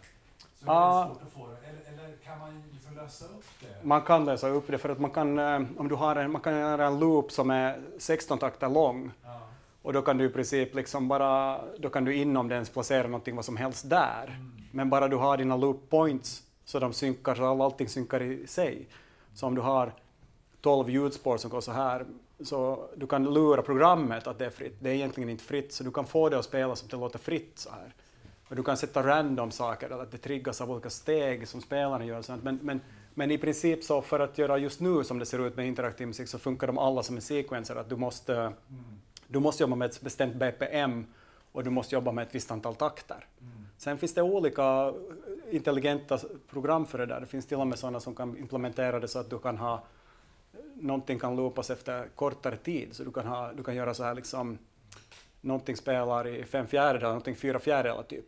så 0.58 0.64
är 0.64 0.68
det 0.68 0.72
Ja. 0.74 1.06
svårt 1.12 1.22
att 1.22 1.32
få 1.32 1.46
det. 1.46 1.56
Eller, 1.68 1.80
eller 1.92 2.16
kan 2.16 2.38
man 2.38 2.62
liksom 2.72 2.94
lösa 2.96 3.24
upp 3.24 3.44
det? 3.60 3.84
Man 3.86 4.02
kan 4.02 4.24
lösa 4.24 4.48
upp 4.48 4.66
det 4.66 4.78
för 4.78 4.88
att 4.88 4.98
man 5.00 5.10
kan, 5.10 5.38
eh, 5.38 5.60
om 5.78 5.88
du 5.88 5.94
har 5.94 6.16
en, 6.16 6.32
man 6.32 6.40
kan 6.40 6.56
göra 6.58 6.86
en 6.86 6.98
loop 6.98 7.32
som 7.32 7.50
är 7.50 7.80
16 7.98 8.38
takter 8.38 8.68
lång 8.68 9.10
Ja. 9.24 9.40
Och 9.88 9.94
då 9.94 10.02
kan 10.02 10.18
du 10.18 10.24
i 10.24 10.28
princip 10.28 10.74
liksom 10.74 11.08
bara, 11.08 11.60
då 11.78 11.90
kan 11.90 12.04
du 12.04 12.14
inom 12.14 12.48
den 12.48 12.64
placera 12.64 13.08
någonting 13.08 13.36
vad 13.36 13.44
som 13.44 13.56
helst 13.56 13.90
där. 13.90 14.38
Men 14.72 14.90
bara 14.90 15.08
du 15.08 15.16
har 15.16 15.36
dina 15.36 15.56
loop 15.56 15.90
points 15.90 16.42
så 16.64 16.78
de 16.78 16.92
synkar, 16.92 17.34
så 17.34 17.44
all- 17.44 17.60
allting 17.60 17.88
synkar 17.88 18.22
i 18.22 18.46
sig. 18.46 18.88
Så 19.34 19.46
om 19.46 19.54
du 19.54 19.60
har 19.60 19.92
12 20.60 20.90
ljudspår 20.90 21.36
som 21.36 21.50
går 21.50 21.60
så 21.60 21.72
här, 21.72 22.06
så 22.40 22.88
du 22.96 23.06
kan 23.06 23.24
lura 23.34 23.62
programmet 23.62 24.26
att 24.26 24.38
det 24.38 24.46
är 24.46 24.50
fritt. 24.50 24.76
Det 24.80 24.90
är 24.90 24.94
egentligen 24.94 25.28
inte 25.28 25.44
fritt, 25.44 25.72
så 25.72 25.84
du 25.84 25.90
kan 25.90 26.06
få 26.06 26.28
det 26.28 26.38
att 26.38 26.44
spela 26.44 26.76
som 26.76 26.88
det 26.88 26.96
låter 26.96 27.18
fritt 27.18 27.58
så 27.58 27.70
här. 27.70 27.94
Och 28.48 28.56
du 28.56 28.62
kan 28.62 28.76
sätta 28.76 29.06
random 29.06 29.50
saker, 29.50 30.02
att 30.02 30.10
det 30.10 30.18
triggas 30.18 30.60
av 30.60 30.70
olika 30.70 30.90
steg 30.90 31.48
som 31.48 31.60
spelarna 31.60 32.04
gör. 32.04 32.22
Sånt. 32.22 32.44
Men, 32.44 32.58
men, 32.62 32.80
men 33.14 33.30
i 33.30 33.38
princip 33.38 33.84
så 33.84 34.02
för 34.02 34.20
att 34.20 34.38
göra 34.38 34.58
just 34.58 34.80
nu 34.80 35.04
som 35.04 35.18
det 35.18 35.26
ser 35.26 35.46
ut 35.46 35.56
med 35.56 35.66
interaktiv 35.66 36.06
musik 36.06 36.28
så 36.28 36.38
funkar 36.38 36.66
de 36.66 36.78
alla 36.78 37.02
som 37.02 37.16
en 37.16 37.22
sequencer, 37.22 37.76
att 37.76 37.88
du 37.88 37.96
måste, 37.96 38.52
du 39.28 39.40
måste 39.40 39.62
jobba 39.62 39.76
med 39.76 39.90
ett 39.90 40.00
bestämt 40.00 40.34
BPM 40.34 41.06
och 41.52 41.64
du 41.64 41.70
måste 41.70 41.94
jobba 41.94 42.12
med 42.12 42.26
ett 42.26 42.34
visst 42.34 42.50
antal 42.50 42.74
takter. 42.74 43.26
Sen 43.76 43.98
finns 43.98 44.14
det 44.14 44.22
olika 44.22 44.94
intelligenta 45.50 46.18
program 46.50 46.86
för 46.86 46.98
det 46.98 47.06
där. 47.06 47.20
Det 47.20 47.26
finns 47.26 47.46
till 47.46 47.56
och 47.56 47.66
med 47.66 47.78
sådana 47.78 48.00
som 48.00 48.14
kan 48.14 48.36
implementera 48.36 49.00
det 49.00 49.08
så 49.08 49.18
att 49.18 49.30
du 49.30 49.38
kan 49.38 49.58
ha 49.58 49.84
någonting 50.74 51.18
kan 51.18 51.36
loopas 51.36 51.70
efter 51.70 52.08
kortare 52.14 52.56
tid. 52.56 52.94
Så 52.94 53.04
du 53.04 53.12
kan, 53.12 53.26
ha, 53.26 53.52
du 53.52 53.62
kan 53.62 53.74
göra 53.74 53.94
så 53.94 54.04
här 54.04 54.14
liksom, 54.14 54.58
någonting 55.40 55.76
spelar 55.76 56.26
i 56.26 56.44
fem 56.44 56.66
fjärdedelar, 56.66 57.08
någonting 57.08 57.36
fyra 57.36 57.58
fjärdedelar 57.58 58.02
typ. 58.02 58.26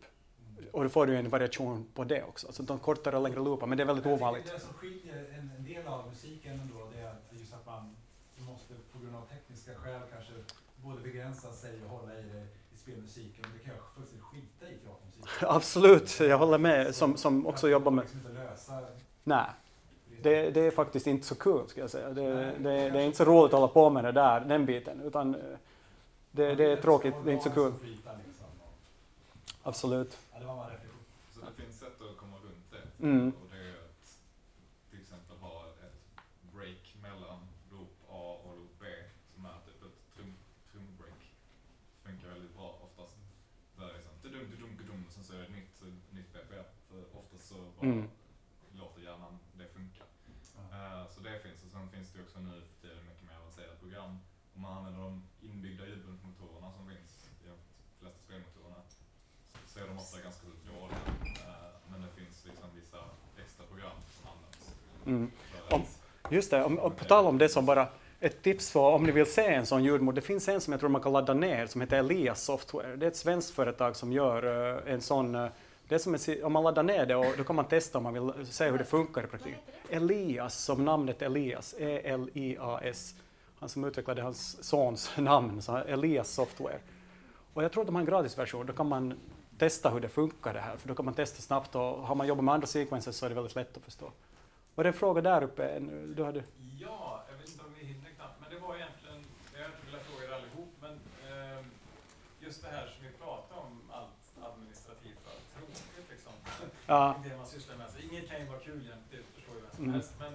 Och 0.71 0.83
då 0.83 0.89
får 0.89 1.05
du 1.05 1.17
en 1.17 1.29
variation 1.29 1.87
på 1.93 2.03
det 2.03 2.23
också. 2.23 2.47
Alltså 2.47 2.63
de 2.63 2.79
kortare 2.79 3.17
och 3.17 3.23
längre 3.23 3.39
loopar, 3.39 3.67
men 3.67 3.77
det 3.77 3.83
är 3.83 3.87
väldigt 3.87 4.05
ovanligt. 4.05 4.51
Det 4.53 4.59
som 4.59 4.73
skiljer 4.73 5.25
en, 5.57 5.63
del 5.63 5.87
av 5.87 6.09
musiken 6.09 6.59
ändå, 6.59 6.89
det 6.93 7.01
är 7.01 7.07
att 7.07 7.39
just 7.39 7.53
att 7.53 7.65
man 7.65 7.95
måste 8.37 8.73
på 8.93 8.99
grund 8.99 9.15
av 9.15 9.21
tekniska 9.21 9.75
skäl 9.75 10.01
kanske 10.13 10.33
både 10.83 11.01
begränsa 11.01 11.51
sig 11.51 11.83
och 11.83 11.89
hålla 11.89 12.19
i 12.19 12.21
det 12.21 12.47
i 12.73 12.77
spelmusiken. 12.77 13.45
Det 13.53 13.63
kan 13.65 13.73
jag 13.75 13.83
fullständigt 13.95 14.25
skita 14.25 14.65
i 14.65 14.77
teatermusik. 14.77 15.25
Absolut, 15.41 16.19
jag 16.19 16.37
håller 16.37 16.57
med, 16.57 16.95
som, 16.95 17.17
som 17.17 17.47
också 17.47 17.69
jobbar 17.69 17.91
med... 17.91 18.03
liksom 18.03 18.21
Nej, 19.23 19.45
det, 20.21 20.51
det 20.51 20.61
är 20.61 20.71
faktiskt 20.71 21.07
inte 21.07 21.27
så 21.27 21.35
kul 21.35 21.67
ska 21.67 21.81
jag 21.81 21.89
säga. 21.89 22.09
Det, 22.09 22.53
det, 22.59 22.89
det 22.89 22.99
är 22.99 23.05
inte 23.05 23.17
så 23.17 23.25
roligt 23.25 23.53
att 23.53 23.59
hålla 23.59 23.73
på 23.73 23.89
med 23.89 24.03
det 24.03 24.11
där, 24.11 24.39
den 24.39 24.65
biten, 24.65 25.01
utan 25.01 25.35
eh, 25.35 25.41
det, 26.31 26.55
det 26.55 26.71
är 26.71 26.75
tråkigt, 26.75 27.13
det 27.23 27.31
är 27.31 27.33
inte 27.33 27.49
så 27.49 27.55
kul. 27.55 27.73
Absolut. 29.63 30.17
Ja, 30.31 30.63
en 30.65 30.71
reflektion. 30.71 31.05
Så 31.33 31.39
det 31.39 31.63
finns 31.63 31.79
sätt 31.79 32.01
att 32.01 32.17
komma 32.17 32.37
runt 32.37 32.65
det. 32.71 33.05
Mm. 33.05 33.33
Och 33.41 33.47
det 33.53 33.61
är 33.69 33.75
att 33.85 34.05
till 34.89 35.01
exempel 35.01 35.37
ha 35.37 35.55
ett 35.85 35.99
break 36.55 36.83
mellan 37.05 37.39
loop 37.71 37.93
A 38.09 38.23
och 38.45 38.53
loop 38.59 38.75
B 38.79 38.85
som 39.33 39.45
är 39.45 39.57
typ 39.65 39.81
ett 39.87 39.99
trum, 40.15 40.33
trumbreak. 40.71 41.21
Funkar 42.03 42.27
väldigt 42.27 42.55
bra 42.57 42.69
oftast. 42.87 43.15
Där 43.77 43.87
det 43.87 43.97
är 43.99 44.03
sånt 44.07 44.23
dudum, 44.23 44.45
dudum, 44.51 44.73
dudum, 44.79 45.03
och 45.07 45.13
sen 45.13 45.23
så 45.23 45.33
är 45.33 45.37
det 45.37 45.43
ett 45.43 45.55
nytt, 45.59 45.75
nytt 46.17 46.33
BPM. 46.33 46.67
För 46.89 47.01
oftast 47.19 47.45
så 47.51 47.59
bara 47.81 47.91
Mm. 47.91 48.07
låter 48.81 49.01
hjärnan 49.07 49.33
det 49.59 49.67
funka. 49.75 50.03
Eh, 50.75 51.03
så 51.13 51.17
det 51.27 51.35
finns. 51.45 51.59
Och 51.65 51.71
sen 51.75 51.85
finns 51.93 52.09
det 52.13 52.19
också 52.25 52.39
nu 52.39 52.55
för 52.69 52.75
tiden 52.87 53.03
mycket 53.09 53.25
mer 53.29 53.37
avancerat 53.41 53.79
program. 53.83 54.11
Om 54.55 54.61
man 54.65 54.71
använder 54.77 55.01
de 55.07 55.11
inbyggda 55.49 55.83
ljudbundsmotorerna 55.89 56.69
som 56.77 56.83
finns 56.91 57.11
i 57.43 57.45
de 57.51 57.57
flesta 57.99 58.19
spelmotorerna 58.25 58.81
så 59.71 59.75
är 59.79 59.85
de 59.87 59.97
ofta 60.03 60.17
ganska 60.27 60.45
dåliga. 60.71 61.01
Eh, 61.47 61.71
men 61.91 61.97
det 62.05 62.11
finns 62.19 62.35
liksom 62.49 62.67
vissa 62.79 62.99
extra 63.43 63.63
program 63.71 63.97
som 64.15 64.23
används. 64.33 64.65
Mm. 65.05 65.31
Om, 65.75 65.81
just 66.35 66.51
det, 66.51 66.63
om, 66.63 66.79
om, 66.79 66.91
på 66.99 67.05
tal 67.05 67.25
om 67.25 67.37
det 67.37 67.49
som 67.49 67.65
bara 67.65 67.87
ett 68.19 68.41
tips 68.43 68.71
för 68.71 68.89
om 68.95 69.03
ni 69.03 69.11
vill 69.11 69.25
se 69.25 69.45
en 69.53 69.65
sån 69.65 69.83
ljudmod. 69.83 70.15
Det 70.15 70.21
finns 70.21 70.47
en 70.47 70.61
som 70.61 70.71
jag 70.73 70.79
tror 70.79 70.89
man 70.89 71.01
kan 71.01 71.13
ladda 71.13 71.33
ner 71.33 71.67
som 71.67 71.81
heter 71.81 71.97
Elias 71.97 72.43
Software. 72.43 72.95
Det 72.95 73.05
är 73.05 73.07
ett 73.07 73.15
svenskt 73.15 73.51
företag 73.51 73.95
som 73.95 74.11
gör 74.13 74.39
eh, 74.87 74.93
en 74.93 75.01
sån 75.01 75.49
det 75.91 75.95
är 75.95 75.99
som 75.99 76.15
en, 76.15 76.43
om 76.43 76.53
man 76.53 76.63
laddar 76.63 76.83
ner 76.83 77.05
det 77.05 77.15
och 77.15 77.37
då 77.37 77.43
kan 77.43 77.55
man 77.55 77.65
testa 77.65 77.97
om 77.97 78.03
man 78.03 78.13
vill 78.13 78.45
se 78.45 78.69
hur 78.69 78.77
det 78.77 78.85
funkar 78.85 79.23
i 79.23 79.27
praktiken. 79.27 79.59
Elias, 79.89 80.63
som 80.63 80.85
namnet 80.85 81.21
Elias, 81.21 81.75
e-l-i-a-s. 81.79 83.15
Han 83.59 83.69
som 83.69 83.83
utvecklade 83.83 84.21
hans 84.21 84.63
sons 84.63 85.11
namn, 85.17 85.61
så 85.61 85.77
Elias 85.77 86.29
Software. 86.29 86.79
Och 87.53 87.63
jag 87.63 87.71
tror 87.71 87.83
att 87.83 87.87
de 87.87 87.95
har 87.95 87.99
en 87.99 88.05
gratisversion, 88.05 88.65
då 88.65 88.73
kan 88.73 88.87
man 88.87 89.19
testa 89.57 89.89
hur 89.89 89.99
det 89.99 90.09
funkar 90.09 90.53
det 90.53 90.59
här, 90.59 90.77
för 90.77 90.87
då 90.87 90.95
kan 90.95 91.05
man 91.05 91.13
testa 91.13 91.41
snabbt 91.41 91.75
och 91.75 91.81
har 91.81 92.15
man 92.15 92.27
jobbat 92.27 92.45
med 92.45 92.53
andra 92.53 92.67
sequencers 92.67 93.15
så 93.15 93.25
är 93.25 93.29
det 93.29 93.35
väldigt 93.35 93.55
lätt 93.55 93.77
att 93.77 93.83
förstå. 93.83 94.11
Var 94.75 94.83
det 94.83 94.89
en 94.89 94.93
fråga 94.93 95.21
där 95.21 95.43
uppe? 95.43 95.79
nu? 95.79 96.13
Du 96.17 96.23
hade... 96.23 96.43
Ja, 96.79 97.23
jag 97.31 97.37
vet 97.37 97.49
inte 97.49 97.63
om 97.65 97.73
vi 97.79 97.85
hinner 97.85 98.09
knappt, 98.09 98.41
men 98.41 98.49
det 98.53 98.59
var 98.67 98.75
egentligen, 98.75 99.25
jag 99.53 99.59
har 99.61 99.69
inte 99.69 99.85
velat 99.85 100.05
fråga 100.07 100.23
er 100.27 100.33
allihop, 100.37 100.73
men 100.81 100.93
eh, 101.29 101.65
just 102.39 102.61
det 102.61 102.67
här 102.67 102.87
som 102.87 103.05
vi 103.05 103.11
pratar 103.23 103.55
om, 103.65 103.81
allt 103.91 104.21
administrativt 104.49 105.21
och 105.25 105.31
allt 105.33 105.47
tråkigt 105.55 106.07
liksom. 106.13 106.33
Ja. 106.93 107.03
Det 107.25 107.37
man 107.41 107.47
sysslar 107.55 107.75
med. 107.81 107.87
Så 107.93 107.97
inget 108.07 108.25
kan 108.29 108.37
ju 108.41 108.45
vara 108.53 108.61
kul 108.67 108.81
jämt, 108.91 109.07
det 109.11 109.19
förstår 109.35 109.53
ju 109.57 109.61
vem 109.65 109.71
som 109.75 109.83
Mm. 109.83 109.93
helst. 109.95 110.13
Men 110.23 110.33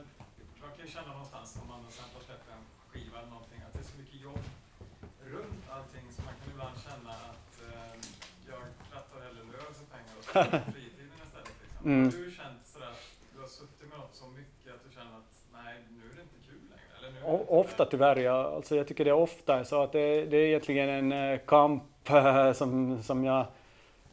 man 0.62 0.70
kan 0.76 0.82
ju 0.86 0.90
känna 0.96 1.10
någonstans 1.16 1.48
om 1.62 1.66
man 1.72 1.80
sen 1.98 2.08
har 2.16 2.22
släppt 2.28 2.48
en 2.56 2.62
skiva 2.90 3.16
eller 3.20 3.32
någonting, 3.36 3.60
att 3.66 3.72
det 3.76 3.82
är 3.84 3.88
så 3.94 3.98
mycket 4.02 4.18
jobb 4.28 4.42
runt 5.34 5.62
allting 5.76 6.04
så 6.14 6.18
man 6.28 6.34
kan 6.40 6.46
ibland 6.54 6.76
känna 6.88 7.12
att 7.32 7.52
eh, 7.68 7.92
jag 8.50 8.62
krattar 8.90 9.16
hellre 9.26 9.42
löv 9.54 9.68
för 9.78 9.86
pengar 9.94 10.14
och 10.20 10.24
fritiden 10.74 11.18
istället. 11.26 11.54
Liksom. 11.62 11.82
Mm. 11.92 12.04
Har 12.04 12.18
du 12.26 12.30
känt 12.40 12.60
sådär 12.72 12.90
att 12.96 13.04
du 13.34 13.36
har 13.44 13.50
suttit 13.58 13.86
med 13.90 13.98
något 14.02 14.14
så 14.22 14.26
mycket 14.40 14.68
att 14.76 14.82
du 14.86 14.90
känner 14.96 15.14
att 15.22 15.32
nej, 15.58 15.74
nu 15.96 16.02
är 16.10 16.14
det 16.18 16.24
inte 16.28 16.38
kul 16.48 16.62
längre? 16.72 16.90
Eller 16.98 17.08
nu 17.14 17.18
det 17.20 17.26
O- 17.34 17.46
Ofta 17.62 17.82
tyvärr, 17.92 18.16
ja. 18.30 18.38
Alltså 18.56 18.72
jag 18.80 18.86
tycker 18.88 19.04
det 19.06 19.12
är 19.16 19.22
ofta 19.28 19.52
så 19.70 19.76
att 19.84 19.92
det, 19.98 20.06
det 20.30 20.36
är 20.42 20.46
egentligen 20.52 20.88
en 21.00 21.08
eh, 21.12 21.38
kamp 21.54 21.82
eh, 22.10 22.52
som, 22.60 23.02
som 23.08 23.18
jag 23.24 23.46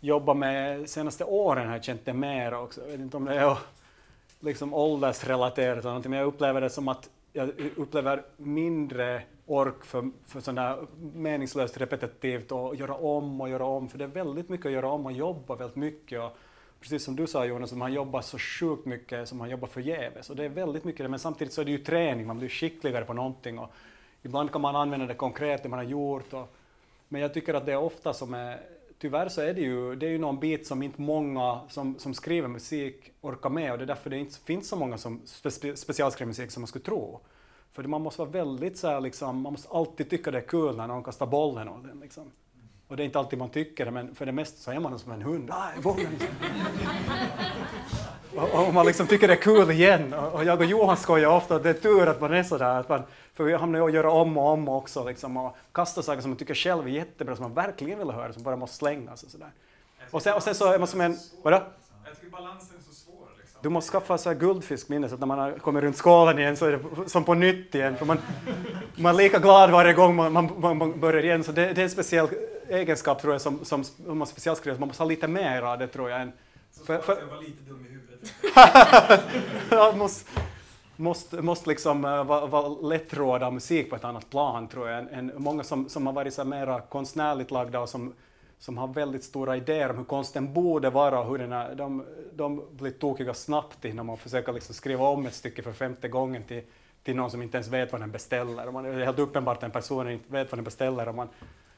jobbat 0.04 0.38
med 0.38 0.90
senaste 0.90 1.24
åren 1.24 1.68
har 1.68 1.76
jag 1.76 1.84
känt 1.84 2.06
det 2.06 2.14
mer 2.14 2.54
också. 2.54 2.82
Jag 2.82 2.88
vet 2.88 3.00
inte 3.00 3.18
om 3.18 3.26
det 3.26 3.36
är 3.36 3.58
liksom 4.40 4.74
åldersrelaterat 4.74 5.78
eller 5.78 5.84
någonting, 5.84 6.10
men 6.10 6.20
jag 6.20 6.28
upplever 6.28 6.62
det 6.62 6.70
som 6.70 6.88
att 6.88 7.10
jag 7.34 7.52
upplever 7.76 8.24
mindre 8.38 9.22
ork 9.46 9.86
för, 9.86 10.12
för 10.28 10.42
sånt 10.42 10.56
där 10.56 10.78
meningslöst 11.14 11.78
repetitivt 11.78 12.52
och 12.52 12.76
göra 12.76 12.94
om 12.94 13.42
och 13.42 13.50
göra 13.50 13.66
om, 13.66 13.90
för 13.90 13.98
det 13.98 14.04
är 14.04 14.08
väldigt 14.08 14.50
mycket 14.50 14.66
att 14.66 14.72
göra 14.72 14.88
om 14.88 15.06
och 15.06 15.12
jobba 15.12 15.56
väldigt 15.56 15.76
mycket. 15.76 16.22
Och 16.22 16.38
precis 16.80 17.04
som 17.04 17.16
du 17.16 17.28
sa 17.28 17.46
Jonas, 17.46 17.74
man 17.74 17.94
jobbar 17.94 18.22
så 18.22 18.38
sjukt 18.38 18.86
mycket 18.86 19.30
som 19.30 19.38
man 19.38 19.50
jobbar 19.50 19.68
förgäves. 19.68 20.30
Och 20.30 20.36
det 20.36 20.46
är 20.46 20.50
väldigt 20.50 20.84
mycket 20.84 21.06
det, 21.06 21.10
men 21.10 21.20
samtidigt 21.20 21.54
så 21.54 21.62
är 21.62 21.66
det 21.66 21.72
ju 21.72 21.78
träning, 21.78 22.28
man 22.28 22.40
blir 22.40 22.50
skickligare 22.50 23.06
på 23.06 23.14
någonting. 23.14 23.60
Och 23.60 23.72
ibland 24.22 24.52
kan 24.52 24.62
man 24.62 24.76
använda 24.76 25.06
det 25.06 25.14
konkret, 25.14 25.64
det 25.64 25.70
man 25.70 25.80
har 25.80 25.86
gjort. 25.86 26.34
Och, 26.34 26.56
men 27.08 27.22
jag 27.22 27.34
tycker 27.34 27.54
att 27.54 27.66
det 27.66 27.72
är 27.72 27.78
ofta 27.78 28.14
som 28.14 28.34
är, 28.34 28.60
tyvärr 29.04 29.30
så 29.30 29.42
är 29.42 29.54
det 29.54 29.62
ju, 29.62 29.96
det 29.96 30.06
är 30.06 30.10
ju 30.10 30.18
någon 30.18 30.40
bit 30.40 30.68
som 30.68 30.84
inte 30.84 31.02
många 31.02 31.60
som, 31.70 32.00
som 32.00 32.14
skriver 32.14 32.48
musik 32.48 33.12
orkar 33.22 33.50
med 33.50 33.72
och 33.72 33.78
det 33.78 33.84
är 33.84 33.88
därför 33.88 34.10
det 34.10 34.18
inte 34.18 34.40
finns 34.40 34.70
så 34.70 34.76
många 34.76 34.98
som 34.98 35.22
spe, 35.26 35.76
specialskriver 35.76 36.28
musik 36.28 36.52
som 36.52 36.62
man 36.62 36.68
skulle 36.68 36.86
tro. 36.86 37.20
För 37.72 37.84
man 37.84 38.02
måste 38.02 38.22
vara 38.22 38.30
väldigt 38.30 38.78
så 38.78 38.88
här, 38.88 39.02
liksom, 39.02 39.42
man 39.42 39.54
måste 39.54 39.70
alltid 39.70 40.10
tycka 40.10 40.32
det 40.32 40.38
är 40.38 40.48
kul 40.48 40.76
när 40.76 40.88
någon 40.88 41.04
kastar 41.04 41.26
bollen 41.26 41.70
åt 41.70 41.86
en. 41.92 42.00
Liksom. 42.00 42.32
Och 42.94 42.98
det 42.98 43.04
är 43.04 43.06
inte 43.06 43.20
alltid 43.20 43.40
man 43.40 43.50
tycker 43.50 43.86
det, 43.86 43.92
men 43.92 44.16
för 44.16 44.26
det 44.26 44.32
mesta 44.32 44.58
så 44.58 44.72
är 44.72 44.80
man 44.80 45.00
som 45.00 45.12
en 45.12 45.22
hund. 45.22 45.50
Ah, 45.52 45.70
och, 48.54 48.68
och 48.68 48.74
man 48.74 48.86
liksom 48.86 49.08
tycker 49.08 49.28
det 49.28 49.34
är 49.34 49.42
kul 49.42 49.72
igen. 49.72 50.14
Och, 50.14 50.34
och 50.34 50.44
jag 50.44 50.60
och 50.60 50.66
Johan 50.66 50.98
skojar 50.98 51.30
ofta 51.30 51.56
att 51.56 51.64
det 51.64 51.70
är 51.70 51.74
tur 51.74 52.08
att 52.08 52.22
man 52.22 52.34
är 52.34 52.44
sådär. 52.44 52.80
Att 52.80 52.90
man, 52.90 53.04
för 53.34 53.44
vi 53.44 53.54
hamnar 53.54 53.80
ju 53.80 53.86
att 53.86 53.94
göra 53.94 54.12
om 54.12 54.38
och 54.38 54.48
om 54.48 54.70
också. 54.70 55.04
Liksom, 55.04 55.38
och 55.38 55.56
kasta 55.72 56.02
saker 56.02 56.22
som 56.22 56.32
man 56.32 56.38
tycker 56.38 56.56
själv 56.56 56.88
är 56.88 56.92
jättebra, 56.92 57.36
som 57.36 57.44
man 57.44 57.54
verkligen 57.54 58.00
vill 58.00 58.12
höra, 58.12 58.34
som 58.34 58.44
bara 58.44 58.56
måste 58.56 58.76
slängas 58.76 59.24
och 59.24 59.32
sådär. 59.32 59.52
Och 60.12 60.22
sen, 60.22 60.34
och 60.34 60.44
sen 60.44 60.56
så 60.56 60.74
är 60.74 60.80
man 60.80 60.88
som 60.88 61.02
en... 61.02 61.18
Vadå? 61.44 61.64
Jag 62.06 62.16
tycker 62.16 62.32
balansen 62.32 62.78
är 62.78 62.84
så 62.84 62.96
svår. 62.96 63.28
Liksom. 63.38 63.60
Du 63.62 63.70
måste 63.70 63.92
skaffa 63.92 64.18
så 64.18 64.30
här 64.30 64.36
guldfiskminne 64.36 65.10
så 65.10 65.14
att 65.14 65.20
när 65.20 65.28
man 65.28 65.60
kommit 65.60 65.84
runt 65.84 65.98
skålen 65.98 66.40
igen 66.40 66.58
så 66.58 66.66
är 66.66 66.72
det 66.72 67.10
som 67.10 67.24
på 67.24 67.34
nytt 67.34 67.76
igen. 67.76 67.98
För 67.98 68.06
man, 68.06 68.18
man 68.96 69.16
är 69.16 69.18
lika 69.18 69.40
glad 69.40 69.72
varje 69.72 69.94
gång 69.94 70.16
man, 70.16 70.34
man, 70.34 70.50
man, 70.58 70.78
man 70.78 71.00
börjar 71.00 71.24
igen. 71.24 71.44
Så 71.44 71.52
det, 71.52 71.74
det 71.74 71.82
är 71.82 71.84
en 71.84 71.90
speciell 71.90 72.28
egenskap 72.74 73.22
tror 73.22 73.34
jag 73.34 73.42
som, 73.42 73.66
som 73.66 73.84
som 73.84 74.18
man 74.18 74.28
specialskriver. 74.28 74.80
Man 74.80 74.88
måste 74.88 75.04
ha 75.04 75.10
lite 75.10 75.28
mer 75.28 75.62
av 75.62 75.80
det 75.80 75.88
tror 75.88 76.10
jag. 76.10 76.22
Än, 76.22 76.32
Så 76.72 76.86
för, 76.86 77.00
för, 77.00 77.20
jag 77.20 77.28
var 77.28 77.42
lite 77.42 77.64
dum 77.64 77.86
i 77.86 77.90
huvudet. 77.90 78.34
måste, 79.98 80.32
måste, 80.96 81.42
måste 81.42 81.70
liksom 81.70 82.06
uh, 82.06 82.24
vara, 82.24 82.46
vara 82.46 82.68
lättråda 82.68 83.52
musik 83.52 83.90
på 83.90 83.96
ett 83.96 84.04
annat 84.04 84.30
plan 84.30 84.68
tror 84.68 84.90
jag. 84.90 85.00
Än, 85.00 85.10
än 85.10 85.32
många 85.38 85.64
som, 85.64 85.90
som 85.90 86.08
har 86.08 86.14
varit 86.14 86.34
så 86.34 86.44
mera 86.44 86.82
konstnärligt 86.82 87.52
lagda 87.52 87.80
och 87.80 87.90
som, 87.90 88.14
som 88.60 88.78
har 88.78 88.88
väldigt 88.88 89.24
stora 89.24 89.58
idéer 89.58 89.90
om 89.90 89.98
hur 89.98 90.06
konsten 90.06 90.54
borde 90.54 90.90
vara 90.90 91.20
och 91.20 91.32
hur 91.32 91.38
den 91.38 91.52
är, 91.52 91.76
de, 91.76 92.06
de 92.34 92.64
blir 92.72 92.92
tokiga 92.92 93.34
snabbt 93.34 93.86
innan 93.86 94.06
man 94.06 94.18
försöker 94.18 94.54
liksom 94.54 94.76
skriva 94.76 95.08
om 95.08 95.26
ett 95.26 95.34
stycke 95.34 95.62
för 95.62 95.74
femte 95.74 96.08
gången 96.08 96.44
till, 96.44 96.62
till 97.04 97.16
någon 97.16 97.32
som 97.32 97.42
inte 97.42 97.58
ens 97.58 97.68
vet 97.68 97.92
vad 97.92 98.02
den 98.02 98.12
beställer. 98.12 98.72
Man, 98.72 98.86
är 98.86 99.06
helt 99.06 99.20
uppenbart 99.20 99.64
en 99.64 99.72
person 99.72 100.10
inte 100.10 100.32
vet 100.32 100.52
vad 100.52 100.58
den 100.58 100.66
beställer 100.66 101.08
och 101.08 101.16
man 101.16 101.30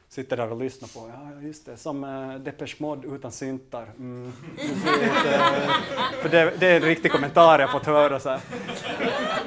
sitter 0.08 0.36
där 0.36 0.52
och 0.52 0.60
lyssnar 0.60 0.88
på, 0.88 1.10
ja 1.14 1.42
just 1.42 1.66
det, 1.66 1.76
som 1.76 2.04
uh, 2.04 2.38
Depeche 2.38 2.76
Mode 2.78 3.08
utan 3.08 3.32
syntar. 3.32 3.86
Mm, 3.98 4.26
eh, 4.58 5.42
för 6.22 6.28
det, 6.28 6.52
det 6.58 6.66
är 6.66 6.76
en 6.76 6.82
riktig 6.82 7.12
kommentar 7.12 7.58
jag 7.58 7.72
fått 7.72 7.86
höra. 7.86 8.20
Så 8.20 8.28
här. 8.28 8.40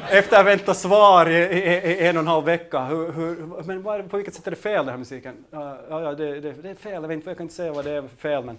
Efter 0.10 0.38
att 0.38 0.44
ha 0.46 0.52
väntat 0.52 0.78
svar 0.78 1.30
i, 1.30 1.38
i, 1.38 1.92
i, 1.92 2.08
en 2.08 2.18
och 2.18 2.22
en 2.22 2.28
halv 2.28 2.46
vecka, 2.46 2.86
hur, 2.86 3.12
hur, 3.12 3.64
men 3.64 3.82
var, 3.82 4.02
på 4.02 4.18
vilket 4.18 4.34
sätt 4.34 4.48
är 4.48 4.52
det 4.52 4.58
fel 4.58 4.86
den 4.86 4.90
här 4.90 4.98
musiken? 4.98 5.46
Ja, 5.52 5.78
ja 5.90 6.14
det, 6.16 6.40
det, 6.40 6.52
det 6.52 6.70
är 6.70 6.76
fel, 6.76 6.94
jag, 6.94 7.02
vet 7.02 7.12
inte, 7.12 7.30
jag 7.30 7.38
kan 7.38 7.46
inte 7.46 7.56
säga 7.56 7.74
vad 7.74 7.86
det 7.86 7.92
är 7.92 8.02
för 8.02 8.18
fel, 8.18 8.46
men, 8.46 8.58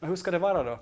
men 0.00 0.10
hur 0.10 0.16
ska 0.16 0.30
det 0.30 0.38
vara 0.38 0.62
då? 0.62 0.78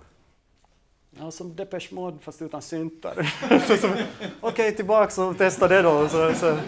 Ja, 1.18 1.30
som 1.30 1.56
Depeche 1.56 1.94
Mode 1.94 2.18
fast 2.18 2.42
utan 2.42 2.62
syntar. 2.62 3.34
Okej, 4.40 4.76
tillbaks 4.76 5.18
och 5.18 5.38
testa 5.38 5.68
det 5.68 5.82
då. 5.82 6.08
Så, 6.08 6.32
så. 6.34 6.46
Ja. 6.46 6.58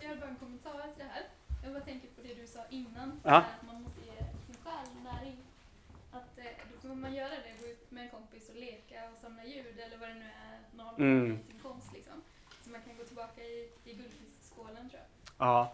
Jag 0.00 0.08
har 0.08 0.16
bara 0.16 0.28
en 0.28 0.36
kommentar 0.36 0.72
till 0.72 0.98
det 0.98 1.10
här. 1.12 1.22
Jag 1.64 1.72
bara 1.72 1.82
tänker 1.82 2.08
på 2.08 2.22
det 2.22 2.34
du 2.34 2.46
sa 2.46 2.60
innan, 2.70 3.11
Ja. 3.22 3.36
att 3.36 3.66
man 3.66 3.82
måste 3.82 4.00
ge 4.00 4.16
sin 4.46 4.56
själ 4.64 4.88
näring. 5.04 5.36
Att 6.12 6.38
eh, 6.38 6.44
då 6.82 6.88
får 6.88 6.94
man 6.94 7.14
göra 7.14 7.28
det, 7.44 7.52
gå 7.62 7.66
ut 7.72 7.90
med 7.90 8.02
en 8.04 8.10
kompis 8.10 8.48
och 8.48 8.54
leka 8.56 8.98
och 9.12 9.18
samla 9.22 9.44
ljud 9.44 9.76
eller 9.86 9.98
vad 9.98 10.08
det 10.08 10.14
nu 10.14 10.24
är 10.24 10.58
man 10.76 10.86
håller 10.86 10.96
på 10.96 11.02
med 11.02 11.12
Mm. 11.24 11.32
i 11.32 11.52
sin 11.52 11.60
konst 11.62 11.86
liksom. 11.94 12.14
Så 12.64 12.70
man 12.70 12.80
kan 12.86 12.96
gå 12.98 13.04
tillbaka 13.04 13.40
i, 13.42 13.68
i 13.84 13.94
guldfiskskålen 13.94 14.88
tror 14.90 15.00
jag. 15.00 15.46
Ja. 15.46 15.72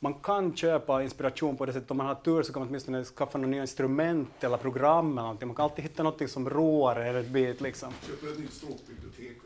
Man 0.00 0.14
kan 0.14 0.56
köpa 0.56 1.02
inspiration 1.02 1.56
på 1.56 1.66
det 1.66 1.72
sättet. 1.72 1.90
Om 1.90 1.96
man 1.96 2.06
har 2.06 2.14
tur 2.14 2.42
så 2.42 2.52
kan 2.52 2.60
man 2.60 2.68
åtminstone 2.68 3.04
skaffa 3.04 3.38
några 3.38 3.50
nya 3.50 3.60
instrument 3.60 4.44
eller 4.44 4.56
program 4.56 5.12
eller 5.12 5.22
någonting. 5.22 5.48
Man 5.48 5.54
kan 5.56 5.62
alltid 5.64 5.82
hitta 5.82 6.02
något 6.02 6.30
som 6.30 6.50
roar 6.50 7.00
er 7.00 7.14
ett 7.14 7.26
bit 7.28 7.60
liksom. 7.60 7.92
Köper 8.06 8.32
ett 8.32 8.38
nytt 8.38 8.52
stråkbibliotek. 8.52 9.36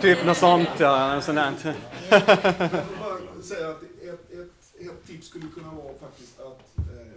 Typ 0.00 0.24
något 0.26 0.36
sånt, 0.36 0.68
ja. 0.78 1.14
Något 1.14 1.24
sånt 1.24 1.36
där. 1.36 1.74
Jag 2.10 2.22
får 2.86 2.96
bara 3.36 3.42
säga 3.42 3.68
att 3.70 3.82
ett, 3.82 4.30
ett, 4.32 4.57
ett 4.80 5.06
tips 5.06 5.26
skulle 5.26 5.48
kunna 5.48 5.72
vara 5.74 5.94
faktiskt 5.98 6.40
att, 6.40 6.78
eh, 6.78 7.12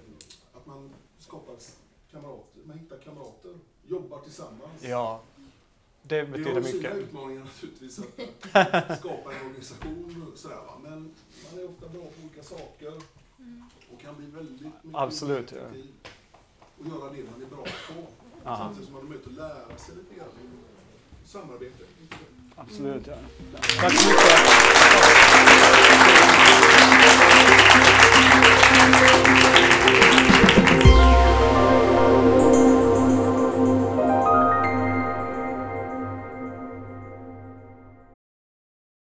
att 0.53 0.65
man 0.65 0.89
skapar 1.19 1.55
kamrater, 2.11 2.61
man 2.65 2.79
hittar 2.79 2.97
kamrater, 2.97 3.55
jobbar 3.87 4.19
tillsammans. 4.19 4.83
Ja, 4.83 5.21
det 6.03 6.15
Det 6.21 6.25
betyder 6.25 6.53
har 6.53 6.61
sina 6.61 6.77
mycket. 6.77 6.95
utmaningar 6.97 7.43
naturligtvis 7.43 7.99
att, 7.99 8.05
skapa 8.99 9.33
en 9.33 9.45
organisation 9.45 10.31
sådär 10.35 10.55
va. 10.55 10.77
Men 10.83 11.11
man 11.51 11.59
är 11.59 11.69
ofta 11.69 11.89
bra 11.89 12.01
på 12.01 12.21
olika 12.25 12.43
saker 12.43 12.93
och 13.93 14.01
kan 14.01 14.15
bli 14.15 14.25
väldigt 14.25 14.61
mycket 14.61 14.79
Absolut, 14.93 15.51
ja. 15.51 15.57
och 16.79 16.85
göra 16.87 17.09
det 17.13 17.23
man 17.31 17.41
är 17.41 17.45
bra 17.55 17.63
på. 17.63 18.07
Samtidigt 18.43 18.85
som 18.85 18.93
man 18.93 19.01
har 19.03 19.09
möjlighet 19.09 19.27
att 19.27 19.33
lära 19.33 19.77
sig 19.77 19.95
lite 19.95 20.15
grann 20.15 20.27
och 20.27 21.29
samarbete. 21.29 21.83
Absolut, 22.55 23.07
ja. 23.07 23.17
Tack 23.79 23.93
så 23.93 24.07
mycket. 24.09 25.41
Thank 28.81 29.27
you. 29.27 29.30